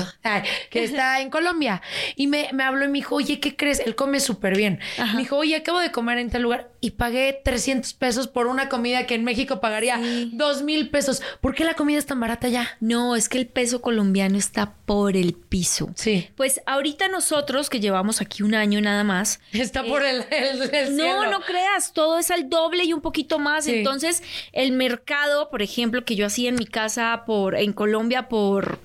que 0.71 0.85
está 0.85 1.21
en 1.23 1.31
Colombia 1.31 1.83
y 2.15 2.27
me, 2.29 2.51
me 2.53 2.63
habló 2.63 2.85
y 2.85 2.89
me 2.89 2.99
dijo, 2.99 3.17
oye, 3.17 3.41
¿qué 3.41 3.57
crees? 3.57 3.81
Él 3.81 3.97
come 3.97 4.21
súper 4.21 4.57
bien. 4.57 4.79
Me 5.15 5.23
dijo, 5.23 5.37
oye, 5.39 5.57
acabo 5.57 5.81
de 5.81 5.91
comer 5.91 6.19
en 6.19 6.31
tal 6.31 6.43
lugar 6.43 6.71
y 6.87 6.93
pagué 6.93 7.41
300 7.45 7.95
pesos 7.95 8.29
por 8.29 8.47
una 8.47 8.69
comida 8.69 9.07
que 9.07 9.15
en 9.17 9.25
México 9.25 9.61
pagaría 9.61 9.99
Sí. 9.99 10.31
2 10.35 10.63
mil 10.63 10.89
pesos. 10.89 11.21
¿Por 11.41 11.55
qué 11.55 11.65
la 11.65 11.75
comida 11.75 11.99
es 11.99 12.07
tan 12.07 12.21
barata 12.21 12.49
ya? 12.49 12.69
No, 12.81 13.17
es 13.17 13.29
que 13.29 13.39
el 13.39 13.49
peso 13.49 13.81
colombiano 13.81 14.39
está 14.39 14.75
por 14.87 15.17
el 15.17 15.35
piso. 15.35 15.91
Sí. 15.97 16.29
Pues 16.37 16.61
ahorita 16.67 17.09
nosotros, 17.09 17.69
que 17.71 17.81
llevamos 17.81 18.21
aquí 18.21 18.45
un 18.45 18.55
año 18.55 18.81
nada 18.81 19.03
más, 19.03 19.41
Está 19.53 19.83
por 19.83 20.05
el, 20.05 20.25
el- 20.31 20.75
el 20.75 20.97
No, 20.97 21.29
no 21.31 21.41
creas, 21.41 21.93
todo 21.93 22.19
es 22.19 22.31
al 22.31 22.49
doble 22.49 22.85
y 22.85 22.93
un 22.93 23.01
poquito 23.01 23.39
más. 23.41 23.65
Sí. 23.65 23.75
Entonces, 23.75 24.23
el 24.53 24.71
mercado, 24.73 25.51
por 25.51 25.63
ejemplo, 25.63 26.05
que 26.05 26.15
yo 26.15 26.27
hacía 26.27 26.49
en 26.51 26.55
mi 26.57 26.67
casa 26.67 27.25
por 27.27 27.57
en 27.57 27.73
Colombia 27.73 28.29
por 28.29 28.79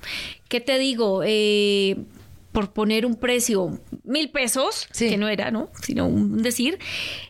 ¿qué 0.47 0.59
te 0.59 0.79
digo? 0.79 1.21
Eh, 1.23 1.97
por 2.51 2.73
poner 2.73 3.05
un 3.05 3.15
precio, 3.15 3.79
mil 4.03 4.29
pesos, 4.29 4.87
Sí. 4.91 5.09
que 5.09 5.17
no 5.17 5.27
era, 5.29 5.51
¿no? 5.51 5.69
Sino 5.83 6.05
un 6.07 6.41
decir, 6.41 6.77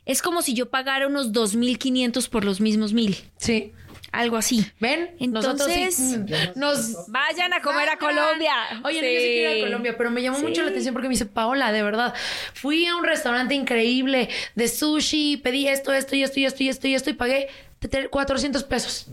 es 0.05 0.21
como 0.21 0.41
si 0.41 0.53
yo 0.53 0.69
pagara 0.69 1.07
unos 1.07 1.31
dos 1.31 1.55
mil 1.55 1.77
quinientos 1.77 2.27
por 2.27 2.43
los 2.43 2.59
mismos 2.61 2.93
mil, 2.93 3.15
Sí. 3.37 3.71
algo 4.11 4.35
así. 4.37 4.65
¿Ven? 4.79 5.11
Entonces, 5.19 5.95
sí. 5.95 6.17
mm, 6.17 6.25
Nos 6.59 7.07
Vayan 7.09 7.53
a 7.53 7.61
comer 7.61 7.87
a. 7.89 7.97
Colombia. 7.97 8.53
Oye, 8.83 8.99
no, 9.01 9.07
yo 9.07 9.19
sí 9.19 9.27
quiero 9.31 9.53
ir 9.53 9.61
a 9.63 9.65
Colombia, 9.67 9.95
pero 9.97 10.11
me 10.11 10.21
llamó 10.21 10.37
Sí. 10.39 10.45
mucho 10.47 10.63
la 10.63 10.69
atención 10.69 10.93
porque 10.93 11.07
me 11.07 11.13
dice, 11.13 11.25
Paola, 11.27 11.71
de 11.71 11.83
verdad, 11.83 12.13
fui 12.53 12.85
a 12.87 12.95
un 12.95 13.03
restaurante 13.03 13.53
increíble 13.55 14.27
de 14.55 14.67
sushi, 14.67 15.37
pedí 15.37 15.67
esto, 15.67 15.93
esto 15.93 16.15
y 16.15 16.23
esto 16.23 16.39
y 16.39 16.45
esto 16.45 16.63
y 16.63 16.67
esto 16.69 16.87
y 16.87 16.95
esto 16.95 17.09
y 17.09 17.13
pagué 17.13 17.47
te- 17.79 18.09
400 18.09 18.63
pesos. 18.63 19.07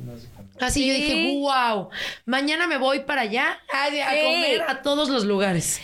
Así 0.61 0.87
yo 0.87 0.95
dije, 0.95 1.39
wow, 1.41 1.89
mañana 2.27 2.67
me 2.67 2.79
voy 2.79 3.01
para 3.01 3.23
allá 3.23 3.59
a, 3.73 3.85
a 3.85 3.89
Sí. 3.91 4.23
comer 4.25 4.63
a 4.69 4.83
todos 4.83 5.09
los 5.09 5.25
lugares. 5.25 5.81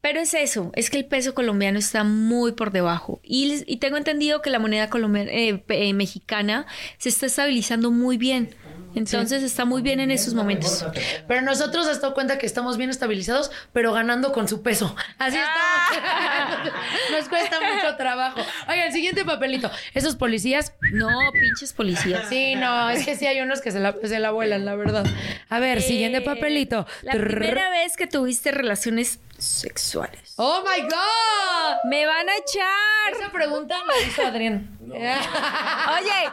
Pero 0.00 0.20
es 0.20 0.32
eso, 0.32 0.70
es 0.76 0.90
que 0.90 0.96
el 0.96 1.06
peso 1.06 1.34
colombiano 1.34 1.76
está 1.78 2.04
muy 2.04 2.52
por 2.52 2.70
debajo. 2.70 3.20
Y, 3.24 3.64
y 3.66 3.78
tengo 3.78 3.96
entendido 3.96 4.42
que 4.42 4.48
la 4.50 4.60
moneda 4.60 4.88
colombiana, 4.90 5.30
eh, 5.32 5.64
eh, 5.68 5.92
mexicana 5.92 6.66
se 6.98 7.08
está 7.08 7.26
estabilizando 7.26 7.90
muy 7.90 8.16
bien. 8.16 8.54
Entonces 8.94 9.42
está 9.42 9.64
muy 9.64 9.82
bien 9.82 10.00
en 10.00 10.10
esos 10.10 10.34
momentos. 10.34 10.84
Pero 11.26 11.42
nosotros 11.42 11.86
has 11.86 12.00
dado 12.00 12.14
cuenta 12.14 12.38
que 12.38 12.46
estamos 12.46 12.76
bien 12.76 12.90
estabilizados, 12.90 13.50
pero 13.72 13.92
ganando 13.92 14.32
con 14.32 14.48
su 14.48 14.62
peso. 14.62 14.94
Así 15.18 15.36
estamos. 15.36 16.72
Nos 17.12 17.28
cuesta 17.28 17.58
mucho 17.60 17.96
trabajo. 17.96 18.40
Oye, 18.68 18.86
el 18.86 18.92
siguiente 18.92 19.24
papelito. 19.24 19.70
Esos 19.94 20.16
policías 20.16 20.72
No, 20.92 21.08
pinches 21.32 21.72
policías. 21.72 22.28
Sí, 22.28 22.54
no, 22.54 22.90
es 22.90 23.04
que 23.04 23.14
sí 23.16 23.26
hay 23.26 23.40
unos 23.40 23.60
que 23.60 23.70
se 23.72 23.80
la, 23.80 23.94
se 24.02 24.18
la 24.18 24.30
vuelan, 24.30 24.64
la 24.64 24.74
verdad. 24.74 25.06
A 25.48 25.58
ver, 25.60 25.82
siguiente 25.82 26.18
Eh, 26.18 26.22
papelito. 26.22 26.86
La 27.02 27.12
primera 27.12 27.70
vez 27.70 27.96
que 27.96 28.06
tuviste 28.06 28.50
relaciones 28.50 29.20
sexuales. 29.38 30.34
¡Oh, 30.36 30.62
my 30.62 30.82
God! 30.82 31.84
Me 31.84 32.06
van 32.06 32.28
a 32.28 32.32
echar. 32.36 33.12
Esa 33.20 33.30
pregunta 33.32 33.76
la 33.86 34.00
hizo 34.06 34.22
Adrián. 34.26 34.74
Oye, 34.88 36.30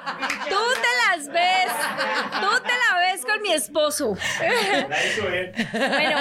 tú 0.49 0.55
te 0.81 1.17
las 1.17 1.27
ves. 1.27 1.71
Tú 2.39 2.63
te 2.63 2.69
la 2.71 2.99
ves 2.99 3.25
con 3.25 3.41
mi 3.41 3.51
esposo. 3.51 4.15
Bueno, 4.39 6.17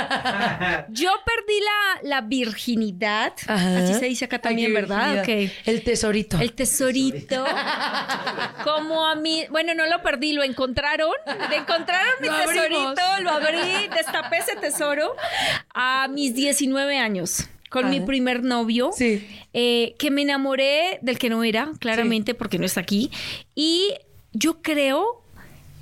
yo 0.89 1.11
perdí 1.25 1.61
la, 1.61 2.01
la 2.03 2.21
virginidad. 2.23 3.35
Ajá. 3.47 3.79
Así 3.79 3.95
se 3.95 4.07
dice 4.07 4.25
acá 4.25 4.41
también, 4.41 4.69
Ay, 4.69 4.73
¿verdad? 4.75 5.25
El 5.29 5.85
tesorito. 5.85 6.39
El 6.41 6.55
tesorito. 6.55 7.45
Como 8.65 9.07
a 9.07 9.15
mí. 9.15 9.47
Bueno, 9.51 9.75
no 9.75 9.87
lo 9.87 10.03
perdí, 10.03 10.33
lo 10.33 10.43
encontraron. 10.43 11.13
Le 11.51 11.57
encontraron 11.57 12.15
mi 12.21 12.27
Lo 12.27 12.35
abrimos. 12.35 12.95
tesorito, 12.95 13.03
lo 13.23 13.31
abrí, 13.31 13.89
destapé 13.95 14.39
ese 14.39 14.57
tesoro 14.57 15.15
a 15.73 16.09
mis 16.09 16.35
19 16.35 16.74
años. 16.81 17.49
Con 17.71 17.91
mi 17.91 18.01
primer 18.01 18.45
novio. 18.45 18.91
Sí. 18.97 19.27
eh, 19.53 19.95
que 19.99 20.13
me 20.13 20.23
enamoré 20.23 21.01
del 21.03 21.19
que 21.19 21.29
no 21.29 21.43
era, 21.43 21.73
claramente, 21.81 22.33
porque 22.35 22.57
no 22.59 22.65
está 22.67 22.81
aquí. 22.81 23.11
Y 23.57 23.95
yo 24.33 24.63
creo 24.63 25.25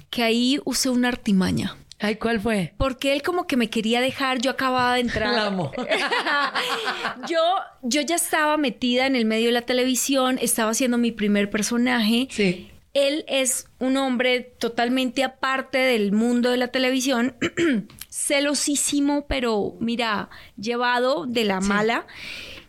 que 0.09 0.23
ahí 0.23 0.59
usé 0.65 0.89
una 0.89 1.09
artimaña. 1.09 1.77
Ay, 1.99 2.17
¿cuál 2.17 2.41
fue? 2.41 2.75
Porque 2.79 3.13
él 3.13 3.23
como 3.23 3.47
que 3.47 3.57
me 3.57 3.71
quería 3.71 4.01
dejar, 4.01 4.41
yo 4.41 4.51
acababa 4.51 4.95
de 4.95 5.01
entrar. 5.03 5.33
La 5.33 5.47
amo. 5.47 5.71
yo, 7.29 7.41
yo 7.83 8.01
ya 8.01 8.17
estaba 8.17 8.57
metida 8.57 9.07
en 9.07 9.15
el 9.15 9.25
medio 9.25 9.47
de 9.47 9.53
la 9.53 9.63
televisión, 9.63 10.39
estaba 10.43 10.73
haciendo 10.73 10.99
mi 10.99 11.13
primer 11.13 11.49
personaje. 11.49 12.27
Sí. 12.31 12.71
Él 12.93 13.25
es 13.29 13.69
un 13.79 13.97
hombre 13.97 14.41
totalmente 14.41 15.23
aparte 15.23 15.79
del 15.79 16.11
mundo 16.11 16.51
de 16.51 16.57
la 16.57 16.69
televisión, 16.69 17.37
celosísimo, 18.27 19.27
pero 19.27 19.75
mira, 19.81 20.31
llevado 20.57 21.27
de 21.27 21.45
la 21.45 21.61
mala. 21.61 22.07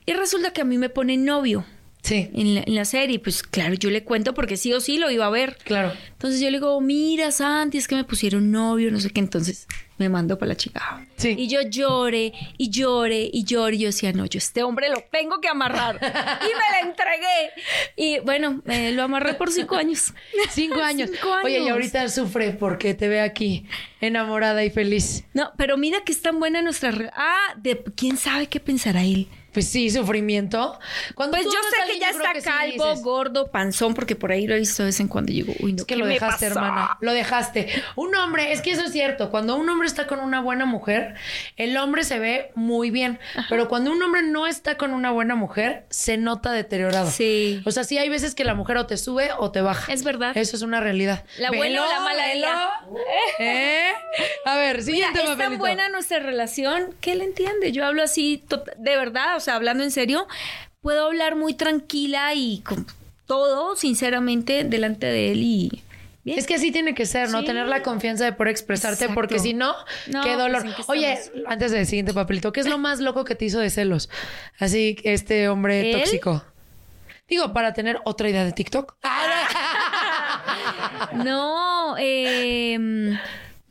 Y 0.05 0.13
resulta 0.13 0.51
que 0.51 0.61
a 0.61 0.65
mí 0.65 0.77
me 0.77 0.89
pone 0.89 1.17
novio. 1.17 1.65
Sí. 2.03 2.29
En 2.33 2.55
la, 2.55 2.63
en 2.67 2.75
la 2.75 2.83
serie, 2.83 3.17
pues 3.19 3.43
claro, 3.43 3.75
yo 3.75 3.89
le 3.89 4.03
cuento 4.03 4.33
porque 4.33 4.57
sí 4.57 4.73
o 4.73 4.81
sí 4.81 4.97
lo 4.97 5.09
iba 5.09 5.25
a 5.25 5.29
ver. 5.29 5.57
Claro. 5.63 5.93
Entonces 6.11 6.41
yo 6.41 6.49
le 6.51 6.57
digo, 6.57 6.79
mira, 6.81 7.31
Santi, 7.31 7.77
es 7.77 7.87
que 7.87 7.95
me 7.95 8.03
pusieron 8.03 8.51
novio, 8.51 8.91
no 8.91 8.99
sé 8.99 9.09
qué. 9.09 9.21
Entonces 9.21 9.67
me 9.97 10.09
mandó 10.09 10.37
para 10.37 10.49
la 10.49 10.55
chica. 10.57 11.07
Sí. 11.15 11.33
Y 11.37 11.47
yo 11.47 11.61
lloré 11.61 12.33
y 12.57 12.69
lloré 12.69 13.29
y 13.31 13.45
lloré. 13.45 13.77
Y 13.77 13.79
yo 13.79 13.87
decía, 13.87 14.11
no, 14.11 14.25
yo 14.25 14.37
este 14.37 14.63
hombre 14.63 14.89
lo 14.89 15.01
tengo 15.11 15.39
que 15.39 15.47
amarrar. 15.47 15.95
y 15.95 16.47
me 16.47 16.71
la 16.71 16.89
entregué. 16.89 17.51
Y 17.95 18.19
bueno, 18.19 18.61
eh, 18.67 18.91
lo 18.91 19.03
amarré 19.03 19.35
por 19.35 19.49
cinco 19.49 19.75
años. 19.77 20.13
Cinco 20.51 20.81
años. 20.81 21.09
Cinco 21.09 21.29
Oye, 21.45 21.53
y 21.53 21.55
años. 21.61 21.71
ahorita 21.71 22.09
sufre 22.09 22.51
porque 22.51 22.93
te 22.95 23.07
ve 23.07 23.21
aquí 23.21 23.65
enamorada 24.01 24.65
y 24.65 24.69
feliz. 24.69 25.23
No, 25.33 25.51
pero 25.57 25.77
mira 25.77 26.03
que 26.03 26.11
es 26.11 26.21
tan 26.21 26.37
buena 26.37 26.61
nuestra... 26.61 27.13
Ah, 27.15 27.55
de, 27.57 27.81
¿quién 27.95 28.17
sabe 28.17 28.47
qué 28.47 28.59
pensará 28.59 29.03
él? 29.03 29.29
Pues 29.53 29.67
sí, 29.67 29.89
sufrimiento. 29.89 30.79
Cuando 31.15 31.37
Pues 31.37 31.45
yo 31.45 31.51
sé 31.51 31.91
que 31.93 31.99
ya 31.99 32.09
está 32.09 32.33
que 32.33 32.41
sí 32.41 32.47
calvo, 32.47 32.89
dices, 32.89 33.03
gordo, 33.03 33.51
panzón, 33.51 33.93
porque 33.93 34.15
por 34.15 34.31
ahí 34.31 34.47
lo 34.47 34.55
he 34.55 34.59
visto 34.59 34.83
de 34.83 34.87
vez 34.87 34.99
en 34.99 35.07
cuando 35.07 35.31
digo, 35.31 35.53
uy, 35.59 35.73
no, 35.73 35.77
Es 35.77 35.85
que 35.85 35.93
¿qué 35.93 35.99
lo 35.99 36.07
dejaste, 36.07 36.47
hermana. 36.47 36.97
Lo 37.01 37.13
dejaste. 37.13 37.69
Un 37.95 38.15
hombre, 38.15 38.51
es 38.51 38.61
que 38.61 38.71
eso 38.71 38.83
es 38.83 38.91
cierto. 38.91 39.29
Cuando 39.29 39.55
un 39.55 39.69
hombre 39.69 39.87
está 39.87 40.07
con 40.07 40.19
una 40.19 40.41
buena 40.41 40.65
mujer, 40.65 41.15
el 41.57 41.77
hombre 41.77 42.03
se 42.03 42.19
ve 42.19 42.51
muy 42.55 42.89
bien. 42.89 43.19
Pero 43.49 43.67
cuando 43.67 43.91
un 43.91 44.01
hombre 44.01 44.23
no 44.23 44.47
está 44.47 44.77
con 44.77 44.93
una 44.93 45.11
buena 45.11 45.35
mujer, 45.35 45.85
se 45.89 46.17
nota 46.17 46.51
deteriorado. 46.51 47.09
Sí. 47.09 47.61
O 47.65 47.71
sea, 47.71 47.83
sí 47.83 47.97
hay 47.97 48.09
veces 48.09 48.35
que 48.35 48.43
la 48.43 48.55
mujer 48.55 48.77
o 48.77 48.87
te 48.87 48.97
sube 48.97 49.29
o 49.37 49.51
te 49.51 49.61
baja. 49.61 49.93
Es 49.93 50.03
verdad. 50.03 50.35
Eso 50.35 50.55
es 50.55 50.61
una 50.61 50.79
realidad. 50.79 51.23
La 51.37 51.51
buena 51.51 51.83
o 51.83 51.87
la 51.87 51.99
mala 51.99 52.27
velo. 52.27 52.47
¿Eh? 53.39 53.69
A 54.45 54.57
ver, 54.57 54.77
Mira, 54.77 54.85
siguiente 54.85 55.21
es 55.23 55.37
tan 55.37 55.57
buena 55.57 55.89
nuestra 55.89 56.19
relación 56.19 56.93
que 57.01 57.13
él 57.13 57.21
entiende. 57.21 57.71
Yo 57.71 57.85
hablo 57.85 58.03
así, 58.03 58.43
de 58.77 58.97
verdad, 58.97 59.37
o 59.37 59.39
sea, 59.39 59.55
hablando 59.55 59.83
en 59.83 59.91
serio, 59.91 60.27
puedo 60.81 61.05
hablar 61.05 61.35
muy 61.35 61.53
tranquila 61.53 62.33
y 62.33 62.59
con 62.59 62.85
todo, 63.25 63.75
sinceramente, 63.75 64.63
delante 64.63 65.07
de 65.07 65.31
él 65.31 65.43
y... 65.43 65.83
Bien. 66.25 66.39
Es 66.39 66.47
que 66.47 66.55
así 66.55 66.71
tiene 66.71 66.95
que 66.95 67.05
ser, 67.05 67.29
¿no? 67.31 67.41
Sí. 67.41 67.47
Tener 67.47 67.67
la 67.67 67.83
confianza 67.83 68.23
de 68.23 68.31
poder 68.31 68.51
expresarte, 68.51 69.03
Exacto. 69.03 69.13
porque 69.13 69.39
si 69.39 69.53
no, 69.53 69.75
No, 70.07 70.21
qué 70.23 70.29
pues, 70.29 70.37
dolor. 70.37 70.65
¿en 70.65 70.73
qué 70.73 70.81
Oye, 70.87 71.19
antes 71.47 71.73
del 71.73 71.85
siguiente 71.85 72.13
papelito, 72.13 72.53
¿qué 72.53 72.61
es 72.61 72.69
lo 72.69 72.77
más 72.77 73.01
loco 73.01 73.25
que 73.25 73.35
te 73.35 73.43
hizo 73.43 73.59
de 73.59 73.69
celos? 73.69 74.09
Así, 74.57 74.95
este 75.03 75.49
hombre 75.49 75.91
tóxico. 75.91 76.41
Digo, 77.27 77.51
para 77.51 77.73
tener 77.73 77.99
otra 78.05 78.29
idea 78.29 78.45
de 78.45 78.53
TikTok. 78.53 78.95
No, 81.13 81.95
eh, 81.97 83.17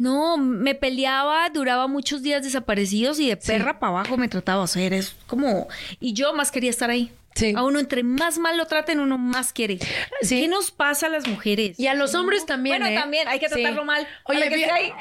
no, 0.02 0.36
me 0.36 0.74
peleaba, 0.74 1.48
duraba 1.50 1.86
muchos 1.86 2.22
días 2.22 2.42
desaparecidos 2.42 3.20
y 3.20 3.28
de 3.28 3.36
perra 3.36 3.78
para 3.78 3.90
abajo 3.92 4.16
me 4.16 4.26
trataba. 4.28 4.62
O 4.62 4.66
sea, 4.66 4.82
eres 4.82 5.14
como... 5.28 5.68
Y 6.00 6.12
yo 6.12 6.34
más 6.34 6.50
quería 6.50 6.70
estar 6.70 6.90
ahí. 6.90 7.12
Sí. 7.36 7.54
A 7.56 7.62
uno 7.62 7.78
entre 7.78 8.02
más 8.02 8.36
mal 8.38 8.56
lo 8.58 8.66
traten, 8.66 8.98
uno 8.98 9.16
más 9.16 9.52
quiere. 9.52 9.78
Sí. 10.20 10.40
¿Qué 10.40 10.48
nos 10.48 10.72
pasa 10.72 11.06
a 11.06 11.08
las 11.08 11.26
mujeres? 11.28 11.78
Y 11.78 11.86
a 11.86 11.94
los 11.94 12.14
hombres 12.16 12.44
también. 12.46 12.80
Bueno, 12.80 12.92
¿eh? 12.94 13.00
también, 13.00 13.28
hay 13.28 13.38
que 13.38 13.48
Sí. 13.48 13.54
tratarlo 13.54 13.84
mal, 13.84 14.06
Oye, 14.24 14.48
que 14.48 14.54
esté 14.56 14.70
ahí. 14.70 14.92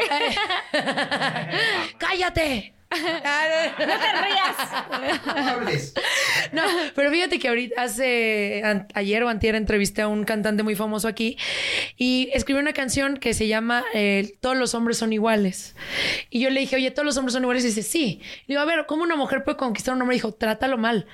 ¡Cállate! 1.98 2.74
No 2.92 4.00
te 4.00 4.22
rías. 4.22 5.94
No, 6.52 6.62
pero 6.96 7.10
fíjate 7.12 7.40
que 7.40 7.48
ahorita 7.48 7.82
hace 7.82 8.62
an- 8.66 8.88
ayer 8.94 9.24
o 9.24 9.30
antier 9.30 9.56
entrevisté 9.56 10.02
a 10.02 10.08
un 10.08 10.24
cantante 10.26 10.64
muy 10.64 10.76
famoso 10.76 11.08
aquí 11.08 11.38
y 11.98 12.30
escribió 12.34 12.62
una 12.62 12.74
canción 12.74 13.18
que 13.18 13.34
se 13.34 13.48
llama 13.48 13.84
eh, 13.94 14.34
Todos 14.42 14.58
los 14.58 14.74
hombres 14.76 14.98
son 14.98 15.14
iguales. 15.14 15.76
Y 16.30 16.42
yo 16.42 16.50
le 16.50 16.60
dije, 16.60 16.76
oye, 16.76 16.92
todos 16.92 17.06
los 17.06 17.18
hombres 17.18 17.34
son 17.34 17.44
iguales. 17.44 17.64
Y 17.64 17.68
dice, 17.68 17.84
sí. 17.84 18.20
Le 18.48 18.54
digo, 18.56 18.62
a 18.62 18.66
ver, 18.66 18.86
¿cómo 18.88 19.04
una 19.04 19.16
mujer 19.16 19.44
puede 19.44 19.58
conquistar 19.58 19.94
a 19.94 19.96
un 19.96 20.02
hombre? 20.02 20.16
Dijo, 20.16 20.34
trátalo 20.34 20.78
mal. 20.78 21.06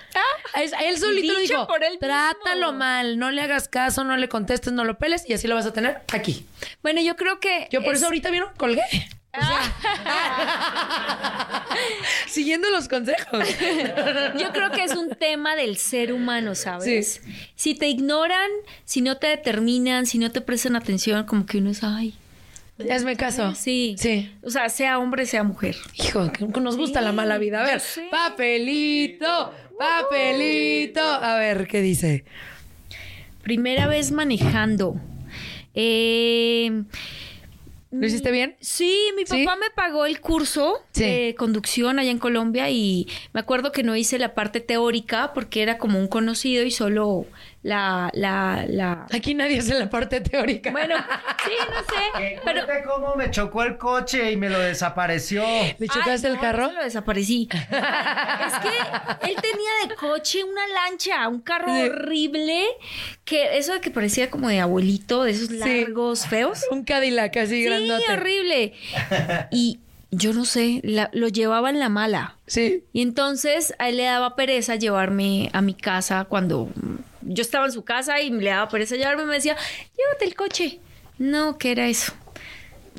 A 0.53 0.83
él- 0.83 0.97
solito 0.97 1.33
dicho 1.39 1.53
dijo, 1.53 1.67
por 1.67 1.83
él 1.83 1.91
mismo. 1.93 2.07
trátalo 2.07 2.73
mal, 2.73 3.19
no 3.19 3.31
le 3.31 3.41
hagas 3.41 3.67
caso, 3.67 4.03
no 4.03 4.17
le 4.17 4.27
contestes, 4.29 4.73
no 4.73 4.83
lo 4.83 4.97
peles 4.97 5.23
y 5.29 5.33
así 5.33 5.47
lo 5.47 5.55
vas 5.55 5.65
a 5.65 5.73
tener 5.73 5.99
aquí. 6.13 6.45
Bueno, 6.81 7.01
yo 7.01 7.15
creo 7.15 7.39
que... 7.39 7.67
Yo 7.71 7.83
por 7.83 7.93
es- 7.93 7.99
eso 7.99 8.07
ahorita 8.07 8.31
vieron, 8.31 8.49
colgué. 8.57 8.81
O 9.37 9.41
sea, 9.41 9.61
siguiendo 12.27 12.69
los 12.69 12.87
consejos. 12.87 13.47
Yo 14.39 14.51
creo 14.51 14.71
que 14.71 14.83
es 14.83 14.95
un 14.95 15.15
tema 15.15 15.55
del 15.55 15.77
ser 15.77 16.13
humano, 16.13 16.55
¿sabes? 16.55 17.21
Si 17.55 17.75
te 17.75 17.87
ignoran, 17.87 18.49
si 18.85 19.01
no 19.01 19.17
te 19.17 19.27
determinan, 19.27 20.05
si 20.05 20.17
no 20.17 20.31
te 20.31 20.41
prestan 20.41 20.75
atención, 20.75 21.25
como 21.25 21.45
que 21.45 21.57
uno 21.59 21.69
es, 21.71 21.83
ay, 21.83 22.15
Hazme 22.91 23.15
caso. 23.15 23.55
sí. 23.55 23.95
Sí. 23.97 24.31
O 24.43 24.51
sea, 24.51 24.69
sea 24.69 24.99
hombre, 24.99 25.25
sea 25.25 25.43
mujer. 25.43 25.75
Hijo, 25.95 26.31
que 26.31 26.45
nos 26.61 26.77
gusta 26.77 27.01
la 27.01 27.11
mala 27.11 27.39
vida. 27.39 27.63
A 27.63 27.65
ver, 27.65 27.81
papelito, 28.11 29.51
papelito. 29.79 31.01
A 31.01 31.37
ver, 31.37 31.67
¿qué 31.67 31.81
dice? 31.81 32.23
Primera 33.41 33.87
vez 33.87 34.11
manejando. 34.11 34.95
Eh, 35.73 36.83
¿Lo 37.89 38.05
hiciste 38.05 38.31
bien? 38.31 38.55
Sí, 38.59 39.11
mi 39.15 39.25
¿Sí? 39.25 39.45
papá 39.45 39.55
me 39.57 39.69
pagó 39.73 40.05
el 40.05 40.19
curso 40.19 40.79
Sí. 40.91 41.03
de 41.03 41.35
conducción 41.37 41.99
allá 41.99 42.11
en 42.11 42.19
Colombia 42.19 42.69
y 42.69 43.07
me 43.33 43.39
acuerdo 43.39 43.71
que 43.71 43.83
no 43.83 43.95
hice 43.95 44.19
la 44.19 44.33
parte 44.35 44.59
teórica 44.59 45.31
porque 45.33 45.61
era 45.61 45.77
como 45.77 45.97
un 45.99 46.07
conocido 46.07 46.65
y 46.65 46.71
solo 46.71 47.25
la, 47.67 48.09
la, 48.13 48.65
la... 48.67 49.05
Aquí 49.13 49.33
nadie 49.33 49.59
hace 49.59 49.77
la 49.77 49.89
parte 49.89 50.21
teórica. 50.21 50.71
Bueno, 50.71 50.95
sí, 51.45 51.51
no 51.69 51.79
sé, 52.21 52.39
pero... 52.45 52.61
Cómo 52.85 53.15
me 53.15 53.29
chocó 53.29 53.63
el 53.63 53.77
coche 53.77 54.31
y 54.31 54.37
me 54.37 54.49
lo 54.49 54.57
desapareció. 54.59 55.43
¿Le 55.77 55.87
chocaste 55.87 56.27
Ay, 56.27 56.31
el 56.31 56.35
no, 56.35 56.41
carro? 56.41 56.71
lo 56.71 56.83
desaparecí. 56.83 57.49
es 57.51 57.59
que 57.59 59.29
él 59.29 59.35
tenía 59.41 59.87
de 59.89 59.95
coche 59.95 60.43
una 60.43 60.61
lancha, 60.67 61.27
un 61.27 61.41
carro 61.41 61.67
Sí. 61.73 61.81
horrible, 61.89 62.63
que 63.25 63.57
eso 63.57 63.73
de 63.73 63.81
que 63.81 63.91
parecía 63.91 64.29
como 64.31 64.47
de 64.49 64.59
abuelito, 64.61 65.23
de 65.23 65.31
esos 65.31 65.51
largos, 65.51 66.25
feos. 66.27 66.61
Un 66.71 66.83
Cadillac 66.85 67.35
así 67.37 67.55
Sí, 67.57 67.63
grandote. 67.65 68.11
horrible. 68.13 68.73
Y 69.51 69.79
yo 70.11 70.31
no 70.33 70.45
sé, 70.45 70.79
la- 70.83 71.09
lo 71.11 71.27
llevaba 71.27 71.69
en 71.69 71.79
la 71.79 71.89
mala. 71.89 72.37
Sí. 72.47 72.85
Y 72.93 73.01
entonces 73.01 73.73
a 73.77 73.89
él 73.89 73.97
le 73.97 74.03
daba 74.03 74.35
pereza 74.37 74.75
llevarme 74.75 75.49
a 75.51 75.61
mi 75.61 75.73
casa 75.73 76.23
cuando 76.29 76.69
yo 77.27 77.41
estaba 77.41 77.65
en 77.65 77.71
su 77.71 77.83
casa 77.83 78.19
y 78.21 78.29
le 78.29 78.49
daba 78.49 78.69
pereza 78.69 78.95
llevarme. 78.95 79.25
Me 79.25 79.35
decía, 79.35 79.55
llévate 79.97 80.25
el 80.25 80.35
coche. 80.35 80.79
No, 81.17 81.57
¿qué 81.57 81.71
era 81.71 81.87
eso? 81.87 82.13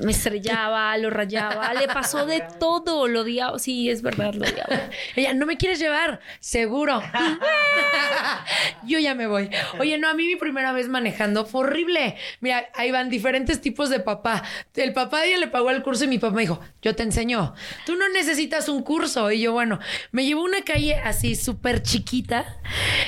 Me 0.03 0.11
estrellaba, 0.11 0.95
lo 0.97 1.09
rayaba, 1.09 1.73
le 1.73 1.87
pasó 1.87 2.25
de 2.25 2.43
todo, 2.59 3.07
lo 3.07 3.21
odiaba. 3.21 3.59
Sí, 3.59 3.89
es 3.89 4.01
verdad, 4.01 4.33
lo 4.33 4.45
odiaba. 4.45 4.89
Ella, 5.15 5.33
no 5.33 5.45
me 5.45 5.57
quieres 5.57 5.79
llevar, 5.79 6.19
seguro. 6.39 7.01
Yo 8.85 8.99
ya 8.99 9.15
me 9.15 9.27
voy. 9.27 9.49
Oye, 9.79 9.97
no, 9.97 10.09
a 10.09 10.13
mí 10.13 10.25
mi 10.25 10.35
primera 10.35 10.71
vez 10.71 10.87
manejando 10.87 11.45
fue 11.45 11.61
horrible. 11.61 12.15
Mira, 12.39 12.69
ahí 12.75 12.91
van 12.91 13.09
diferentes 13.09 13.61
tipos 13.61 13.89
de 13.89 13.99
papá. 13.99 14.43
El 14.75 14.93
papá 14.93 15.25
ella 15.25 15.37
le 15.37 15.47
pagó 15.47 15.69
el 15.71 15.81
curso 15.83 16.05
y 16.05 16.07
mi 16.07 16.17
papá 16.19 16.35
me 16.35 16.41
dijo, 16.41 16.59
yo 16.81 16.95
te 16.95 17.03
enseño. 17.03 17.53
Tú 17.85 17.95
no 17.95 18.07
necesitas 18.09 18.69
un 18.69 18.83
curso. 18.83 19.31
Y 19.31 19.41
yo, 19.41 19.51
bueno, 19.53 19.79
me 20.11 20.25
llevó 20.25 20.43
una 20.43 20.61
calle 20.63 20.95
así 20.95 21.35
súper 21.35 21.83
chiquita 21.83 22.57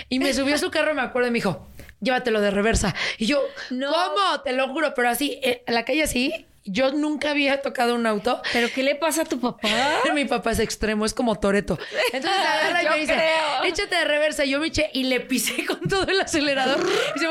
y 0.10 0.20
me 0.20 0.34
subió 0.34 0.56
a 0.56 0.58
su 0.58 0.72
carro, 0.72 0.94
me 0.94 1.02
acuerdo, 1.02 1.30
y 1.30 1.32
me 1.32 1.38
dijo, 1.38 1.68
llévatelo 2.02 2.42
de 2.42 2.52
reversa. 2.52 2.94
Y 3.18 3.26
yo, 3.28 3.42
No. 3.70 3.92
¿cómo? 3.92 4.42
Te 4.42 4.54
lo 4.54 4.68
juro, 4.70 4.94
pero 4.96 5.10
así, 5.10 5.40
eh, 5.44 5.64
la 5.68 5.86
calle 5.86 6.04
así. 6.04 6.46
Yo 6.64 6.92
nunca 6.92 7.32
había 7.32 7.62
tocado 7.62 7.96
un 7.96 8.06
auto. 8.06 8.42
¿Pero 8.54 8.68
qué 8.74 8.84
le 8.84 8.96
pasa 8.96 9.24
a 9.24 9.26
tu 9.26 9.40
papá? 9.40 9.68
Mi 10.14 10.26
papá 10.26 10.52
es 10.52 10.60
extremo, 10.60 11.06
es 11.06 11.14
como 11.14 11.40
Toreto. 11.40 11.80
Entonces 12.14 12.40
agarra 12.40 12.82
y 12.84 12.86
Yo 12.86 12.92
me 12.92 13.00
dice, 13.00 13.14
creo. 13.14 13.64
échate 13.64 13.96
de 13.96 14.06
reversa. 14.06 14.46
Yo 14.46 14.60
me 14.60 14.68
eché 14.68 14.90
y 14.94 15.04
le 15.04 15.22
pisé 15.22 15.66
con 15.68 15.80
todo 15.90 16.04
el 16.08 16.22
acelerador. 16.22 16.88
Y, 17.16 17.20
se 17.20 17.26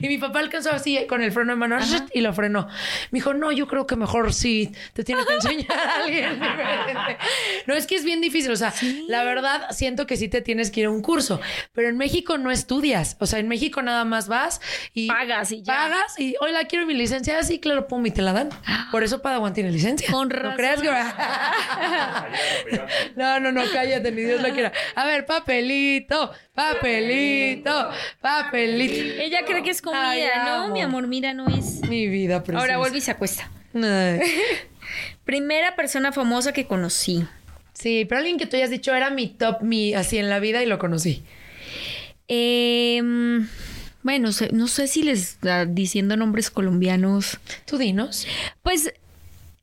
y 0.00 0.08
mi 0.08 0.18
papá 0.18 0.40
alcanzó 0.40 0.70
así 0.70 1.06
con 1.06 1.22
el 1.22 1.32
freno 1.32 1.52
de 1.52 1.56
mano 1.56 1.78
y 2.12 2.20
lo 2.20 2.32
frenó. 2.34 2.68
Me 3.10 3.18
dijo, 3.18 3.32
no, 3.32 3.52
yo 3.52 3.66
creo 3.66 3.86
que 3.86 3.96
mejor 3.96 4.34
sí 4.34 4.70
te 4.92 5.02
tiene 5.02 5.24
que 5.24 5.34
enseñar 5.34 5.78
a 5.78 5.94
alguien 6.02 6.34
diferente. 6.34 7.18
No, 7.66 7.74
es 7.74 7.86
que 7.86 7.96
es 7.96 8.04
bien 8.04 8.20
difícil. 8.20 8.52
O 8.52 8.56
sea, 8.56 8.74
la 9.08 9.24
verdad, 9.24 9.70
siento 9.70 10.06
que 10.06 10.16
sí 10.16 10.28
te 10.28 10.42
tienes 10.42 10.70
que 10.70 10.80
ir 10.80 10.86
a 10.86 10.90
un 10.90 11.00
curso. 11.00 11.40
Pero 11.72 11.88
en 11.88 11.96
México 11.96 12.36
no 12.36 12.50
estudias. 12.50 13.16
O 13.18 13.26
sea, 13.26 13.38
en 13.38 13.48
México 13.48 13.80
nada 13.80 14.04
más 14.04 14.28
vas 14.28 14.60
y... 14.92 15.08
Pagas 15.08 15.52
y 15.52 15.62
ya. 15.62 15.74
Pagas 15.74 16.18
y, 16.18 16.34
hola, 16.40 16.64
quiero 16.66 16.84
mi 16.84 16.94
licencia. 16.94 17.42
Sí, 17.42 17.58
claro, 17.58 17.86
pum, 17.86 18.04
y 18.04 18.10
te 18.10 18.25
la 18.26 18.34
dan. 18.34 18.50
Por 18.90 19.02
eso 19.02 19.22
Padawan 19.22 19.54
tiene 19.54 19.72
licencia. 19.72 20.10
Con 20.10 20.28
¿No 20.28 20.54
creas 20.54 20.82
que... 20.82 20.88
No, 23.16 23.40
no, 23.40 23.52
no, 23.52 23.62
cállate, 23.72 24.12
ni 24.12 24.22
Dios 24.22 24.42
lo 24.42 24.52
quiera. 24.52 24.72
A 24.94 25.06
ver, 25.06 25.24
papelito, 25.24 26.30
papelito, 26.54 27.90
papelito. 28.20 29.22
Ella 29.22 29.44
cree 29.46 29.62
que 29.62 29.70
es 29.70 29.80
comida, 29.80 30.10
Ay, 30.10 30.24
¿no? 30.44 30.50
amo. 30.64 30.74
Mi 30.74 30.82
amor, 30.82 31.06
mira, 31.06 31.32
no 31.32 31.48
es. 31.48 31.80
Mi 31.88 32.08
vida 32.08 32.42
preciosa. 32.42 32.60
Ahora 32.60 32.76
vuelve 32.78 32.98
y 32.98 33.00
se 33.00 33.12
acuesta. 33.12 33.50
Primera 35.24 35.76
persona 35.76 36.12
famosa 36.12 36.52
que 36.52 36.66
conocí. 36.66 37.24
Sí, 37.72 38.04
pero 38.08 38.18
alguien 38.18 38.38
que 38.38 38.46
tú 38.46 38.56
hayas 38.56 38.70
dicho 38.70 38.94
era 38.94 39.10
mi 39.10 39.28
top, 39.28 39.62
mi 39.62 39.94
así 39.94 40.18
en 40.18 40.28
la 40.30 40.40
vida 40.40 40.62
y 40.62 40.66
lo 40.66 40.78
conocí. 40.78 41.24
Em, 42.28 43.48
bueno, 44.06 44.30
no 44.52 44.68
sé 44.68 44.86
si 44.86 45.02
les 45.02 45.36
ah, 45.42 45.64
diciendo 45.66 46.16
nombres 46.16 46.48
colombianos. 46.48 47.38
Tú 47.66 47.76
dinos. 47.76 48.24
Pues 48.62 48.92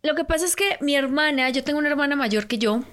lo 0.02 0.16
que 0.16 0.26
pasa 0.26 0.44
es 0.46 0.58
que 0.58 0.78
mi 0.82 0.96
hermana, 0.96 1.50
yo 1.50 1.64
tengo 1.64 1.80
una 1.80 1.88
hermana 1.88 2.18
mayor 2.18 2.48
que 2.48 2.58
yo, 2.58 2.84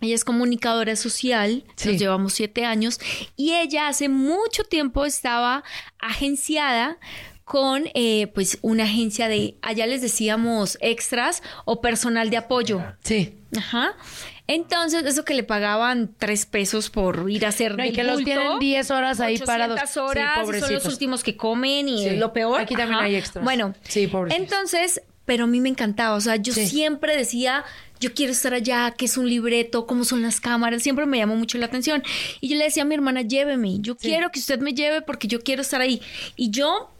Ella 0.00 0.16
es 0.16 0.24
comunicadora 0.24 0.96
social, 0.96 1.62
Sí. 1.76 1.90
nos 1.92 2.00
llevamos 2.00 2.32
siete 2.32 2.64
años, 2.64 2.98
y 3.36 3.52
ella 3.54 3.86
hace 3.86 4.08
mucho 4.08 4.64
tiempo 4.64 5.04
estaba 5.06 5.62
agenciada 6.00 6.98
con 7.44 7.84
eh, 7.94 8.26
pues 8.34 8.58
una 8.62 8.82
agencia 8.84 9.28
de, 9.28 9.56
allá 9.62 9.86
les 9.86 10.02
decíamos 10.02 10.76
extras 10.80 11.40
o 11.66 11.80
personal 11.80 12.30
de 12.30 12.36
apoyo. 12.38 12.82
Sí. 13.04 13.38
Ajá. 13.56 13.94
Entonces, 14.46 15.04
eso 15.06 15.24
que 15.24 15.32
le 15.34 15.42
pagaban 15.42 16.10
tres 16.18 16.44
pesos 16.44 16.90
por 16.90 17.30
ir 17.30 17.46
a 17.46 17.48
hacer 17.48 17.76
No, 17.78 17.84
y 17.84 17.92
que 17.92 18.04
los 18.04 18.22
tienen 18.24 18.58
10 18.58 18.90
horas 18.90 19.20
ahí 19.20 19.36
800 19.36 19.46
parados. 19.46 19.96
Horas, 19.96 20.60
son 20.60 20.74
los 20.74 20.84
últimos 20.86 21.22
que 21.24 21.36
comen 21.36 21.88
y 21.88 22.08
Sí. 22.10 22.16
lo 22.16 22.32
peor. 22.32 22.60
Aquí 22.60 22.74
también 22.74 23.00
hay 23.00 23.16
extras. 23.16 23.42
Bueno, 23.42 23.74
Sí, 23.88 24.06
pobrecitos. 24.06 24.44
entonces, 24.44 25.02
pero 25.24 25.44
a 25.44 25.46
mí 25.46 25.60
me 25.60 25.70
encantaba. 25.70 26.14
O 26.16 26.20
sea, 26.20 26.36
yo 26.36 26.52
Sí. 26.52 26.66
siempre 26.68 27.16
decía, 27.16 27.64
yo 28.00 28.12
quiero 28.12 28.32
estar 28.32 28.52
allá, 28.52 28.90
qué 28.98 29.06
es 29.06 29.16
un 29.16 29.30
libreto, 29.30 29.86
cómo 29.86 30.04
son 30.04 30.20
las 30.20 30.40
cámaras. 30.42 30.82
Siempre 30.82 31.06
me 31.06 31.16
llamó 31.16 31.36
mucho 31.36 31.56
la 31.56 31.64
atención. 31.66 32.02
Y 32.42 32.48
yo 32.48 32.56
le 32.56 32.64
decía 32.64 32.82
a 32.82 32.86
mi 32.86 32.94
hermana, 32.94 33.22
lléveme. 33.22 33.78
Yo 33.80 33.96
quiero 33.96 34.30
que 34.30 34.40
usted 34.40 34.58
me 34.60 34.74
lleve 34.74 35.00
porque 35.00 35.26
yo 35.26 35.40
quiero 35.40 35.62
estar 35.62 35.80
ahí. 35.80 36.02
Y 36.36 36.50
yo 36.50 36.90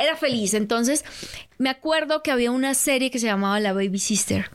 era 0.00 0.16
feliz. 0.16 0.54
Entonces, 0.54 1.04
me 1.58 1.70
acuerdo 1.70 2.22
que 2.22 2.30
había 2.30 2.50
una 2.50 2.74
serie 2.74 3.10
que 3.10 3.18
se 3.18 3.26
llamaba 3.26 3.60
La 3.60 3.72
Baby 3.72 3.98
Sister. 3.98 4.50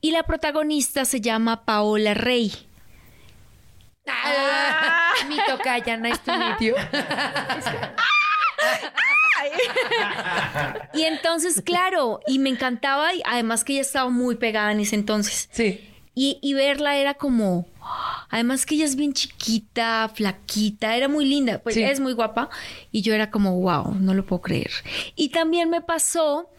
Y 0.00 0.10
la 0.12 0.22
protagonista 0.22 1.04
se 1.04 1.20
llama 1.20 1.64
Paola 1.64 2.14
Rey. 2.14 2.52
Ah, 4.08 5.12
mi 5.28 5.36
tocaya, 5.46 5.96
nice 5.96 6.20
to 6.24 6.32
meet 6.38 6.60
you. 6.60 6.74
Y 10.94 11.02
entonces, 11.02 11.60
claro, 11.62 12.20
y 12.26 12.38
me 12.38 12.48
encantaba, 12.50 13.12
y 13.14 13.22
además 13.26 13.64
que 13.64 13.74
ella 13.74 13.82
estaba 13.82 14.08
muy 14.10 14.36
pegada 14.36 14.72
en 14.72 14.80
ese 14.80 14.94
entonces. 14.94 15.48
Sí. 15.52 15.92
Y, 16.14 16.38
y 16.40 16.54
verla 16.54 16.96
era 16.96 17.14
como, 17.14 17.66
además 18.30 18.66
que 18.66 18.74
ella 18.76 18.84
es 18.84 18.96
bien 18.96 19.12
chiquita, 19.12 20.10
flaquita, 20.14 20.96
era 20.96 21.08
muy 21.08 21.24
linda, 21.24 21.58
pues 21.62 21.74
Sí. 21.74 21.82
es 21.82 22.00
muy 22.00 22.12
guapa. 22.12 22.48
Y 22.92 23.02
yo 23.02 23.14
era 23.14 23.30
como, 23.30 23.60
wow, 23.60 23.94
no 23.94 24.14
lo 24.14 24.24
puedo 24.26 24.42
creer. 24.42 24.70
Y 25.14 25.28
también 25.30 25.70
me 25.70 25.80
pasó 25.80 26.50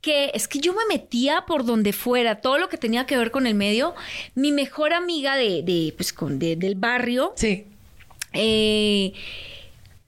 que 0.00 0.30
es 0.34 0.48
que 0.48 0.58
yo 0.58 0.74
me 0.74 0.82
metía 0.88 1.44
por 1.46 1.64
donde 1.64 1.92
fuera, 1.94 2.40
todo 2.42 2.58
lo 2.58 2.68
que 2.68 2.76
tenía 2.76 3.06
que 3.06 3.16
ver 3.16 3.30
con 3.30 3.46
el 3.46 3.54
medio. 3.54 3.94
Mi 4.34 4.52
mejor 4.52 4.92
amiga 4.92 5.34
de, 5.36 5.62
de, 5.62 5.94
pues, 5.96 6.12
con, 6.12 6.38
de- 6.38 6.56
del 6.56 6.74
barrio, 6.74 7.32
Sí. 7.36 7.64
eh, 8.34 9.14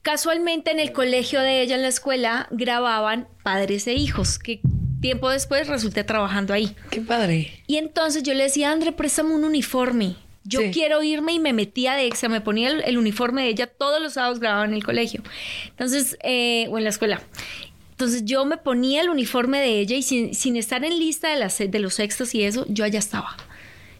casualmente 0.02 0.70
en 0.70 0.80
el 0.80 0.92
colegio 0.92 1.40
de 1.40 1.62
ella, 1.62 1.76
en 1.76 1.82
la 1.82 1.88
escuela, 1.88 2.46
grababan 2.50 3.26
padres 3.42 3.86
e 3.86 3.94
hijos, 3.94 4.38
que 4.38 4.60
tiempo 5.00 5.30
después 5.30 5.66
resulté 5.66 6.04
trabajando 6.04 6.52
ahí. 6.52 6.74
Qué 6.90 7.00
padre. 7.00 7.62
Y 7.66 7.76
entonces 7.76 8.22
yo 8.22 8.34
le 8.34 8.44
decía, 8.44 8.72
André, 8.72 8.92
préstame 8.92 9.34
un 9.34 9.44
uniforme. 9.44 10.16
Yo 10.46 10.60
Sí. 10.60 10.70
quiero 10.72 11.02
irme 11.02 11.32
y 11.32 11.38
me 11.38 11.52
metía 11.52 11.94
de 11.94 12.06
extra, 12.06 12.28
me 12.28 12.40
ponía 12.40 12.70
el, 12.70 12.82
el 12.84 12.98
uniforme 12.98 13.42
de 13.42 13.48
ella, 13.48 13.66
todos 13.66 14.00
los 14.00 14.14
sábados 14.14 14.38
grababa 14.40 14.64
en 14.64 14.74
el 14.74 14.84
colegio. 14.84 15.22
Entonces, 15.68 16.16
eh, 16.22 16.66
o 16.70 16.78
en 16.78 16.84
la 16.84 16.90
escuela. 16.90 17.22
Entonces 17.90 18.24
yo 18.24 18.44
me 18.44 18.58
ponía 18.58 19.00
el 19.00 19.08
uniforme 19.08 19.58
de 19.60 19.80
ella 19.80 19.96
y 19.96 20.02
sin, 20.02 20.34
sin 20.34 20.56
estar 20.56 20.84
en 20.84 20.98
lista 20.98 21.30
de, 21.30 21.36
las, 21.36 21.58
de 21.58 21.78
los 21.78 21.98
extras 21.98 22.34
y 22.34 22.42
eso, 22.42 22.66
yo 22.68 22.84
allá 22.84 22.98
estaba. 22.98 23.36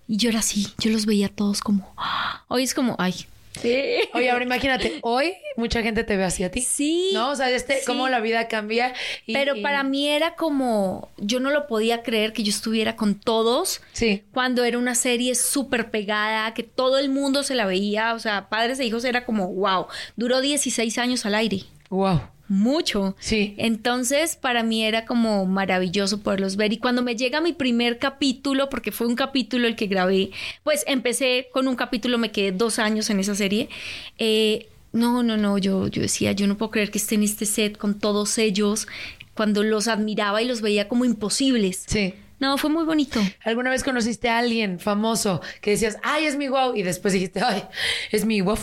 Y 0.06 0.18
yo 0.18 0.28
era 0.28 0.40
así, 0.40 0.68
yo 0.78 0.90
los 0.90 1.06
veía 1.06 1.28
todos 1.28 1.60
como, 1.62 1.93
¡ah! 1.97 2.44
hoy 2.48 2.62
es 2.62 2.74
como, 2.74 2.94
ay. 2.98 3.14
Oye, 3.62 4.31
ahora 4.31 4.45
imagínate, 4.45 4.99
hoy 5.03 5.35
mucha 5.57 5.83
gente 5.83 6.05
te 6.05 6.16
ve 6.16 6.24
así 6.24 6.45
a 6.45 6.51
ti. 6.51 6.61
Sí. 6.61 7.11
¿No? 7.15 7.31
O 7.31 7.37
sea, 7.37 7.51
este, 7.51 7.78
Sí. 7.78 7.83
cómo 7.87 8.09
la 8.09 8.20
vida 8.20 8.49
cambia. 8.49 8.93
y- 9.27 9.33
Pero 9.33 9.57
y- 9.57 9.62
para 9.62 9.83
mí 9.83 10.09
era 10.09 10.35
como, 10.35 11.09
yo 11.16 11.41
no 11.41 11.51
lo 11.51 11.66
podía 11.66 12.03
creer 12.03 12.33
que 12.33 12.43
yo 12.43 12.51
estuviera 12.51 12.97
con 12.97 13.15
todos 13.19 13.81
Sí. 13.93 14.23
cuando 14.33 14.65
era 14.65 14.78
una 14.78 14.95
serie 14.95 15.35
súper 15.35 15.91
pegada, 15.91 16.53
que 16.55 16.62
todo 16.62 16.99
el 16.99 17.09
mundo 17.09 17.43
se 17.43 17.55
la 17.55 17.66
veía, 17.66 18.15
o 18.15 18.19
sea, 18.19 18.49
padres 18.49 18.78
e 18.81 18.85
hijos 18.85 19.05
era 19.05 19.24
como, 19.24 19.49
wow, 19.53 19.87
duró 20.16 20.41
16 20.41 20.99
años 20.99 21.24
al 21.27 21.35
aire, 21.35 21.62
Wow. 21.89 22.20
Mucho. 22.48 23.16
Sí. 23.18 23.55
Entonces, 23.59 24.36
para 24.36 24.62
mí 24.62 24.85
era 24.85 25.05
como 25.05 25.47
maravilloso 25.47 26.20
poderlos 26.20 26.56
ver. 26.56 26.73
Y 26.73 26.78
cuando 26.78 27.02
me 27.02 27.16
llega 27.16 27.40
mi 27.40 27.52
primer 27.52 27.98
capítulo, 27.98 28.68
porque 28.68 28.93
fue 28.93 29.06
un 29.06 29.16
capítulo 29.16 29.66
el 29.66 29.77
que 29.77 29.86
grabé, 29.86 30.31
pues 30.62 30.85
empecé 30.86 31.48
con 31.52 31.68
un 31.68 31.77
capítulo, 31.77 32.18
me 32.18 32.31
quedé 32.32 32.52
dos 32.52 32.78
años 32.78 33.10
en 33.10 33.20
esa 33.20 33.35
serie. 33.35 33.68
eh, 34.18 34.68
no, 34.93 35.23
no, 35.23 35.36
no, 35.36 35.59
yo, 35.59 35.89
yo 35.89 36.01
decía, 36.01 36.32
yo 36.32 36.47
no 36.47 36.56
puedo 36.56 36.70
creer 36.70 36.90
que 36.90 36.97
esté 36.97 37.16
en 37.16 37.23
este 37.23 37.44
set 37.44 37.77
con 37.77 37.98
todos 37.98 38.39
ellos, 38.39 38.89
cuando 39.35 39.62
los 39.62 39.89
admiraba 39.89 40.40
y 40.40 40.47
los 40.47 40.62
veía 40.62 40.89
como 40.89 41.05
imposibles. 41.05 41.85
Sí. 41.86 42.14
No, 42.39 42.59
fue 42.59 42.69
muy 42.71 42.85
bonito. 42.85 43.21
¿Alguna 43.45 43.71
vez 43.71 43.83
conociste 43.83 44.29
a 44.29 44.39
alguien 44.39 44.79
famoso 44.79 45.41
que 45.63 45.71
decías, 45.71 45.97
ay, 46.03 46.27
es 46.27 46.37
mi 46.37 46.49
wow? 46.49 46.75
Y 46.77 46.83
después 46.83 47.15
dijiste, 47.15 47.41
ay, 47.43 47.63
es 48.13 48.25
mi 48.27 48.41
wow. 48.43 48.59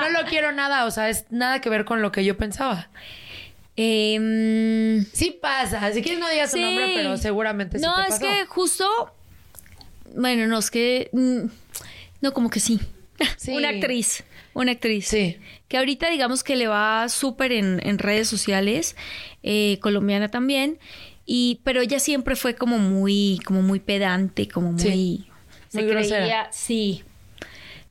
No, 0.00 0.10
lo 0.20 0.28
quiero 0.28 0.50
nada, 0.52 0.84
o 0.84 0.90
sea, 0.90 1.08
es 1.10 1.26
nada 1.30 1.60
que 1.60 1.70
ver 1.70 1.84
con 1.84 2.02
lo 2.02 2.10
que 2.12 2.24
yo 2.24 2.36
pensaba. 2.36 2.90
Em, 3.76 5.04
Sí 5.12 5.38
pasa, 5.40 5.92
si 5.92 6.02
quieres 6.02 6.20
no 6.20 6.28
digas 6.28 6.50
su 6.50 6.56
Sí. 6.56 6.62
nombre, 6.62 6.92
pero 6.94 7.16
seguramente 7.16 7.78
sí 7.78 7.84
no, 7.84 8.02
es 8.04 8.18
que 8.18 8.46
justo. 8.46 8.86
Bueno, 10.14 10.46
no, 10.46 10.58
es 10.58 10.70
que. 10.70 11.08
mm, 11.12 11.46
No, 12.20 12.32
como 12.34 12.50
que 12.50 12.60
sí. 12.60 12.78
Sí. 13.36 13.52
Una 13.52 13.68
actriz. 13.70 14.24
Una 14.54 14.72
actriz. 14.72 15.06
Sí. 15.06 15.38
Que 15.68 15.78
ahorita 15.78 16.10
digamos 16.10 16.42
que 16.42 16.56
le 16.56 16.66
va 16.66 17.08
súper 17.08 17.52
en, 17.52 17.80
en 17.86 17.98
redes 17.98 18.28
sociales. 18.28 18.96
eh, 19.42 19.78
colombiana 19.80 20.28
también. 20.30 20.78
Y, 21.32 21.60
pero 21.62 21.80
ella 21.80 22.00
siempre 22.00 22.34
fue 22.34 22.56
como 22.56 22.78
muy, 22.78 23.40
como 23.46 23.62
muy 23.62 23.78
pedante, 23.78 24.48
como 24.48 24.72
muy. 24.72 24.80
Sí. 24.82 25.26
se 25.68 25.82
Muy 25.82 25.90
grosera. 25.92 26.18
creía- 26.24 26.48
sí. 26.50 27.04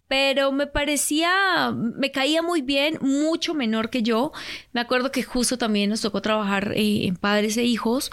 Pero 0.09 0.51
me 0.51 0.67
parecía, 0.67 1.71
me 1.73 2.11
caía 2.11 2.41
muy 2.41 2.61
bien, 2.61 2.97
mucho 2.99 3.53
menor 3.53 3.89
que 3.89 4.01
yo. 4.03 4.33
Me 4.73 4.81
acuerdo 4.81 5.11
que 5.13 5.23
justo 5.23 5.57
también 5.57 5.89
nos 5.89 6.01
tocó 6.01 6.21
trabajar 6.21 6.73
eh, 6.75 7.05
en 7.07 7.15
padres 7.15 7.55
e 7.55 7.63
hijos. 7.63 8.11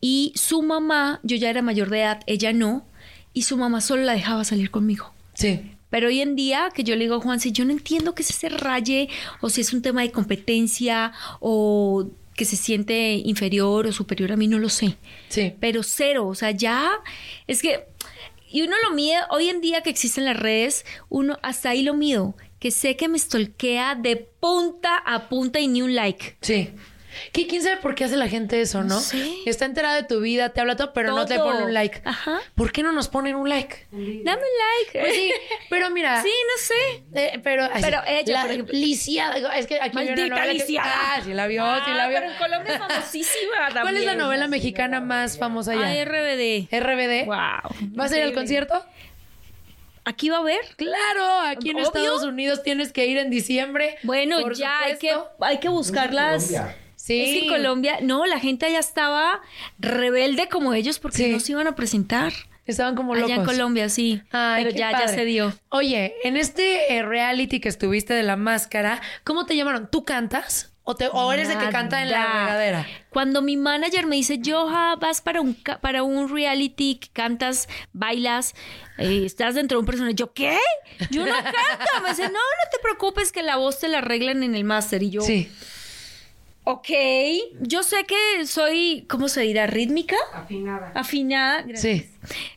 Y 0.00 0.32
su 0.34 0.62
mamá, 0.62 1.20
yo 1.22 1.36
ya 1.36 1.48
era 1.50 1.62
mayor 1.62 1.88
de 1.90 2.00
edad, 2.00 2.20
ella 2.26 2.52
no. 2.52 2.86
Y 3.34 3.42
su 3.42 3.56
mamá 3.56 3.80
solo 3.80 4.02
la 4.02 4.14
dejaba 4.14 4.42
salir 4.44 4.72
conmigo. 4.72 5.12
Sí. 5.34 5.60
Pero 5.90 6.08
hoy 6.08 6.22
en 6.22 6.34
día, 6.34 6.70
que 6.74 6.82
yo 6.82 6.96
le 6.96 7.02
digo 7.04 7.14
a 7.16 7.20
Juan, 7.20 7.38
si 7.38 7.52
yo 7.52 7.64
no 7.64 7.70
entiendo 7.70 8.14
qué 8.16 8.22
es 8.22 8.30
ese 8.30 8.48
raye, 8.48 9.08
o 9.40 9.48
si 9.48 9.60
es 9.60 9.72
un 9.72 9.82
tema 9.82 10.00
de 10.02 10.10
competencia, 10.10 11.12
o 11.38 12.08
que 12.36 12.44
se 12.44 12.56
siente 12.56 13.14
inferior 13.24 13.86
o 13.86 13.92
superior 13.92 14.32
a 14.32 14.36
mí, 14.36 14.46
no 14.46 14.58
lo 14.58 14.68
sé. 14.68 14.96
Sí. 15.28 15.54
Pero 15.58 15.82
cero, 15.82 16.28
o 16.28 16.34
sea, 16.34 16.50
ya 16.50 16.90
es 17.46 17.62
que, 17.62 17.86
y 18.50 18.62
uno 18.62 18.76
lo 18.84 18.94
mide, 18.94 19.16
hoy 19.30 19.48
en 19.48 19.60
día 19.60 19.82
que 19.82 19.90
existen 19.90 20.24
las 20.26 20.36
redes, 20.36 20.84
uno 21.08 21.38
hasta 21.42 21.70
ahí 21.70 21.82
lo 21.82 21.94
mido, 21.94 22.36
que 22.60 22.70
sé 22.70 22.96
que 22.96 23.08
me 23.08 23.18
stalkea 23.18 23.94
de 23.94 24.16
punta 24.16 24.96
a 24.98 25.28
punta 25.28 25.60
y 25.60 25.68
ni 25.68 25.82
un 25.82 25.94
like. 25.94 26.36
Sí. 26.42 26.70
¿Qui- 27.32 27.46
¿Quién 27.48 27.62
sabe 27.62 27.76
por 27.78 27.94
qué 27.94 28.04
hace 28.04 28.16
la 28.16 28.28
gente 28.28 28.60
eso, 28.60 28.82
no? 28.84 29.00
Sé. 29.00 29.28
Está 29.46 29.64
enterada 29.64 29.96
de 29.96 30.02
tu 30.04 30.20
vida, 30.20 30.50
te 30.50 30.60
habla 30.60 30.76
todo, 30.76 30.92
pero 30.92 31.12
no 31.12 31.26
te 31.26 31.38
pone 31.38 31.64
un 31.64 31.74
like. 31.74 32.00
Ajá. 32.04 32.40
¿Por 32.54 32.72
qué 32.72 32.82
no 32.82 32.92
nos 32.92 33.08
ponen 33.08 33.34
un 33.36 33.48
like? 33.48 33.86
Dame 33.90 34.02
un 34.02 34.24
like. 34.24 35.00
Pues 35.00 35.14
sí, 35.14 35.32
pero 35.70 35.90
mira. 35.90 36.22
Sí, 36.26 36.28
no 36.30 36.62
sé. 36.62 37.04
eh, 37.14 37.40
pero, 37.42 37.64
ay, 37.72 37.82
Pero 37.82 37.98
sí, 38.06 38.12
ella, 38.12 38.32
la 38.34 38.42
por 38.42 38.50
ejemplo. 38.50 38.74
lisiada, 38.78 39.56
es 39.56 39.66
que 39.66 39.80
aquí 39.80 39.98
hay 39.98 40.08
una 40.08 40.16
Maldita 40.16 40.42
que- 40.42 40.52
lisiada. 40.54 40.92
Ah, 40.94 41.20
sí 41.24 41.32
la 41.34 41.46
vio, 41.46 41.62
sí 41.84 41.90
la 41.94 42.04
Ah, 42.04 42.08
vio. 42.08 42.18
pero 42.20 42.32
en 42.32 42.38
Colombia 42.38 42.72
es 42.74 42.78
famosísima 42.78 43.52
¿Cuál 43.72 43.96
es 43.96 44.04
la 44.04 44.10
también. 44.12 44.18
novela 44.18 44.48
mexicana 44.48 45.00
más 45.00 45.38
famosa 45.38 45.72
allá? 45.72 45.86
Ay, 45.86 46.04
RBD. 46.04 46.68
RBD. 46.70 47.26
Wow. 47.26 47.76
¿Vas 47.94 48.12
a 48.12 48.16
ir 48.18 48.22
al 48.24 48.32
concierto? 48.32 48.84
¿Aquí 50.04 50.28
va 50.28 50.36
a 50.36 50.40
haber? 50.40 50.60
Claro, 50.76 51.40
aquí 51.48 51.70
en 51.70 51.76
Obvio. 51.76 51.86
Estados 51.88 52.22
Unidos 52.22 52.62
tienes 52.62 52.92
que 52.92 53.06
ir 53.06 53.18
en 53.18 53.28
diciembre. 53.28 53.96
Bueno, 54.04 54.52
ya 54.52 54.82
hay 54.84 54.98
que, 54.98 55.12
hay 55.40 55.58
que 55.58 55.68
buscarlas. 55.68 56.52
Sí. 57.06 57.20
Es 57.22 57.28
que 57.28 57.38
en 57.44 57.48
Colombia, 57.48 57.98
no, 58.02 58.26
la 58.26 58.40
gente 58.40 58.66
allá 58.66 58.80
estaba 58.80 59.40
rebelde 59.78 60.48
como 60.48 60.74
ellos 60.74 60.98
porque 60.98 61.18
Sí. 61.18 61.28
no 61.28 61.40
se 61.40 61.52
iban 61.52 61.66
a 61.68 61.74
presentar. 61.76 62.32
Estaban 62.66 62.96
como 62.96 63.14
locos. 63.14 63.30
Allá 63.30 63.40
en 63.40 63.46
Colombia, 63.46 63.88
sí. 63.88 64.20
Ay, 64.32 64.64
Pero 64.64 64.76
ya, 64.76 64.90
ya 64.90 65.06
se 65.06 65.24
dio. 65.24 65.54
Oye, 65.68 66.14
en 66.24 66.36
este 66.36 66.96
eh, 66.96 67.02
reality 67.04 67.60
que 67.60 67.68
estuviste 67.68 68.12
de 68.12 68.24
la 68.24 68.34
máscara, 68.36 69.00
¿cómo 69.22 69.46
te 69.46 69.54
llamaron? 69.54 69.88
¿Tú 69.88 70.04
cantas? 70.04 70.72
¿O, 70.82 70.96
te- 70.96 71.08
o 71.12 71.32
eres 71.32 71.46
de 71.48 71.56
que 71.56 71.68
canta 71.68 72.02
en 72.02 72.10
la 72.10 72.26
regadera? 72.44 72.86
Cuando 73.10 73.40
mi 73.42 73.56
manager 73.56 74.06
me 74.06 74.16
dice, 74.16 74.40
Joja, 74.44 74.96
vas 74.96 75.20
para 75.20 75.40
un, 75.40 75.54
para 75.80 76.02
un 76.02 76.28
reality, 76.28 76.96
que 76.96 77.08
cantas, 77.12 77.68
bailas, 77.92 78.54
eh, 78.98 79.22
estás 79.24 79.54
dentro 79.54 79.78
de 79.78 79.80
un 79.80 79.86
personaje. 79.86 80.14
Yo, 80.14 80.32
¿qué? 80.32 80.58
Yo 81.10 81.24
no 81.26 81.34
canto. 81.34 82.02
Me 82.02 82.08
dice, 82.10 82.22
no, 82.24 82.30
no 82.30 82.70
te 82.72 82.78
preocupes 82.82 83.30
que 83.30 83.42
la 83.44 83.56
voz 83.56 83.78
te 83.78 83.86
la 83.88 83.98
arreglan 83.98 84.42
en 84.42 84.54
el 84.56 84.64
máster. 84.64 85.02
Y 85.04 85.10
yo, 85.10 85.22
Sí. 85.22 85.50
Ok. 86.66 86.88
Yo 87.60 87.82
sé 87.82 88.04
que 88.06 88.44
soy, 88.46 89.06
¿cómo 89.08 89.28
se 89.28 89.42
dirá? 89.42 89.66
¿Rítmica? 89.66 90.16
Afinada. 90.34 90.92
Afinada. 90.94 91.62
Gracias. 91.62 92.04
Sí. 92.04 92.10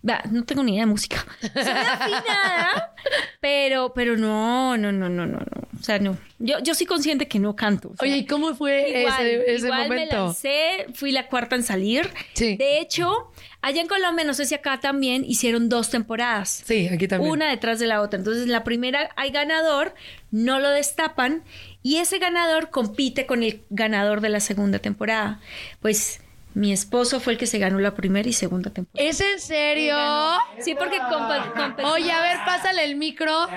Va, 0.07 0.21
no 0.31 0.43
tengo 0.45 0.63
ni 0.63 0.73
idea 0.73 0.81
de 0.85 0.87
música. 0.91 1.23
Soy 1.41 1.51
afinada, 1.61 2.95
pero, 3.39 3.93
pero 3.93 4.17
no, 4.17 4.77
no, 4.77 4.91
no, 4.91 5.09
no, 5.09 5.27
no, 5.27 5.37
no. 5.37 5.67
O 5.79 5.83
sea, 5.83 5.99
no. 5.99 6.17
Yo, 6.39 6.57
yo 6.59 6.73
soy 6.73 6.87
consciente 6.87 7.27
que 7.27 7.37
no 7.37 7.55
canto. 7.55 7.89
o 7.89 7.95
sea, 7.95 8.07
Oye, 8.07 8.17
¿y 8.17 8.25
cómo 8.25 8.55
fue 8.55 8.89
igual, 9.01 9.27
ese, 9.27 9.53
ese 9.55 9.65
igual 9.67 9.81
me 9.81 9.87
momento? 9.89 10.15
lancé, 10.25 10.87
fui 10.95 11.11
la 11.11 11.27
cuarta 11.27 11.55
en 11.55 11.61
salir. 11.63 12.09
Sí. 12.33 12.55
De 12.57 12.79
hecho, 12.79 13.31
allá 13.61 13.81
en 13.81 13.87
Colombia, 13.87 14.25
no 14.25 14.33
sé 14.33 14.45
si 14.45 14.55
acá 14.55 14.79
también, 14.79 15.23
hicieron 15.23 15.69
dos 15.69 15.91
temporadas. 15.91 16.63
Sí, 16.65 16.87
aquí 16.87 17.07
también. 17.07 17.31
Una 17.31 17.49
detrás 17.49 17.77
de 17.77 17.85
la 17.87 18.01
otra. 18.01 18.17
Entonces, 18.17 18.43
en 18.45 18.51
la 18.51 18.63
primera 18.63 19.11
hay 19.15 19.29
ganador, 19.29 19.93
no 20.31 20.59
lo 20.59 20.69
destapan 20.69 21.43
y 21.81 21.97
ese 21.97 22.19
ganador 22.19 22.69
compite 22.69 23.25
con 23.25 23.43
el 23.43 23.63
ganador 23.69 24.21
de 24.21 24.29
la 24.29 24.39
segunda 24.39 24.79
temporada. 24.79 25.39
Pues 25.81 26.21
mi 26.59 26.73
esposo 26.73 27.19
fue 27.21 27.33
el 27.33 27.39
que 27.39 27.47
se 27.47 27.57
ganó 27.57 27.79
la 27.79 27.95
primera 27.95 28.27
y 28.27 28.33
segunda 28.33 28.69
temporada. 28.69 29.09
¿Es 29.09 29.21
en 29.21 29.39
serio? 29.39 29.95
Sí, 30.59 30.75
porque. 30.77 30.97
Oye, 31.85 32.11
a 32.11 32.21
ver, 32.21 32.37
pásale 32.45 32.83
el 32.83 32.97
micro. 32.97 33.47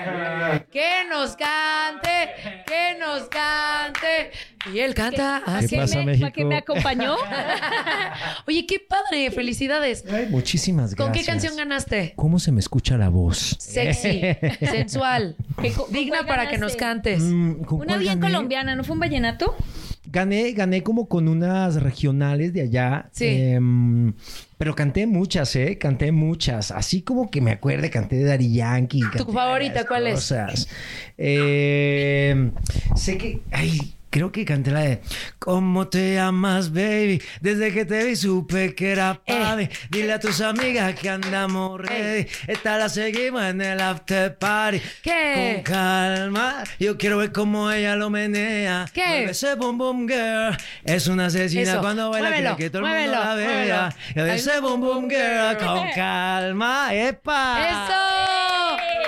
Que 0.71 1.03
nos 1.09 1.35
cante, 1.35 2.29
que 2.65 2.97
nos 2.99 3.23
cante. 3.27 4.31
Y 4.73 4.79
él 4.79 4.93
canta 4.93 5.41
así. 5.45 5.67
¿Qué 5.67 5.77
pasa, 5.77 5.97
me- 5.99 6.05
México? 6.05 6.21
¿Para 6.27 6.31
qué 6.31 6.45
me 6.45 6.55
acompañó? 6.57 7.15
Oye, 8.47 8.65
qué 8.65 8.79
padre, 8.79 9.29
felicidades. 9.31 10.05
Ay, 10.11 10.27
muchísimas 10.29 10.95
gracias. 10.95 11.05
¿Con 11.05 11.11
qué 11.11 11.25
canción 11.25 11.55
ganaste? 11.57 12.13
¿Cómo 12.15 12.39
se 12.39 12.51
me 12.53 12.59
escucha 12.61 12.97
la 12.97 13.09
voz? 13.09 13.57
Sexy, 13.59 14.21
sensual, 14.61 15.35
¿Qué- 15.61 15.73
digna 15.89 16.25
para 16.25 16.47
que 16.49 16.57
nos 16.57 16.75
cantes. 16.77 17.19
Mm, 17.21 17.63
¿con 17.63 17.81
Una 17.81 17.97
bien 17.97 18.19
gané? 18.19 18.33
colombiana, 18.33 18.75
¿no 18.75 18.83
fue 18.85 18.93
un 18.93 18.99
vallenato? 19.01 19.55
Gané, 20.13 20.51
gané 20.51 20.83
como 20.83 21.07
con 21.07 21.27
unas 21.27 21.81
regionales 21.81 22.53
de 22.53 22.61
allá. 22.61 23.09
Sí. 23.11 23.25
Em, 23.25 24.13
pero 24.59 24.75
canté 24.75 25.07
muchas, 25.07 25.55
¿eh? 25.55 25.79
Canté 25.79 26.11
muchas. 26.11 26.69
Así 26.69 27.01
como 27.01 27.31
que 27.31 27.41
me 27.41 27.49
acuerde, 27.49 27.89
canté 27.89 28.17
de 28.17 28.25
Dari 28.25 28.53
Yankee. 28.53 29.01
canté 29.17 29.33
favorita 29.33 29.87
cuál 29.87 30.05
es? 30.05 30.31
Em, 31.17 32.51
sé 32.95 33.17
que... 33.17 33.41
Ay, 33.51 33.95
creo 34.13 34.31
que 34.31 34.45
canté 34.45 34.69
la 34.69 34.81
de... 34.81 35.01
¿Cómo 35.39 35.87
te 35.87 36.13
llamas, 36.13 36.71
baby? 36.71 37.19
Desde 37.41 37.73
que 37.73 37.83
te 37.83 38.03
vi 38.05 38.15
supe 38.15 38.75
que 38.75 38.91
era 38.91 39.19
Eh. 39.25 39.33
para 39.33 39.55
mí. 39.55 39.67
Dile 39.89 40.13
a 40.13 40.19
tus 40.19 40.39
amigas 40.39 40.93
que 40.93 41.09
andamos 41.09 41.81
ready. 41.81 42.27
Esta 42.45 42.77
la 42.77 42.89
seguimos 42.89 43.41
en 43.43 43.59
el 43.61 43.81
after 43.81 44.37
party. 44.37 44.79
¿Qué? 45.01 45.63
Con 45.65 45.73
calma. 45.73 46.63
Yo 46.79 46.95
quiero 46.95 47.17
ver 47.17 47.31
cómo 47.31 47.71
ella 47.71 47.95
lo 47.95 48.11
menea. 48.11 48.85
¿Qué? 48.93 49.01
Mueve 49.07 49.31
ese 49.31 49.55
boom 49.55 49.79
boom 49.79 50.07
girl. 50.07 50.55
Es 50.83 51.07
una 51.07 51.25
asesina 51.25 51.71
Eso. 51.71 51.81
cuando 51.81 52.11
baila 52.11 52.29
Muévelo, 52.29 52.55
que 52.55 52.69
todo 52.69 52.83
el 52.83 52.89
muévelo, 52.89 53.13
mundo 53.13 53.25
la 53.29 53.35
vea. 53.35 53.47
muévelo. 53.47 53.89
Mueve 54.15 54.35
ese 54.35 54.59
boom 54.59 54.79
boom 54.81 55.09
girl 55.09 55.57
con 55.57 55.89
calma. 55.95 56.93
¡Epa! 56.93 57.57
¡Eso! 57.67 58.62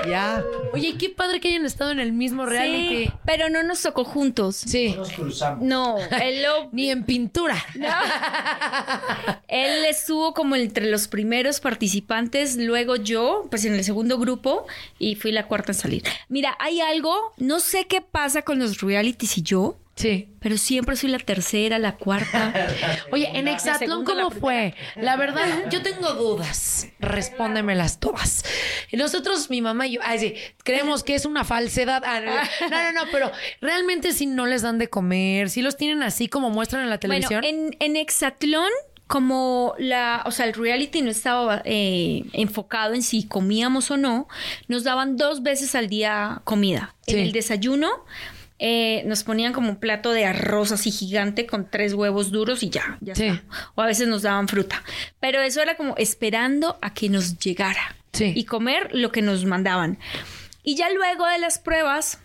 Ya. 0.08 0.44
Oye, 0.74 0.96
qué 0.98 1.10
padre 1.10 1.40
que 1.40 1.48
hayan 1.50 1.66
estado 1.66 1.92
en 1.92 2.00
el 2.00 2.14
mismo 2.14 2.46
reality. 2.46 3.06
Sí, 3.06 3.12
pero 3.26 3.50
no 3.50 3.64
nos 3.64 3.82
tocó 3.82 4.04
juntos. 4.04 4.56
Sí. 4.56 4.94
Nos 4.96 5.12
cruzamos. 5.12 5.64
No, 5.64 5.98
él 6.22 6.44
lo- 6.44 6.70
Ni 6.72 6.90
en 6.90 7.04
pintura. 7.04 7.56
Él 9.48 9.86
estuvo 9.86 10.34
como 10.34 10.56
entre 10.56 10.90
los 10.90 11.08
primeros 11.08 11.60
participantes, 11.60 12.58
luego 12.58 12.96
yo, 12.96 13.46
pues 13.50 13.66
en 13.66 13.74
el 13.74 13.84
segundo 13.84 14.18
grupo, 14.18 14.66
y 15.00 15.16
fui 15.16 15.32
la 15.32 15.48
cuarta 15.48 15.72
en 15.72 15.78
salir. 15.78 16.04
Mira, 16.30 16.56
hay 16.60 16.82
algo, 16.82 17.34
no 17.38 17.60
sé 17.60 17.86
qué 17.88 18.02
pasa 18.02 18.42
con 18.42 18.60
los 18.60 18.82
realities 18.82 19.38
y 19.38 19.44
yo, 19.44 19.78
Sí. 19.96 20.30
pero 20.42 20.58
siempre 20.58 20.96
soy 20.98 21.10
la 21.10 21.20
tercera, 21.20 21.80
la 21.80 21.96
cuarta. 21.96 22.54
Oye, 23.12 23.30
en 23.34 23.48
Exatlón, 23.48 24.04
¿cómo 24.04 24.24
la 24.24 24.30
fue? 24.30 24.76
La 24.96 25.16
verdad, 25.16 25.70
yo 25.72 25.82
tengo 25.82 26.14
dudas. 26.14 26.88
Respóndemelas 27.00 28.00
todas. 28.00 28.44
Nosotros, 28.92 29.50
mi 29.50 29.62
mamá 29.62 29.88
y 29.88 29.94
yo, 29.94 30.02
ay, 30.04 30.20
sí, 30.20 30.36
creemos 30.64 31.04
que 31.04 31.16
es 31.16 31.26
una 31.26 31.46
falsedad. 31.46 32.04
Ah, 32.06 32.20
no, 32.20 32.34
no, 32.70 32.92
no, 32.92 33.06
no, 33.06 33.12
pero 33.12 33.32
realmente 33.62 34.12
si 34.12 34.26
no 34.26 34.46
les 34.46 34.64
dan 34.64 34.78
de 34.78 34.90
comer, 34.90 35.50
si 35.50 35.62
los 35.62 35.78
tienen 35.78 36.04
así 36.04 36.28
como 36.28 36.50
muestran 36.50 36.84
en 36.84 36.90
la 36.90 37.00
televisión. 37.00 37.42
Bueno, 37.42 37.70
en, 37.70 37.78
en 37.80 37.96
Exatlón, 37.96 38.70
como 39.08 39.76
la, 39.78 40.24
o 40.26 40.32
sea, 40.32 40.46
el 40.46 40.54
reality 40.54 41.02
no 41.02 41.12
estaba 41.12 41.62
eh, 41.64 42.26
enfocado 42.34 42.96
en 42.96 43.02
si 43.02 43.26
comíamos 43.26 43.92
o 43.92 43.98
no, 43.98 44.28
nos 44.68 44.84
daban 44.84 45.16
dos 45.16 45.44
veces 45.44 45.76
al 45.76 45.88
día 45.88 46.42
comida. 46.44 46.96
Sí. 47.08 47.14
En 47.14 47.20
el 47.20 47.32
desayuno 47.32 48.04
eh, 48.60 49.04
nos 49.06 49.24
ponían 49.24 49.52
como 49.54 49.70
un 49.70 49.76
plato 49.78 50.12
de 50.12 50.26
arroz 50.26 50.72
así 50.72 50.90
gigante 50.92 51.46
con 51.46 51.70
tres 51.70 51.94
huevos 51.94 52.32
duros 52.32 52.64
y 52.64 52.70
ya, 52.70 52.98
ya 53.02 53.14
Sí. 53.16 53.26
está. 53.28 53.44
O 53.76 53.82
a 53.82 53.86
veces 53.86 54.08
nos 54.08 54.22
daban 54.22 54.48
fruta. 54.48 54.82
Pero 55.20 55.42
eso 55.42 55.62
era 55.62 55.76
como 55.76 55.96
esperando 55.98 56.78
a 56.82 56.94
que 56.94 57.10
nos 57.10 57.38
llegara 57.40 57.96
Sí. 58.14 58.32
y 58.36 58.46
comer 58.46 58.90
lo 58.94 59.12
que 59.12 59.22
nos 59.22 59.44
mandaban. 59.46 59.98
Y 60.64 60.76
ya 60.76 60.90
luego 60.90 61.28
de 61.28 61.38
las 61.40 61.60
pruebas, 61.60 62.20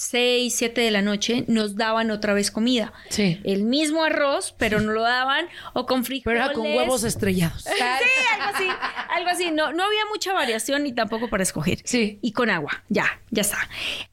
6, 0.00 0.54
7 0.54 0.80
de 0.80 0.90
la 0.90 1.02
noche, 1.02 1.44
nos 1.46 1.76
daban 1.76 2.10
otra 2.10 2.32
vez 2.32 2.50
comida. 2.50 2.92
Sí. 3.10 3.38
El 3.44 3.64
mismo 3.64 4.02
arroz, 4.02 4.54
pero 4.58 4.80
no 4.80 4.92
lo 4.92 5.02
daban 5.02 5.46
o 5.74 5.84
con 5.86 6.00
pero 6.00 6.06
frijoles. 6.06 6.42
era 6.44 6.52
con 6.54 6.66
huevos 6.66 7.04
estrellados. 7.04 7.64
Sí, 7.64 7.70
algo 7.82 8.56
así, 8.56 8.64
algo 9.10 9.30
así. 9.30 9.50
No, 9.50 9.72
no 9.72 9.84
había 9.84 10.04
mucha 10.10 10.32
variación 10.32 10.84
ni 10.84 10.92
tampoco 10.92 11.28
para 11.28 11.42
escoger. 11.42 11.80
Sí. 11.84 12.18
Y 12.22 12.32
con 12.32 12.48
agua, 12.50 12.82
ya, 12.88 13.20
ya 13.30 13.42
está. 13.42 13.58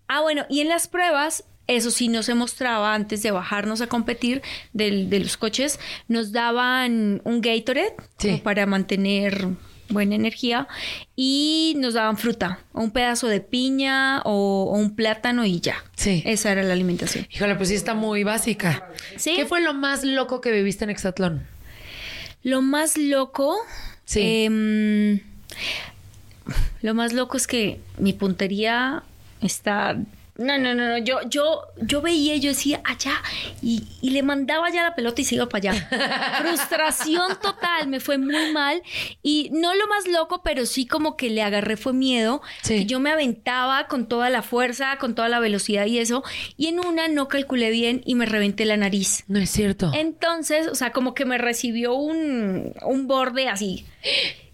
Ah, 0.10 0.22
bueno, 0.22 0.46
y 0.50 0.60
en 0.62 0.68
las 0.70 0.88
pruebas, 0.90 1.46
eso 1.68 1.92
sí 1.92 2.08
no 2.10 2.24
se 2.24 2.34
mostraba 2.34 2.94
antes 2.94 3.24
de 3.24 3.32
bajarnos 3.32 3.82
a 3.82 3.88
competir 3.88 4.42
del- 4.74 5.10
de 5.10 5.20
los 5.20 5.36
coches, 5.38 5.80
nos 6.08 6.32
daban 6.32 7.22
un 7.26 7.42
Gatorade 7.42 7.96
Sí. 8.18 8.28
como 8.30 8.44
para 8.44 8.66
mantener 8.66 9.48
buena 9.90 10.16
energía 10.16 10.68
y 11.16 11.76
nos 11.78 11.94
daban 11.94 12.18
fruta, 12.18 12.60
o 12.74 12.82
un 12.82 12.92
pedazo 12.92 13.28
de 13.28 13.42
piña 13.42 14.22
o, 14.26 14.70
o 14.72 14.78
un 14.78 14.96
plátano 14.96 15.46
y 15.46 15.60
ya. 15.60 15.84
Sí. 15.96 16.24
Esa 16.26 16.52
era 16.52 16.64
la 16.64 16.74
alimentación. 16.74 17.28
Híjole, 17.32 17.56
pues 17.56 17.70
sí 17.70 17.76
está 17.76 17.94
muy 17.94 18.24
básica. 18.24 18.90
Sí. 19.16 19.34
¿Qué 19.36 19.46
fue 19.46 19.62
lo 19.62 19.74
más 19.74 20.04
loco 20.04 20.42
que 20.42 20.52
viviste 20.52 20.84
en 20.84 20.90
Exatlón? 20.90 21.48
Lo 22.44 22.62
más 22.62 22.98
loco. 22.98 23.58
Sí. 24.06 24.22
em, 24.46 25.20
lo 26.82 26.94
más 26.94 27.14
loco 27.14 27.38
es 27.38 27.48
que 27.48 27.80
mi 27.98 28.14
puntería 28.14 29.04
está. 29.42 29.98
No, 30.38 30.58
no, 30.58 30.76
no, 30.76 30.88
no. 30.88 30.98
Yo, 31.00 31.20
yo, 31.28 31.62
yo 31.78 32.02
veía, 32.02 32.36
yo 32.38 32.50
decía 32.50 32.82
allá 32.84 33.14
y, 33.62 33.84
y 34.02 34.12
le 34.12 34.22
mandaba 34.24 34.70
ya 34.70 34.84
la 34.84 34.96
pelota 34.96 35.22
y 35.22 35.26
se 35.26 35.36
iba 35.36 35.50
para 35.50 35.72
allá. 35.72 35.90
Frustración 36.42 37.40
total, 37.42 37.88
me 37.88 38.00
fue 38.00 38.18
muy 38.18 38.52
mal. 38.52 38.82
Y 39.24 39.50
no 39.52 39.74
lo 39.74 39.88
más 39.88 40.08
loco, 40.08 40.42
pero 40.44 40.66
sí 40.66 40.86
como 40.86 41.18
que 41.18 41.30
le 41.30 41.42
agarré 41.42 41.76
fue 41.76 41.94
miedo. 41.94 42.42
Sí. 42.62 42.80
Que 42.80 42.86
yo 42.86 43.00
me 43.00 43.10
aventaba 43.10 43.88
con 43.88 44.08
toda 44.08 44.30
la 44.30 44.44
fuerza, 44.44 44.98
con 44.98 45.16
toda 45.16 45.28
la 45.28 45.40
velocidad 45.40 45.86
y 45.88 46.00
eso. 46.00 46.24
Y 46.56 46.68
en 46.68 46.86
una 46.86 47.08
no 47.08 47.28
calculé 47.28 47.72
bien 47.72 48.02
y 48.06 48.16
me 48.16 48.26
reventé 48.26 48.66
la 48.66 48.78
nariz. 48.78 49.24
No 49.28 49.40
es 49.40 49.50
cierto. 49.50 49.92
Entonces, 49.94 50.68
o 50.68 50.76
sea, 50.76 50.92
como 50.92 51.14
que 51.14 51.26
me 51.26 51.38
recibió 51.38 51.94
un, 51.96 52.74
un 52.86 53.08
borde 53.08 53.50
así. 53.50 53.86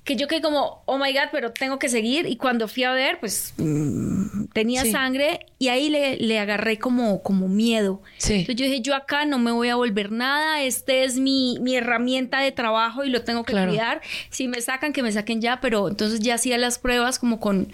Que 0.03 0.17
yo 0.17 0.27
quedé 0.27 0.41
como, 0.41 0.83
oh 0.85 0.97
my 0.97 1.13
God, 1.13 1.29
pero 1.31 1.51
tengo 1.53 1.79
que 1.79 1.87
seguir. 1.87 2.25
Y 2.27 2.35
cuando 2.35 2.67
fui 2.67 2.83
a 2.83 2.91
ver, 2.91 3.19
pues 3.21 3.53
mm, 3.57 4.45
tenía 4.53 4.81
Sí. 4.83 4.91
sangre 4.91 5.39
y 5.59 5.69
ahí 5.69 5.89
le, 5.89 6.17
le 6.17 6.39
agarré 6.39 6.77
como, 6.77 7.23
como 7.23 7.47
miedo. 7.47 8.01
Sí. 8.17 8.33
Entonces 8.33 8.55
yo 8.57 8.65
dije, 8.65 8.81
yo 8.81 8.95
acá 8.95 9.23
no 9.25 9.39
me 9.39 9.51
voy 9.51 9.69
a 9.69 9.75
volver 9.75 10.11
nada. 10.11 10.61
Este 10.61 11.05
es 11.05 11.17
mi, 11.19 11.57
mi 11.61 11.75
herramienta 11.75 12.39
de 12.41 12.51
trabajo 12.51 13.05
y 13.05 13.09
lo 13.09 13.23
tengo 13.23 13.45
que 13.45 13.53
Claro. 13.53 13.69
cuidar. 13.71 14.01
Si 14.29 14.49
me 14.49 14.59
sacan, 14.59 14.91
que 14.91 15.03
me 15.03 15.11
saquen 15.13 15.39
ya. 15.39 15.61
Pero 15.61 15.87
entonces 15.87 16.19
ya 16.19 16.35
hacía 16.35 16.57
las 16.57 16.79
pruebas 16.79 17.17
como 17.17 17.39
con, 17.39 17.71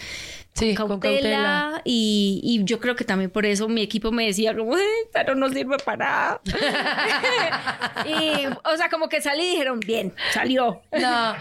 Sí, 0.60 0.76
con 0.76 0.88
con 0.90 1.00
cautela. 1.00 1.82
Y, 1.86 2.42
y 2.44 2.64
yo 2.66 2.80
creo 2.80 2.96
que 2.96 3.04
también 3.06 3.30
por 3.30 3.46
eso 3.46 3.68
mi 3.70 3.82
equipo 3.82 4.12
me 4.12 4.26
decía 4.26 4.56
como, 4.56 4.78
"Eh, 4.78 4.82
pero 5.14 5.34
no 5.36 5.50
sirve 5.50 5.78
para 5.84 5.98
nada. 5.98 6.42
y, 8.06 8.46
o 8.48 8.78
sea, 8.78 8.90
como 8.90 9.10
que 9.10 9.22
salí 9.22 9.44
y 9.44 9.50
dijeron, 9.52 9.80
bien, 9.80 10.14
salió. 10.34 10.82
No. 10.92 11.36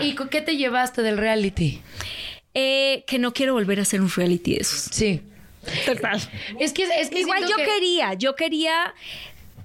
¿Y, 0.00 0.06
y 0.06 0.14
qué 0.30 0.40
te 0.40 0.56
llevaste 0.56 1.02
del 1.02 1.18
reality? 1.18 1.80
Eh, 2.54 3.04
que 3.06 3.18
no 3.18 3.32
quiero 3.32 3.54
volver 3.54 3.78
a 3.78 3.82
hacer 3.82 4.00
un 4.00 4.10
reality 4.10 4.54
de 4.54 4.60
esos. 4.60 4.80
Sí. 4.92 5.22
Total. 5.86 6.20
Es 6.58 6.72
que, 6.72 6.84
es 6.84 7.08
que 7.08 7.20
Igual 7.20 7.44
yo 7.48 7.56
que- 7.56 7.64
quería, 7.64 8.14
yo 8.14 8.34
quería 8.34 8.94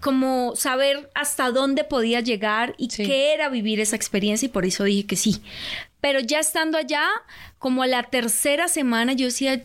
como 0.02 0.56
saber 0.56 1.10
hasta 1.15 1.52
dónde 1.52 1.84
podía 1.84 2.19
llegar 2.22 2.76
y 2.78 2.90
Sí. 2.90 3.06
qué 3.06 3.34
era 3.34 3.49
vivir 3.49 3.80
esa 3.80 3.95
experiencia 3.95 4.45
y 4.45 4.49
por 4.49 4.65
eso 4.65 4.84
dije 4.84 5.06
que 5.07 5.15
sí. 5.15 5.41
Pero 6.02 6.19
ya 6.19 6.40
estando 6.40 6.78
allá, 6.78 7.03
como 7.60 7.84
a 7.84 7.88
la 7.88 8.03
tercera 8.03 8.68
semana, 8.68 9.14
yo 9.14 9.26
decía, 9.26 9.60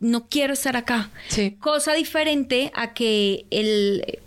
no 0.00 0.28
quiero 0.28 0.52
estar 0.52 0.76
acá. 0.76 1.10
Sí. 1.28 1.56
Cosa 1.60 1.92
diferente 1.94 2.70
a 2.74 2.94
que 2.94 3.44
el, 3.50 4.18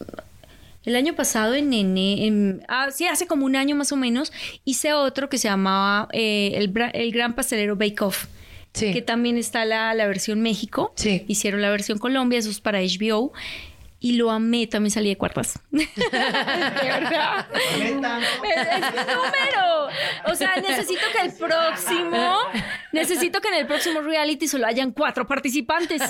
el 0.83 0.95
año 0.95 1.15
pasado, 1.15 1.55
en, 1.55 1.73
en, 1.73 1.97
en- 1.97 2.63
ah, 2.67 2.89
sí, 2.91 3.07
hace 3.07 3.25
como 3.25 3.45
un 3.45 3.55
año 3.55 3.75
más 3.75 3.91
o 3.91 3.95
menos, 3.95 4.31
hice 4.65 4.93
otro 4.93 5.29
que 5.29 5.37
se 5.37 5.47
llamaba 5.47 6.09
eh, 6.13 6.51
el, 6.55 6.71
el 6.93 7.11
Gran 7.11 7.33
Pastelero 7.33 7.75
Bake 7.75 8.01
Off. 8.01 8.25
Sí. 8.73 8.91
Que 8.91 9.01
también 9.01 9.37
está 9.37 9.63
la, 9.63 9.93
la 9.93 10.05
versión 10.05 10.41
México. 10.41 10.91
Sí. 10.97 11.23
Hicieron 11.29 11.61
la 11.61 11.69
versión 11.69 11.97
Colombia, 11.97 12.39
eso 12.39 12.49
es 12.49 12.59
para 12.59 12.81
HBO. 12.81 13.31
Y 14.05 14.11
lo 14.17 14.29
amé. 14.29 14.67
También 14.67 14.91
salí 14.91 15.09
de 15.09 15.17
verdad. 15.71 17.47
Es, 17.55 18.67
es 18.67 18.83
un 18.83 19.15
número. 19.15 19.87
O 20.27 20.35
sea, 20.35 20.55
necesito 20.57 21.01
que 21.11 21.25
el 21.25 21.33
próximo, 21.33 22.37
necesito 22.91 23.41
que 23.41 23.47
en 23.47 23.55
el 23.55 23.65
próximo 23.65 24.01
reality 24.01 24.47
solo 24.47 24.67
hayan 24.67 24.91
cuatro 24.91 25.25
participantes 25.25 26.03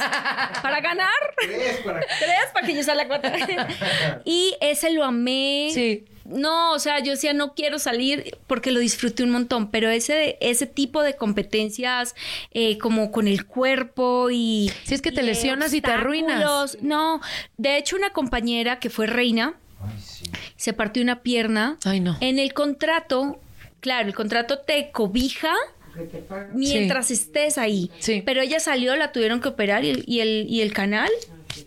para 0.62 0.82
ganar. 0.82 1.08
Tres 1.38 1.78
para, 1.78 2.02
Tres 2.02 2.52
para 2.54 2.68
que 2.68 2.76
yo 2.76 2.84
salga 2.84 3.08
cuatro. 3.08 3.32
y 4.26 4.58
ese 4.60 4.92
lo 4.92 5.06
amé. 5.06 5.70
Sí. 5.74 6.06
No, 6.26 6.72
o 6.72 6.80
sea, 6.80 7.00
yo 7.00 7.12
decía, 7.12 7.34
no 7.34 7.54
quiero 7.54 7.78
salir 7.78 8.38
porque 8.48 8.72
lo 8.72 8.80
disfruté 8.80 9.24
un 9.24 9.30
montón, 9.30 9.70
pero 9.70 9.90
ese, 9.90 10.38
ese 10.42 10.66
tipo 10.66 11.04
de 11.04 11.16
competencias 11.16 12.16
eh, 12.52 12.78
como 12.80 13.12
con 13.12 13.28
el 13.28 13.46
cuerpo 13.46 14.30
y... 14.32 14.72
Si 14.84 14.96
es 14.96 15.02
que 15.02 15.12
te 15.12 15.22
lesionas 15.22 15.74
y 15.74 15.82
te 15.82 15.92
arruinas. 15.92 16.78
No, 16.82 17.22
de 17.58 17.78
hecho 17.78 17.96
una 17.96 18.10
compañera 18.12 18.80
que 18.80 18.90
fue 18.90 19.08
reina 19.08 19.56
se 20.56 20.74
partió 20.74 21.04
una 21.04 21.22
pierna. 21.22 21.78
Ay, 21.86 22.00
no. 22.00 22.18
En 22.22 22.40
el 22.40 22.54
contrato, 22.54 23.40
claro, 23.80 24.08
el 24.08 24.16
contrato 24.16 24.60
te 24.60 24.92
cobija 24.92 25.54
mientras 26.54 27.12
estés 27.12 27.58
ahí. 27.58 27.92
Sí. 28.00 28.22
Pero 28.26 28.42
ella 28.42 28.60
salió, 28.60 28.96
la 28.96 29.12
tuvieron 29.12 29.42
que 29.42 29.50
operar 29.50 29.84
y, 29.86 30.04
y 30.06 30.20
el, 30.20 30.46
y 30.50 30.62
el 30.62 30.74
canal 30.74 31.10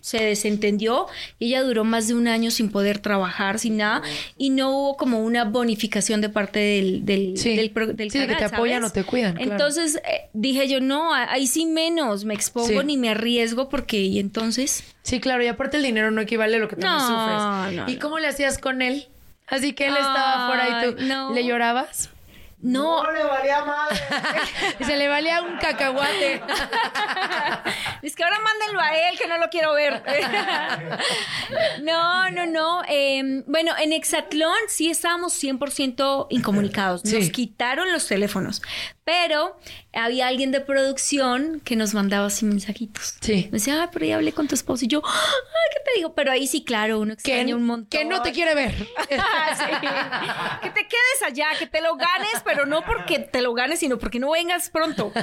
se 0.03 0.23
desentendió 0.23 1.07
y 1.39 1.47
ella 1.47 1.63
duró 1.63 1.83
más 1.83 2.09
de 2.09 2.15
un 2.15 2.29
año 2.29 2.51
sin 2.51 2.71
poder 2.71 2.99
trabajar, 2.99 3.59
sin 3.59 3.79
nada, 3.79 4.03
y 4.37 4.51
no 4.51 4.71
hubo 4.71 4.97
como 4.99 5.21
una 5.25 5.45
bonificación 5.45 6.21
de 6.21 6.29
parte 6.29 6.59
del, 6.59 7.07
del, 7.07 7.39
Sí. 7.39 7.57
del, 7.57 7.71
pro- 7.71 7.87
del 7.95 8.11
Sí, 8.11 8.19
de 8.19 8.27
que 8.27 8.35
canal, 8.35 8.51
te 8.51 8.55
apoyan 8.57 8.85
o 8.85 8.91
te 8.91 9.05
cuidan, 9.05 9.37
claro. 9.37 9.51
Entonces 9.53 9.97
eh, 9.97 10.29
dije 10.35 10.69
yo, 10.69 10.81
no, 10.81 11.15
ahí 11.15 11.47
sí 11.47 11.65
menos, 11.65 12.27
me 12.27 12.35
expongo 12.35 12.81
Sí. 12.81 12.87
ni 12.87 12.97
me 12.99 13.09
arriesgo 13.09 13.71
porque, 13.71 13.99
y 14.03 14.19
entonces... 14.19 14.85
Sí, 15.03 15.21
claro, 15.21 15.43
y 15.43 15.47
aparte 15.47 15.79
el 15.79 15.83
dinero 15.83 16.11
no 16.11 16.21
equivale 16.21 16.57
a 16.57 16.59
lo 16.59 16.69
que 16.69 16.77
tú 16.77 16.83
No, 16.87 17.01
sufres. 17.01 17.77
no, 17.79 17.89
¿Y 17.91 17.95
no. 17.95 18.01
cómo 18.01 18.19
le 18.19 18.29
hacías 18.29 18.59
con 18.59 18.83
él? 18.83 19.09
Así 19.47 19.73
que 19.73 19.87
él 19.87 19.95
estaba 19.97 20.49
fuera 20.49 20.87
y 20.87 20.95
tú 20.95 21.33
le 21.35 21.47
llorabas. 21.47 22.11
No, 22.61 23.05
No 23.05 23.13
le 23.13 23.23
valía 23.23 23.65
madre. 23.65 23.97
Y 24.81 24.85
se 24.85 24.97
le 24.97 25.07
valía 25.09 25.43
un 25.43 25.59
cacahuate. 25.59 26.43
Es 28.03 28.15
que 28.15 28.23
ahora 28.25 28.39
mándenlo 28.41 28.81
a 28.81 28.95
él, 28.95 29.19
que 29.19 29.27
no 29.27 29.39
lo 29.39 29.49
quiero 29.49 29.75
ver. 29.75 30.03
no, 31.83 32.31
no, 32.31 32.47
no. 32.47 32.83
Eh, 32.89 33.43
bueno, 33.47 33.73
en 33.79 33.93
Exatlón 33.93 34.55
sí 34.69 34.89
estábamos 34.91 35.33
100% 35.43 36.27
incomunicados. 36.31 37.05
Nos 37.05 37.25
Sí. 37.25 37.33
quitaron 37.33 37.91
los 37.93 38.07
teléfonos. 38.07 38.63
Pero 39.09 39.57
había 39.95 40.27
alguien 40.29 40.53
de 40.53 40.61
producción 40.61 41.63
que 41.65 41.77
nos 41.77 41.95
mandaba 41.95 42.27
así 42.27 42.45
mensajitos. 42.45 43.15
Sí. 43.23 43.45
Me 43.47 43.53
decía, 43.53 43.83
ah, 43.85 43.91
pero 43.91 44.05
ya 44.05 44.17
hablé 44.17 44.33
con 44.35 44.49
tu 44.49 44.55
esposo. 44.55 44.85
Y 44.85 44.89
yo, 44.89 45.01
ay, 45.03 45.69
¿qué 45.73 45.81
te 45.83 45.97
digo? 45.97 46.13
Pero 46.13 46.31
ahí 46.31 46.47
sí, 46.47 46.63
claro, 46.63 47.01
uno 47.01 47.15
Que, 47.17 47.31
extraña 47.31 47.57
un 47.57 47.65
montón. 47.65 47.89
que 47.89 48.05
no 48.05 48.21
te 48.21 48.33
quiere 48.33 48.55
ver. 48.55 48.75
Sí. 49.09 49.65
Que 50.63 50.71
te 50.71 50.81
quedes 50.87 51.23
allá, 51.27 51.47
que 51.59 51.67
te 51.67 51.81
lo 51.81 51.97
ganes, 51.97 52.43
pero 52.45 52.67
no 52.67 52.85
porque 52.85 53.19
te 53.19 53.41
lo 53.41 53.55
ganes, 53.55 53.79
sino 53.81 53.99
porque 53.99 54.19
no 54.19 54.31
vengas 54.33 54.69
pronto. 54.69 55.11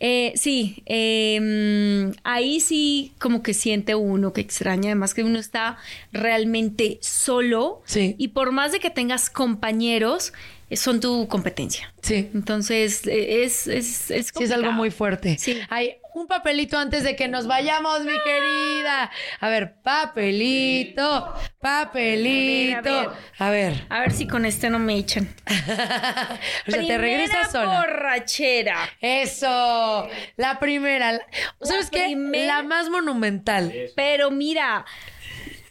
Eh, 0.00 0.32
sí, 0.36 0.84
eh, 0.86 1.40
mm, 1.40 2.18
ahí 2.22 2.60
sí 2.60 3.14
como 3.18 3.42
que 3.42 3.52
siente 3.52 3.96
uno 3.96 4.32
que 4.32 4.40
extraña, 4.40 4.90
además 4.90 5.12
que 5.12 5.24
uno 5.24 5.40
está 5.40 5.76
realmente 6.12 6.98
solo 7.02 7.82
Sí. 7.84 8.14
y 8.16 8.28
por 8.28 8.52
más 8.52 8.70
de 8.70 8.78
que 8.78 8.90
tengas 8.90 9.28
compañeros, 9.28 10.32
son 10.76 11.00
tu 11.00 11.26
competencia. 11.28 11.92
Sí. 12.02 12.30
Entonces, 12.34 13.06
eh, 13.06 13.44
es, 13.44 13.66
es, 13.66 14.10
es 14.10 14.30
Sí, 14.36 14.44
es 14.44 14.50
algo 14.52 14.72
muy 14.72 14.90
fuerte. 14.90 15.36
Sí. 15.38 15.58
Hay 15.70 15.96
un 16.14 16.26
papelito 16.26 16.76
antes 16.78 17.02
de 17.04 17.14
que 17.16 17.28
nos 17.28 17.46
vayamos, 17.46 18.00
mi 18.00 18.12
querida. 18.24 19.10
A 19.40 19.48
ver, 19.48 19.76
papelito, 19.82 21.32
papelito. 21.60 22.88
A 22.90 23.00
ver, 23.00 23.10
A 23.38 23.50
ver. 23.50 23.86
A 23.88 24.00
ver 24.00 24.12
si 24.12 24.26
con 24.26 24.44
este 24.44 24.70
no 24.70 24.78
me 24.78 24.96
echan. 24.96 25.28
O 26.66 26.70
sea, 26.70 26.86
te 26.86 26.98
regresas 26.98 27.50
sola. 27.52 27.80
borrachera. 27.80 28.76
Eso. 29.00 30.08
La 30.36 30.58
primera. 30.58 31.12
La- 31.12 31.26
¿Sabes 31.62 31.88
qué? 31.90 32.04
primera- 32.04 32.56
La 32.58 32.62
más 32.62 32.88
monumental. 32.90 33.72
Pero 33.96 34.30
mira, 34.30 34.84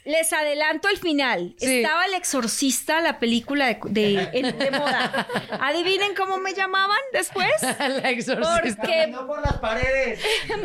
les 0.07 0.31
adelanto 0.33 0.87
el 0.89 0.97
final. 0.97 1.53
Sí. 1.57 1.77
Estaba 1.81 2.05
El 2.05 2.13
Exorcista, 2.15 3.01
la 3.01 3.19
película 3.19 3.67
de, 3.67 3.79
de, 3.89 4.29
en- 4.33 4.57
de 4.57 4.71
moda. 4.71 5.27
Adivinen 5.59 6.15
cómo 6.15 6.37
me 6.39 6.53
llamaban 6.53 6.97
después. 7.13 7.49
La 7.79 8.09
exorcista. 8.09 8.81
Porque 8.81 9.07
No 9.07 9.27
por 9.27 9.41
las 9.41 9.57
paredes. 9.57 10.19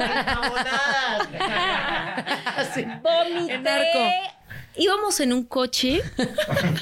Así. 2.57 2.85
vomité. 3.03 4.31
Íbamos 4.77 5.21
en 5.21 5.33
un 5.33 5.45
coche, 5.45 6.01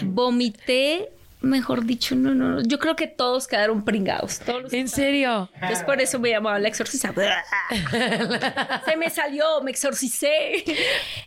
vomité. 0.02 1.10
Mejor 1.40 1.86
dicho, 1.86 2.14
no, 2.14 2.34
no, 2.34 2.48
no. 2.50 2.62
Yo 2.62 2.78
creo 2.78 2.94
que 2.96 3.06
todos 3.06 3.46
quedaron 3.48 3.82
pringados. 3.84 4.40
Todos 4.40 4.64
los- 4.64 4.72
¿En 4.74 4.88
serio? 4.88 5.48
Entonces 5.54 5.82
por 5.84 5.98
eso 6.00 6.18
me 6.18 6.28
llamaba 6.28 6.58
la 6.58 6.68
exorcista. 6.68 7.14
Se 8.84 8.96
me 8.96 9.08
salió, 9.08 9.62
me 9.62 9.70
exorcicé. 9.70 10.62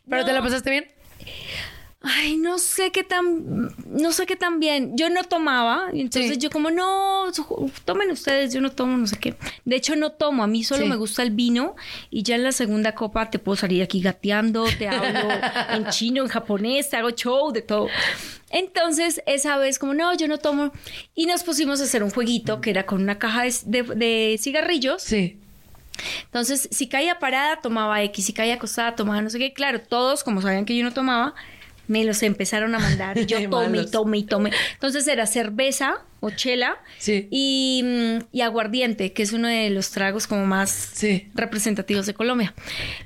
¿Pero 0.08 0.24
te 0.24 0.32
la 0.32 0.42
pasaste 0.44 0.70
bien? 0.70 0.92
Ay, 2.06 2.36
no 2.36 2.60
sé 2.60 2.92
qué 2.92 3.06
tan, 3.06 3.74
no 3.88 4.12
sé 4.12 4.26
qué 4.26 4.36
tan 4.36 4.60
bien. 4.60 4.98
Yo 4.98 5.10
no 5.10 5.24
tomaba, 5.24 5.88
entonces 5.94 6.32
Sí. 6.34 6.38
yo 6.38 6.50
como, 6.50 6.70
no, 6.70 7.28
tomen 7.86 8.12
ustedes, 8.12 8.54
yo 8.54 8.60
no 8.60 8.74
tomo, 8.74 8.98
no 8.98 9.08
sé 9.08 9.18
qué. 9.18 9.36
De 9.64 9.78
hecho, 9.78 9.96
no 9.96 10.12
tomo, 10.12 10.44
a 10.44 10.48
mí 10.48 10.66
solo 10.66 10.84
Sí. 10.84 10.90
me 10.90 10.98
gusta 10.98 11.24
el 11.24 11.32
vino 11.32 11.78
y 12.10 12.24
ya 12.24 12.36
en 12.36 12.44
la 12.44 12.52
segunda 12.52 12.94
copa 12.94 13.30
te 13.30 13.40
puedo 13.40 13.56
salir 13.56 13.82
aquí 13.82 14.02
gateando, 14.02 14.66
te 14.78 14.90
hablo 14.90 15.30
en 15.70 15.88
chino, 15.92 16.24
en 16.24 16.28
japonés, 16.28 16.90
te 16.90 16.98
hago 16.98 17.12
show, 17.12 17.54
de 17.54 17.62
todo. 17.62 17.88
Entonces, 18.50 19.22
esa 19.26 19.58
vez 19.58 19.80
como, 19.80 19.94
no, 19.94 20.14
yo 20.14 20.28
no 20.28 20.38
tomo. 20.40 20.74
Y 21.16 21.26
nos 21.26 21.44
pusimos 21.44 21.80
a 21.80 21.86
hacer 21.86 22.04
un 22.04 22.10
jueguito 22.12 22.60
que 22.60 22.70
era 22.70 22.86
con 22.86 23.02
una 23.02 23.18
caja 23.18 23.44
de, 23.44 23.54
de- 23.66 23.96
de 23.96 24.38
cigarrillos. 24.42 25.02
Sí. 25.02 25.40
Entonces, 26.26 26.68
si 26.72 26.88
caía 26.88 27.20
parada, 27.20 27.62
tomaba 27.62 28.02
X, 28.04 28.26
si 28.26 28.34
caía 28.34 28.56
acostada, 28.56 28.96
tomaba 28.96 29.22
no 29.22 29.30
sé 29.30 29.40
qué. 29.40 29.54
Claro, 29.54 29.80
todos, 29.80 30.24
como 30.24 30.42
sabían 30.42 30.66
que 30.66 30.76
yo 30.76 30.84
no 30.84 30.92
tomaba, 30.92 31.34
me 31.88 32.04
los 32.06 32.24
empezaron 32.24 32.76
a 32.76 32.80
mandar. 32.80 33.18
Y 33.24 33.26
yo 33.26 33.50
tome 33.90 34.18
y 34.18 34.24
tome. 34.24 34.52
Entonces 34.74 35.08
era 35.08 35.26
cerveza 35.26 36.04
o 36.24 36.30
chela 36.32 36.78
Sí. 37.00 37.28
y, 37.32 37.82
mm, 37.84 38.26
y 38.32 38.42
aguardiente, 38.42 39.12
que 39.12 39.24
es 39.24 39.34
uno 39.34 39.48
de 39.50 39.70
los 39.70 39.92
tragos 39.92 40.26
como 40.26 40.46
más 40.46 40.70
Sí. 40.72 41.28
representativos 41.36 42.06
de 42.06 42.14
Colombia. 42.14 42.54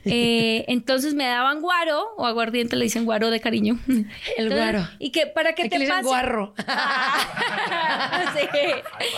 Eh, 0.05 0.65
entonces 0.67 1.15
me 1.15 1.25
daban 1.25 1.61
guaro 1.61 2.13
o 2.17 2.25
aguardiente, 2.27 2.75
le 2.75 2.83
dicen 2.83 3.05
guaro 3.05 3.31
de 3.31 3.39
cariño. 3.39 3.79
El 3.87 4.05
Entonces, 4.37 4.57
guaro. 4.59 4.89
Y 4.99 5.09
que 5.11 5.25
para 5.27 5.53
que 5.53 5.63
Aquí 5.63 5.69
te 5.69 5.79
le 5.79 5.85
dicen 5.85 5.97
pase... 5.97 6.07
guarro. 6.07 6.53
sí. 8.37 8.47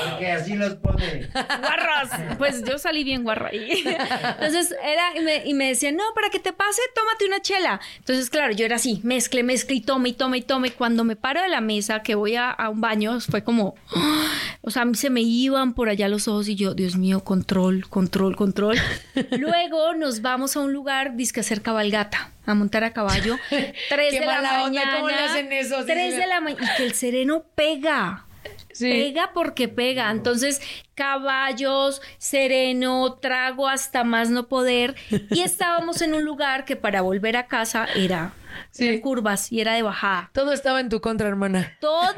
Porque 0.09 0.31
así 0.31 0.55
los 0.55 0.75
pone. 0.75 1.27
guarros. 1.33 2.09
Pues 2.37 2.63
yo 2.63 2.77
salí 2.77 3.03
bien 3.03 3.23
guarra 3.23 3.49
ahí. 3.51 3.83
Entonces 3.83 4.73
era, 4.83 5.17
y 5.17 5.21
me, 5.21 5.45
y 5.45 5.53
me 5.53 5.67
decían, 5.67 5.95
no, 5.95 6.03
para 6.15 6.29
que 6.29 6.39
te 6.39 6.53
pase, 6.53 6.81
tómate 6.95 7.25
una 7.25 7.41
chela. 7.41 7.79
Entonces, 7.97 8.29
claro, 8.29 8.53
yo 8.53 8.65
era 8.65 8.77
así, 8.77 9.01
mezcle, 9.03 9.43
mezcle 9.43 9.75
y 9.75 9.81
tome 9.81 10.09
y 10.09 10.13
tome 10.13 10.37
y 10.37 10.41
tome. 10.41 10.71
Cuando 10.71 11.03
me 11.03 11.15
paro 11.15 11.41
de 11.41 11.49
la 11.49 11.61
mesa, 11.61 12.01
que 12.01 12.15
voy 12.15 12.35
a, 12.35 12.49
a 12.51 12.69
un 12.69 12.81
baño, 12.81 13.19
fue 13.19 13.43
como, 13.43 13.75
o 14.61 14.71
sea, 14.71 14.83
a 14.83 14.85
mí 14.85 14.95
se 14.95 15.09
me 15.09 15.21
iban 15.21 15.73
por 15.73 15.89
allá 15.89 16.07
los 16.07 16.27
ojos 16.27 16.47
y 16.47 16.55
yo, 16.55 16.73
Dios 16.73 16.95
mío, 16.95 17.23
control, 17.23 17.87
control, 17.89 18.35
control. 18.35 18.77
Luego 19.31 19.95
nos 19.95 20.21
vamos 20.21 20.55
a 20.55 20.61
un 20.61 20.73
lugar, 20.73 21.15
disque 21.15 21.39
hacer 21.39 21.61
cabalgata, 21.61 22.31
a 22.45 22.53
montar 22.53 22.83
a 22.83 22.93
caballo. 22.93 23.37
Tres 23.49 24.13
Qué 24.13 24.19
de 24.19 24.25
la 24.25 24.39
onda, 24.39 24.61
mañana. 24.63 24.95
¿cómo 24.95 25.09
le 25.09 25.15
hacen 25.15 25.51
eso? 25.51 25.79
Sí, 25.79 25.87
Tres 25.87 26.13
sí, 26.13 26.19
de 26.19 26.27
la 26.27 26.41
mañana. 26.41 26.73
Y 26.73 26.77
que 26.77 26.85
el 26.85 26.93
sereno 26.93 27.43
pega. 27.55 28.25
Sí. 28.71 28.89
Pega 28.89 29.31
porque 29.33 29.67
pega. 29.67 30.09
Entonces, 30.11 30.61
caballos, 30.95 32.01
sereno, 32.17 33.13
trago 33.13 33.67
hasta 33.67 34.03
más 34.03 34.29
no 34.29 34.47
poder. 34.47 34.95
Y 35.31 35.41
estábamos 35.41 36.01
en 36.01 36.13
un 36.13 36.23
lugar 36.23 36.65
que 36.65 36.75
para 36.75 37.01
volver 37.01 37.35
a 37.35 37.47
casa 37.47 37.87
era 37.95 38.33
Sí. 38.71 38.87
eran 38.87 38.99
curvas 38.99 39.51
y 39.51 39.61
era 39.61 39.73
de 39.73 39.81
bajada. 39.81 40.29
Todo 40.33 40.53
estaba 40.53 40.79
en 40.79 40.89
tu 40.89 41.01
contra, 41.01 41.27
hermana. 41.27 41.77
Todo, 41.79 42.13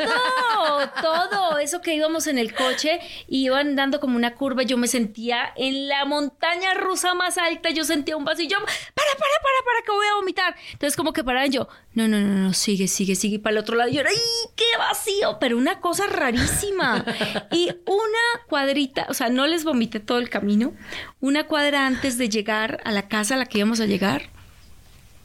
todo. 1.02 1.58
Eso 1.60 1.82
que 1.82 1.96
íbamos 1.96 2.28
en 2.28 2.38
el 2.38 2.54
coche, 2.54 3.00
iban 3.28 3.76
dando 3.76 4.00
como 4.00 4.16
una 4.16 4.36
curva. 4.36 4.64
Yo 4.64 4.78
me 4.78 4.88
sentía 4.88 5.52
en 5.56 5.88
la 5.88 6.06
montaña 6.06 6.74
rusa 6.74 7.14
más 7.14 7.38
alta. 7.38 7.70
Yo 7.70 7.84
sentía 7.84 8.18
un 8.18 8.26
vacío. 8.26 8.46
y 8.46 8.50
Yo, 8.50 8.58
para, 8.58 8.68
para, 8.96 9.16
para, 9.18 9.66
para, 9.66 9.86
que 9.86 9.92
voy 9.92 10.08
a 10.08 10.16
vomitar. 10.16 10.56
Entonces, 10.74 10.96
como 10.96 11.14
que 11.14 11.24
paraban 11.24 11.52
yo, 11.52 11.68
no, 11.94 12.08
no, 12.08 12.20
no, 12.20 12.34
no, 12.36 12.54
sigue, 12.54 12.88
sigue, 12.88 13.16
sigue. 13.16 13.36
Y 13.36 13.40
para 13.40 13.54
el 13.54 13.58
otro 13.60 13.76
lado, 13.76 13.90
yo 13.90 14.02
era, 14.02 14.10
¡ay, 14.10 14.18
qué 14.56 14.78
vacío! 14.78 15.38
Pero 15.40 15.58
una 15.58 15.80
cosa 15.80 16.08
rarísima. 16.08 17.06
Y 17.52 17.70
una 17.86 18.46
cuadrita, 18.48 19.06
o 19.10 19.14
sea, 19.14 19.30
no 19.30 19.46
les 19.48 19.64
vomité 19.64 20.00
todo 20.00 20.20
el 20.20 20.30
camino. 20.30 20.74
Una 21.20 21.46
cuadra 21.48 21.86
antes 21.86 22.18
de 22.18 22.30
llegar 22.30 22.80
a 22.86 22.92
la 22.92 23.08
casa 23.08 23.36
a 23.36 23.38
la 23.38 23.46
que 23.46 23.60
íbamos 23.60 23.80
a 23.82 23.86
llegar. 23.86 24.30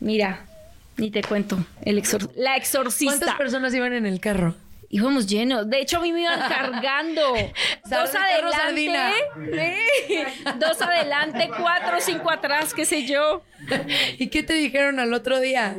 Mira, 0.01 0.47
ni 0.97 1.11
te 1.11 1.23
cuento. 1.23 1.59
El 1.83 1.99
exor- 2.03 2.31
la 2.37 2.57
exorcista. 2.57 3.17
¿Cuántas 3.19 3.35
personas 3.37 3.75
iban 3.75 3.93
en 3.93 4.07
el 4.07 4.21
carro? 4.21 4.55
Íbamos 4.89 5.27
llenos. 5.27 5.69
De 5.69 5.81
hecho, 5.81 5.97
a 5.97 6.01
mí 6.01 6.13
me 6.13 6.23
iban 6.23 6.39
cargando. 6.49 7.35
Dos 7.91 8.15
adelante. 8.15 8.93
Sí. 10.07 10.17
Dos 10.61 10.81
adelante, 10.81 11.51
cuatro, 11.59 11.97
cinco 12.01 12.31
atrás, 12.31 12.73
qué 12.73 12.85
sé 12.87 13.05
yo. 13.05 13.43
¿Y 14.17 14.29
qué 14.29 14.45
te 14.45 14.53
dijeron 14.55 15.01
al 15.01 15.13
otro 15.13 15.41
día? 15.41 15.75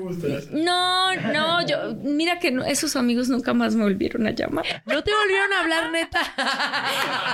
No, 0.52 1.16
no, 1.16 1.66
yo, 1.66 1.96
mira 2.04 2.38
que 2.40 2.52
no- 2.52 2.66
esos 2.66 2.98
amigos 2.98 3.30
nunca 3.30 3.54
más 3.54 3.76
me 3.76 3.84
volvieron 3.84 4.28
a 4.28 4.32
llamar. 4.32 4.66
¿No 4.86 5.02
te 5.02 5.12
volvieron 5.16 5.54
a 5.54 5.60
hablar 5.62 5.90
neta? 5.92 6.20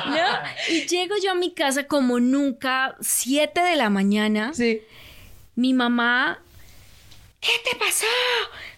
¿no? 0.09 0.73
Y 0.75 0.85
llego 0.85 1.15
yo 1.23 1.31
a 1.31 1.35
mi 1.35 1.53
casa 1.55 1.85
como 1.87 2.19
nunca, 2.19 2.95
siete 3.01 3.61
de 3.61 3.75
la 3.77 3.89
mañana. 3.89 4.53
Sí. 4.53 4.81
Mi 5.55 5.73
mamá, 5.73 6.42
¿qué 7.43 7.69
te 7.69 7.77
pasó? 7.77 8.07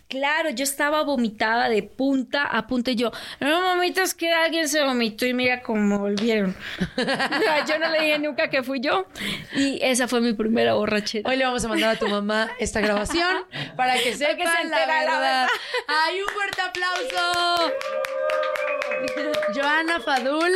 Claro, 0.08 0.52
yo 0.52 0.64
estaba 0.64 1.04
vomitada 1.04 1.68
de 1.68 1.82
punta 1.82 2.44
a 2.44 2.68
punta 2.68 2.92
y 2.92 2.96
yo, 2.96 3.12
no 3.40 3.62
mamita, 3.62 4.04
es 4.04 4.14
que 4.14 4.32
alguien 4.32 4.70
se 4.70 4.84
vomitó 4.84 5.26
y 5.26 5.34
mira 5.34 5.64
cómo 5.64 5.98
volvieron. 5.98 6.56
yo 7.68 7.80
no 7.80 7.90
le 7.90 8.02
dije 8.02 8.20
nunca 8.20 8.50
que 8.50 8.62
fui 8.62 8.80
yo. 8.80 9.08
Y 9.56 9.80
esa 9.82 10.08
fue 10.08 10.22
mi 10.22 10.34
primera 10.34 10.76
borrachera. 10.76 11.28
Hoy 11.28 11.38
le 11.38 11.46
vamos 11.46 11.66
a 11.66 11.70
mandar 11.70 11.96
a 11.96 12.00
tu 12.00 12.08
mamá 12.08 12.52
esta 12.60 12.82
grabación 12.82 13.46
para 13.76 13.96
que 13.98 14.14
sepa 14.14 14.36
que 14.36 14.44
se 14.46 14.54
la 14.54 14.62
entere 14.62 14.86
la 14.88 15.00
verdad. 15.00 15.20
verdad. 15.20 15.48
¡Ay, 15.88 16.22
un 16.22 16.30
fuerte 16.30 16.62
aplauso! 16.62 17.74
Joana 19.56 20.00
Fadul, 20.00 20.54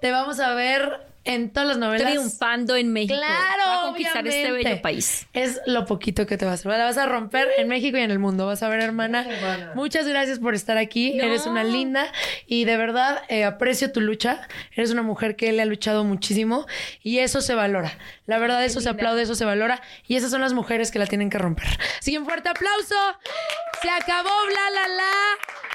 te 0.00 0.10
vamos 0.10 0.40
a 0.40 0.54
ver 0.54 1.06
en 1.24 1.50
todas 1.50 1.68
las 1.68 1.78
novelas. 1.78 2.10
Triunfando 2.10 2.76
en 2.76 2.92
México. 2.92 3.14
Claro, 3.14 3.62
Voy 3.66 3.78
a 3.78 3.82
conquistar 3.82 4.26
este 4.26 4.50
bello 4.50 4.82
país. 4.82 5.26
Es 5.32 5.60
lo 5.66 5.84
poquito 5.84 6.26
que 6.26 6.38
te 6.38 6.44
vas 6.44 6.52
a 6.52 6.54
hacer. 6.54 6.78
La 6.78 6.84
vas 6.84 6.96
a 6.96 7.06
romper 7.06 7.48
en 7.58 7.68
México 7.68 7.98
y 7.98 8.00
en 8.00 8.10
el 8.10 8.18
mundo. 8.18 8.46
Vas 8.46 8.62
a 8.62 8.68
ver, 8.68 8.80
hermana. 8.80 9.26
Muchas 9.74 10.06
gracias 10.06 10.38
por 10.38 10.54
estar 10.54 10.78
aquí. 10.78 11.14
No. 11.14 11.24
Eres 11.24 11.46
una 11.46 11.64
linda 11.64 12.10
y 12.46 12.64
de 12.64 12.76
verdad 12.76 13.22
eh, 13.28 13.44
aprecio 13.44 13.92
tu 13.92 14.00
lucha. 14.00 14.48
Eres 14.72 14.90
una 14.90 15.02
mujer 15.02 15.36
que 15.36 15.52
le 15.52 15.62
ha 15.62 15.66
luchado 15.66 16.04
muchísimo 16.04 16.66
y 17.02 17.18
eso 17.18 17.40
se 17.40 17.54
valora. 17.54 17.98
La 18.26 18.38
verdad, 18.38 18.64
eso 18.64 18.80
se 18.80 18.88
aplaude, 18.88 19.22
eso 19.22 19.34
se 19.34 19.44
valora 19.44 19.82
y 20.06 20.16
esas 20.16 20.30
son 20.30 20.40
las 20.40 20.52
mujeres 20.52 20.90
que 20.90 20.98
la 20.98 21.06
tienen 21.06 21.30
que 21.30 21.38
romper. 21.38 21.66
Así 21.98 22.12
que 22.12 22.18
un 22.18 22.24
fuerte 22.24 22.48
aplauso. 22.48 22.94
Se 23.82 23.90
acabó, 23.90 24.30
bla, 24.46 24.70
la, 24.74 24.88
la. 24.88 25.12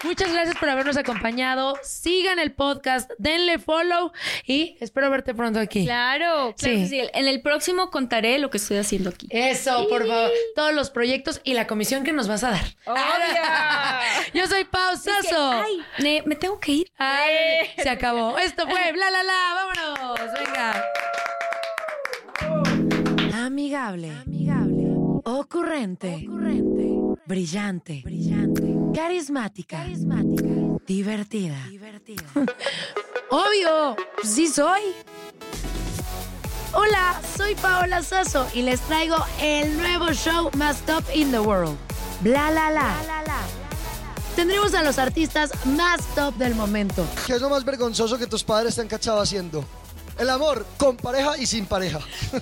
Muchas 0.03 0.33
gracias 0.33 0.57
por 0.57 0.67
habernos 0.67 0.97
acompañado. 0.97 1.79
Sigan 1.81 2.37
el 2.37 2.51
podcast, 2.51 3.09
denle 3.17 3.57
follow 3.57 4.11
y 4.45 4.77
espero 4.81 5.09
verte 5.09 5.33
pronto 5.33 5.42
aquí. 5.59 5.85
Claro, 5.85 6.53
claro 6.55 6.55
Sí. 6.57 6.87
sí. 6.87 7.01
En 7.13 7.27
el 7.27 7.41
próximo 7.41 7.89
contaré 7.89 8.39
lo 8.39 8.49
que 8.49 8.57
estoy 8.57 8.77
haciendo 8.77 9.09
aquí. 9.09 9.27
Eso, 9.29 9.87
por 9.89 10.07
favor. 10.07 10.31
Todos 10.55 10.73
los 10.73 10.89
proyectos 10.89 11.41
y 11.43 11.53
la 11.53 11.67
comisión 11.67 12.03
que 12.03 12.13
nos 12.13 12.27
vas 12.27 12.43
a 12.43 12.51
dar. 12.51 12.65
¡Obvia! 12.85 13.99
Yo 14.33 14.47
soy 14.47 14.63
Pau 14.65 14.93
Es 14.93 15.01
que, 15.03 15.11
Sasso. 15.11 15.51
ay, 15.51 16.21
me, 16.25 16.35
tengo 16.35 16.59
que 16.59 16.71
ir. 16.71 16.91
Ay, 16.97 17.67
se 17.81 17.89
acabó. 17.89 18.37
Esto 18.37 18.67
fue 18.67 18.91
Bla 18.93 19.11
La 19.11 19.23
La. 19.23 19.73
Vámonos. 19.75 20.19
Venga. 20.33 20.83
Amigable. 23.45 24.09
Amigable. 24.25 24.83
Ocurrente. 25.25 26.25
Brillante. 27.25 28.01
Brillante. 28.03 28.75
Carismática. 28.93 29.77
Carismática. 29.77 30.49
Divertida. 30.85 31.55
Divertida. 31.69 32.23
Obvio. 33.29 33.95
Sí 34.23 34.47
soy. 34.47 34.81
Hola, 36.75 37.21
soy 37.37 37.53
Paola 37.53 38.01
Sasso 38.01 38.47
y 38.51 38.63
les 38.63 38.79
traigo 38.81 39.15
el 39.39 39.77
nuevo 39.77 40.11
show 40.11 40.49
más 40.57 40.81
top 40.81 41.03
in 41.13 41.29
the 41.29 41.39
world. 41.39 41.77
Bla 42.21 42.49
la 42.49 42.71
la. 42.71 42.95
Tendremos 44.35 44.73
a 44.73 44.81
los 44.81 44.97
artistas 44.97 45.51
más 45.65 46.01
top 46.15 46.33
del 46.35 46.55
momento. 46.55 47.05
¿Qué 47.27 47.33
es 47.33 47.41
lo 47.41 47.51
más 47.51 47.63
vergonzoso 47.63 48.17
que 48.17 48.25
tus 48.25 48.43
padres 48.43 48.73
te 48.73 48.81
han 48.81 48.87
cachado 48.87 49.21
haciendo? 49.21 49.63
El 50.17 50.31
amor 50.31 50.65
con 50.77 50.97
pareja 50.97 51.37
y 51.37 51.45
sin 51.45 51.67
pareja. 51.67 51.99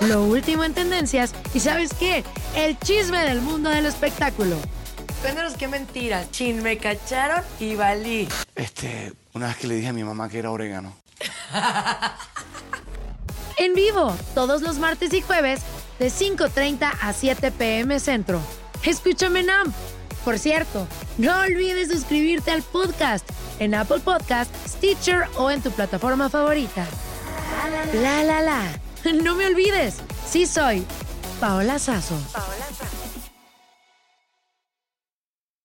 Lo 0.00 0.24
último 0.24 0.64
en 0.64 0.74
tendencias 0.74 1.32
y 1.54 1.60
¿sabes 1.60 1.90
qué? 1.98 2.24
El 2.54 2.78
chisme 2.78 3.24
del 3.24 3.40
mundo 3.40 3.70
del 3.70 3.86
espectáculo. 3.86 4.56
Cuéntanos 5.22 5.54
qué 5.54 5.66
mentiras. 5.66 6.30
Chin, 6.30 6.62
me 6.62 6.78
cacharon 6.78 7.42
y 7.58 7.74
valí. 7.74 8.28
Este, 8.54 9.12
una 9.32 9.48
vez 9.48 9.56
que 9.56 9.66
le 9.66 9.76
dije 9.76 9.88
a 9.88 9.92
mi 9.92 10.04
mamá 10.04 10.28
que 10.28 10.38
era 10.38 10.50
orégano. 10.50 10.94
En 13.56 13.72
vivo, 13.74 14.14
todos 14.34 14.62
los 14.62 14.78
martes 14.78 15.12
y 15.12 15.20
jueves, 15.20 15.60
de 16.00 16.08
5.30 16.08 16.90
a 17.00 17.12
7 17.12 17.52
pm 17.52 18.00
centro. 18.00 18.40
Escúchame 18.82 19.40
en 19.40 19.50
AMP. 19.50 19.72
Por 20.24 20.38
cierto, 20.38 20.88
no 21.18 21.38
olvides 21.40 21.90
suscribirte 21.90 22.50
al 22.50 22.62
podcast 22.62 23.28
en 23.60 23.74
Apple 23.74 24.00
Podcast, 24.00 24.50
Stitcher 24.66 25.28
o 25.36 25.50
en 25.50 25.62
tu 25.62 25.70
plataforma 25.70 26.28
favorita. 26.28 26.84
La 27.94 28.24
la 28.24 28.40
la. 28.40 28.60
No 29.22 29.34
me 29.34 29.46
olvides, 29.46 29.96
sí 30.26 30.46
soy 30.46 30.84
Paola 31.38 31.78
Sazo. 31.78 32.16
Paola 32.32 32.66
Sazo. 32.76 33.03